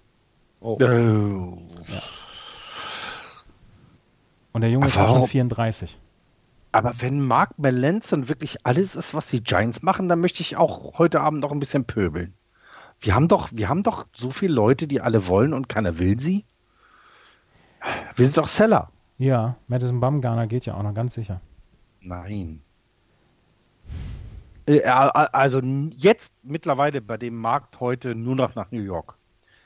Oh. 0.59 0.71
oh. 0.71 0.77
Ja. 0.81 2.01
Und 4.53 4.61
der 4.61 4.71
Junge 4.71 4.87
ist 4.87 4.97
auch 4.97 5.07
schon 5.07 5.27
34. 5.27 5.99
Aber 6.71 6.93
wenn 6.97 7.21
Mark 7.21 7.59
Melanson 7.59 8.27
wirklich 8.27 8.65
alles 8.65 8.95
ist, 8.95 9.13
was 9.13 9.27
die 9.27 9.43
Giants 9.43 9.83
machen, 9.83 10.09
dann 10.09 10.19
möchte 10.19 10.41
ich 10.41 10.57
auch 10.57 10.97
heute 10.97 11.21
Abend 11.21 11.41
noch 11.41 11.51
ein 11.51 11.59
bisschen 11.59 11.85
pöbeln. 11.85 12.33
Wir 12.99 13.13
haben 13.13 13.27
doch, 13.27 13.49
wir 13.51 13.69
haben 13.69 13.83
doch 13.83 14.07
so 14.13 14.31
viele 14.31 14.53
Leute, 14.55 14.87
die 14.87 14.99
alle 14.99 15.27
wollen 15.27 15.53
und 15.53 15.69
keiner 15.69 15.99
will 15.99 16.19
sie. 16.19 16.43
Wir 18.15 18.25
sind 18.25 18.35
doch 18.35 18.47
Seller. 18.47 18.89
Ja, 19.19 19.57
Madison 19.67 19.99
Bumgarner 19.99 20.47
geht 20.47 20.65
ja 20.65 20.73
auch 20.73 20.83
noch 20.83 20.95
ganz 20.95 21.13
sicher. 21.13 21.39
Nein. 22.07 22.61
Äh, 24.65 24.81
also 24.83 25.59
jetzt 25.95 26.33
mittlerweile 26.43 27.01
bei 27.01 27.17
dem 27.17 27.35
Markt 27.35 27.79
heute 27.79 28.15
nur 28.15 28.35
noch 28.35 28.55
nach 28.55 28.71
New 28.71 28.81
York. 28.81 29.15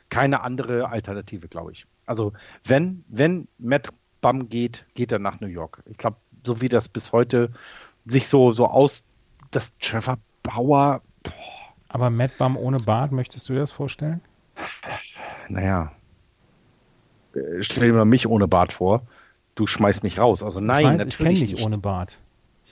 Keine 0.10 0.42
andere 0.42 0.90
Alternative, 0.90 1.48
glaube 1.48 1.72
ich. 1.72 1.86
Also 2.06 2.34
wenn, 2.66 3.04
wenn 3.08 3.48
Matt 3.58 3.90
Bum 4.22 4.50
geht, 4.50 4.86
geht 4.94 5.12
er 5.12 5.20
nach 5.20 5.40
New 5.40 5.48
York. 5.48 5.82
Ich 5.86 5.98
glaube, 5.98 6.18
so 6.46 6.62
wie 6.62 6.70
das 6.70 6.88
bis 6.90 7.12
heute 7.12 7.52
sich 8.06 8.28
so, 8.28 8.52
so 8.52 8.68
aus, 8.68 9.04
dass 9.52 9.72
Trevor 9.80 10.18
Bauer. 10.44 11.02
Boah. 11.24 11.34
Aber 11.90 12.10
Matt 12.10 12.38
Bum 12.38 12.58
ohne 12.58 12.80
Bart, 12.80 13.12
möchtest 13.12 13.50
du 13.50 13.54
dir 13.54 13.60
das 13.60 13.72
vorstellen? 13.72 14.22
Naja. 15.50 15.92
Äh, 17.34 17.62
stell 17.62 17.88
dir 17.88 17.94
mal 17.94 18.06
mich 18.06 18.28
ohne 18.28 18.48
Bart 18.48 18.74
vor. 18.74 19.04
Du 19.56 19.68
schmeißt 19.68 20.04
mich 20.04 20.20
raus. 20.20 20.44
Also 20.44 20.60
nein, 20.60 20.80
ich 20.80 20.86
weiß, 20.86 20.98
natürlich 20.98 21.14
ich 21.14 21.18
kenne 21.18 21.40
dich 21.40 21.54
nicht. 21.56 21.66
ohne 21.66 21.78
Bart. 21.78 22.20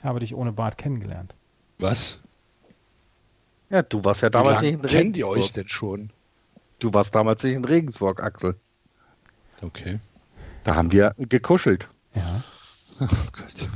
Ich 0.00 0.04
habe 0.06 0.18
dich 0.20 0.34
ohne 0.34 0.50
Bart 0.50 0.78
kennengelernt. 0.78 1.34
Was? 1.78 2.20
Ja, 3.68 3.82
du 3.82 4.02
warst 4.02 4.22
ja 4.22 4.30
damals 4.30 4.62
nicht 4.62 4.70
in 4.72 4.80
Regensburg. 4.80 5.02
Kennt 5.02 5.16
ihr 5.18 5.28
euch 5.28 5.52
denn 5.52 5.68
schon? 5.68 6.10
Du 6.78 6.94
warst 6.94 7.14
damals 7.14 7.42
nicht 7.42 7.52
in 7.52 7.66
Regensburg, 7.66 8.22
Axel. 8.22 8.56
Okay. 9.60 10.00
Da 10.64 10.74
haben 10.74 10.90
wir 10.90 11.14
gekuschelt. 11.18 11.88
Ja. 12.14 12.42
Oh 13.02 13.06
Gott. 13.32 13.68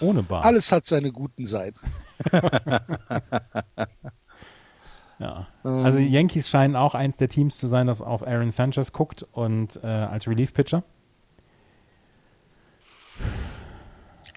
Ohne 0.00 0.22
Bart. 0.22 0.44
Alles 0.44 0.70
hat 0.70 0.86
seine 0.86 1.10
guten 1.10 1.46
Seiten. 1.46 1.80
ja. 5.18 5.48
Ähm. 5.64 5.84
Also 5.84 5.98
die 5.98 6.08
Yankees 6.08 6.48
scheinen 6.48 6.76
auch 6.76 6.94
eins 6.94 7.16
der 7.16 7.28
Teams 7.28 7.58
zu 7.58 7.66
sein, 7.66 7.88
das 7.88 8.00
auf 8.00 8.24
Aaron 8.24 8.52
Sanchez 8.52 8.92
guckt 8.92 9.26
und 9.32 9.80
äh, 9.82 9.86
als 9.86 10.28
Relief-Pitcher. 10.28 10.84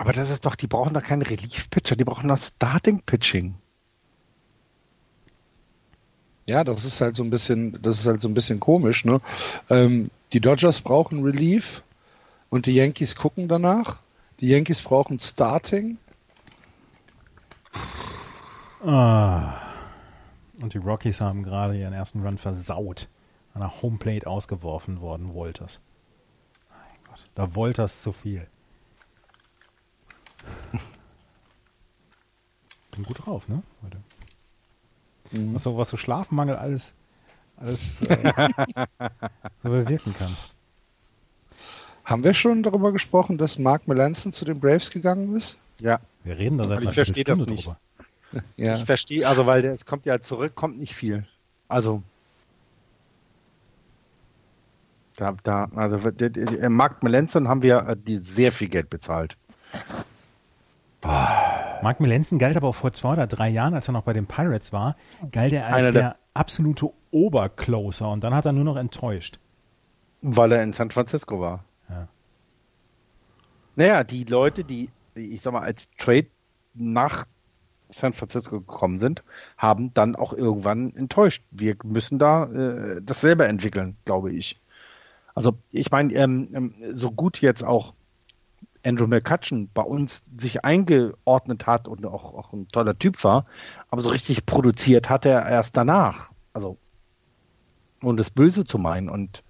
Aber 0.02 0.14
das 0.14 0.32
ist 0.32 0.48
doch, 0.48 0.56
die 0.56 0.65
brauchen 0.65 0.95
doch 0.95 1.03
keinen 1.03 1.22
Relief-Pitcher, 1.22 1.95
die 1.95 2.06
brauchen 2.06 2.28
doch 2.28 2.40
Starting-Pitching. 2.40 3.53
Ja, 6.48 6.64
das 6.64 6.86
ist 6.86 7.02
halt 7.02 7.15
so 7.15 7.23
ein 7.23 7.30
bisschen, 7.30 7.80
das 7.84 7.99
ist 7.99 8.07
halt 8.07 8.19
so 8.19 8.28
ein 8.28 8.34
bisschen 8.34 8.60
komisch, 8.60 9.06
ne? 9.06 9.22
Ähm, 9.69 10.10
die 10.34 10.40
Dodgers 10.40 10.82
brauchen 10.82 11.23
Relief 11.23 11.84
und 12.49 12.65
die 12.65 12.73
Yankees 12.73 13.15
gucken 13.15 13.48
danach. 13.48 13.99
Die 14.40 14.48
Yankees 14.48 14.82
brauchen 14.82 15.19
Starting. 15.19 15.99
Ah. 18.84 19.53
Und 20.64 20.73
die 20.73 20.80
Rockies 20.80 21.22
haben 21.22 21.44
gerade 21.44 21.78
ihren 21.78 21.94
ersten 21.94 22.26
Run 22.26 22.40
versaut. 22.40 23.07
An 23.53 23.61
der 23.61 23.84
Homeplate 23.84 24.26
ausgeworfen 24.26 24.99
worden, 24.99 25.36
Wolters. 25.36 25.80
Mein 26.72 26.98
Gott, 27.07 27.19
da 27.36 27.53
Wolters 27.53 28.02
zu 28.02 28.11
viel. 28.11 28.48
Bin 32.91 33.03
gut 33.03 33.26
drauf, 33.26 33.47
ne? 33.47 33.63
Heute. 33.84 33.97
Mhm. 35.31 35.55
Was, 35.55 35.63
so, 35.63 35.77
was 35.77 35.89
so 35.89 35.97
Schlafmangel 35.97 36.55
alles, 36.55 36.93
alles 37.57 38.01
äh, 38.09 38.49
so 39.63 39.69
bewirken 39.69 40.13
kann. 40.13 40.35
Haben 42.03 42.23
wir 42.23 42.34
schon 42.34 42.63
darüber 42.63 42.91
gesprochen, 42.91 43.38
dass 43.38 43.57
Mark 43.57 43.88
Melanson 43.88 44.34
zu 44.34 44.43
den 44.43 44.59
Braves 44.59 44.91
gegangen 44.91 45.35
ist? 45.35 45.61
Ja. 45.80 45.99
Wir 46.23 46.38
reden 46.38 46.57
da 46.57 46.68
seit 46.68 46.84
Ich 46.84 46.91
verstehe 46.91 47.23
das 47.23 47.45
nicht. 47.45 47.73
ja. 48.57 48.76
Ich 48.76 48.85
verstehe, 48.85 49.27
also 49.27 49.45
weil 49.45 49.63
es 49.65 49.85
kommt 49.85 50.05
ja 50.05 50.22
zurück, 50.22 50.55
kommt 50.55 50.80
nicht 50.80 50.93
viel. 50.93 51.26
Also 51.68 52.03
Da, 55.22 55.35
da, 55.43 55.69
also 55.76 55.99
Mark 56.69 57.03
Melanson 57.03 57.47
haben 57.47 57.61
wir 57.61 57.88
äh, 57.88 57.95
die 57.95 58.18
sehr 58.18 58.51
viel 58.51 58.69
Geld 58.69 58.89
bezahlt. 58.89 59.38
Boah. 61.02 61.80
Mark 61.82 61.99
Melanson 61.99 62.38
galt 62.38 62.56
aber 62.56 62.68
auch 62.68 62.76
vor 62.76 62.94
zwei 62.94 63.14
oder 63.14 63.28
drei 63.28 63.49
Jahren, 63.49 63.73
als 63.73 63.90
er 63.90 63.94
noch 63.94 64.03
bei 64.03 64.14
den 64.14 64.28
Pirates 64.28 64.72
war, 64.72 64.95
galt 65.32 65.52
er 65.52 65.73
als 65.73 65.86
der, 65.86 65.91
der 65.91 66.15
absolute 66.34 66.91
Obercloser 67.10 68.10
und 68.10 68.23
dann 68.23 68.34
hat 68.34 68.45
er 68.45 68.53
nur 68.53 68.64
noch 68.64 68.78
enttäuscht. 68.78 69.40
Weil 70.22 70.52
er 70.52 70.64
in 70.64 70.73
San 70.73 70.91
Francisco 70.91 71.41
war. 71.41 71.65
Ja. 71.90 72.07
Naja, 73.76 74.03
die 74.03 74.23
Leute, 74.23 74.64
die, 74.64 74.90
ich 75.15 75.41
sag 75.41 75.53
mal, 75.53 75.64
als 75.64 75.88
Trade 75.98 76.28
nach 76.76 77.26
San 77.90 78.14
Francisco 78.14 78.60
gekommen 78.60 78.99
sind, 78.99 79.23
haben 79.57 79.94
dann 79.94 80.15
auch 80.15 80.34
irgendwann 80.34 80.95
enttäuscht. 80.95 81.44
Wir 81.52 81.76
müssen 81.84 82.19
da 82.19 82.45
äh, 82.45 83.02
das 83.02 83.22
selber 83.22 83.48
entwickeln, 83.48 83.98
glaube 84.06 84.32
ich. 84.32 84.61
Also 85.34 85.57
ich 85.72 85.91
meine, 85.91 86.14
ähm, 86.14 86.49
ähm, 86.53 86.73
so 86.94 87.11
gut 87.11 87.41
jetzt 87.41 87.64
auch 87.64 87.94
Andrew 88.84 89.08
McCutcheon 89.08 89.70
bei 89.74 89.84
uns 89.84 90.24
sich 90.38 90.66
eingeordnet 90.66 91.68
hat 91.68 91.88
und 91.88 92.06
auch, 92.06 92.24
auch 92.24 92.53
ein 92.53 92.68
toller 92.70 92.98
Typ 92.98 93.24
war, 93.24 93.45
aber 93.90 94.02
so 94.02 94.10
richtig 94.10 94.45
produziert 94.45 95.10
hat 95.10 95.26
er 95.26 95.45
erst 95.48 95.78
danach. 95.78 96.30
Also, 96.53 96.78
um 98.02 98.18
das 98.18 98.30
Böse 98.30 98.66
zu 98.66 98.78
meinen. 98.78 99.10
Und 99.10 99.44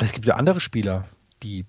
es 0.00 0.12
gibt 0.12 0.26
ja 0.26 0.34
andere 0.34 0.60
Spieler, 0.60 1.04
die 1.42 1.64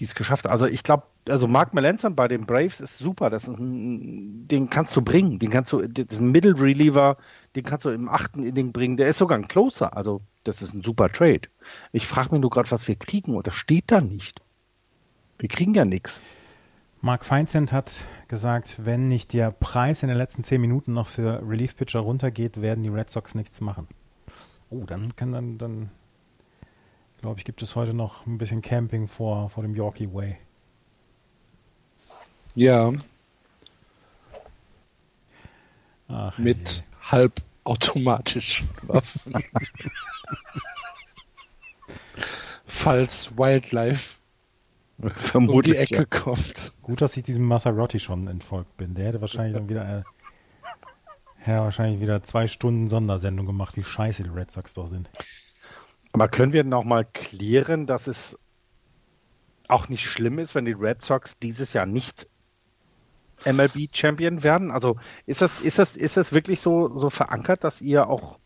es 0.00 0.14
geschafft 0.14 0.44
haben. 0.44 0.52
Also 0.52 0.66
ich 0.66 0.82
glaube, 0.82 1.04
also 1.28 1.46
Mark 1.46 1.74
Melanson 1.74 2.14
bei 2.14 2.26
den 2.28 2.46
Braves 2.46 2.80
ist 2.80 2.98
super. 2.98 3.28
Das 3.28 3.44
ist 3.44 3.58
ein, 3.58 4.48
den 4.48 4.70
kannst 4.70 4.96
du 4.96 5.02
bringen. 5.02 5.38
Den 5.38 5.50
kannst 5.50 5.72
du, 5.72 5.86
das 5.86 6.06
ist 6.08 6.20
ein 6.20 6.32
Middle 6.32 6.58
Reliever, 6.58 7.18
den 7.54 7.64
kannst 7.64 7.84
du 7.84 7.90
im 7.90 8.08
achten 8.08 8.42
Inning 8.42 8.72
bringen. 8.72 8.96
Der 8.96 9.08
ist 9.08 9.18
sogar 9.18 9.36
ein 9.36 9.48
Closer. 9.48 9.96
Also 9.96 10.22
das 10.44 10.62
ist 10.62 10.74
ein 10.74 10.82
super 10.82 11.10
Trade. 11.10 11.42
Ich 11.92 12.06
frage 12.06 12.32
mich 12.32 12.40
nur 12.40 12.50
gerade, 12.50 12.70
was 12.70 12.88
wir 12.88 12.96
kriegen 12.96 13.36
und 13.36 13.46
das 13.46 13.54
steht 13.54 13.92
da 13.92 14.00
nicht. 14.00 14.40
Wir 15.40 15.48
kriegen 15.48 15.72
ja 15.74 15.86
nichts. 15.86 16.20
Mark 17.00 17.24
Feinsand 17.24 17.72
hat 17.72 18.04
gesagt, 18.28 18.84
wenn 18.84 19.08
nicht 19.08 19.32
der 19.32 19.50
Preis 19.50 20.02
in 20.02 20.10
den 20.10 20.18
letzten 20.18 20.44
zehn 20.44 20.60
Minuten 20.60 20.92
noch 20.92 21.06
für 21.06 21.40
Relief 21.48 21.74
Pitcher 21.76 22.00
runtergeht, 22.00 22.60
werden 22.60 22.82
die 22.84 22.90
Red 22.90 23.08
Sox 23.08 23.34
nichts 23.34 23.62
machen. 23.62 23.88
Oh, 24.68 24.84
dann 24.84 25.16
kann 25.16 25.32
dann, 25.32 25.56
dann 25.56 25.90
glaube 27.22 27.38
ich, 27.38 27.46
gibt 27.46 27.62
es 27.62 27.74
heute 27.74 27.94
noch 27.94 28.26
ein 28.26 28.36
bisschen 28.36 28.60
Camping 28.60 29.08
vor, 29.08 29.48
vor 29.48 29.62
dem 29.62 29.74
Yorkie 29.74 30.12
Way. 30.12 30.36
Ja. 32.54 32.92
Ach, 36.08 36.36
Mit 36.36 36.84
hey. 37.00 37.32
halbautomatischen 37.64 38.68
Waffen. 38.82 39.42
Falls 42.66 43.34
Wildlife 43.38 44.19
Vermutlich, 45.08 45.34
um 45.34 45.62
die 45.62 45.76
Ecke 45.76 45.96
ja. 45.96 46.04
kommt. 46.04 46.72
Gut, 46.82 47.00
dass 47.00 47.16
ich 47.16 47.22
diesem 47.22 47.44
Masarotti 47.44 48.00
schon 48.00 48.26
entfolgt 48.26 48.76
bin. 48.76 48.94
Der 48.94 49.06
hätte 49.06 49.20
wahrscheinlich 49.20 49.54
dann 49.54 49.68
wieder, 49.68 50.04
äh, 51.46 51.50
ja, 51.50 51.62
wahrscheinlich 51.64 52.00
wieder 52.00 52.22
zwei 52.22 52.46
Stunden 52.46 52.88
Sondersendung 52.88 53.46
gemacht, 53.46 53.76
wie 53.76 53.84
scheiße 53.84 54.22
die 54.22 54.28
Red 54.28 54.50
Sox 54.50 54.74
doch 54.74 54.86
sind. 54.86 55.08
Aber 56.12 56.28
können 56.28 56.52
wir 56.52 56.64
noch 56.64 56.84
mal 56.84 57.04
klären, 57.04 57.86
dass 57.86 58.06
es 58.06 58.38
auch 59.68 59.88
nicht 59.88 60.04
schlimm 60.04 60.38
ist, 60.38 60.54
wenn 60.54 60.64
die 60.64 60.72
Red 60.72 61.02
Sox 61.02 61.38
dieses 61.38 61.72
Jahr 61.72 61.86
nicht 61.86 62.26
MLB 63.44 63.88
Champion 63.92 64.42
werden? 64.42 64.70
Also 64.70 64.96
ist 65.26 65.40
das, 65.40 65.60
ist 65.60 65.78
das, 65.78 65.96
ist 65.96 66.16
das 66.16 66.32
wirklich 66.32 66.60
so, 66.60 66.96
so 66.98 67.10
verankert, 67.10 67.64
dass 67.64 67.80
ihr 67.80 68.08
auch. 68.08 68.38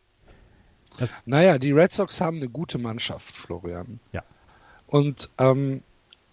Das 0.99 1.11
naja, 1.25 1.59
die 1.59 1.73
Red 1.73 1.93
Sox 1.93 2.21
haben 2.21 2.37
eine 2.37 2.49
gute 2.49 2.79
Mannschaft, 2.79 3.35
Florian. 3.35 3.99
Ja. 4.13 4.23
Und 4.87 5.31
ähm, 5.39 5.83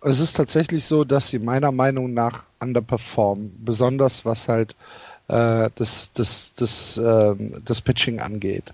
es 0.01 0.19
ist 0.19 0.35
tatsächlich 0.35 0.85
so, 0.85 1.03
dass 1.03 1.29
sie 1.29 1.39
meiner 1.39 1.71
Meinung 1.71 2.13
nach 2.13 2.43
underperformen, 2.59 3.59
besonders 3.63 4.25
was 4.25 4.47
halt 4.47 4.75
äh, 5.27 5.69
das, 5.75 6.11
das, 6.13 6.53
das, 6.55 6.97
äh, 6.97 7.35
das 7.63 7.81
Pitching 7.81 8.19
angeht. 8.19 8.73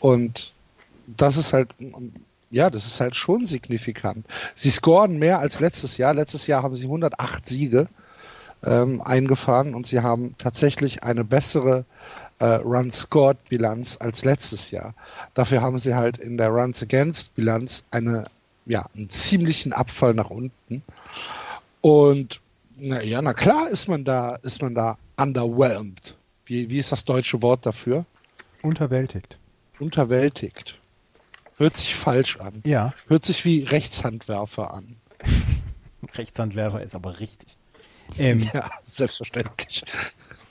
Und 0.00 0.52
das 1.06 1.36
ist 1.36 1.52
halt, 1.52 1.70
ja, 2.50 2.70
das 2.70 2.86
ist 2.86 3.00
halt 3.00 3.16
schon 3.16 3.46
signifikant. 3.46 4.26
Sie 4.54 4.70
scoren 4.70 5.18
mehr 5.18 5.38
als 5.38 5.60
letztes 5.60 5.96
Jahr. 5.98 6.14
Letztes 6.14 6.46
Jahr 6.46 6.62
haben 6.62 6.74
sie 6.74 6.86
108 6.86 7.46
Siege 7.46 7.88
ähm, 8.64 9.02
eingefahren 9.02 9.74
und 9.74 9.86
sie 9.86 10.00
haben 10.00 10.34
tatsächlich 10.38 11.02
eine 11.02 11.24
bessere 11.24 11.84
äh, 12.38 12.46
Run-Scored-Bilanz 12.46 13.98
als 14.00 14.24
letztes 14.24 14.70
Jahr. 14.70 14.94
Dafür 15.34 15.60
haben 15.60 15.78
sie 15.78 15.94
halt 15.94 16.18
in 16.18 16.38
der 16.38 16.48
Runs-Against-Bilanz 16.48 17.84
eine 17.90 18.26
ja, 18.66 18.86
einen 18.94 19.10
ziemlichen 19.10 19.72
Abfall 19.72 20.14
nach 20.14 20.30
unten. 20.30 20.82
Und 21.80 22.40
na 22.76 23.02
ja, 23.02 23.22
na 23.22 23.34
klar 23.34 23.68
ist 23.68 23.88
man 23.88 24.04
da, 24.04 24.36
ist 24.36 24.62
man 24.62 24.74
da 24.74 24.96
underwhelmed. 25.16 26.16
Wie, 26.46 26.68
wie 26.70 26.78
ist 26.78 26.92
das 26.92 27.04
deutsche 27.04 27.42
Wort 27.42 27.66
dafür? 27.66 28.04
Unterwältigt. 28.62 29.38
Unterwältigt. 29.78 30.78
Hört 31.58 31.76
sich 31.76 31.94
falsch 31.94 32.38
an. 32.38 32.62
Ja. 32.64 32.94
Hört 33.06 33.24
sich 33.24 33.44
wie 33.44 33.62
Rechtshandwerfer 33.62 34.74
an. 34.74 34.96
Rechtshandwerfer 36.14 36.82
ist 36.82 36.94
aber 36.94 37.20
richtig. 37.20 37.56
Ähm, 38.18 38.40
ja, 38.52 38.70
selbstverständlich. 38.86 39.84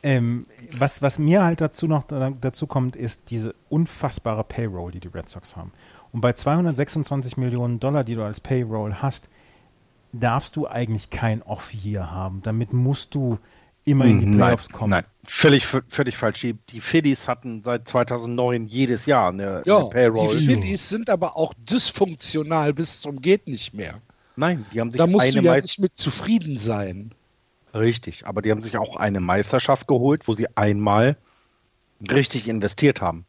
Ähm, 0.04 0.48
was, 0.72 1.02
was 1.02 1.20
mir 1.20 1.44
halt 1.44 1.62
dazu 1.62 1.88
noch 1.88 2.04
dazu 2.08 2.66
kommt, 2.66 2.96
ist 2.96 3.22
diese 3.30 3.54
unfassbare 3.70 4.44
Payroll, 4.44 4.92
die 4.92 5.00
die 5.00 5.10
Red 5.10 5.30
Sox 5.30 5.56
haben. 5.56 5.72
Und 6.12 6.22
bei 6.22 6.34
226 6.34 7.38
Millionen 7.38 7.80
Dollar, 7.80 8.04
die 8.04 8.16
du 8.16 8.24
als 8.24 8.40
Payroll 8.40 8.96
hast, 8.96 9.30
darfst 10.12 10.56
du 10.56 10.68
eigentlich 10.68 11.10
kein 11.10 11.42
Off-Year 11.42 12.12
haben. 12.12 12.42
Damit 12.42 12.74
musst 12.74 13.16
du 13.16 13.40
immer 13.86 14.06
in 14.06 14.20
die 14.20 14.38
Playoffs 14.38 14.70
nein, 14.70 14.78
kommen. 14.78 14.92
Nein, 14.92 15.06
völlig, 15.24 15.66
völlig 15.66 16.18
falsch. 16.18 16.42
Die, 16.42 16.54
die 16.54 16.82
Phillies 16.82 17.28
hatten 17.28 17.64
seit 17.64 17.88
2009 17.88 18.68
jedes 18.68 19.06
Jahr 19.06 19.30
eine, 19.30 19.64
ja, 19.66 19.80
eine 19.80 19.90
Payroll. 19.90 20.38
Die 20.38 20.46
Phillies 20.46 20.90
sind 20.90 21.10
aber 21.10 21.38
auch 21.38 21.54
dysfunktional 21.58 22.74
bis 22.74 23.02
zum 23.02 23.22
geht 23.22 23.48
nicht 23.48 23.74
mehr. 23.74 24.02
Nein, 24.36 24.66
die 24.74 24.80
haben 24.80 24.92
sich 24.92 25.00
da 25.00 25.08
musst 25.08 25.26
eine 25.26 25.42
du 25.42 25.48
ja 25.48 25.56
nicht 25.56 25.80
mit 25.80 25.98
zufrieden 25.98 26.58
sein. 26.58 27.14
Richtig, 27.74 28.28
aber 28.28 28.42
die 28.42 28.52
haben 28.52 28.62
sich 28.62 28.78
auch 28.78 28.98
eine 28.98 29.22
Meisterschaft 29.22 29.88
geholt, 29.88 30.28
wo 30.28 30.34
sie 30.34 30.48
einmal 30.58 31.18
richtig 32.02 32.48
investiert 32.48 33.02
haben 33.02 33.26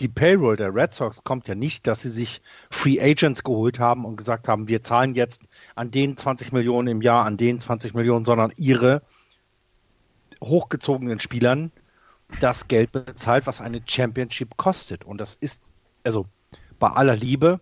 die 0.00 0.08
Payroll 0.08 0.56
der 0.56 0.74
Red 0.74 0.94
Sox 0.94 1.22
kommt 1.22 1.46
ja 1.46 1.54
nicht, 1.54 1.86
dass 1.86 2.02
sie 2.02 2.10
sich 2.10 2.40
Free 2.70 3.00
Agents 3.00 3.44
geholt 3.44 3.78
haben 3.78 4.04
und 4.04 4.16
gesagt 4.16 4.48
haben, 4.48 4.66
wir 4.66 4.82
zahlen 4.82 5.14
jetzt 5.14 5.42
an 5.74 5.90
den 5.90 6.16
20 6.16 6.52
Millionen 6.52 6.88
im 6.88 7.02
Jahr, 7.02 7.26
an 7.26 7.36
den 7.36 7.60
20 7.60 7.94
Millionen, 7.94 8.24
sondern 8.24 8.52
ihre 8.56 9.02
hochgezogenen 10.42 11.20
Spielern 11.20 11.70
das 12.40 12.66
Geld 12.68 12.92
bezahlt, 12.92 13.46
was 13.46 13.60
eine 13.60 13.82
Championship 13.86 14.56
kostet. 14.56 15.04
Und 15.04 15.18
das 15.18 15.36
ist, 15.40 15.60
also 16.02 16.26
bei 16.78 16.88
aller 16.88 17.16
Liebe, 17.16 17.60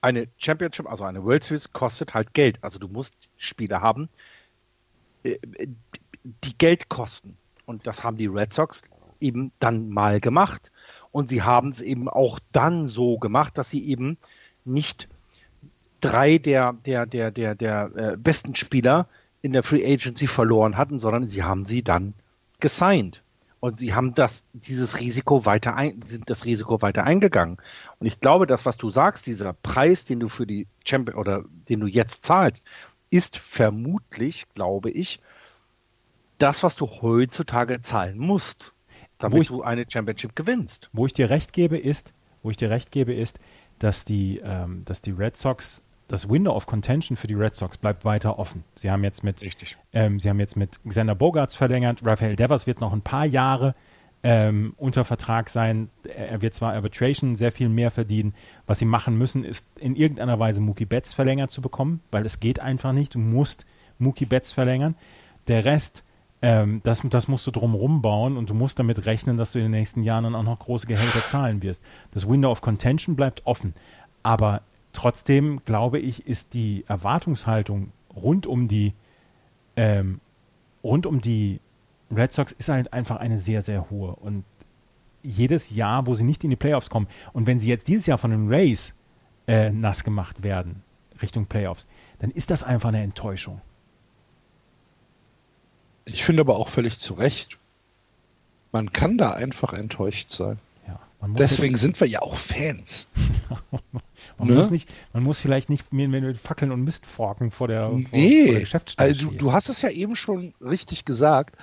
eine 0.00 0.28
Championship, 0.38 0.90
also 0.90 1.04
eine 1.04 1.24
World 1.24 1.44
Series 1.44 1.72
kostet 1.72 2.14
halt 2.14 2.32
Geld. 2.32 2.58
Also 2.62 2.78
du 2.78 2.88
musst 2.88 3.14
Spieler 3.36 3.82
haben, 3.82 4.08
äh, 5.24 5.36
die 6.44 6.56
Geld 6.56 6.88
kosten. 6.88 7.36
Und 7.66 7.86
das 7.86 8.02
haben 8.02 8.16
die 8.16 8.26
Red 8.26 8.54
Sox 8.54 8.82
eben 9.20 9.52
dann 9.58 9.90
mal 9.90 10.20
gemacht. 10.20 10.72
Und 11.12 11.28
sie 11.28 11.42
haben 11.42 11.70
es 11.70 11.80
eben 11.80 12.08
auch 12.08 12.38
dann 12.52 12.86
so 12.86 13.18
gemacht, 13.18 13.58
dass 13.58 13.70
sie 13.70 13.84
eben 13.84 14.18
nicht 14.64 15.08
drei 16.00 16.38
der, 16.38 16.72
der, 16.72 17.06
der, 17.06 17.30
der, 17.30 17.54
der 17.54 17.90
äh, 17.96 18.16
besten 18.16 18.54
Spieler 18.54 19.08
in 19.42 19.52
der 19.52 19.62
Free 19.62 19.84
Agency 19.84 20.26
verloren 20.26 20.76
hatten, 20.76 20.98
sondern 20.98 21.26
sie 21.26 21.42
haben 21.42 21.64
sie 21.64 21.82
dann 21.82 22.14
gesigned. 22.60 23.22
Und 23.60 23.78
sie 23.78 23.92
haben 23.92 24.14
das, 24.14 24.44
dieses 24.52 25.00
Risiko 25.00 25.44
weiter 25.44 25.74
ein, 25.74 26.00
sind 26.02 26.30
das 26.30 26.44
Risiko 26.44 26.80
weiter 26.80 27.02
eingegangen. 27.04 27.56
Und 27.98 28.06
ich 28.06 28.20
glaube, 28.20 28.46
das, 28.46 28.66
was 28.66 28.76
du 28.76 28.88
sagst, 28.88 29.26
dieser 29.26 29.52
Preis, 29.52 30.04
den 30.04 30.20
du 30.20 30.28
für 30.28 30.46
die 30.46 30.68
Champion 30.84 31.18
oder 31.18 31.44
den 31.68 31.80
du 31.80 31.86
jetzt 31.88 32.24
zahlst, 32.24 32.64
ist 33.10 33.36
vermutlich, 33.36 34.46
glaube 34.54 34.90
ich, 34.90 35.20
das, 36.38 36.62
was 36.62 36.76
du 36.76 36.86
heutzutage 36.86 37.82
zahlen 37.82 38.16
musst 38.16 38.72
damit 39.18 39.42
ich, 39.42 39.48
du 39.48 39.62
eine 39.62 39.84
Championship 39.88 40.34
gewinnst. 40.36 40.90
Wo 40.92 41.06
ich 41.06 41.12
dir 41.12 41.30
recht 41.30 41.52
gebe, 41.52 41.76
ist, 41.76 42.12
wo 42.42 42.50
ich 42.50 42.56
dir 42.56 42.70
recht 42.70 42.90
gebe, 42.90 43.14
ist, 43.14 43.38
dass 43.78 44.04
die, 44.04 44.40
ähm, 44.42 44.84
dass 44.84 45.02
die 45.02 45.10
Red 45.10 45.36
Sox, 45.36 45.82
das 46.08 46.28
Window 46.28 46.54
of 46.54 46.66
Contention 46.66 47.16
für 47.16 47.26
die 47.26 47.34
Red 47.34 47.54
Sox 47.54 47.76
bleibt 47.76 48.04
weiter 48.04 48.38
offen. 48.38 48.64
Sie 48.74 48.90
haben 48.90 49.04
jetzt 49.04 49.22
mit, 49.22 49.44
ähm, 49.92 50.18
sie 50.18 50.30
haben 50.30 50.40
jetzt 50.40 50.56
mit 50.56 50.80
Xander 50.88 51.14
Bogarts 51.14 51.54
verlängert. 51.54 52.00
Rafael 52.04 52.34
Devers 52.34 52.66
wird 52.66 52.80
noch 52.80 52.92
ein 52.92 53.02
paar 53.02 53.26
Jahre 53.26 53.74
ähm, 54.22 54.74
unter 54.78 55.04
Vertrag 55.04 55.50
sein. 55.50 55.90
Er 56.04 56.42
wird 56.42 56.54
zwar 56.54 56.72
Arbitration 56.72 57.36
sehr 57.36 57.52
viel 57.52 57.68
mehr 57.68 57.90
verdienen. 57.90 58.34
Was 58.66 58.78
sie 58.78 58.84
machen 58.84 59.16
müssen, 59.16 59.44
ist 59.44 59.66
in 59.78 59.96
irgendeiner 59.96 60.38
Weise 60.38 60.60
Mookie 60.60 60.86
Betts 60.86 61.12
verlängert 61.12 61.50
zu 61.50 61.60
bekommen, 61.60 62.00
weil 62.10 62.24
es 62.24 62.40
geht 62.40 62.58
einfach 62.58 62.92
nicht. 62.92 63.14
Du 63.14 63.18
musst 63.18 63.66
Mookie 63.98 64.26
Betts 64.26 64.52
verlängern. 64.52 64.96
Der 65.46 65.64
Rest 65.64 66.04
Ähm, 66.40 66.80
das, 66.84 67.02
das 67.02 67.28
musst 67.28 67.46
du 67.46 67.50
drumherum 67.50 68.00
bauen 68.00 68.36
und 68.36 68.50
du 68.50 68.54
musst 68.54 68.78
damit 68.78 69.06
rechnen, 69.06 69.36
dass 69.36 69.52
du 69.52 69.58
in 69.58 69.66
den 69.66 69.72
nächsten 69.72 70.02
Jahren 70.02 70.24
dann 70.24 70.34
auch 70.34 70.44
noch 70.44 70.58
große 70.58 70.86
Gehälter 70.86 71.24
zahlen 71.24 71.62
wirst. 71.62 71.82
Das 72.12 72.28
Window 72.28 72.50
of 72.50 72.60
Contention 72.60 73.16
bleibt 73.16 73.44
offen. 73.44 73.74
Aber 74.22 74.62
trotzdem, 74.92 75.60
glaube 75.64 75.98
ich, 75.98 76.26
ist 76.26 76.54
die 76.54 76.84
Erwartungshaltung 76.86 77.92
rund 78.14 78.46
um 78.46 78.68
die 78.68 78.94
ähm, 79.76 80.20
rund 80.82 81.06
um 81.06 81.20
die 81.20 81.60
Red 82.14 82.32
Sox 82.32 82.52
ist 82.52 82.68
halt 82.68 82.92
einfach 82.92 83.16
eine 83.16 83.38
sehr, 83.38 83.62
sehr 83.62 83.90
hohe. 83.90 84.14
Und 84.14 84.44
jedes 85.22 85.70
Jahr, 85.70 86.06
wo 86.06 86.14
sie 86.14 86.24
nicht 86.24 86.44
in 86.44 86.50
die 86.50 86.56
Playoffs 86.56 86.90
kommen, 86.90 87.08
und 87.32 87.46
wenn 87.46 87.60
sie 87.60 87.68
jetzt 87.68 87.88
dieses 87.88 88.06
Jahr 88.06 88.18
von 88.18 88.30
den 88.30 88.48
Rays 88.48 88.94
äh, 89.46 89.70
nass 89.70 90.04
gemacht 90.04 90.42
werden, 90.42 90.82
Richtung 91.20 91.46
Playoffs, 91.46 91.86
dann 92.20 92.30
ist 92.30 92.50
das 92.50 92.62
einfach 92.62 92.88
eine 92.88 93.02
Enttäuschung. 93.02 93.60
Ich 96.12 96.24
finde 96.24 96.42
aber 96.42 96.56
auch 96.56 96.68
völlig 96.68 96.98
zu 96.98 97.14
Recht. 97.14 97.58
Man 98.72 98.92
kann 98.92 99.18
da 99.18 99.32
einfach 99.32 99.72
enttäuscht 99.72 100.30
sein. 100.30 100.58
Ja, 100.86 101.00
Deswegen 101.38 101.76
sind 101.76 101.98
wir 102.00 102.06
ja 102.06 102.22
auch 102.22 102.36
Fans. 102.36 103.06
man, 104.38 104.48
ne? 104.48 104.54
muss 104.54 104.70
nicht, 104.70 104.88
man 105.12 105.22
muss 105.22 105.38
vielleicht 105.38 105.70
nicht 105.70 105.92
mit, 105.92 106.10
mit 106.10 106.36
Fackeln 106.36 106.70
und 106.70 106.84
Mistforken 106.84 107.50
vor 107.50 107.68
der, 107.68 107.88
nee, 107.88 108.04
vor, 108.04 108.18
vor 108.20 108.52
der 108.52 108.60
Geschäftsstelle 108.60 109.10
also 109.10 109.30
du, 109.30 109.36
du 109.36 109.52
hast 109.52 109.68
es 109.68 109.82
ja 109.82 109.90
eben 109.90 110.16
schon 110.16 110.54
richtig 110.60 111.04
gesagt. 111.04 111.56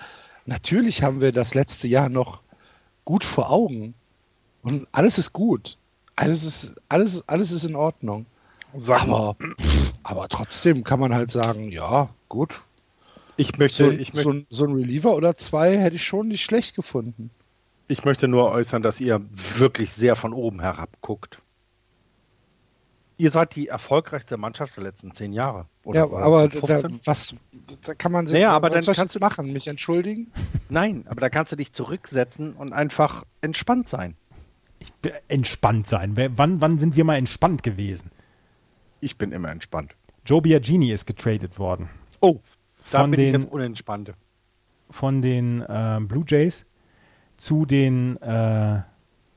Natürlich 0.46 1.04
haben 1.04 1.22
wir 1.22 1.32
das 1.32 1.54
letzte 1.54 1.88
Jahr 1.88 2.10
noch 2.10 2.42
gut 3.04 3.24
vor 3.24 3.52
Augen. 3.52 3.94
Und 4.62 4.88
alles 4.92 5.18
ist 5.18 5.32
gut. 5.32 5.78
Alles 6.16 6.44
ist, 6.44 6.76
alles, 6.90 7.28
alles 7.28 7.52
ist 7.52 7.66
in 7.66 7.76
Ordnung. 7.76 8.26
aber, 8.88 9.36
aber 10.04 10.28
trotzdem 10.28 10.84
kann 10.84 11.00
man 11.00 11.14
halt 11.14 11.32
sagen, 11.32 11.72
ja, 11.72 12.10
gut. 12.30 12.62
Ich 13.38 13.57
möchte, 13.57 13.86
so, 13.86 13.91
ich 13.91 14.14
möchte 14.14 14.45
so, 14.49 14.57
so 14.57 14.66
ein 14.66 14.74
Reliever 14.74 15.16
oder 15.16 15.36
zwei 15.36 15.78
hätte 15.78 15.98
ich 15.98 16.06
schon 16.06 16.30
nicht 16.30 16.44
schlecht 16.44 16.76
gefunden. 16.76 17.32
Ich 17.88 18.06
möchte 18.06 18.28
nur 18.28 18.49
äußern, 18.52 18.82
dass 18.82 18.99
ihr 18.99 19.22
wirklich 19.57 19.94
sehr 19.94 20.16
von 20.16 20.34
oben 20.34 20.62
herab 20.62 20.90
guckt. 21.02 21.41
Ihr 23.18 23.32
seid 23.32 23.56
die 23.56 23.68
erfolgreichste 23.68 24.36
Mannschaft 24.38 24.76
der 24.76 24.84
letzten 24.84 25.14
zehn 25.14 25.32
Jahre. 25.32 25.68
Oder, 25.86 25.99
ja, 25.99 26.18
aber 26.18 26.49
da, 26.49 26.84
was, 27.06 27.34
da 27.84 27.94
kann 27.94 28.12
man 28.12 28.28
sich 28.28 28.34
naja, 28.34 28.52
aber 28.52 28.70
dann 28.70 28.84
kannst 28.84 29.16
du 29.16 29.20
machen, 29.20 29.53
mich 29.53 29.68
entschuldigen? 29.68 30.32
Nein, 30.68 31.06
aber 31.07 31.22
da 31.22 31.30
kannst 31.30 31.52
du 31.52 31.56
dich 31.56 31.72
zurücksetzen 31.72 32.53
und 32.53 32.74
einfach 32.74 33.24
entspannt 33.41 33.88
sein. 33.88 34.16
Ich 34.80 34.91
bin 34.94 35.14
entspannt 35.30 35.88
sein. 35.88 36.18
Wann, 36.18 36.60
wann 36.60 36.78
sind 36.78 36.98
wir 36.98 37.06
mal 37.06 37.16
entspannt 37.16 37.64
gewesen? 37.64 38.12
Ich 38.99 39.18
bin 39.18 39.32
immer 39.32 39.49
entspannt. 39.49 39.95
Joe 40.26 40.41
Biagini 40.41 40.91
ist 40.91 41.06
getradet 41.06 41.57
worden. 41.57 41.90
Oh, 42.20 42.41
von 42.86 43.12
den. 43.12 43.48
Von 44.90 45.22
den 45.22 45.62
äh, 45.62 45.99
Blue 46.02 46.24
Jays 46.28 46.66
zu 47.38 47.66
den 47.66 48.18
äh, 48.22 48.82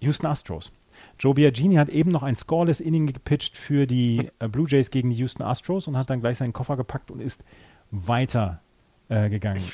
Houston 0.00 0.26
Astros. 0.26 0.72
Joe 1.18 1.34
Biagini 1.34 1.76
hat 1.76 1.88
eben 1.88 2.10
noch 2.10 2.22
ein 2.22 2.36
scoreless 2.36 2.80
Inning 2.80 3.06
gepitcht 3.06 3.56
für 3.56 3.86
die 3.86 4.30
äh, 4.38 4.48
Blue 4.48 4.66
Jays 4.68 4.90
gegen 4.90 5.10
die 5.10 5.16
Houston 5.16 5.42
Astros 5.42 5.88
und 5.88 5.96
hat 5.96 6.10
dann 6.10 6.20
gleich 6.20 6.38
seinen 6.38 6.52
Koffer 6.52 6.76
gepackt 6.76 7.10
und 7.10 7.20
ist 7.20 7.44
weiter 7.90 8.60
äh, 9.08 9.30
gegangen. 9.30 9.64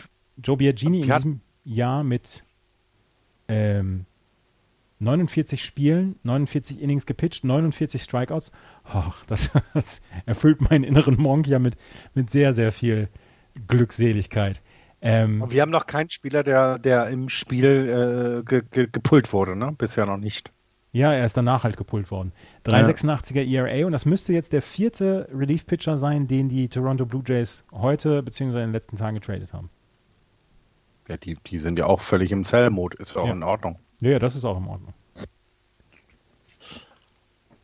Joe 0.42 0.56
Biagini 0.56 1.00
in 1.00 1.10
diesem 1.10 1.40
Jahr 1.64 2.04
mit 2.04 2.44
ähm, 3.48 4.06
49 5.00 5.62
Spielen, 5.62 6.16
49 6.22 6.80
Innings 6.80 7.06
gepitcht, 7.06 7.44
49 7.44 8.02
Strikeouts. 8.02 8.52
Oh, 8.94 9.12
das, 9.26 9.50
das, 9.74 10.02
erfüllt 10.26 10.60
meinen 10.70 10.84
inneren 10.84 11.20
Monk 11.20 11.46
ja 11.46 11.58
mit, 11.58 11.76
mit 12.14 12.30
sehr, 12.30 12.52
sehr 12.52 12.72
viel 12.72 13.08
Glückseligkeit. 13.66 14.60
Ähm, 15.00 15.44
wir 15.50 15.60
haben 15.60 15.70
noch 15.70 15.86
keinen 15.86 16.10
Spieler, 16.10 16.42
der, 16.42 16.78
der 16.78 17.08
im 17.08 17.28
Spiel 17.28 18.42
äh, 18.42 18.48
ge, 18.48 18.62
ge, 18.70 18.88
gepult 18.90 19.32
wurde, 19.32 19.54
ne? 19.54 19.72
Bisher 19.76 20.06
noch 20.06 20.16
nicht. 20.16 20.50
Ja, 20.92 21.12
er 21.12 21.24
ist 21.24 21.36
danach 21.36 21.64
halt 21.64 21.76
gepult 21.76 22.10
worden. 22.10 22.32
386er 22.64 23.42
ja. 23.42 23.66
ERA 23.66 23.84
und 23.84 23.92
das 23.92 24.06
müsste 24.06 24.32
jetzt 24.32 24.52
der 24.52 24.62
vierte 24.62 25.28
Relief-Pitcher 25.34 25.98
sein, 25.98 26.28
den 26.28 26.48
die 26.48 26.68
Toronto 26.68 27.04
Blue 27.04 27.22
Jays 27.26 27.64
heute 27.72 28.22
bzw. 28.22 28.58
in 28.58 28.66
den 28.66 28.72
letzten 28.72 28.96
Tagen 28.96 29.16
getradet 29.16 29.52
haben. 29.52 29.70
Ja, 31.08 31.16
die, 31.16 31.36
die 31.46 31.58
sind 31.58 31.78
ja 31.78 31.86
auch 31.86 32.00
völlig 32.00 32.32
im 32.32 32.44
Sell-Mode, 32.44 32.96
ist 32.98 33.14
ja 33.14 33.22
auch 33.22 33.30
in 33.30 33.42
Ordnung. 33.42 33.78
Ja, 34.00 34.10
ja, 34.10 34.18
das 34.18 34.36
ist 34.36 34.44
auch 34.44 34.56
in 34.56 34.66
Ordnung. 34.66 34.94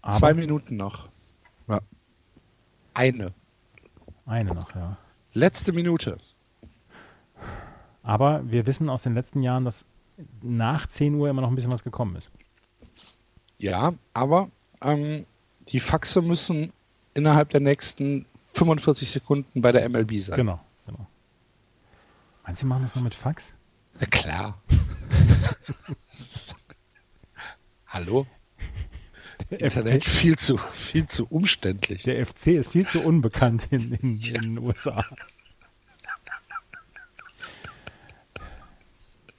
Aber 0.03 0.17
Zwei 0.17 0.35
Minuten 0.35 0.77
noch. 0.77 1.09
Ja. 1.69 1.81
Eine. 2.95 3.33
Eine 4.27 4.55
noch, 4.55 4.75
ja. 4.75 4.99
Letzte 5.33 5.73
Minute. 5.73 6.19
Aber 8.03 8.43
wir 8.51 8.67
wissen 8.67 8.89
aus 8.89 9.03
den 9.03 9.15
letzten 9.15 9.43
Jahren, 9.43 9.65
dass 9.65 9.87
nach 10.43 10.87
10 10.87 11.15
Uhr 11.15 11.29
immer 11.29 11.43
noch 11.43 11.51
ein 11.51 11.55
bisschen 11.55 11.73
was 11.73 11.85
gekommen 11.85 12.17
ist. 12.17 12.31
Ja, 13.59 13.95
aber 14.15 14.51
ähm, 14.83 15.27
die 15.69 15.81
Faxe 15.81 16.23
müssen 16.23 16.73
innerhalb 17.15 17.51
der 17.51 17.61
nächsten 17.61 18.27
45 18.55 19.11
Sekunden 19.11 19.61
bei 19.63 19.73
der 19.73 19.89
MLB 19.89 20.19
sein. 20.19 20.37
Genau, 20.37 20.61
genau. 20.87 21.07
Meinst 22.45 22.63
du, 22.63 22.67
machen 22.67 22.83
das 22.83 22.97
noch 22.97 23.03
mit 23.03 23.15
Fax? 23.15 23.55
Na 23.99 24.07
klar. 24.07 24.61
Hallo? 27.87 28.27
Der 29.51 29.61
Internet 29.63 30.05
FC, 30.05 30.11
viel 30.11 30.39
zu, 30.39 30.59
viel 30.59 31.07
zu 31.07 31.27
umständlich. 31.27 32.05
Der 32.05 32.25
FC 32.25 32.49
ist 32.49 32.71
viel 32.71 32.87
zu 32.87 33.03
unbekannt 33.03 33.69
in, 33.71 33.93
in, 33.95 34.21
ja. 34.21 34.35
in 34.37 34.43
den 34.43 34.59
USA. 34.59 35.05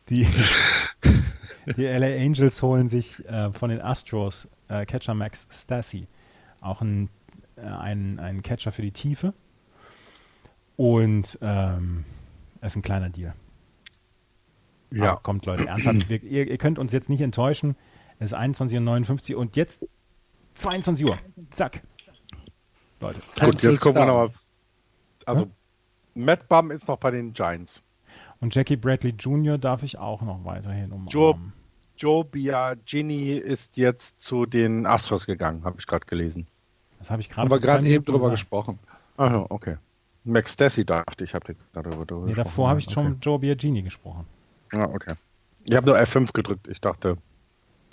Die, 0.09 0.27
die 1.77 1.85
LA 1.85 2.17
Angels 2.17 2.61
holen 2.61 2.89
sich 2.89 3.25
äh, 3.25 3.51
von 3.53 3.69
den 3.69 3.79
Astros 3.79 4.49
äh, 4.67 4.85
Catcher 4.85 5.13
Max 5.13 5.47
Stassi, 5.51 6.07
auch 6.59 6.81
ein, 6.81 7.09
äh, 7.55 7.61
ein, 7.61 8.19
ein 8.19 8.41
Catcher 8.41 8.73
für 8.73 8.81
die 8.81 8.91
Tiefe. 8.91 9.33
Und 10.75 11.37
ähm, 11.41 12.03
ist 12.61 12.75
ein 12.75 12.81
kleiner 12.81 13.09
Deal. 13.09 13.33
Ja. 14.91 15.11
Aber 15.11 15.21
kommt, 15.21 15.45
Leute, 15.45 15.67
ernsthaft. 15.67 16.09
Wir, 16.09 16.21
ihr, 16.23 16.49
ihr, 16.49 16.57
könnt 16.57 16.79
uns 16.79 16.91
jetzt 16.91 17.09
nicht 17.09 17.21
enttäuschen. 17.21 17.75
Es 18.19 18.31
ist 18.31 18.37
21.59 18.37 19.33
Uhr 19.33 19.39
und 19.39 19.55
jetzt 19.55 19.85
22 20.61 21.05
Uhr. 21.05 21.17
Zack. 21.49 21.81
Leute. 22.99 23.19
Gut, 23.39 23.63
jetzt 23.63 23.81
gucken 23.81 24.01
wir 24.01 24.05
nochmal. 24.05 24.31
Also, 25.25 25.43
hm? 25.43 25.51
Matt 26.15 26.47
Bum 26.47 26.71
ist 26.71 26.87
noch 26.87 26.97
bei 26.97 27.11
den 27.11 27.33
Giants. 27.33 27.81
Und 28.39 28.53
Jackie 28.53 28.75
Bradley 28.75 29.13
Jr. 29.17 29.57
darf 29.57 29.83
ich 29.83 29.97
auch 29.97 30.21
noch 30.21 30.43
weiterhin 30.45 30.91
umarmen. 30.91 31.09
Joe, 31.09 31.35
Joe 31.97 32.25
Biagini 32.25 33.33
ist 33.33 33.77
jetzt 33.77 34.21
zu 34.21 34.45
den 34.45 34.85
Astros 34.85 35.25
gegangen, 35.25 35.63
habe 35.63 35.79
ich 35.79 35.87
gerade 35.87 36.05
gelesen. 36.05 36.47
Das 36.99 37.09
habe 37.09 37.21
ich 37.21 37.29
gerade 37.29 37.47
Aber 37.47 37.59
gerade 37.59 37.87
eben 37.87 38.03
drüber 38.03 38.29
gesprochen. 38.29 38.79
Ach, 39.17 39.45
okay. 39.49 39.77
Max 40.23 40.53
Stassi 40.53 40.85
dachte 40.85 41.23
ich, 41.23 41.33
habe 41.33 41.55
darüber, 41.73 42.05
darüber 42.05 42.27
Nee, 42.27 42.33
davor 42.35 42.69
habe 42.69 42.79
ich 42.79 42.87
okay. 42.87 42.93
schon 42.93 43.19
Joe 43.21 43.39
Biagini 43.39 43.81
gesprochen. 43.81 44.25
Ah, 44.71 44.83
okay. 44.83 45.15
Ich 45.63 45.75
habe 45.75 45.87
nur 45.87 45.97
F5 45.97 46.31
gedrückt. 46.33 46.67
Ich 46.67 46.79
dachte, 46.81 47.17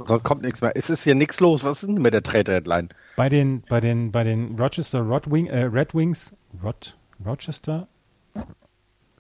sonst 0.07 0.23
kommt 0.25 0.43
nichts 0.43 0.61
mehr. 0.61 0.73
Es 0.75 0.91
ist 0.91 1.05
hier 1.05 1.15
nichts 1.15 1.41
los. 1.41 1.65
Was 1.65 1.83
ist 1.83 1.89
denn 1.89 2.01
mit 2.01 2.15
der 2.15 2.23
Trade-Deadline? 2.23 2.91
Bei 3.17 3.29
den, 3.29 3.63
bei 3.63 3.81
den, 3.81 4.13
bei 4.13 4.25
den 4.25 4.59
Rochester 4.59 5.01
Rod 5.01 5.31
Wing, 5.31 5.47
äh, 5.47 5.65
Red 5.65 5.95
Wings, 5.95 6.37
Rod, 6.63 6.97
Rochester, 7.25 7.89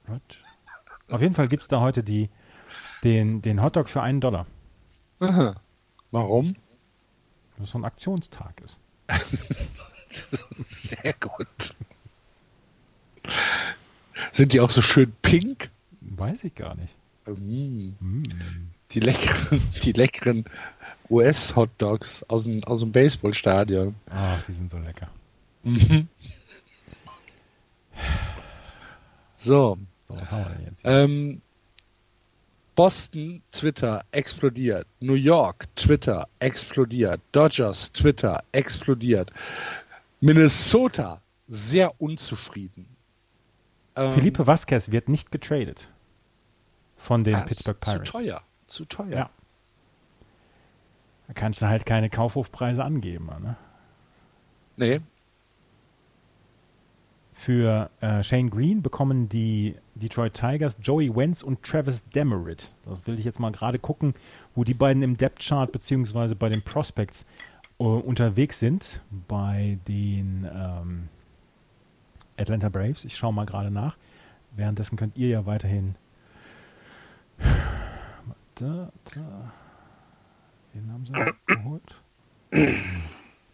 Rod, 0.08 0.38
auf 1.08 1.22
jeden 1.22 1.34
Fall 1.34 1.48
gibt 1.48 1.62
es 1.62 1.68
da 1.68 1.80
heute 1.80 2.02
die, 2.02 2.28
den, 3.04 3.42
den 3.42 3.62
Hotdog 3.62 3.88
für 3.88 4.02
einen 4.02 4.20
Dollar. 4.20 4.46
Aha. 5.20 5.56
Warum? 6.10 6.56
Weil 7.56 7.64
es 7.64 7.70
so 7.70 7.78
ein 7.78 7.84
Aktionstag 7.84 8.60
ist. 8.60 8.78
Sehr 10.68 11.14
gut. 11.14 11.76
Sind 14.32 14.52
die 14.52 14.60
auch 14.60 14.70
so 14.70 14.82
schön 14.82 15.12
pink? 15.22 15.70
Weiß 16.00 16.44
ich 16.44 16.54
gar 16.54 16.74
nicht. 16.74 16.94
Mm. 17.26 17.92
Mm. 18.00 18.67
Die 18.92 19.00
leckeren, 19.00 19.62
die 19.84 19.92
leckeren 19.92 20.44
US-Hotdogs 21.10 22.22
aus 22.24 22.44
dem, 22.44 22.62
aus 22.64 22.80
dem 22.80 22.92
Baseballstadion. 22.92 23.94
Ach, 24.10 24.42
die 24.46 24.52
sind 24.52 24.70
so 24.70 24.78
lecker. 24.78 25.08
Mhm. 25.62 26.08
So, 29.36 29.78
ähm, 30.84 31.40
Boston, 32.74 33.42
Twitter 33.50 34.04
explodiert. 34.12 34.86
New 35.00 35.14
York, 35.14 35.66
Twitter 35.74 36.28
explodiert. 36.38 37.20
Dodgers, 37.32 37.92
Twitter 37.92 38.42
explodiert. 38.52 39.30
Minnesota, 40.20 41.20
sehr 41.48 42.00
unzufrieden. 42.00 42.86
Ähm, 43.96 44.12
Felipe 44.12 44.46
Vasquez 44.46 44.90
wird 44.90 45.08
nicht 45.08 45.32
getradet 45.32 45.90
von 46.96 47.24
den 47.24 47.44
Pittsburgh 47.46 47.80
Pirates. 47.80 48.12
Zu 48.12 48.18
teuer, 48.18 48.42
zu 48.68 48.84
teuer. 48.84 49.10
Ja. 49.10 49.30
Da 51.26 51.34
kannst 51.34 51.60
du 51.60 51.66
halt 51.66 51.84
keine 51.84 52.08
Kaufhofpreise 52.08 52.84
angeben, 52.84 53.26
ne? 53.42 53.56
Nee. 54.76 55.00
Für 57.34 57.90
äh, 58.00 58.22
Shane 58.22 58.50
Green 58.50 58.82
bekommen 58.82 59.28
die 59.28 59.76
Detroit 59.94 60.34
Tigers, 60.34 60.78
Joey 60.82 61.14
Wentz 61.14 61.42
und 61.42 61.62
Travis 61.62 62.04
Demerit. 62.10 62.74
Da 62.84 62.98
will 63.06 63.18
ich 63.18 63.24
jetzt 63.24 63.38
mal 63.38 63.52
gerade 63.52 63.78
gucken, 63.78 64.14
wo 64.54 64.64
die 64.64 64.74
beiden 64.74 65.02
im 65.02 65.16
Depth 65.16 65.40
Chart 65.40 65.70
beziehungsweise 65.70 66.34
bei 66.34 66.48
den 66.48 66.62
Prospects 66.62 67.26
äh, 67.78 67.84
unterwegs 67.84 68.58
sind. 68.58 69.02
Bei 69.28 69.78
den 69.86 70.48
ähm, 70.52 71.08
Atlanta 72.36 72.68
Braves. 72.68 73.04
Ich 73.04 73.16
schaue 73.16 73.32
mal 73.32 73.46
gerade 73.46 73.70
nach. 73.70 73.96
Währenddessen 74.56 74.96
könnt 74.96 75.16
ihr 75.16 75.28
ja 75.28 75.46
weiterhin. 75.46 75.94
Da, 78.58 78.90
da. 79.14 79.52
Den 80.74 80.92
haben 80.92 81.06
sie 81.06 81.12
geholt. 81.46 82.02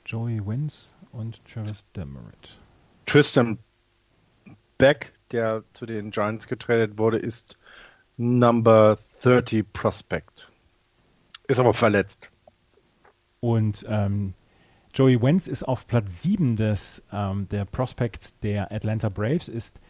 Joey 0.06 0.46
Wentz 0.46 0.94
und 1.12 1.44
Travis 1.44 1.84
Demerit. 1.94 2.58
Tristan 3.04 3.58
Beck, 4.78 5.12
der 5.30 5.62
zu 5.74 5.84
den 5.84 6.10
Giants 6.10 6.48
getradet 6.48 6.96
wurde, 6.96 7.18
ist 7.18 7.58
Number 8.16 8.96
30 9.20 9.70
Prospect. 9.74 10.50
Ist 11.48 11.60
aber 11.60 11.74
verletzt. 11.74 12.30
Und 13.40 13.84
ähm, 13.86 14.32
Joey 14.94 15.20
Wentz 15.20 15.48
ist 15.48 15.64
auf 15.64 15.86
Platz 15.86 16.22
7 16.22 16.56
des, 16.56 17.04
ähm, 17.12 17.46
der 17.50 17.66
Prospects 17.66 18.38
der 18.40 18.72
Atlanta 18.72 19.10
Braves, 19.10 19.50
ist 19.50 19.80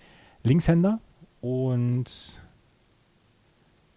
Linkshänder 0.43 0.99
und 1.41 2.41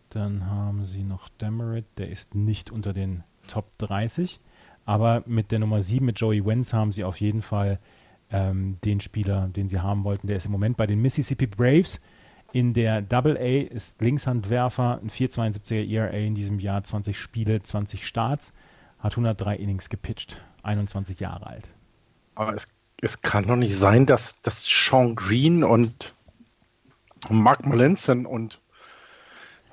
dann 0.10 0.46
haben 0.46 0.86
sie 0.86 1.04
noch 1.04 1.30
Demerit, 1.30 1.86
der 1.98 2.10
ist 2.10 2.36
nicht 2.36 2.72
unter 2.72 2.94
den 2.94 3.24
Top 3.48 3.78
30, 3.80 4.40
aber 4.86 5.24
mit 5.26 5.52
der 5.52 5.60
Nummer 5.60 5.82
7 5.82 6.06
mit 6.06 6.20
Joey 6.20 6.46
Wentz 6.46 6.74
haben 6.74 6.92
sie 6.92 7.04
auf 7.04 7.20
jeden 7.20 7.42
Fall 7.42 7.80
ähm, 8.32 8.78
den 8.84 9.00
Spieler, 9.00 9.48
den 9.48 9.68
sie 9.68 9.80
haben 9.80 10.04
wollten. 10.04 10.28
Der 10.28 10.38
ist 10.38 10.46
im 10.46 10.52
Moment 10.52 10.78
bei 10.78 10.88
den 10.88 11.02
Mississippi 11.02 11.48
Braves. 11.48 12.02
In 12.54 12.74
der 12.74 13.02
Double 13.02 13.38
A 13.38 13.74
ist 13.74 14.02
Linkshandwerfer, 14.02 15.00
ein 15.02 15.10
4,72er 15.10 15.86
ERA 15.86 16.18
in 16.18 16.36
diesem 16.36 16.60
Jahr, 16.60 16.84
20 16.84 17.20
Spiele, 17.20 17.62
20 17.62 18.08
Starts, 18.08 18.54
hat 19.00 19.14
103 19.14 19.58
Innings 19.58 19.90
gepitcht, 19.90 20.42
21 20.64 21.20
Jahre 21.20 21.48
alt. 21.48 21.70
Aber 22.36 22.54
es, 22.54 22.68
es 23.02 23.22
kann 23.22 23.48
doch 23.48 23.58
nicht 23.58 23.78
sein, 23.78 24.06
dass, 24.06 24.42
dass 24.42 24.64
Sean 24.64 25.16
Green 25.16 25.64
und 25.64 26.14
Mark 27.30 27.66
Melanson 27.66 28.26
und 28.26 28.62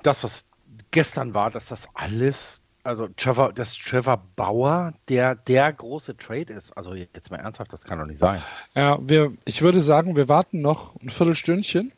das, 0.05 0.23
was 0.23 0.45
gestern 0.91 1.33
war, 1.33 1.51
dass 1.51 1.67
das 1.67 1.87
alles 1.93 2.61
also 2.85 3.07
Trevor, 3.17 3.51
dass 3.51 3.75
Trevor 3.75 4.23
Bauer 4.35 4.93
der, 5.09 5.33
der 5.35 5.73
große 5.73 6.17
Trade 6.17 6.53
ist. 6.53 6.75
Also 6.77 6.93
jetzt 6.93 7.31
mal 7.31 7.37
ernsthaft, 7.37 7.73
das 7.73 7.83
kann 7.83 7.97
doch 7.97 8.05
nicht 8.05 8.19
sein. 8.19 8.41
Ja, 8.75 8.99
wir, 9.01 9.33
ich 9.45 9.63
würde 9.63 9.81
sagen, 9.81 10.15
wir 10.15 10.29
warten 10.29 10.61
noch 10.61 10.95
ein 11.01 11.09
Viertelstündchen. 11.09 11.91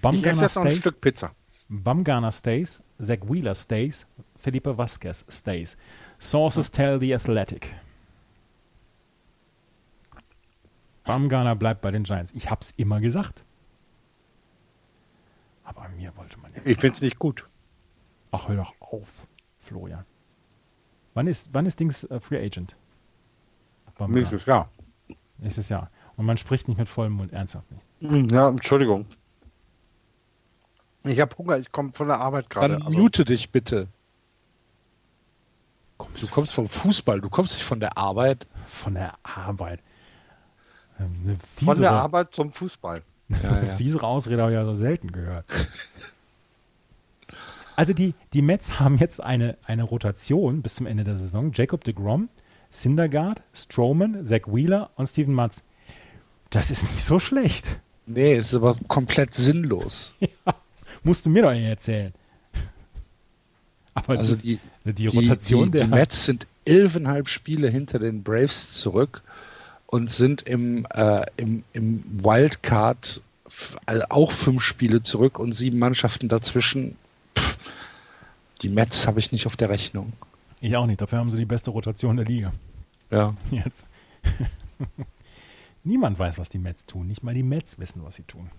Bumgarner 0.00 0.38
ich 0.38 0.42
esse 0.42 0.60
ein 0.60 0.70
Stück 0.72 1.00
Pizza. 1.00 1.30
Bumgarner 1.68 2.32
stays, 2.32 2.82
Zach 2.98 3.18
Wheeler 3.22 3.54
stays, 3.54 4.06
Felipe 4.36 4.76
Vasquez 4.76 5.24
stays. 5.30 5.76
Sources 6.18 6.66
hm. 6.66 6.72
tell 6.72 7.00
the 7.00 7.14
Athletic. 7.14 7.74
Bumgarner 11.04 11.54
bleibt 11.54 11.82
bei 11.82 11.92
den 11.92 12.02
Giants. 12.02 12.32
Ich 12.34 12.50
hab's 12.50 12.72
immer 12.76 12.98
gesagt. 12.98 13.44
Aber 15.64 15.88
mir 15.96 16.12
wollte 16.16 16.38
man 16.40 16.52
ja. 16.52 16.62
Ich 16.64 16.78
find's 16.78 17.00
nicht 17.00 17.18
gut. 17.18 17.44
Ach, 18.32 18.48
hör 18.48 18.56
doch 18.56 18.74
auf, 18.80 19.28
Florian. 19.60 20.04
Wann 21.14 21.26
ist, 21.26 21.50
wann 21.52 21.66
ist 21.66 21.78
Dings 21.78 22.04
äh, 22.04 22.18
Free 22.18 22.44
Agent? 22.44 22.74
Beim 23.96 24.10
Nächstes 24.10 24.46
Jahr. 24.46 24.70
Nächstes 25.38 25.68
Jahr. 25.68 25.90
Und 26.16 26.24
man 26.26 26.38
spricht 26.38 26.66
nicht 26.66 26.78
mit 26.78 26.88
vollem 26.88 27.12
Mund, 27.12 27.32
ernsthaft 27.32 27.70
nicht. 27.70 27.84
Hm, 28.00 28.28
ja, 28.28 28.48
Entschuldigung. 28.48 29.06
Ich 31.04 31.20
habe 31.20 31.36
Hunger, 31.36 31.58
ich 31.58 31.70
komme 31.70 31.92
von 31.92 32.08
der 32.08 32.20
Arbeit 32.20 32.48
gerade. 32.48 32.74
Dann 32.74 32.82
also. 32.82 32.98
mute 32.98 33.24
dich 33.24 33.50
bitte. 33.50 33.88
Kommst 35.98 36.22
du 36.22 36.26
kommst 36.28 36.54
vom 36.54 36.68
Fußball, 36.68 37.20
du 37.20 37.28
kommst 37.28 37.54
nicht 37.54 37.64
von 37.64 37.80
der 37.80 37.98
Arbeit. 37.98 38.46
Von 38.66 38.94
der 38.94 39.14
Arbeit. 39.22 39.82
Von 41.64 41.80
der 41.80 41.92
Arbeit 41.92 42.34
zum 42.34 42.50
Fußball. 42.50 43.02
Ja, 43.42 43.62
ja. 43.62 43.76
Fiesere 43.76 44.06
Ausrede 44.06 44.42
habe 44.42 44.52
ich 44.52 44.56
ja 44.56 44.64
so 44.66 44.74
selten 44.74 45.10
gehört. 45.10 45.46
Also 47.76 47.92
die, 47.92 48.14
die 48.32 48.42
Mets 48.42 48.80
haben 48.80 48.98
jetzt 48.98 49.20
eine, 49.20 49.56
eine 49.64 49.84
Rotation 49.84 50.62
bis 50.62 50.76
zum 50.76 50.86
Ende 50.86 51.04
der 51.04 51.16
Saison. 51.16 51.52
Jacob 51.54 51.84
de 51.84 51.94
Grom, 51.94 52.28
Syndergaard, 52.70 53.42
Strowman, 53.52 54.24
Zach 54.24 54.46
Wheeler 54.46 54.90
und 54.96 55.06
Steven 55.06 55.34
Matz. 55.34 55.62
Das 56.50 56.70
ist 56.70 56.90
nicht 56.92 57.04
so 57.04 57.18
schlecht. 57.18 57.78
Nee, 58.06 58.36
ist 58.36 58.54
aber 58.54 58.76
komplett 58.88 59.34
sinnlos. 59.34 60.12
Ja, 60.46 60.54
musst 61.04 61.24
du 61.26 61.30
mir 61.30 61.42
doch 61.42 61.52
nicht 61.52 61.64
erzählen. 61.64 62.12
Aber 63.94 64.18
also 64.18 64.36
die, 64.36 64.58
die 64.84 65.06
Rotation 65.06 65.66
die, 65.66 65.70
die, 65.70 65.78
der. 65.78 65.86
Die 65.86 65.90
Mets 65.90 66.24
sind 66.26 66.46
elfeinhalb 66.64 67.28
Spiele 67.28 67.68
hinter 67.68 67.98
den 67.98 68.22
Braves 68.22 68.74
zurück 68.74 69.22
und 69.86 70.10
sind 70.10 70.42
im, 70.42 70.86
äh, 70.90 71.24
im, 71.36 71.64
im 71.72 72.04
Wildcard 72.22 73.22
also 73.86 74.04
auch 74.08 74.32
fünf 74.32 74.62
Spiele 74.62 75.02
zurück 75.02 75.38
und 75.38 75.52
sieben 75.52 75.78
Mannschaften 75.78 76.28
dazwischen. 76.28 76.96
Die 78.62 78.68
Mets 78.68 79.06
habe 79.06 79.20
ich 79.20 79.32
nicht 79.32 79.46
auf 79.46 79.56
der 79.56 79.68
Rechnung. 79.68 80.12
Ich 80.60 80.76
auch 80.76 80.86
nicht. 80.86 81.00
Dafür 81.00 81.18
haben 81.18 81.30
sie 81.30 81.36
die 81.36 81.44
beste 81.44 81.70
Rotation 81.70 82.16
der 82.16 82.26
Liga. 82.26 82.52
Ja. 83.10 83.36
Jetzt. 83.50 83.88
Niemand 85.84 86.18
weiß, 86.18 86.38
was 86.38 86.48
die 86.48 86.58
Mets 86.58 86.86
tun. 86.86 87.08
Nicht 87.08 87.24
mal 87.24 87.34
die 87.34 87.42
Mets 87.42 87.78
wissen, 87.78 88.04
was 88.04 88.14
sie 88.14 88.22
tun. 88.22 88.50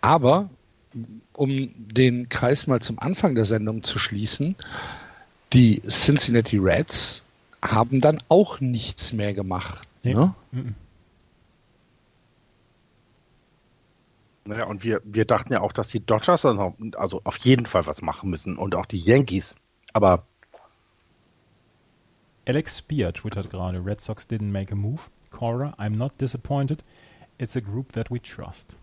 Aber 0.00 0.50
um 1.32 1.72
den 1.76 2.28
Kreis 2.28 2.66
mal 2.66 2.80
zum 2.80 2.98
Anfang 2.98 3.34
der 3.34 3.44
Sendung 3.44 3.82
zu 3.82 3.98
schließen, 3.98 4.56
die 5.52 5.80
Cincinnati 5.82 6.58
Reds 6.58 7.24
haben 7.62 8.00
dann 8.00 8.20
auch 8.28 8.60
nichts 8.60 9.12
mehr 9.12 9.32
gemacht. 9.32 9.86
Nee. 10.02 10.14
Ne? 10.14 10.34
Mhm. 10.50 10.74
Naja, 14.44 14.64
und 14.66 14.82
wir, 14.82 15.00
wir 15.04 15.24
dachten 15.24 15.52
ja 15.52 15.60
auch, 15.60 15.72
dass 15.72 15.88
die 15.88 16.04
Dodgers 16.04 16.44
also 16.44 17.20
auf 17.24 17.38
jeden 17.38 17.66
Fall 17.66 17.86
was 17.86 18.02
machen 18.02 18.28
müssen 18.30 18.56
und 18.58 18.74
auch 18.74 18.86
die 18.86 18.98
Yankees. 18.98 19.54
Aber. 19.92 20.26
Alex 22.46 22.78
Spear 22.78 23.12
twittert 23.12 23.50
gerade: 23.50 23.84
Red 23.84 24.00
Sox 24.00 24.28
didn't 24.28 24.50
make 24.50 24.72
a 24.72 24.76
move. 24.76 25.02
Cora, 25.30 25.74
I'm 25.78 25.96
not 25.96 26.20
disappointed. 26.20 26.82
It's 27.38 27.56
a 27.56 27.60
group 27.60 27.92
that 27.92 28.10
we 28.10 28.20
trust. 28.20 28.76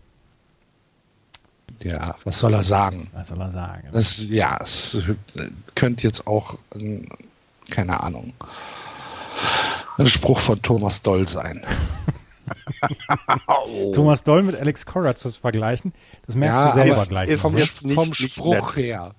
Ja, 1.78 2.16
was 2.24 2.40
soll 2.40 2.54
er 2.54 2.64
sagen? 2.64 3.10
Was 3.12 3.28
soll 3.28 3.40
er 3.40 3.52
sagen? 3.52 3.88
Das, 3.92 4.28
ja, 4.28 4.58
es 4.60 5.02
könnte 5.74 6.06
jetzt 6.06 6.26
auch, 6.26 6.58
keine 7.70 8.00
Ahnung, 8.02 8.34
ein 9.96 10.06
Spruch 10.06 10.40
von 10.40 10.60
Thomas 10.60 11.00
Doll 11.02 11.28
sein. 11.28 11.64
oh. 13.46 13.92
Thomas 13.92 14.22
Doll 14.24 14.42
mit 14.42 14.56
Alex 14.56 14.86
Cora 14.86 15.14
zu 15.14 15.30
vergleichen, 15.30 15.92
das 16.26 16.36
merkst 16.36 16.62
ja, 16.62 16.70
du 16.70 16.74
selber 16.74 17.06
gleich. 17.06 17.30
Ist 17.30 17.42
vom, 17.42 17.54
nicht, 17.54 17.78
vom 17.94 18.14
Spruch 18.14 18.76
nicht 18.76 18.86
her. 18.86 19.14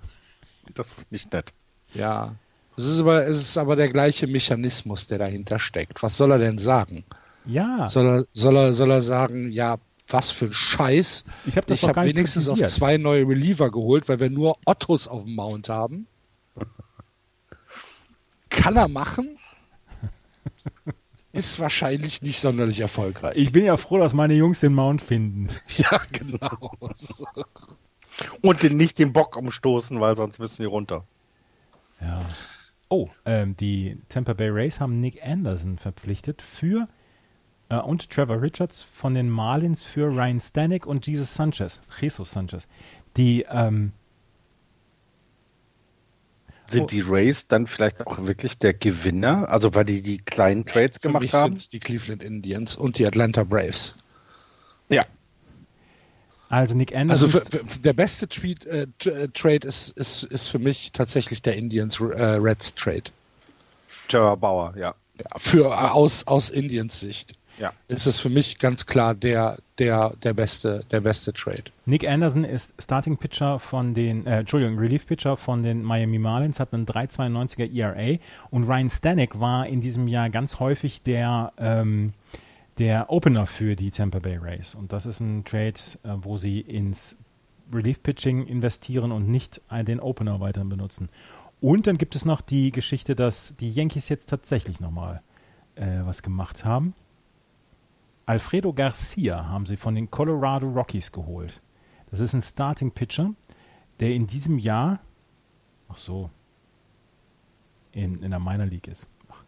Das 0.73 0.87
ist 0.87 1.11
nicht 1.11 1.33
nett. 1.33 1.53
Ja. 1.93 2.35
Es 2.77 2.85
ist, 2.85 3.01
aber, 3.01 3.27
es 3.27 3.41
ist 3.41 3.57
aber 3.57 3.75
der 3.75 3.89
gleiche 3.89 4.27
Mechanismus, 4.27 5.07
der 5.07 5.19
dahinter 5.19 5.59
steckt. 5.59 6.01
Was 6.01 6.17
soll 6.17 6.31
er 6.31 6.39
denn 6.39 6.57
sagen? 6.57 7.05
Ja. 7.45 7.89
Soll 7.89 8.07
er, 8.07 8.25
soll 8.33 8.55
er, 8.55 8.73
soll 8.73 8.91
er 8.91 9.01
sagen, 9.01 9.51
ja, 9.51 9.77
was 10.07 10.31
für 10.31 10.45
ein 10.45 10.53
Scheiß. 10.53 11.25
Ich 11.45 11.57
habe 11.57 11.73
hab 11.73 11.95
wenigstens 11.97 12.47
auf 12.49 12.59
zwei 12.67 12.97
neue 12.97 13.27
Reliever 13.27 13.71
geholt, 13.71 14.09
weil 14.09 14.19
wir 14.19 14.29
nur 14.29 14.57
Ottos 14.65 15.07
auf 15.07 15.23
dem 15.23 15.35
Mount 15.35 15.69
haben. 15.69 16.07
Kann 18.49 18.75
er 18.75 18.87
machen? 18.87 19.37
ist 21.33 21.59
wahrscheinlich 21.59 22.21
nicht 22.21 22.39
sonderlich 22.39 22.79
erfolgreich. 22.79 23.35
Ich 23.37 23.51
bin 23.51 23.65
ja 23.65 23.77
froh, 23.77 23.97
dass 23.97 24.13
meine 24.13 24.33
Jungs 24.33 24.59
den 24.59 24.73
Mount 24.73 25.01
finden. 25.01 25.49
Ja, 25.77 26.01
genau. 26.11 26.71
Und 28.41 28.61
den, 28.61 28.77
nicht 28.77 28.99
den 28.99 29.13
Bock 29.13 29.35
umstoßen, 29.35 29.99
weil 29.99 30.15
sonst 30.15 30.39
müssen 30.39 30.61
die 30.61 30.67
runter. 30.67 31.05
Ja. 32.01 32.25
Oh, 32.89 33.07
ähm, 33.25 33.55
die 33.55 33.97
Tampa 34.09 34.33
Bay 34.33 34.49
Rays 34.49 34.79
haben 34.79 34.99
Nick 34.99 35.25
Anderson 35.25 35.77
verpflichtet 35.77 36.41
für 36.41 36.89
äh, 37.69 37.77
und 37.77 38.09
Trevor 38.09 38.41
Richards 38.41 38.83
von 38.83 39.13
den 39.13 39.29
Marlins 39.29 39.83
für 39.83 40.07
Ryan 40.07 40.39
Stanek 40.39 40.85
und 40.85 41.07
Jesus 41.07 41.33
Sanchez, 41.33 41.81
Jesus 41.99 42.31
Sanchez. 42.31 42.67
Die 43.15 43.45
ähm, 43.49 43.93
sind 46.71 46.83
oh. 46.83 46.87
die 46.87 47.01
Rays 47.01 47.47
dann 47.47 47.67
vielleicht 47.67 48.05
auch 48.07 48.25
wirklich 48.25 48.57
der 48.57 48.73
Gewinner? 48.73 49.49
Also 49.49 49.75
weil 49.75 49.85
die 49.85 50.01
die 50.01 50.17
kleinen 50.17 50.65
Trades 50.65 50.97
Für 50.97 51.09
gemacht 51.09 51.21
mich 51.21 51.33
haben? 51.33 51.57
Sind 51.57 51.73
die 51.73 51.79
Cleveland 51.79 52.23
Indians 52.23 52.75
und 52.75 52.97
die 52.97 53.05
Atlanta 53.05 53.43
Braves. 53.43 53.95
Ja. 54.89 55.01
Also 56.49 56.75
Nick 56.75 56.93
Anderson. 56.95 57.33
Also 57.33 57.39
für, 57.39 57.65
für, 57.65 57.79
der 57.79 57.93
beste 57.93 58.27
Tweet, 58.27 58.65
äh, 58.65 58.87
äh, 59.05 59.29
Trade 59.29 59.67
ist, 59.67 59.89
ist, 59.97 60.23
ist 60.23 60.47
für 60.47 60.59
mich 60.59 60.91
tatsächlich 60.91 61.41
der 61.41 61.55
Indians 61.55 61.99
äh, 61.99 62.23
Reds 62.23 62.75
Trade. 62.75 63.03
Trevor 64.09 64.37
Bauer, 64.37 64.73
ja. 64.75 64.93
ja 65.17 65.37
für, 65.37 65.67
äh, 65.67 65.89
aus, 65.89 66.27
aus 66.27 66.49
Indians 66.49 66.99
Sicht. 66.99 67.33
Ja. 67.59 67.73
ist 67.87 68.05
es 68.05 68.19
für 68.19 68.29
mich 68.29 68.59
ganz 68.59 68.85
klar 68.85 69.15
der, 69.15 69.59
der, 69.77 70.15
der 70.23 70.33
beste, 70.33 70.85
der 70.91 71.01
beste 71.01 71.33
Trade. 71.33 71.65
Nick 71.85 72.07
Anderson 72.07 72.43
ist 72.43 72.73
Starting 72.81 73.17
Pitcher 73.17 73.59
von 73.59 73.93
den, 73.93 74.25
äh, 74.25 74.39
Entschuldigung, 74.39 74.77
Relief 74.77 75.05
Pitcher 75.05 75.37
von 75.37 75.63
den 75.63 75.83
Miami 75.83 76.19
Marlins, 76.19 76.59
hat 76.59 76.73
einen 76.73 76.85
3,92er 76.85 77.73
ERA 77.73 78.19
und 78.49 78.63
Ryan 78.63 78.89
Stanek 78.89 79.39
war 79.39 79.67
in 79.67 79.81
diesem 79.81 80.07
Jahr 80.07 80.29
ganz 80.29 80.59
häufig 80.59 81.01
der, 81.01 81.53
ähm, 81.57 82.13
der 82.77 83.09
Opener 83.09 83.45
für 83.45 83.75
die 83.75 83.91
Tampa 83.91 84.19
Bay 84.19 84.37
Rays. 84.37 84.75
Und 84.75 84.93
das 84.93 85.05
ist 85.05 85.19
ein 85.19 85.43
Trade, 85.45 85.73
äh, 86.03 86.09
wo 86.21 86.37
sie 86.37 86.59
ins 86.59 87.17
Relief 87.73 88.03
Pitching 88.03 88.45
investieren 88.47 89.13
und 89.13 89.29
nicht 89.29 89.61
den 89.71 90.01
Opener 90.01 90.41
weiterhin 90.41 90.67
benutzen. 90.67 91.07
Und 91.61 91.87
dann 91.87 91.97
gibt 91.97 92.15
es 92.15 92.25
noch 92.25 92.41
die 92.41 92.71
Geschichte, 92.71 93.15
dass 93.15 93.55
die 93.55 93.71
Yankees 93.71 94.09
jetzt 94.09 94.29
tatsächlich 94.29 94.79
nochmal 94.79 95.21
äh, 95.75 95.99
was 96.03 96.23
gemacht 96.23 96.65
haben. 96.65 96.95
Alfredo 98.31 98.71
Garcia 98.71 99.49
haben 99.49 99.65
sie 99.65 99.75
von 99.75 99.93
den 99.93 100.09
Colorado 100.09 100.65
Rockies 100.69 101.11
geholt. 101.11 101.61
Das 102.09 102.21
ist 102.21 102.31
ein 102.31 102.41
Starting 102.41 102.91
Pitcher, 102.91 103.33
der 103.99 104.13
in 104.13 104.25
diesem 104.25 104.57
Jahr, 104.57 105.01
ach 105.89 105.97
so, 105.97 106.29
in, 107.91 108.23
in 108.23 108.31
der 108.31 108.39
Minor 108.39 108.67
League 108.67 108.87
ist. 108.87 109.09
Ach, 109.27 109.43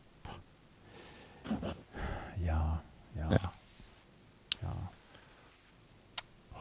ja, 2.45 2.81
ja, 3.15 3.31
ja. 3.31 3.53
ja. 4.61 4.75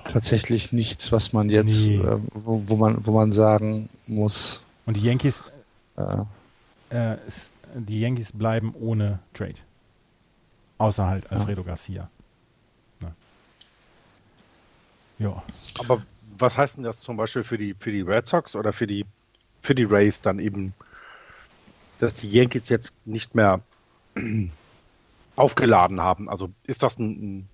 Tatsächlich 0.05 0.73
nichts, 0.73 1.11
was 1.11 1.33
man 1.33 1.51
jetzt, 1.51 1.89
nee. 1.89 1.97
äh, 1.97 2.21
wo, 2.35 2.63
wo, 2.67 2.77
man, 2.77 3.05
wo 3.05 3.11
man 3.11 3.33
sagen 3.33 3.91
muss. 4.07 4.63
Und 4.87 4.97
die 4.97 5.03
Yankees, 5.03 5.45
äh. 5.97 6.25
Äh, 6.91 7.17
die 7.75 7.99
Yankees 7.99 8.31
bleiben 8.31 8.73
ohne 8.79 9.19
Trade. 9.35 9.59
Außer 10.83 11.07
halt 11.07 11.31
Alfredo 11.31 11.61
ja. 11.61 11.67
Garcia. 11.69 12.11
Ne? 13.01 13.15
Ja. 15.21 15.45
Aber 15.79 16.03
was 16.37 16.59
heißt 16.59 16.77
denn 16.77 16.83
das 16.83 16.99
zum 16.99 17.17
Beispiel 17.17 17.45
für 17.45 17.57
die, 17.57 17.77
für 17.79 17.93
die 17.93 18.01
Red 18.01 18.27
Sox 18.27 18.57
oder 18.57 18.73
für 18.73 18.89
die, 18.89 19.07
für 19.61 19.77
die 19.77 19.85
Rays 19.85 20.23
dann 20.23 20.41
eben, 20.41 20.75
dass 22.01 22.15
die 22.15 22.29
Yankees 22.29 22.69
jetzt 22.69 22.95
nicht 23.05 23.37
mehr 23.37 23.61
aufgeladen 25.37 26.01
haben? 26.01 26.29
Also 26.29 26.51
ist 26.67 26.83
das 26.83 26.99
ein, 26.99 27.11
ein 27.11 27.49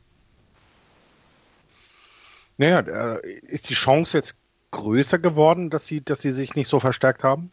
naja, 2.56 2.80
äh, 2.80 3.30
ist 3.42 3.68
die 3.68 3.74
Chance 3.74 4.16
jetzt 4.16 4.36
größer 4.70 5.18
geworden, 5.18 5.68
dass 5.68 5.86
sie, 5.86 6.00
dass 6.00 6.22
sie 6.22 6.32
sich 6.32 6.54
nicht 6.54 6.68
so 6.68 6.80
verstärkt 6.80 7.24
haben? 7.24 7.52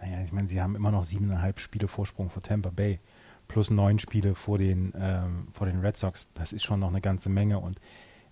Naja, 0.00 0.24
ich 0.24 0.32
meine, 0.32 0.48
sie 0.48 0.60
haben 0.60 0.74
immer 0.74 0.90
noch 0.90 1.04
siebeneinhalb 1.04 1.60
Spiele 1.60 1.86
Vorsprung 1.86 2.30
vor 2.30 2.42
Tampa 2.42 2.70
Bay 2.70 2.98
plus 3.48 3.70
neun 3.70 3.98
Spiele 3.98 4.34
vor 4.34 4.58
den, 4.58 4.92
ähm, 4.96 5.48
vor 5.52 5.66
den 5.66 5.80
Red 5.80 5.96
Sox. 5.96 6.28
Das 6.34 6.52
ist 6.52 6.64
schon 6.64 6.80
noch 6.80 6.88
eine 6.88 7.00
ganze 7.00 7.28
Menge 7.28 7.58
und 7.58 7.80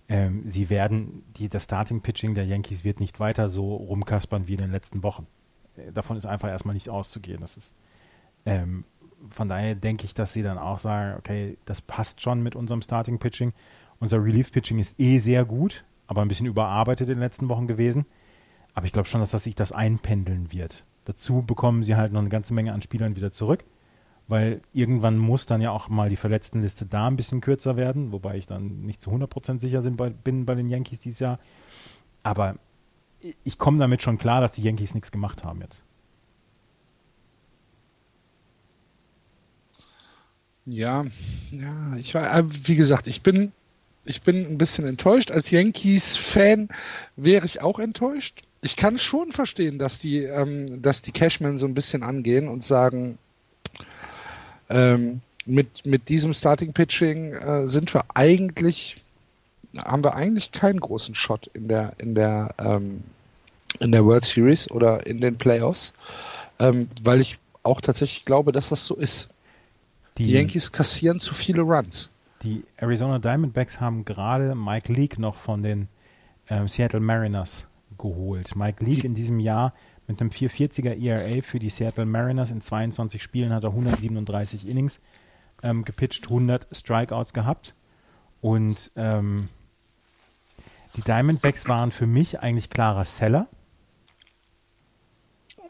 ähm, 0.09 0.43
sie 0.45 0.69
werden, 0.69 1.23
die, 1.37 1.49
das 1.49 1.65
Starting-Pitching 1.65 2.33
der 2.33 2.45
Yankees 2.45 2.83
wird 2.83 2.99
nicht 2.99 3.19
weiter 3.19 3.47
so 3.49 3.75
rumkaspern 3.75 4.47
wie 4.47 4.53
in 4.53 4.61
den 4.61 4.71
letzten 4.71 5.03
Wochen. 5.03 5.27
Äh, 5.77 5.91
davon 5.91 6.17
ist 6.17 6.25
einfach 6.25 6.49
erstmal 6.49 6.73
nicht 6.73 6.89
auszugehen. 6.89 7.39
Das 7.41 7.57
ist, 7.57 7.73
ähm, 8.45 8.83
von 9.29 9.47
daher 9.47 9.75
denke 9.75 10.05
ich, 10.05 10.13
dass 10.13 10.33
sie 10.33 10.43
dann 10.43 10.57
auch 10.57 10.79
sagen, 10.79 11.17
okay, 11.17 11.57
das 11.65 11.81
passt 11.81 12.21
schon 12.21 12.43
mit 12.43 12.55
unserem 12.55 12.81
Starting-Pitching. 12.81 13.53
Unser 13.99 14.23
Relief-Pitching 14.23 14.79
ist 14.79 14.99
eh 14.99 15.19
sehr 15.19 15.45
gut, 15.45 15.85
aber 16.07 16.21
ein 16.21 16.27
bisschen 16.27 16.47
überarbeitet 16.47 17.07
in 17.07 17.15
den 17.15 17.21
letzten 17.21 17.47
Wochen 17.47 17.67
gewesen. 17.67 18.05
Aber 18.73 18.85
ich 18.85 18.91
glaube 18.91 19.07
schon, 19.07 19.21
dass 19.21 19.31
das 19.31 19.45
sich 19.45 19.55
das 19.55 19.71
einpendeln 19.71 20.51
wird. 20.51 20.83
Dazu 21.05 21.41
bekommen 21.41 21.83
sie 21.83 21.95
halt 21.95 22.11
noch 22.11 22.19
eine 22.19 22.29
ganze 22.29 22.53
Menge 22.53 22.73
an 22.73 22.81
Spielern 22.81 23.15
wieder 23.15 23.31
zurück 23.31 23.63
weil 24.27 24.61
irgendwann 24.73 25.17
muss 25.17 25.45
dann 25.45 25.61
ja 25.61 25.71
auch 25.71 25.89
mal 25.89 26.09
die 26.09 26.15
Verletztenliste 26.15 26.85
da 26.85 27.07
ein 27.07 27.15
bisschen 27.15 27.41
kürzer 27.41 27.75
werden, 27.75 28.11
wobei 28.11 28.37
ich 28.37 28.45
dann 28.45 28.81
nicht 28.81 29.01
zu 29.01 29.11
100% 29.11 29.59
sicher 29.59 29.81
bin 29.81 30.45
bei 30.45 30.55
den 30.55 30.69
Yankees 30.69 30.99
dieses 30.99 31.19
Jahr. 31.19 31.39
Aber 32.23 32.55
ich 33.43 33.57
komme 33.57 33.79
damit 33.79 34.01
schon 34.01 34.17
klar, 34.17 34.41
dass 34.41 34.53
die 34.53 34.63
Yankees 34.63 34.93
nichts 34.93 35.11
gemacht 35.11 35.43
haben 35.43 35.61
jetzt. 35.61 35.83
Ja, 40.65 41.05
ja, 41.51 41.95
ich 41.97 42.13
war, 42.13 42.37
äh, 42.37 42.43
wie 42.47 42.75
gesagt, 42.75 43.07
ich 43.07 43.21
bin, 43.21 43.51
ich 44.05 44.21
bin 44.21 44.45
ein 44.47 44.57
bisschen 44.57 44.85
enttäuscht. 44.85 45.29
Als 45.31 45.51
Yankees-Fan 45.51 46.69
wäre 47.17 47.45
ich 47.45 47.61
auch 47.61 47.79
enttäuscht. 47.79 48.43
Ich 48.61 48.77
kann 48.77 48.97
schon 48.97 49.33
verstehen, 49.33 49.77
dass 49.77 49.99
die, 49.99 50.19
ähm, 50.19 50.81
dass 50.81 51.01
die 51.01 51.11
Cashmen 51.11 51.57
so 51.57 51.65
ein 51.65 51.73
bisschen 51.73 52.01
angehen 52.01 52.47
und 52.47 52.63
sagen, 52.63 53.17
ähm, 54.69 55.21
mit, 55.45 55.85
mit 55.85 56.09
diesem 56.09 56.33
Starting 56.33 56.73
Pitching 56.73 57.33
äh, 57.33 57.67
sind 57.67 57.93
wir 57.93 58.05
eigentlich, 58.13 58.95
haben 59.77 60.03
wir 60.03 60.15
eigentlich 60.15 60.51
keinen 60.51 60.79
großen 60.79 61.15
Shot 61.15 61.49
in 61.53 61.67
der, 61.67 61.93
in 61.97 62.15
der, 62.15 62.55
ähm, 62.59 63.03
in 63.79 63.91
der 63.91 64.05
World 64.05 64.25
Series 64.25 64.69
oder 64.71 65.05
in 65.05 65.19
den 65.19 65.37
Playoffs, 65.37 65.93
ähm, 66.59 66.89
weil 67.01 67.21
ich 67.21 67.37
auch 67.63 67.81
tatsächlich 67.81 68.25
glaube, 68.25 68.51
dass 68.51 68.69
das 68.69 68.85
so 68.85 68.95
ist. 68.95 69.29
Die, 70.17 70.25
die 70.25 70.33
Yankees 70.33 70.71
kassieren 70.71 71.19
zu 71.19 71.33
viele 71.33 71.61
Runs. 71.61 72.09
Die 72.43 72.63
Arizona 72.77 73.19
Diamondbacks 73.19 73.79
haben 73.79 74.05
gerade 74.05 74.53
Mike 74.53 74.91
Leake 74.91 75.19
noch 75.19 75.37
von 75.37 75.63
den 75.63 75.87
ähm, 76.49 76.67
Seattle 76.67 76.99
Mariners 76.99 77.67
geholt. 77.97 78.55
Mike 78.55 78.83
Leake 78.83 79.07
in 79.07 79.15
diesem 79.15 79.39
Jahr 79.39 79.73
mit 80.07 80.19
einem 80.19 80.29
440er 80.29 81.01
ERA 81.01 81.41
für 81.41 81.59
die 81.59 81.69
Seattle 81.69 82.05
Mariners 82.05 82.51
in 82.51 82.61
22 82.61 83.21
Spielen 83.21 83.53
hat 83.53 83.63
er 83.63 83.69
137 83.69 84.67
Innings 84.67 85.01
ähm, 85.61 85.85
gepitcht, 85.85 86.25
100 86.25 86.67
Strikeouts 86.71 87.33
gehabt. 87.33 87.73
Und 88.41 88.91
ähm, 88.95 89.45
die 90.95 91.01
Diamondbacks 91.01 91.67
waren 91.69 91.91
für 91.91 92.05
mich 92.05 92.39
eigentlich 92.41 92.69
klarer 92.69 93.05
Seller. 93.05 93.47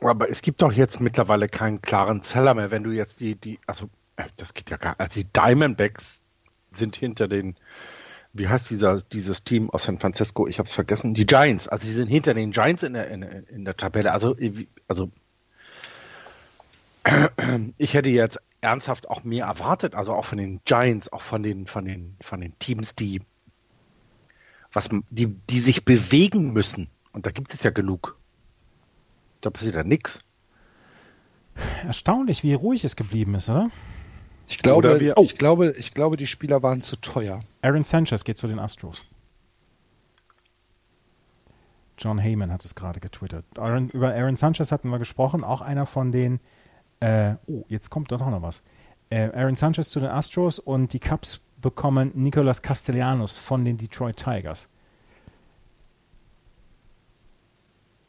Aber 0.01 0.30
es 0.30 0.41
gibt 0.41 0.61
doch 0.61 0.73
jetzt 0.73 0.99
mittlerweile 0.99 1.47
keinen 1.47 1.81
klaren 1.81 2.23
Seller 2.23 2.55
mehr, 2.55 2.72
wenn 2.72 2.84
du 2.84 2.91
jetzt 2.91 3.22
die, 3.22 3.35
die, 3.35 3.60
also 3.68 3.89
äh, 4.18 4.26
das 4.38 4.53
geht 4.53 4.69
ja 4.69 4.77
gar 4.77 4.91
nicht. 4.91 4.99
Also 4.99 5.22
die 5.22 5.31
Diamondbacks 5.31 6.22
sind 6.73 6.95
hinter 6.95 7.27
den 7.27 7.55
wie 8.34 8.47
heißt 8.47 8.69
dieser, 8.72 8.99
dieses 8.99 9.43
Team 9.43 9.69
aus 9.69 9.84
San 9.84 9.99
Francisco? 9.99 10.47
Ich 10.47 10.57
habe 10.57 10.68
es 10.68 10.73
vergessen. 10.73 11.14
Die 11.14 11.27
Giants. 11.27 11.68
Also 11.68 11.85
die 11.85 11.93
sind 11.93 12.07
hinter 12.07 12.34
den 12.34 12.51
Giants 12.51 12.81
in 12.81 12.93
der, 12.93 13.07
in, 13.10 13.22
in 13.22 13.64
der 13.64 13.77
Tabelle. 13.77 14.11
Also, 14.11 14.35
also 14.88 15.11
ich 17.77 17.93
hätte 17.93 18.10
jetzt 18.10 18.39
ernsthaft 18.61 19.10
auch 19.10 19.23
mehr 19.23 19.45
erwartet. 19.45 19.93
Also 19.93 20.14
auch 20.14 20.26
von 20.26 20.39
den 20.39 20.61
Giants, 20.65 21.14
auch 21.14 21.22
von 21.22 21.43
den, 21.43 21.68
von 21.68 21.85
den, 21.85 22.18
von 22.22 22.41
den 22.41 22.57
Teams, 22.57 22.95
die, 22.95 23.22
was, 24.72 24.89
die, 25.11 25.27
die 25.27 25.60
sich 25.60 25.85
bewegen 25.85 26.53
müssen. 26.53 26.89
Und 27.11 27.27
da 27.27 27.31
gibt 27.31 27.53
es 27.53 27.61
ja 27.61 27.69
genug. 27.69 28.18
Da 29.41 29.51
passiert 29.51 29.76
ja 29.76 29.84
nichts. 29.84 30.22
Erstaunlich, 31.85 32.41
wie 32.41 32.55
ruhig 32.55 32.84
es 32.84 32.95
geblieben 32.95 33.35
ist, 33.35 33.47
oder? 33.47 33.69
Ich 34.48 34.60
glaube, 34.60 34.99
wir, 34.99 35.18
oh. 35.18 35.24
ich, 35.24 35.38
glaube, 35.38 35.74
ich 35.78 35.94
glaube, 35.94 36.18
die 36.18 36.28
Spieler 36.28 36.64
waren 36.64 36.82
zu 36.82 36.98
teuer. 36.98 37.41
Aaron 37.61 37.84
Sanchez 37.84 38.24
geht 38.24 38.38
zu 38.38 38.48
den 38.48 38.60
Astros. 38.60 39.06
John 41.98 42.18
Heyman 42.18 42.52
hat 42.52 42.65
es 42.65 42.76
gerade 42.76 42.99
getwittert. 42.99 43.45
Aaron, 43.57 43.90
über 43.90 44.14
Aaron 44.14 44.36
Sanchez 44.36 44.72
hatten 44.72 44.90
wir 44.90 44.99
gesprochen, 44.99 45.44
auch 45.44 45.61
einer 45.61 45.86
von 45.86 46.11
den. 46.11 46.40
Äh, 46.99 47.36
oh, 47.48 47.64
jetzt 47.68 47.90
kommt 47.90 48.11
doch 48.11 48.20
noch 48.20 48.41
was. 48.41 48.61
Äh, 49.10 49.30
Aaron 49.34 49.56
Sanchez 49.56 49.90
zu 49.90 49.99
den 49.99 50.10
Astros 50.10 50.60
und 50.60 50.94
die 50.94 50.99
Cubs 50.99 51.41
bekommen 51.61 52.11
Nicolas 52.15 52.61
Castellanos 52.61 53.38
von 53.38 53.64
den 53.64 53.78
Detroit 53.78 54.18
Tigers. 54.18 54.70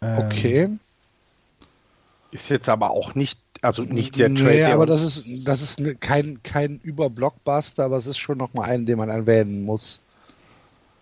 Ähm, 0.01 0.19
okay. 0.19 0.79
Ist 2.35 2.49
jetzt 2.49 2.69
aber 2.69 2.91
auch 2.91 3.15
nicht 3.15 3.39
also 3.63 3.83
nicht 3.83 4.19
der 4.19 4.35
Trade. 4.35 4.51
Nee, 4.51 4.65
aber 4.65 4.85
das 4.85 5.03
ist, 5.03 5.49
das 5.49 5.63
ist 5.63 5.83
kein, 6.01 6.43
kein 6.43 6.81
Überblockbuster, 6.83 7.85
aber 7.85 7.97
es 7.97 8.07
ist 8.07 8.19
schon 8.19 8.37
nochmal 8.37 8.69
einen, 8.69 8.85
den 8.85 8.99
man 8.99 9.09
erwähnen 9.09 9.65
muss. 9.65 10.03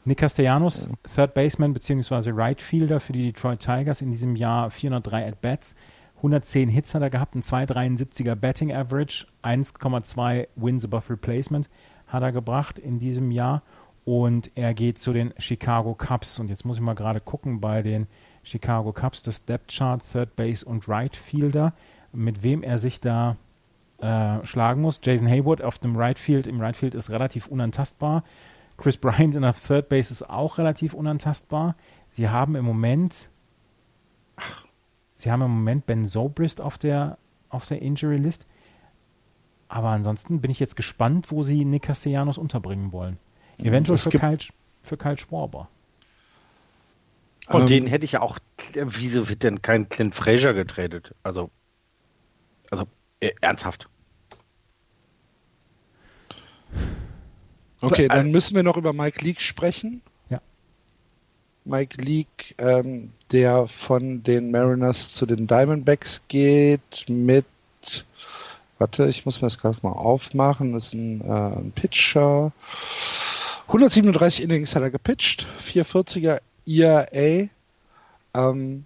Nick 0.05 0.19
Castellanos. 0.19 0.89
Third 1.13 1.35
Baseman 1.35 1.73
bzw. 1.73 2.31
Right 2.33 2.63
Fielder 2.63 3.01
für 3.01 3.13
die 3.13 3.33
Detroit 3.33 3.59
Tigers 3.59 4.01
in 4.01 4.13
diesem 4.13 4.37
Jahr 4.37 4.71
403 4.71 5.27
At-Bats, 5.27 5.75
110 6.19 6.69
Hits 6.69 6.95
hat 6.95 7.03
er 7.03 7.11
gehabt, 7.11 7.35
ein 7.35 7.43
2,73er 7.43 8.37
Batting 8.37 8.73
Average, 8.73 9.27
1,2 9.43 10.47
Wins 10.55 10.85
above 10.85 11.11
Replacement 11.11 11.69
hat 12.07 12.23
er 12.23 12.31
gebracht 12.31 12.79
in 12.79 13.01
diesem 13.01 13.33
Jahr 13.33 13.63
und 14.05 14.53
er 14.55 14.73
geht 14.75 14.99
zu 14.99 15.13
den 15.13 15.35
Chicago 15.39 15.95
Cubs 15.95 16.39
und 16.39 16.49
jetzt 16.49 16.65
muss 16.65 16.77
ich 16.77 16.83
mal 16.83 16.95
gerade 16.95 17.21
gucken 17.21 17.61
bei 17.61 17.83
den 17.83 18.07
Chicago 18.43 18.93
Cubs, 18.93 19.23
das 19.23 19.45
Depth 19.45 19.69
Chart, 19.73 20.03
Third 20.13 20.37
Base 20.37 20.65
und 20.65 20.89
Right 20.89 21.17
Fielder 21.17 21.73
mit 22.13 22.43
wem 22.43 22.63
er 22.63 22.79
sich 22.79 23.01
da 23.01 23.37
äh, 23.99 24.45
schlagen 24.45 24.83
muss. 24.83 25.01
Jason 25.03 25.27
Haywood 25.29 25.63
auf 25.63 25.79
dem 25.79 25.97
Right 25.97 26.19
Field, 26.19 26.47
im 26.47 26.61
Right 26.61 26.77
Field 26.77 26.95
ist 26.95 27.11
relativ 27.11 27.47
unantastbar. 27.47 28.23
Chris 28.77 28.97
Bryant 28.97 29.35
in 29.35 29.43
der 29.43 29.55
Third 29.55 29.89
Base 29.89 30.13
ist 30.13 30.29
auch 30.29 30.59
relativ 30.59 30.93
unantastbar. 30.93 31.77
Sie 32.09 32.29
haben 32.29 32.57
im 32.57 32.65
Moment, 32.65 33.29
ach, 34.37 34.67
sie 35.17 35.31
haben 35.31 35.43
im 35.43 35.51
Moment 35.51 35.87
Ben 35.87 36.05
Zobrist 36.05 36.61
auf 36.61 36.79
der, 36.79 37.17
auf 37.49 37.67
der 37.67 37.81
Injury 37.81 38.17
List. 38.17 38.47
aber 39.69 39.89
ansonsten 39.89 40.41
bin 40.43 40.51
ich 40.51 40.61
jetzt 40.61 40.77
gespannt, 40.77 41.31
wo 41.31 41.43
sie 41.43 41.65
Nick 41.65 41.85
Castellanos 41.85 42.37
unterbringen 42.37 42.93
wollen. 42.93 43.19
Eventuell 43.59 43.97
Es 43.97 44.03
für 44.03 44.11
Kyle, 44.11 44.39
für 44.83 44.97
Kyle 44.99 45.19
Schwarber. 45.19 45.69
Und 47.49 47.63
Ähm, 47.63 47.67
den 47.67 47.87
hätte 47.87 48.05
ich 48.05 48.13
ja 48.13 48.23
auch. 48.23 48.39
Wieso 48.75 49.29
wird 49.29 49.43
denn 49.43 49.63
kein 49.63 49.89
Clint 49.89 50.15
Fraser 50.15 50.55
getradet? 50.55 51.15
Also. 51.23 51.51
Also, 52.71 52.87
äh, 53.21 53.33
ernsthaft. 53.41 53.89
Okay, 57.81 58.05
Äh, 58.05 58.09
dann 58.09 58.31
müssen 58.31 58.55
wir 58.55 58.63
noch 58.63 58.77
über 58.77 58.93
Mike 58.93 59.25
Leake 59.25 59.41
sprechen. 59.43 60.03
Ja. 60.31 60.41
Mike 61.65 62.01
Leake, 62.01 62.55
ähm, 62.59 63.13
der 63.33 63.67
von 63.67 64.23
den 64.23 64.51
Mariners 64.51 65.13
zu 65.13 65.27
den 65.27 65.47
Diamondbacks 65.47 66.23
geht 66.29 67.05
mit, 67.09 67.45
warte, 68.79 69.07
ich 69.07 69.27
muss 69.27 69.41
mir 69.41 69.47
das 69.47 69.59
gerade 69.59 69.79
mal 69.83 69.93
aufmachen, 69.93 70.73
das 70.73 70.87
ist 70.87 70.95
ein, 70.95 71.21
äh, 71.23 71.59
ein 71.59 71.73
Pitcher. 71.73 72.53
137 73.67 74.45
Innings 74.45 74.75
hat 74.75 74.83
er 74.83 74.91
gepitcht, 74.91 75.47
440er 75.61 76.41
ERA. 76.67 77.49
Ähm, 78.35 78.85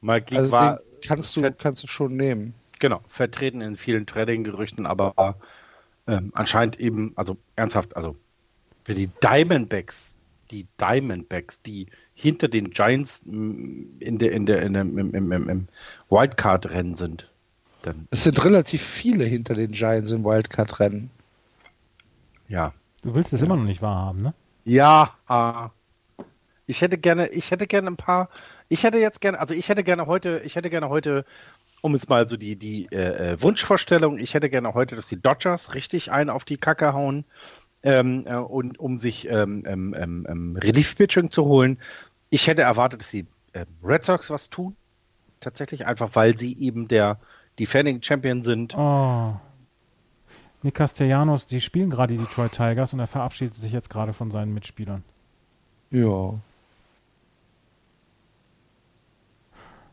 Mike 0.00 0.30
Leake 0.30 0.42
also 0.42 0.52
war 0.52 0.76
den 0.76 0.88
kannst 1.00 1.36
du, 1.36 1.50
kannst 1.52 1.82
du 1.82 1.86
schon 1.86 2.16
nehmen. 2.16 2.54
genau 2.78 3.00
vertreten 3.06 3.60
in 3.60 3.76
vielen 3.76 4.06
Trading-Gerüchten, 4.06 4.86
aber 4.86 5.36
ähm, 6.06 6.32
anscheinend 6.34 6.80
eben, 6.80 7.12
also 7.16 7.36
ernsthaft, 7.56 7.96
also 7.96 8.16
für 8.84 8.94
die 8.94 9.10
Diamondbacks, 9.22 10.14
die 10.50 10.66
Diamondbacks, 10.80 11.60
die 11.62 11.86
hinter 12.14 12.48
den 12.48 12.70
Giants 12.70 13.20
in 13.26 14.18
der, 14.18 14.32
in 14.32 14.46
der, 14.46 14.62
in 14.62 14.72
der, 14.72 14.82
im, 14.82 14.98
im, 14.98 15.32
im, 15.32 15.48
im 15.48 15.68
Wildcard-Rennen 16.08 16.94
sind, 16.94 17.30
dann 17.82 18.08
Es 18.10 18.24
sind 18.24 18.42
relativ 18.44 18.82
viele 18.82 19.24
hinter 19.24 19.54
den 19.54 19.72
Giants 19.72 20.10
im 20.10 20.24
Wildcard-Rennen. 20.24 21.10
ja. 22.48 22.72
Du 23.02 23.14
willst 23.14 23.32
es 23.32 23.42
immer 23.42 23.54
noch 23.54 23.64
nicht 23.64 23.80
wahrhaben, 23.80 24.22
ne? 24.22 24.34
Ja. 24.64 25.14
Ich 26.68 26.82
hätte 26.82 26.98
gerne, 26.98 27.28
ich 27.28 27.50
hätte 27.50 27.66
gerne 27.66 27.88
ein 27.88 27.96
paar, 27.96 28.28
ich 28.68 28.84
hätte 28.84 28.98
jetzt 28.98 29.22
gerne, 29.22 29.40
also 29.40 29.54
ich 29.54 29.68
hätte 29.68 29.82
gerne 29.82 30.06
heute, 30.06 30.42
ich 30.44 30.54
hätte 30.54 30.68
gerne 30.68 30.90
heute, 30.90 31.24
um 31.80 31.94
jetzt 31.94 32.10
mal 32.10 32.28
so 32.28 32.36
die, 32.36 32.56
die 32.56 32.86
äh, 32.92 33.32
äh, 33.32 33.42
Wunschvorstellung, 33.42 34.18
ich 34.18 34.34
hätte 34.34 34.50
gerne 34.50 34.74
heute, 34.74 34.94
dass 34.94 35.08
die 35.08 35.20
Dodgers 35.20 35.74
richtig 35.74 36.12
einen 36.12 36.28
auf 36.28 36.44
die 36.44 36.58
Kacke 36.58 36.92
hauen, 36.92 37.24
ähm, 37.82 38.24
äh, 38.26 38.34
und 38.34 38.78
um 38.78 38.98
sich 38.98 39.30
ähm, 39.30 39.64
ähm, 39.66 39.94
ähm, 39.96 40.26
ähm, 40.28 40.56
Relief-Pitching 40.56 41.30
zu 41.30 41.46
holen. 41.46 41.78
Ich 42.28 42.46
hätte 42.46 42.62
erwartet, 42.62 43.00
dass 43.00 43.10
die 43.10 43.26
äh, 43.54 43.64
Red 43.82 44.04
Sox 44.04 44.28
was 44.28 44.50
tun, 44.50 44.76
tatsächlich 45.40 45.86
einfach, 45.86 46.10
weil 46.14 46.36
sie 46.36 46.58
eben 46.58 46.86
der 46.86 47.18
Defending 47.58 48.02
Champion 48.02 48.42
sind. 48.42 48.76
Oh. 48.76 49.36
Nick 50.62 50.74
Castellanos, 50.74 51.46
die 51.46 51.62
spielen 51.62 51.88
gerade 51.88 52.14
die 52.14 52.22
Detroit 52.22 52.52
Tigers 52.52 52.92
und 52.92 53.00
er 53.00 53.06
verabschiedet 53.06 53.54
sich 53.54 53.72
jetzt 53.72 53.88
gerade 53.88 54.12
von 54.12 54.30
seinen 54.30 54.52
Mitspielern. 54.52 55.02
Ja. 55.90 56.34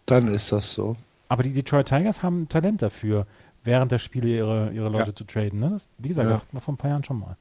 Dann 0.06 0.27
ist 0.27 0.52
das 0.52 0.73
so. 0.73 0.95
Aber 1.27 1.44
die 1.44 1.53
Detroit 1.53 1.88
Tigers 1.88 2.22
haben 2.23 2.48
Talent 2.49 2.82
dafür, 2.82 3.26
während 3.64 3.91
der 3.91 3.98
Spiele 3.99 4.27
ihre, 4.30 4.72
ihre 4.72 4.90
Leute 4.90 5.10
Ja. 5.10 5.15
zu 5.15 5.23
traden. 5.23 5.60
Ne? 5.60 5.72
Das, 5.72 5.90
wie 5.98 6.10
gesagt, 6.10 6.26
Ja. 6.27 6.34
das 6.34 6.41
hatten 6.41 6.56
wir 6.57 6.61
vor 6.61 6.73
ein 6.73 6.77
paar 6.77 6.91
Jahren 6.91 7.03
schon 7.03 7.19
mal. 7.19 7.36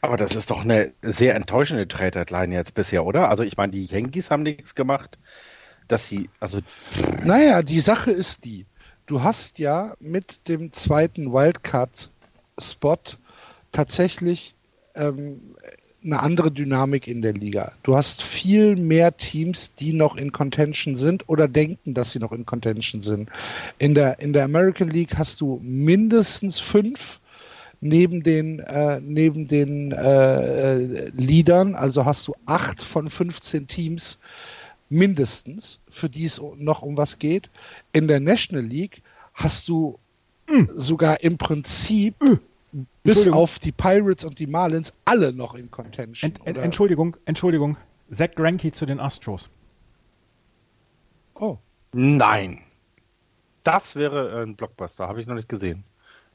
Aber 0.00 0.16
das 0.16 0.34
ist 0.34 0.50
doch 0.50 0.62
eine 0.62 0.92
sehr 1.02 1.34
enttäuschende 1.34 1.88
Trade-Deadline 1.88 2.52
jetzt 2.52 2.74
bisher, 2.74 3.04
oder? 3.04 3.28
Also 3.28 3.42
ich 3.42 3.56
meine, 3.56 3.72
die 3.72 3.84
Yankees 3.86 4.30
haben 4.30 4.42
nichts 4.44 4.74
gemacht, 4.74 5.18
dass 5.88 6.06
sie, 6.06 6.30
also 6.40 6.60
Naja, 7.24 7.62
die 7.62 7.80
Sache 7.80 8.10
ist 8.12 8.44
die. 8.44 8.66
Du 9.06 9.22
hast 9.22 9.58
ja 9.58 9.94
mit 10.00 10.48
dem 10.48 10.72
zweiten 10.72 11.32
Wildcard-Spot 11.32 12.96
tatsächlich 13.72 14.54
ähm, 14.94 15.54
eine 16.06 16.22
andere 16.22 16.50
Dynamik 16.50 17.06
in 17.06 17.20
der 17.20 17.32
Liga. 17.32 17.72
Du 17.82 17.96
hast 17.96 18.22
viel 18.22 18.76
mehr 18.76 19.16
Teams, 19.16 19.74
die 19.74 19.92
noch 19.92 20.16
in 20.16 20.32
Contention 20.32 20.96
sind 20.96 21.28
oder 21.28 21.48
denken, 21.48 21.94
dass 21.94 22.12
sie 22.12 22.18
noch 22.18 22.32
in 22.32 22.46
Contention 22.46 23.02
sind. 23.02 23.28
In 23.78 23.94
der, 23.94 24.20
in 24.20 24.32
der 24.32 24.44
American 24.44 24.88
League 24.88 25.16
hast 25.16 25.40
du 25.40 25.60
mindestens 25.62 26.58
fünf 26.58 27.20
neben 27.80 28.22
den, 28.22 28.60
äh, 28.60 29.00
neben 29.00 29.48
den 29.48 29.92
äh, 29.92 30.74
äh, 30.74 31.10
Leadern, 31.14 31.74
also 31.74 32.04
hast 32.04 32.26
du 32.26 32.34
acht 32.46 32.82
von 32.82 33.10
15 33.10 33.66
Teams 33.66 34.18
mindestens, 34.88 35.80
für 35.90 36.08
die 36.08 36.24
es 36.24 36.40
noch 36.56 36.82
um 36.82 36.96
was 36.96 37.18
geht. 37.18 37.50
In 37.92 38.08
der 38.08 38.20
National 38.20 38.64
League 38.64 39.02
hast 39.34 39.68
du 39.68 39.98
sogar 40.68 41.22
im 41.22 41.38
Prinzip 41.38 42.14
bis 43.02 43.28
auf 43.28 43.58
die 43.58 43.72
Pirates 43.72 44.24
und 44.24 44.38
die 44.38 44.46
Marlins 44.46 44.92
alle 45.04 45.32
noch 45.32 45.54
in 45.54 45.70
Contention. 45.70 46.30
Ent, 46.30 46.46
ent, 46.46 46.56
oder? 46.56 46.64
Entschuldigung, 46.64 47.16
Entschuldigung. 47.24 47.76
Zach 48.10 48.30
Greinke 48.34 48.72
zu 48.72 48.86
den 48.86 49.00
Astros. 49.00 49.48
Oh, 51.34 51.58
nein. 51.92 52.60
Das 53.64 53.96
wäre 53.96 54.42
ein 54.42 54.54
Blockbuster, 54.56 55.08
habe 55.08 55.20
ich 55.20 55.26
noch 55.26 55.34
nicht 55.34 55.48
gesehen. 55.48 55.84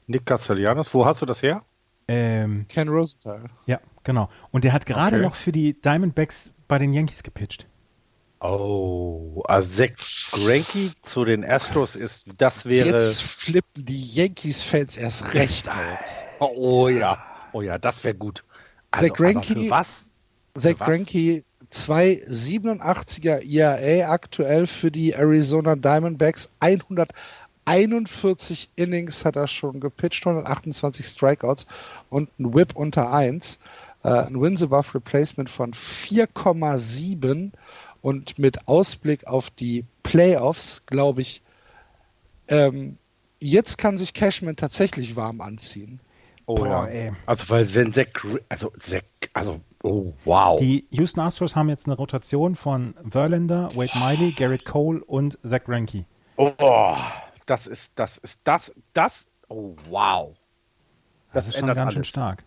Nick 0.06 0.26
Castellanos, 0.26 0.92
wo 0.92 1.06
hast 1.06 1.22
du 1.22 1.26
das 1.26 1.42
her? 1.42 1.62
Ähm, 2.08 2.66
Ken 2.68 2.88
Rosenthal. 2.88 3.48
ja, 3.66 3.80
genau. 4.02 4.28
Und 4.50 4.64
der 4.64 4.72
hat 4.72 4.84
gerade 4.86 5.16
Okay. 5.16 5.24
noch 5.24 5.34
für 5.34 5.52
die 5.52 5.80
Diamondbacks 5.80 6.52
bei 6.68 6.78
den 6.78 6.92
Yankees 6.92 7.22
gepitcht. 7.22 7.66
Oh, 8.44 9.44
also 9.46 9.84
Zach 9.84 9.90
zu 11.02 11.24
den 11.24 11.44
Astros 11.44 11.94
ist, 11.94 12.24
das 12.38 12.66
wäre, 12.66 12.88
Jetzt 12.88 13.22
flippen 13.22 13.84
die 13.84 14.14
Yankees-Fans 14.14 14.96
erst 14.96 15.32
recht 15.34 15.68
aus. 15.68 16.26
oh 16.40 16.88
ja, 16.88 17.22
oh 17.52 17.62
ja, 17.62 17.78
das 17.78 18.02
wäre 18.02 18.16
gut. 18.16 18.42
Also, 18.90 19.14
Zach 19.14 19.44
für 19.44 19.70
was? 19.70 20.06
Zach 20.58 20.74
was? 20.78 20.88
Greinke 20.88 21.44
2,87er 21.72 23.48
ERA 23.48 24.10
aktuell 24.10 24.66
für 24.66 24.90
die 24.90 25.12
Arizona 25.12 25.76
Diamondbacks. 25.76 26.50
141 26.58 28.70
Innings 28.74 29.24
hat 29.24 29.36
er 29.36 29.46
schon 29.46 29.78
gepitcht, 29.78 30.26
128 30.26 31.06
Strikeouts 31.06 31.68
und 32.10 32.28
ein 32.40 32.52
Whip 32.54 32.74
unter 32.74 33.12
1. 33.12 33.60
Äh, 34.02 34.08
ein 34.08 34.40
Wins 34.40 34.62
above 34.62 34.94
Replacement 34.94 35.48
von 35.48 35.72
4,7 35.72 37.52
und 38.02 38.38
mit 38.38 38.68
Ausblick 38.68 39.26
auf 39.26 39.48
die 39.50 39.86
Playoffs, 40.02 40.84
glaube 40.84 41.22
ich, 41.22 41.42
ähm, 42.48 42.98
jetzt 43.40 43.78
kann 43.78 43.96
sich 43.96 44.12
Cashman 44.12 44.56
tatsächlich 44.56 45.16
warm 45.16 45.40
anziehen. 45.40 46.00
Oh 46.46 46.56
Boah, 46.56 46.66
ja. 46.66 46.86
ey. 46.86 47.12
Also 47.24 47.48
weil 47.48 47.74
wenn 47.74 47.92
Zach, 47.92 48.06
also 48.48 48.72
Zach, 48.78 49.02
also 49.32 49.60
oh 49.82 50.12
wow. 50.24 50.58
Die 50.60 50.86
Houston 50.90 51.20
Astros 51.20 51.54
haben 51.54 51.68
jetzt 51.68 51.86
eine 51.86 51.96
Rotation 51.96 52.56
von 52.56 52.94
Verlander, 53.08 53.70
Wade 53.74 53.96
Miley, 53.98 54.32
Garrett 54.32 54.64
Cole 54.64 55.02
und 55.04 55.38
Zach 55.44 55.64
Greinke. 55.64 56.04
Oh, 56.36 56.96
das 57.46 57.66
ist, 57.66 57.92
das 57.96 58.18
ist, 58.18 58.40
das, 58.44 58.74
das, 58.92 59.26
oh 59.48 59.76
wow. 59.88 60.34
Das, 61.32 61.46
ist 61.46 61.56
schon 61.56 61.68
ganz 61.68 61.92
schön 61.92 61.98
alles. 62.00 62.08
stark. 62.08 62.44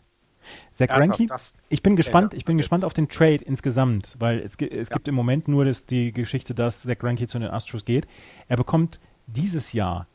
Zach 0.72 0.90
Ernsthaft, 0.90 1.56
ich 1.70 1.84
bin 1.84 1.96
gespannt, 1.96 2.34
ich 2.34 2.46
bin 2.46 2.58
gespannt 2.58 2.86
auf 2.86 2.94
den 2.94 3.10
Trade 3.10 3.44
insgesamt, 3.44 4.16
weil 4.20 4.40
es, 4.40 4.56
es 4.58 4.90
gibt 4.90 5.08
im 5.08 5.16
Moment 5.16 5.48
nur 5.48 5.66
das, 5.66 5.86
die 5.86 6.12
Geschichte, 6.12 6.54
dass 6.54 6.84
Zach 6.84 6.98
Greinke 6.98 7.28
zu 7.28 7.40
den 7.40 7.50
Astros 7.50 7.86
geht. 7.86 8.08
Er 8.48 8.58
bekommt 8.58 9.00
dieses 9.28 9.74
Jahr 9.74 10.08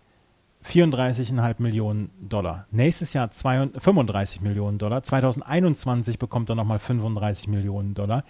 34,5 0.64 1.56
Millionen 1.58 2.10
Dollar. 2.20 2.66
Nächstes 2.70 3.12
Jahr 3.12 3.30
32 3.30 3.82
35 3.82 4.40
Millionen 4.42 4.78
Dollar. 4.78 5.02
2021 5.02 6.18
bekommt 6.18 6.50
er 6.50 6.56
nochmal 6.56 6.78
35 6.78 7.48
Millionen 7.48 7.94
Dollar. 7.94 8.24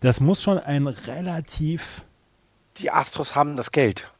Das 0.00 0.20
muss 0.20 0.42
schon 0.42 0.58
ein 0.58 0.86
relativ 0.86 2.04
Die 2.76 2.90
Astros 2.90 3.34
haben 3.34 3.56
das 3.56 3.72
Geld. 3.72 4.12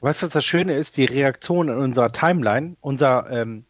Weißt 0.00 0.22
du, 0.22 0.26
was 0.26 0.32
das 0.32 0.44
Schöne 0.44 0.74
ist? 0.74 0.96
Die 0.96 1.04
Reaktion 1.04 1.68
in 1.68 1.78
unserer 1.78 2.12
Timeline, 2.12 2.76
unser 2.80 3.30
ähm, 3.30 3.64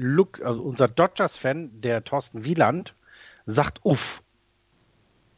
Look, 0.00 0.40
also 0.42 0.62
unser 0.62 0.88
Dodgers-Fan, 0.88 1.80
der 1.80 2.02
Thorsten 2.04 2.44
Wieland, 2.44 2.94
sagt 3.46 3.80
uff. 3.84 4.22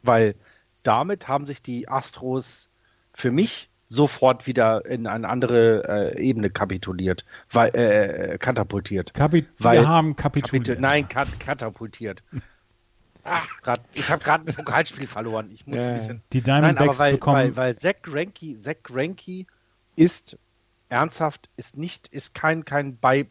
Weil 0.03 0.35
damit 0.83 1.27
haben 1.27 1.45
sich 1.45 1.61
die 1.61 1.87
Astros 1.87 2.69
für 3.13 3.31
mich 3.31 3.69
sofort 3.89 4.47
wieder 4.47 4.85
in 4.85 5.05
eine 5.05 5.29
andere 5.29 6.15
äh, 6.15 6.21
Ebene 6.21 6.49
kapituliert, 6.49 7.25
weil, 7.51 7.69
äh, 7.75 8.37
katapultiert. 8.39 9.13
Kapi 9.13 9.45
Weil- 9.59 9.81
wir 9.81 9.87
haben 9.87 10.15
kapituliert. 10.15 10.79
nein, 10.79 11.07
kat 11.07 11.27
katapultiert. 11.39 12.23
Ach, 13.23 13.47
grad, 13.61 13.81
ich 13.93 14.09
habe 14.09 14.23
gerade 14.23 14.49
ein 14.49 14.55
Pokalspiel 14.55 15.07
verloren. 15.07 15.51
Ich 15.51 15.67
muss 15.67 15.77
Ja, 15.77 15.85
ein 15.89 15.93
bisschen. 15.93 16.23
Die 16.33 16.41
Nein, 16.41 16.63
Diamondbacks 16.63 16.97
aber 16.97 17.05
weil, 17.05 17.13
bekommen 17.13 17.35
weil, 17.37 17.55
weil 17.55 17.77
Zach 17.77 17.95
Greinke, 18.01 18.59
Zach 18.59 18.75
Greinke 18.83 19.45
ist 19.95 20.37
ernsthaft, 20.89 21.49
ist 21.55 21.77
nicht, 21.77 22.07
ist 22.07 22.33
kein, 22.33 22.65
kein 22.65 22.97
Bei, 22.97 23.27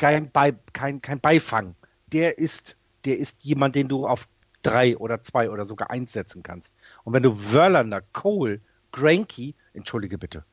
kein 0.00 0.30
Bei, 0.30 0.54
kein, 0.72 1.02
kein 1.02 1.20
Beifang. 1.20 1.74
Der 2.08 2.38
ist, 2.38 2.76
der 3.04 3.18
ist 3.18 3.44
jemand, 3.44 3.76
den 3.76 3.88
du 3.88 4.06
auf 4.06 4.26
drei 4.62 4.96
oder 4.96 5.22
zwei 5.22 5.50
oder 5.50 5.64
sogar 5.64 5.90
eins 5.90 6.12
setzen 6.12 6.42
kannst. 6.42 6.72
Und 7.04 7.12
wenn 7.12 7.22
du 7.22 7.34
Verlander, 7.34 8.02
Cole, 8.12 8.60
Greinke, 8.92 9.54
entschuldige 9.74 10.18
bitte, 10.18 10.44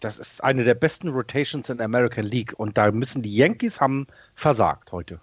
Das 0.00 0.18
ist 0.18 0.44
eine 0.44 0.64
der 0.64 0.74
besten 0.74 1.08
Rotations 1.08 1.70
in 1.70 1.78
der 1.78 1.86
American 1.86 2.26
League 2.26 2.52
und 2.58 2.76
da 2.76 2.90
müssen 2.92 3.22
die 3.22 3.34
Yankees 3.34 3.80
haben 3.80 4.06
versagt 4.34 4.92
heute. 4.92 5.18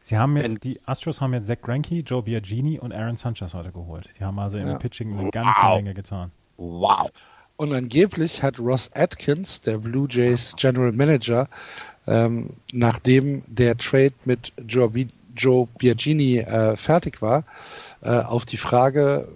Sie 0.00 0.18
haben 0.18 0.36
jetzt, 0.36 0.50
Wenn, 0.50 0.60
die 0.60 0.78
Astros 0.86 1.20
haben 1.22 1.32
jetzt 1.32 1.46
Zach 1.46 1.60
Greinke, 1.62 2.00
Joe 2.00 2.22
Biagini 2.22 2.78
und 2.78 2.92
Aaron 2.92 3.16
Sanchez 3.16 3.54
heute 3.54 3.72
geholt. 3.72 4.08
Sie 4.12 4.22
haben 4.22 4.38
also 4.38 4.58
im 4.58 4.78
Pitching 4.78 5.18
eine 5.18 5.30
ganze 5.30 5.62
wow. 5.62 5.76
Menge 5.76 5.94
getan. 5.94 6.32
Wow. 6.58 7.10
Und 7.56 7.72
angeblich 7.72 8.42
hat 8.42 8.58
Ross 8.58 8.90
Atkins, 8.94 9.62
der 9.62 9.78
Blue 9.78 10.06
Jays 10.10 10.54
General 10.56 10.92
Manager, 10.92 11.48
ähm, 12.06 12.50
nachdem 12.72 13.44
der 13.46 13.76
Trade 13.78 14.12
mit 14.24 14.52
Joe, 14.68 14.90
Joe 15.34 15.66
Biagini 15.78 16.38
äh, 16.38 16.76
fertig 16.76 17.22
war, 17.22 17.44
äh, 18.02 18.10
auf 18.20 18.44
die 18.44 18.58
Frage, 18.58 19.28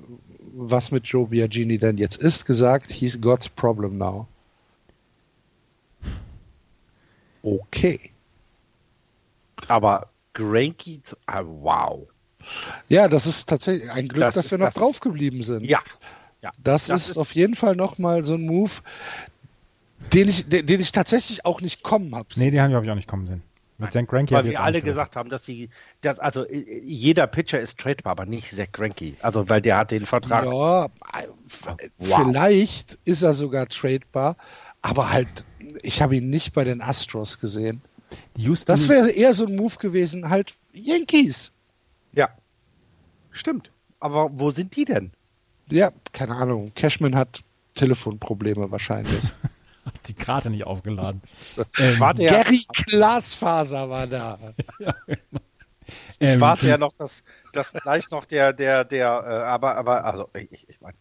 was 0.52 0.90
mit 0.90 1.06
Joe 1.06 1.28
Biagini 1.28 1.78
denn 1.78 1.96
jetzt 1.96 2.18
ist, 2.18 2.44
gesagt, 2.44 2.92
he's 2.92 3.20
God's 3.20 3.48
problem 3.48 3.96
now. 3.96 4.26
Okay. 7.42 8.10
Aber 9.68 10.08
Granky, 10.34 11.00
ah, 11.26 11.42
wow. 11.44 12.06
Ja, 12.88 13.08
das 13.08 13.26
ist 13.26 13.48
tatsächlich 13.48 13.90
ein 13.90 14.08
Glück, 14.08 14.20
das 14.20 14.34
dass 14.34 14.44
ist, 14.46 14.50
wir 14.50 14.58
noch 14.58 14.66
das 14.66 14.74
draufgeblieben 14.74 15.42
sind. 15.42 15.64
Ja. 15.64 15.80
Ja. 16.42 16.52
Das, 16.62 16.86
das 16.86 17.02
ist, 17.02 17.10
ist, 17.10 17.16
auf 17.16 17.34
jeden 17.34 17.54
Fall 17.54 17.76
nochmal 17.76 18.24
so 18.24 18.34
ein 18.34 18.46
Move, 18.46 18.70
den 20.12 20.28
ich, 20.28 20.48
den, 20.48 20.66
den 20.66 20.80
ich 20.80 20.92
tatsächlich 20.92 21.44
auch 21.44 21.60
nicht 21.60 21.82
kommen 21.82 22.14
habe. 22.14 22.28
Nee, 22.36 22.50
den 22.50 22.60
haben 22.60 22.70
wir, 22.70 22.74
glaube 22.74 22.86
ich, 22.86 22.90
auch 22.92 22.96
nicht 22.96 23.08
kommen 23.08 23.26
sehen. 23.26 23.42
Mit 23.80 23.92
Zach 23.92 24.04
Weil 24.10 24.44
wir 24.44 24.62
alle 24.62 24.82
gesagt 24.82 25.16
haben, 25.16 25.30
dass 25.30 25.44
sie, 25.46 25.70
dass, 26.02 26.18
also 26.18 26.44
jeder 26.50 27.26
Pitcher 27.26 27.60
ist 27.60 27.78
tradebar, 27.78 28.10
aber 28.12 28.26
nicht 28.26 28.52
Zach 28.52 28.70
Greinke. 28.72 29.14
Also, 29.22 29.48
weil 29.48 29.62
der 29.62 29.78
hat 29.78 29.90
den 29.90 30.04
Vertrag. 30.04 30.44
Ja, 30.44 30.90
wow. 31.96 32.22
vielleicht 32.22 32.98
ist 33.06 33.22
er 33.22 33.32
sogar 33.32 33.68
tradebar, 33.68 34.36
aber 34.82 35.10
halt, 35.10 35.46
ich 35.82 36.02
habe 36.02 36.16
ihn 36.16 36.28
nicht 36.28 36.52
bei 36.52 36.64
den 36.64 36.82
Astros 36.82 37.38
gesehen. 37.38 37.80
Houston 38.36 38.70
das 38.70 38.88
wäre 38.88 39.10
eher 39.10 39.32
so 39.32 39.46
ein 39.46 39.56
Move 39.56 39.76
gewesen, 39.76 40.28
halt 40.28 40.56
Yankees. 40.74 41.52
Ja, 42.12 42.28
stimmt. 43.30 43.72
Aber 43.98 44.30
wo 44.32 44.50
sind 44.50 44.76
die 44.76 44.84
denn? 44.84 45.10
Ja, 45.70 45.92
keine 46.12 46.36
Ahnung. 46.36 46.72
Cashman 46.74 47.14
hat 47.14 47.42
Telefonprobleme 47.74 48.70
wahrscheinlich. 48.70 49.22
die 50.06 50.14
Karte 50.14 50.50
nicht 50.50 50.64
aufgeladen. 50.64 51.22
ähm, 51.78 52.00
warte 52.00 52.22
ja. 52.22 52.42
Gary 52.42 52.64
Glasfaser 52.86 53.88
war 53.88 54.06
da. 54.06 54.38
ja, 54.78 54.94
genau. 55.06 55.40
Ich 56.20 56.28
ähm, 56.28 56.40
warte 56.40 56.68
ja 56.68 56.78
noch, 56.78 56.92
dass, 56.98 57.22
dass 57.52 57.72
gleich 57.72 58.10
noch 58.10 58.24
der, 58.24 58.52
der, 58.52 58.84
der, 58.84 59.06
äh, 59.06 59.48
aber, 59.48 59.76
aber, 59.76 60.04
also, 60.04 60.28
ich, 60.34 60.68
ich 60.68 60.80
meine, 60.80 60.96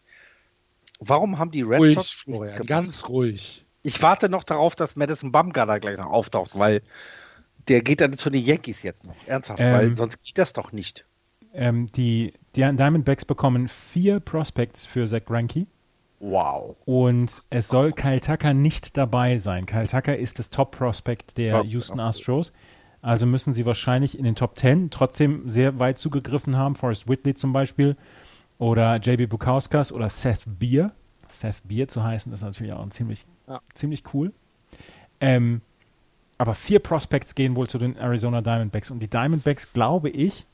warum 0.98 1.38
haben 1.38 1.52
die 1.52 1.62
Red 1.62 1.78
ruhig, 1.78 1.94
Sox 1.94 2.10
Florian, 2.10 2.66
ganz 2.66 3.08
ruhig. 3.08 3.64
Ich 3.82 4.02
warte 4.02 4.28
noch 4.28 4.42
darauf, 4.42 4.74
dass 4.74 4.96
Madison 4.96 5.30
Bumgarner 5.30 5.78
gleich 5.78 5.96
noch 5.96 6.10
auftaucht, 6.10 6.58
weil 6.58 6.82
der 7.68 7.82
geht 7.82 8.00
dann 8.00 8.14
zu 8.14 8.30
den 8.30 8.44
Yankees 8.44 8.82
jetzt 8.82 9.04
noch. 9.04 9.14
Ernsthaft, 9.26 9.60
ähm, 9.60 9.72
weil 9.72 9.96
sonst 9.96 10.22
geht 10.24 10.38
das 10.38 10.52
doch 10.52 10.72
nicht. 10.72 11.04
Ähm, 11.52 11.86
die, 11.92 12.34
die 12.56 12.60
Diamondbacks 12.60 13.24
bekommen 13.24 13.68
vier 13.68 14.20
Prospects 14.20 14.86
für 14.86 15.06
Zach 15.06 15.24
Greinke. 15.24 15.66
Wow. 16.20 16.76
Und 16.84 17.42
es 17.48 17.68
soll 17.68 17.92
Kyle 17.92 18.20
Tucker 18.20 18.52
nicht 18.52 18.96
dabei 18.96 19.38
sein. 19.38 19.64
Kyle 19.66 19.86
Tucker 19.86 20.16
ist 20.16 20.38
das 20.38 20.50
Top-Prospect 20.50 21.38
der 21.38 21.60
oh, 21.60 21.64
Houston 21.64 21.98
Astros. 21.98 22.52
Also 23.02 23.24
müssen 23.24 23.54
sie 23.54 23.64
wahrscheinlich 23.64 24.18
in 24.18 24.24
den 24.24 24.34
Top 24.34 24.58
10 24.58 24.90
trotzdem 24.90 25.48
sehr 25.48 25.78
weit 25.78 25.98
zugegriffen 25.98 26.56
haben. 26.56 26.74
Forrest 26.74 27.08
Whitley 27.08 27.34
zum 27.34 27.54
Beispiel 27.54 27.96
oder 28.58 28.96
JB 28.96 29.30
Bukauskas 29.30 29.90
oder 29.90 30.10
Seth 30.10 30.42
Beer. 30.46 30.92
Seth 31.32 31.62
Beer 31.64 31.88
zu 31.88 32.04
heißen, 32.04 32.32
ist 32.32 32.42
natürlich 32.42 32.74
auch 32.74 32.86
ziemlich, 32.90 33.24
ja. 33.48 33.60
ziemlich 33.72 34.02
cool. 34.12 34.32
Ähm, 35.20 35.62
aber 36.36 36.54
vier 36.54 36.80
Prospects 36.80 37.34
gehen 37.34 37.56
wohl 37.56 37.68
zu 37.68 37.78
den 37.78 37.96
Arizona 37.96 38.42
Diamondbacks. 38.42 38.90
Und 38.90 39.00
die 39.00 39.08
Diamondbacks, 39.08 39.72
glaube 39.72 40.10
ich, 40.10 40.46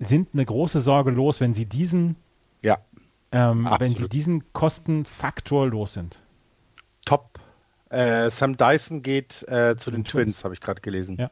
sind 0.00 0.30
eine 0.32 0.44
große 0.44 0.80
Sorge 0.80 1.10
los, 1.10 1.40
wenn 1.40 1.54
sie 1.54 1.66
diesen 1.66 2.16
ja. 2.62 2.78
Ähm, 3.32 3.68
wenn 3.78 3.94
sie 3.94 4.08
diesen 4.08 4.52
Kostenfaktor 4.52 5.68
los 5.68 5.92
sind. 5.92 6.20
Top. 7.04 7.38
Äh, 7.88 8.30
Sam 8.30 8.56
Dyson 8.56 9.02
geht 9.02 9.42
äh, 9.48 9.76
zu 9.76 9.90
den, 9.90 10.00
den 10.00 10.04
Twins, 10.04 10.32
Twins. 10.32 10.44
habe 10.44 10.54
ich 10.54 10.60
gerade 10.60 10.80
gelesen. 10.80 11.16
Ja. 11.18 11.30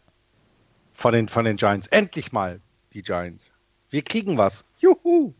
Von 0.92 1.12
den, 1.12 1.28
von 1.28 1.44
den 1.44 1.56
Giants. 1.56 1.88
Endlich 1.88 2.32
mal 2.32 2.60
die 2.92 3.02
Giants. 3.02 3.52
Wir 3.90 4.02
kriegen 4.02 4.38
was. 4.38 4.64
Juhu! 4.78 5.32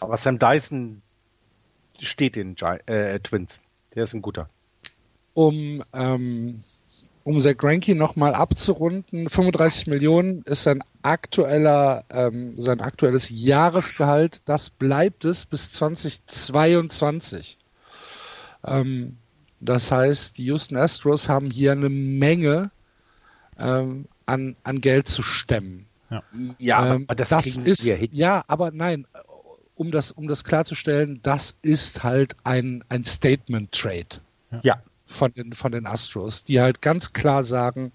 Aber 0.00 0.16
Sam 0.16 0.38
Dyson 0.38 1.02
steht 2.00 2.36
in 2.36 2.54
Gi 2.54 2.78
äh, 2.86 3.18
Twins. 3.20 3.60
Der 3.94 4.04
ist 4.04 4.14
ein 4.14 4.22
guter. 4.22 4.48
Um 5.34 5.82
ähm, 5.92 6.62
um 7.28 7.42
Zach 7.42 7.58
Greinke 7.58 7.94
nochmal 7.94 8.34
abzurunden, 8.34 9.28
35 9.28 9.86
Millionen 9.86 10.40
ist 10.44 10.62
sein 10.62 10.82
aktueller, 11.02 12.04
ähm, 12.08 12.58
sein 12.58 12.80
aktuelles 12.80 13.28
Jahresgehalt. 13.28 14.40
Das 14.46 14.70
bleibt 14.70 15.26
es 15.26 15.44
bis 15.44 15.70
2022. 15.72 17.58
Ähm, 18.64 19.18
das 19.60 19.92
heißt, 19.92 20.38
die 20.38 20.46
Houston 20.46 20.78
Astros 20.78 21.28
haben 21.28 21.50
hier 21.50 21.72
eine 21.72 21.90
Menge 21.90 22.70
ähm, 23.58 24.06
an, 24.24 24.56
an 24.64 24.80
Geld 24.80 25.06
zu 25.06 25.22
stemmen. 25.22 25.84
Ja, 26.08 26.22
ja 26.56 26.94
ähm, 26.94 27.04
aber 27.08 27.14
das, 27.14 27.28
das 27.28 27.46
ist 27.58 27.84
ja, 27.84 28.42
aber 28.46 28.70
nein, 28.70 29.06
um 29.74 29.90
das, 29.90 30.12
um 30.12 30.28
das 30.28 30.44
klarzustellen, 30.44 31.20
das 31.22 31.58
ist 31.60 32.02
halt 32.02 32.36
ein, 32.44 32.82
ein 32.88 33.04
Statement 33.04 33.70
Trade. 33.70 34.22
Ja 34.62 34.80
von 35.08 35.32
den, 35.32 35.52
von 35.54 35.72
den 35.72 35.86
Astros, 35.86 36.44
die 36.44 36.60
halt 36.60 36.82
ganz 36.82 37.12
klar 37.12 37.42
sagen, 37.42 37.92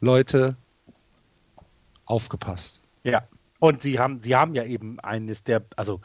Leute, 0.00 0.56
aufgepasst. 2.04 2.80
Ja, 3.04 3.26
und 3.60 3.82
sie 3.82 3.98
haben, 3.98 4.18
sie 4.18 4.34
haben 4.34 4.54
ja 4.54 4.64
eben 4.64 5.00
eines 5.00 5.44
der, 5.44 5.64
also 5.76 6.00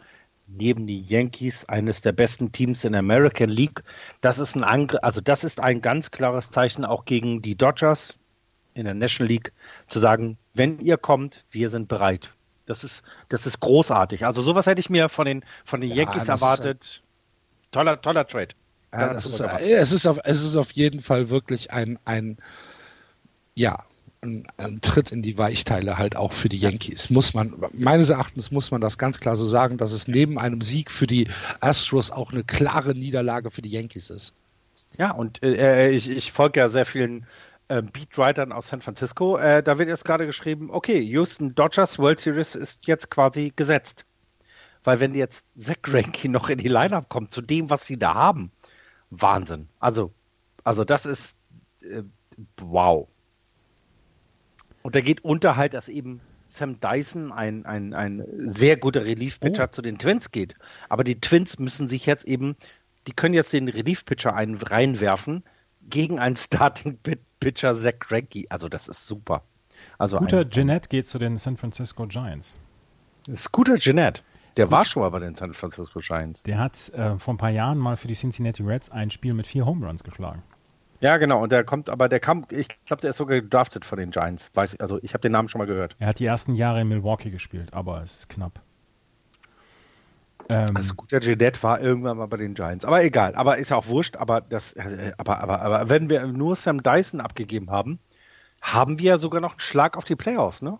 neben 0.47 0.87
die 0.87 1.01
Yankees 1.01 1.65
eines 1.65 2.01
der 2.01 2.11
besten 2.11 2.51
Teams 2.51 2.83
in 2.83 2.93
der 2.93 2.99
American 2.99 3.49
League. 3.49 3.83
Das 4.21 4.39
ist 4.39 4.55
ein 4.55 4.63
Angr 4.63 5.03
also 5.03 5.21
das 5.21 5.43
ist 5.43 5.59
ein 5.59 5.81
ganz 5.81 6.11
klares 6.11 6.49
Zeichen 6.51 6.85
auch 6.85 7.05
gegen 7.05 7.41
die 7.41 7.55
Dodgers 7.55 8.13
in 8.73 8.85
der 8.85 8.93
National 8.93 9.29
League 9.29 9.53
zu 9.87 9.99
sagen, 9.99 10.37
wenn 10.53 10.79
ihr 10.79 10.97
kommt, 10.97 11.45
wir 11.51 11.69
sind 11.69 11.87
bereit. 11.87 12.33
Das 12.65 12.83
ist, 12.83 13.03
das 13.29 13.45
ist 13.45 13.59
großartig. 13.59 14.25
Also 14.25 14.41
sowas 14.41 14.67
hätte 14.67 14.79
ich 14.79 14.89
mir 14.89 15.09
von 15.09 15.25
den, 15.25 15.43
von 15.65 15.81
den 15.81 15.89
ja, 15.89 15.97
Yankees 15.97 16.27
erwartet. 16.27 17.03
Toller, 17.71 18.01
toller 18.01 18.25
Trade. 18.25 18.55
Ja, 18.93 19.11
ist, 19.11 19.25
es, 19.39 19.91
ist 19.91 20.07
auf, 20.07 20.19
es 20.23 20.41
ist 20.41 20.55
auf 20.55 20.71
jeden 20.71 21.01
Fall 21.01 21.29
wirklich 21.29 21.71
ein, 21.71 21.97
ein 22.05 22.37
ja, 23.55 23.83
ein, 24.21 24.47
ein, 24.57 24.81
Tritt 24.81 25.11
in 25.11 25.21
die 25.21 25.37
Weichteile 25.37 25.97
halt 25.97 26.15
auch 26.15 26.33
für 26.33 26.49
die 26.49 26.57
Yankees. 26.57 27.09
Muss 27.09 27.33
man, 27.33 27.55
meines 27.73 28.09
Erachtens 28.09 28.51
muss 28.51 28.71
man 28.71 28.81
das 28.81 28.97
ganz 28.97 29.19
klar 29.19 29.35
so 29.35 29.45
sagen, 29.45 29.77
dass 29.77 29.91
es 29.91 30.07
neben 30.07 30.39
einem 30.39 30.61
Sieg 30.61 30.91
für 30.91 31.07
die 31.07 31.27
Astros 31.59 32.11
auch 32.11 32.31
eine 32.31 32.43
klare 32.43 32.93
Niederlage 32.93 33.51
für 33.51 33.61
die 33.61 33.69
Yankees 33.69 34.09
ist. 34.09 34.33
Ja, 34.97 35.11
und 35.11 35.43
äh, 35.43 35.89
ich, 35.89 36.09
ich 36.09 36.31
folge 36.31 36.59
ja 36.59 36.69
sehr 36.69 36.85
vielen 36.85 37.25
äh, 37.67 37.81
Beatwritern 37.81 38.51
aus 38.51 38.67
San 38.67 38.81
Francisco. 38.81 39.37
Äh, 39.37 39.63
da 39.63 39.77
wird 39.77 39.89
jetzt 39.89 40.05
gerade 40.05 40.25
geschrieben, 40.25 40.69
okay, 40.71 40.99
Houston 40.99 41.55
Dodgers 41.55 41.97
World 41.97 42.19
Series 42.19 42.55
ist 42.55 42.87
jetzt 42.87 43.09
quasi 43.09 43.51
gesetzt. 43.55 44.05
Weil 44.83 44.99
wenn 44.99 45.15
jetzt 45.15 45.45
Zach 45.57 45.81
Greinke 45.81 46.29
noch 46.29 46.49
in 46.49 46.57
die 46.57 46.67
Lineup 46.67 47.09
kommt, 47.09 47.31
zu 47.31 47.41
dem, 47.41 47.69
was 47.69 47.87
sie 47.87 47.97
da 47.97 48.13
haben, 48.13 48.51
Wahnsinn. 49.21 49.67
Also, 49.79 50.11
also 50.63 50.83
das 50.83 51.05
ist 51.05 51.35
äh, 51.83 52.03
wow. 52.57 53.07
Und 54.81 54.95
da 54.95 55.01
geht 55.01 55.23
unter 55.23 55.55
halt, 55.55 55.73
dass 55.73 55.87
eben 55.87 56.21
Sam 56.45 56.79
Dyson, 56.79 57.31
ein, 57.31 57.65
ein, 57.65 57.93
ein 57.93 58.23
sehr 58.37 58.77
guter 58.77 59.05
Relief-Pitcher, 59.05 59.65
oh. 59.65 59.71
zu 59.71 59.81
den 59.81 59.97
Twins 59.97 60.31
geht. 60.31 60.55
Aber 60.89 61.03
die 61.03 61.19
Twins 61.19 61.57
müssen 61.57 61.87
sich 61.87 62.05
jetzt 62.05 62.25
eben, 62.25 62.55
die 63.07 63.13
können 63.13 63.33
jetzt 63.33 63.53
den 63.53 63.69
Relief-Pitcher 63.69 64.31
reinwerfen 64.31 65.43
gegen 65.89 66.19
einen 66.19 66.35
Starting-Pitcher 66.35 67.75
Zach 67.75 67.99
Greinke. 67.99 68.45
Also 68.49 68.69
das 68.69 68.87
ist 68.87 69.07
super. 69.07 69.43
Also 69.97 70.17
Scooter 70.17 70.47
Jeanette 70.49 70.89
geht 70.89 71.07
zu 71.07 71.17
den 71.17 71.37
San 71.37 71.57
Francisco 71.57 72.05
Giants. 72.07 72.57
Scooter 73.33 73.75
Jeanette. 73.75 74.21
Der 74.57 74.69
war 74.69 74.85
schon 74.85 75.01
mal 75.01 75.09
bei 75.09 75.19
den 75.19 75.35
San 75.35 75.53
Francisco 75.53 75.99
Giants. 75.99 76.43
Der 76.43 76.59
hat 76.59 76.89
äh, 76.89 77.17
vor 77.17 77.33
ein 77.33 77.37
paar 77.37 77.49
Jahren 77.49 77.77
mal 77.77 77.97
für 77.97 78.07
die 78.07 78.13
Cincinnati 78.13 78.63
Reds 78.63 78.91
ein 78.91 79.09
Spiel 79.09 79.33
mit 79.33 79.47
vier 79.47 79.65
Home 79.65 79.85
Runs 79.85 80.03
geschlagen. 80.03 80.43
Ja, 80.99 81.17
genau. 81.17 81.43
Und 81.43 81.51
der 81.51 81.63
kommt, 81.63 81.89
aber 81.89 82.07
der 82.07 82.19
kam, 82.19 82.45
ich 82.49 82.67
glaube, 82.85 83.01
der 83.01 83.09
ist 83.09 83.17
sogar 83.17 83.41
gedraftet 83.41 83.83
von 83.83 83.97
den 83.97 84.11
Giants. 84.11 84.51
Weiß 84.53 84.75
ich, 84.75 84.81
also 84.81 84.99
ich 85.01 85.13
habe 85.13 85.21
den 85.21 85.33
Namen 85.33 85.49
schon 85.49 85.59
mal 85.59 85.65
gehört. 85.65 85.95
Er 85.99 86.07
hat 86.07 86.19
die 86.19 86.25
ersten 86.25 86.55
Jahre 86.55 86.81
in 86.81 86.87
Milwaukee 86.87 87.29
gespielt, 87.29 87.73
aber 87.73 88.01
es 88.01 88.19
ist 88.19 88.29
knapp. 88.29 88.61
Ähm, 90.49 90.75
also 90.75 90.93
gut, 90.93 91.11
der 91.11 91.21
Jeanette 91.21 91.61
war 91.63 91.81
irgendwann 91.81 92.17
mal 92.17 92.27
bei 92.27 92.37
den 92.37 92.53
Giants. 92.53 92.85
Aber 92.85 93.03
egal, 93.03 93.35
aber 93.35 93.57
ist 93.57 93.69
ja 93.69 93.77
auch 93.77 93.87
wurscht. 93.87 94.17
Aber, 94.17 94.41
das, 94.41 94.75
aber, 95.17 95.39
aber, 95.39 95.61
aber 95.61 95.89
wenn 95.89 96.09
wir 96.09 96.25
nur 96.27 96.55
Sam 96.55 96.83
Dyson 96.83 97.21
abgegeben 97.21 97.69
haben, 97.69 97.99
haben 98.61 98.99
wir 98.99 99.05
ja 99.05 99.17
sogar 99.17 99.41
noch 99.41 99.51
einen 99.51 99.59
Schlag 99.59 99.97
auf 99.97 100.05
die 100.05 100.15
Playoffs, 100.15 100.61
ne? 100.61 100.79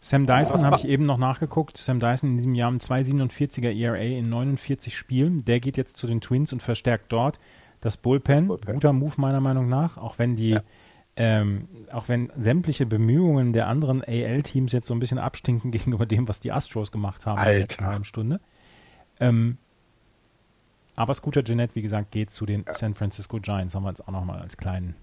Sam 0.00 0.26
Dyson 0.26 0.64
habe 0.64 0.76
ich 0.76 0.86
eben 0.86 1.04
noch 1.04 1.18
nachgeguckt. 1.18 1.76
Sam 1.76 2.00
Dyson 2.00 2.30
in 2.30 2.36
diesem 2.36 2.54
Jahr 2.54 2.70
ein 2.70 2.78
2,47er 2.78 3.74
ERA 3.74 3.98
in 3.98 4.30
49 4.30 4.96
Spielen. 4.96 5.44
Der 5.44 5.60
geht 5.60 5.76
jetzt 5.76 5.98
zu 5.98 6.06
den 6.06 6.22
Twins 6.22 6.52
und 6.52 6.62
verstärkt 6.62 7.12
dort 7.12 7.38
das 7.80 7.96
Bullpen. 7.98 8.48
Das 8.48 8.58
Bullpen. 8.58 8.74
Guter 8.74 8.92
Move 8.94 9.14
meiner 9.18 9.40
Meinung 9.40 9.68
nach, 9.68 9.98
auch 9.98 10.18
wenn 10.18 10.36
die, 10.36 10.50
ja. 10.50 10.62
ähm, 11.16 11.68
auch 11.92 12.08
wenn 12.08 12.32
sämtliche 12.34 12.86
Bemühungen 12.86 13.52
der 13.52 13.66
anderen 13.66 14.02
AL-Teams 14.02 14.72
jetzt 14.72 14.86
so 14.86 14.94
ein 14.94 15.00
bisschen 15.00 15.18
abstinken 15.18 15.70
gegenüber 15.70 16.06
dem, 16.06 16.28
was 16.28 16.40
die 16.40 16.52
Astros 16.52 16.92
gemacht 16.92 17.26
haben 17.26 17.38
Alter. 17.38 17.60
in 17.60 17.84
der 17.84 17.86
halben 17.86 18.04
Stunde. 18.04 18.40
Ähm, 19.18 19.58
aber 20.96 21.12
Scooter 21.14 21.44
Jeanette, 21.44 21.74
wie 21.74 21.82
gesagt, 21.82 22.10
geht 22.10 22.30
zu 22.30 22.46
den 22.46 22.64
San 22.72 22.94
Francisco 22.94 23.38
Giants. 23.38 23.74
Haben 23.74 23.84
wir 23.84 23.90
jetzt 23.90 24.06
auch 24.06 24.12
nochmal 24.12 24.40
als 24.40 24.56
kleinen 24.56 24.96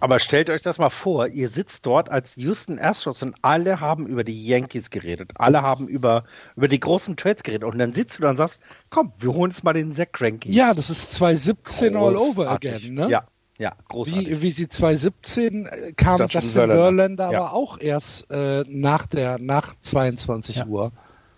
aber 0.00 0.18
stellt 0.18 0.50
euch 0.50 0.62
das 0.62 0.78
mal 0.78 0.90
vor, 0.90 1.28
ihr 1.28 1.48
sitzt 1.48 1.86
dort 1.86 2.10
als 2.10 2.36
Houston 2.36 2.78
Astros 2.78 3.22
und 3.22 3.34
alle 3.42 3.80
haben 3.80 4.06
über 4.06 4.24
die 4.24 4.46
Yankees 4.46 4.90
geredet. 4.90 5.32
Alle 5.36 5.62
haben 5.62 5.88
über, 5.88 6.24
über 6.56 6.68
die 6.68 6.80
großen 6.80 7.16
Trades 7.16 7.42
geredet. 7.42 7.64
Und 7.64 7.78
dann 7.78 7.92
sitzt 7.92 8.18
du 8.18 8.22
da 8.22 8.30
und 8.30 8.36
sagst, 8.36 8.60
komm, 8.90 9.12
wir 9.18 9.32
holen 9.32 9.50
uns 9.50 9.62
mal 9.62 9.72
den 9.72 9.92
Zach 9.92 10.12
Greinke. 10.12 10.50
Ja, 10.50 10.74
das 10.74 10.90
ist 10.90 11.12
2017 11.12 11.96
all 11.96 12.16
over 12.16 12.50
again, 12.50 12.94
ne? 12.94 13.08
Ja, 13.08 13.26
ja, 13.58 13.72
großartig. 13.88 14.30
Wie, 14.30 14.42
wie 14.42 14.50
sie 14.50 14.68
2017 14.68 15.66
äh, 15.66 15.92
kam 15.92 16.18
Justin, 16.18 16.40
Justin 16.40 16.66
Verlander 16.66 17.30
ja. 17.30 17.38
aber 17.38 17.52
auch 17.52 17.78
erst 17.78 18.30
äh, 18.30 18.64
nach 18.66 19.06
der 19.06 19.38
nach 19.38 19.74
22 19.80 20.56
ja. 20.56 20.66
Uhr. 20.66 20.92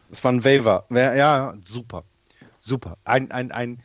Das 0.09 0.25
war 0.25 0.33
ein 0.33 0.45
Waiver. 0.45 0.87
Ja, 0.91 1.55
super. 1.63 2.05
Super. 2.59 2.97
Ein, 3.05 3.31
ein, 3.31 3.53
ein 3.53 3.83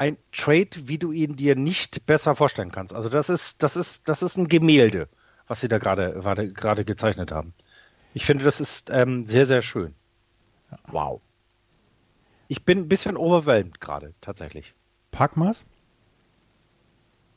ein 0.00 0.16
Trade, 0.32 0.70
wie 0.88 0.96
du 0.96 1.12
ihn 1.12 1.36
dir 1.36 1.56
nicht 1.56 2.06
besser 2.06 2.34
vorstellen 2.34 2.72
kannst. 2.72 2.94
Also 2.94 3.10
das 3.10 3.28
ist, 3.28 3.62
das 3.62 3.76
ist, 3.76 4.08
das 4.08 4.22
ist 4.22 4.38
ein 4.38 4.48
Gemälde, 4.48 5.08
was 5.46 5.60
sie 5.60 5.68
da 5.68 5.76
gerade, 5.76 6.14
gerade 6.54 6.86
gezeichnet 6.86 7.32
haben. 7.32 7.52
Ich 8.14 8.24
finde, 8.24 8.44
das 8.44 8.62
ist 8.62 8.88
ähm, 8.88 9.26
sehr, 9.26 9.44
sehr 9.44 9.60
schön. 9.60 9.94
Wow. 10.86 11.20
Ich 12.48 12.64
bin 12.64 12.78
ein 12.78 12.88
bisschen 12.88 13.18
overwhelmed 13.18 13.78
gerade, 13.82 14.14
tatsächlich. 14.22 14.72
Packmas? 15.10 15.66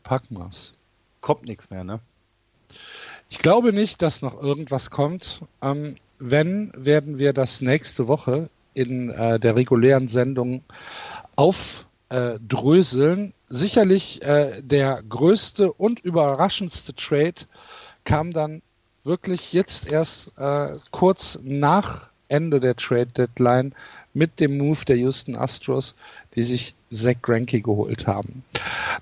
Packmas. 0.04 0.74
Kommt 1.20 1.44
nichts 1.44 1.70
mehr, 1.70 1.84
ne? 1.84 2.00
Ich 3.30 3.40
glaube 3.40 3.74
nicht, 3.74 4.02
dass 4.02 4.22
noch 4.22 4.42
irgendwas 4.42 4.90
kommt. 4.90 5.42
Ähm, 5.62 5.98
wenn, 6.18 6.72
werden 6.78 7.20
wir 7.20 7.34
das 7.34 7.60
nächste 7.60 8.08
Woche 8.08 8.50
in 8.74 9.10
äh, 9.10 9.38
der 9.38 9.58
regulären 9.58 10.08
Sendung 10.08 10.64
auf 11.36 11.86
äh, 12.14 12.40
dröseln. 12.48 13.34
Sicherlich 13.50 14.22
äh, 14.22 14.62
der 14.62 15.02
größte 15.02 15.74
und 15.74 16.00
überraschendste 16.00 16.94
Trade 16.94 17.48
kam 18.06 18.32
dann 18.34 18.62
wirklich 19.04 19.52
jetzt 19.52 19.92
erst 19.92 20.32
äh, 20.38 20.76
kurz 20.92 21.40
nach 21.42 22.10
Ende 22.28 22.60
der 22.60 22.76
Trade 22.76 23.08
Deadline 23.08 23.74
mit 24.14 24.40
dem 24.40 24.58
Move 24.58 24.86
der 24.86 24.98
Houston 24.98 25.36
Astros, 25.36 25.96
die 26.36 26.44
sich 26.44 26.76
Zach 26.92 27.22
Greinke 27.22 27.62
geholt 27.62 28.08
haben. 28.08 28.44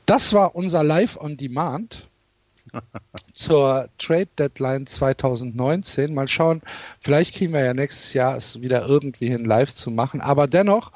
Das 0.05 0.33
war 0.33 0.55
unser 0.55 0.83
Live 0.83 1.17
on 1.17 1.37
Demand 1.37 2.07
zur 3.33 3.89
Trade 3.97 4.29
Deadline 4.37 4.87
2019. 4.87 6.13
Mal 6.13 6.27
schauen, 6.27 6.61
vielleicht 6.99 7.35
kriegen 7.35 7.53
wir 7.53 7.63
ja 7.63 7.73
nächstes 7.73 8.13
Jahr 8.13 8.37
es 8.37 8.61
wieder 8.61 8.87
irgendwie 8.87 9.27
hin, 9.27 9.45
live 9.45 9.73
zu 9.73 9.91
machen. 9.91 10.21
Aber 10.21 10.47
dennoch 10.47 10.91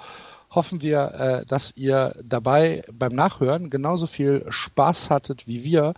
hoffen 0.55 0.81
wir, 0.81 0.99
äh, 1.11 1.45
dass 1.45 1.73
ihr 1.75 2.13
dabei 2.23 2.83
beim 2.91 3.13
Nachhören 3.13 3.69
genauso 3.69 4.07
viel 4.07 4.45
Spaß 4.49 5.09
hattet 5.09 5.47
wie 5.47 5.63
wir. 5.63 5.93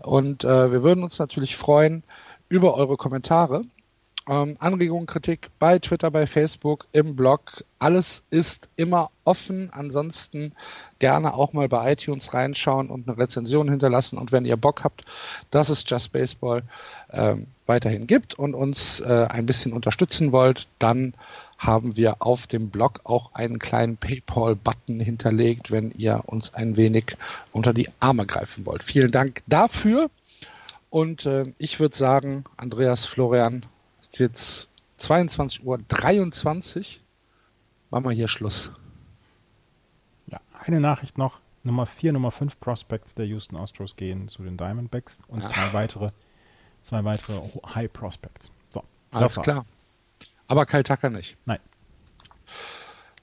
Und 0.00 0.44
äh, 0.44 0.72
wir 0.72 0.82
würden 0.82 1.04
uns 1.04 1.18
natürlich 1.18 1.56
freuen 1.56 2.02
über 2.48 2.74
eure 2.74 2.96
Kommentare. 2.96 3.62
Ähm, 4.28 4.56
Anregungen, 4.60 5.06
Kritik 5.06 5.48
bei 5.58 5.78
Twitter, 5.78 6.10
bei 6.10 6.26
Facebook, 6.26 6.86
im 6.92 7.16
Blog. 7.16 7.64
Alles 7.78 8.22
ist 8.30 8.68
immer 8.76 9.10
offen. 9.24 9.70
Ansonsten 9.72 10.52
gerne 10.98 11.34
auch 11.34 11.52
mal 11.52 11.68
bei 11.68 11.92
iTunes 11.92 12.34
reinschauen 12.34 12.90
und 12.90 13.08
eine 13.08 13.16
Rezension 13.16 13.70
hinterlassen. 13.70 14.18
Und 14.18 14.30
wenn 14.30 14.44
ihr 14.44 14.56
Bock 14.56 14.84
habt, 14.84 15.04
dass 15.50 15.70
es 15.70 15.84
Just 15.86 16.12
Baseball 16.12 16.62
ähm, 17.12 17.46
weiterhin 17.66 18.06
gibt 18.06 18.34
und 18.34 18.54
uns 18.54 19.00
äh, 19.00 19.26
ein 19.30 19.46
bisschen 19.46 19.72
unterstützen 19.72 20.32
wollt, 20.32 20.68
dann 20.78 21.14
haben 21.60 21.94
wir 21.94 22.22
auf 22.22 22.46
dem 22.46 22.70
Blog 22.70 23.02
auch 23.04 23.34
einen 23.34 23.58
kleinen 23.58 23.98
PayPal-Button 23.98 24.98
hinterlegt, 24.98 25.70
wenn 25.70 25.90
ihr 25.90 26.22
uns 26.24 26.54
ein 26.54 26.78
wenig 26.78 27.18
unter 27.52 27.74
die 27.74 27.90
Arme 28.00 28.24
greifen 28.24 28.64
wollt. 28.64 28.82
Vielen 28.82 29.12
Dank 29.12 29.42
dafür. 29.46 30.10
Und 30.88 31.26
äh, 31.26 31.52
ich 31.58 31.78
würde 31.78 31.94
sagen, 31.94 32.44
Andreas 32.56 33.04
Florian, 33.04 33.66
ist 34.00 34.18
jetzt 34.18 34.70
22.23 35.00 36.78
Uhr. 36.78 36.84
Machen 37.90 38.04
wir 38.04 38.12
hier 38.12 38.28
Schluss. 38.28 38.72
Ja, 40.28 40.40
eine 40.58 40.80
Nachricht 40.80 41.18
noch. 41.18 41.40
Nummer 41.62 41.84
4, 41.84 42.14
Nummer 42.14 42.30
5 42.30 42.58
Prospects 42.58 43.14
der 43.14 43.26
Houston 43.26 43.56
Astros 43.56 43.96
gehen 43.96 44.28
zu 44.28 44.42
den 44.42 44.56
Diamondbacks 44.56 45.20
und 45.28 45.40
ja. 45.42 45.46
zwei 45.46 45.72
weitere, 45.74 46.10
zwei 46.80 47.04
weitere 47.04 47.38
High 47.74 47.92
Prospects. 47.92 48.50
So, 48.70 48.82
alles 49.10 49.36
klar. 49.36 49.66
Aber 50.50 50.66
Kyle 50.66 50.82
Tucker 50.82 51.10
nicht. 51.10 51.36
Nein. 51.44 51.60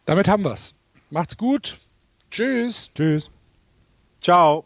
Damit 0.05 0.29
haben 0.29 0.45
wir's. 0.45 0.75
Macht's 1.09 1.35
gut. 1.35 1.77
Tschüss. 2.31 2.89
Tschüss. 2.95 3.29
Ciao. 4.21 4.65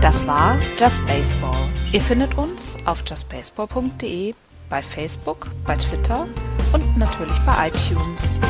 Das 0.00 0.26
war 0.26 0.58
Just 0.78 1.06
Baseball. 1.06 1.68
Ihr 1.92 2.00
findet 2.00 2.38
uns 2.38 2.78
auf 2.86 3.04
justbaseball.de, 3.06 4.34
bei 4.70 4.82
Facebook, 4.82 5.48
bei 5.66 5.76
Twitter 5.76 6.26
und 6.72 6.96
natürlich 6.96 7.38
bei 7.40 7.68
iTunes. 7.68 8.40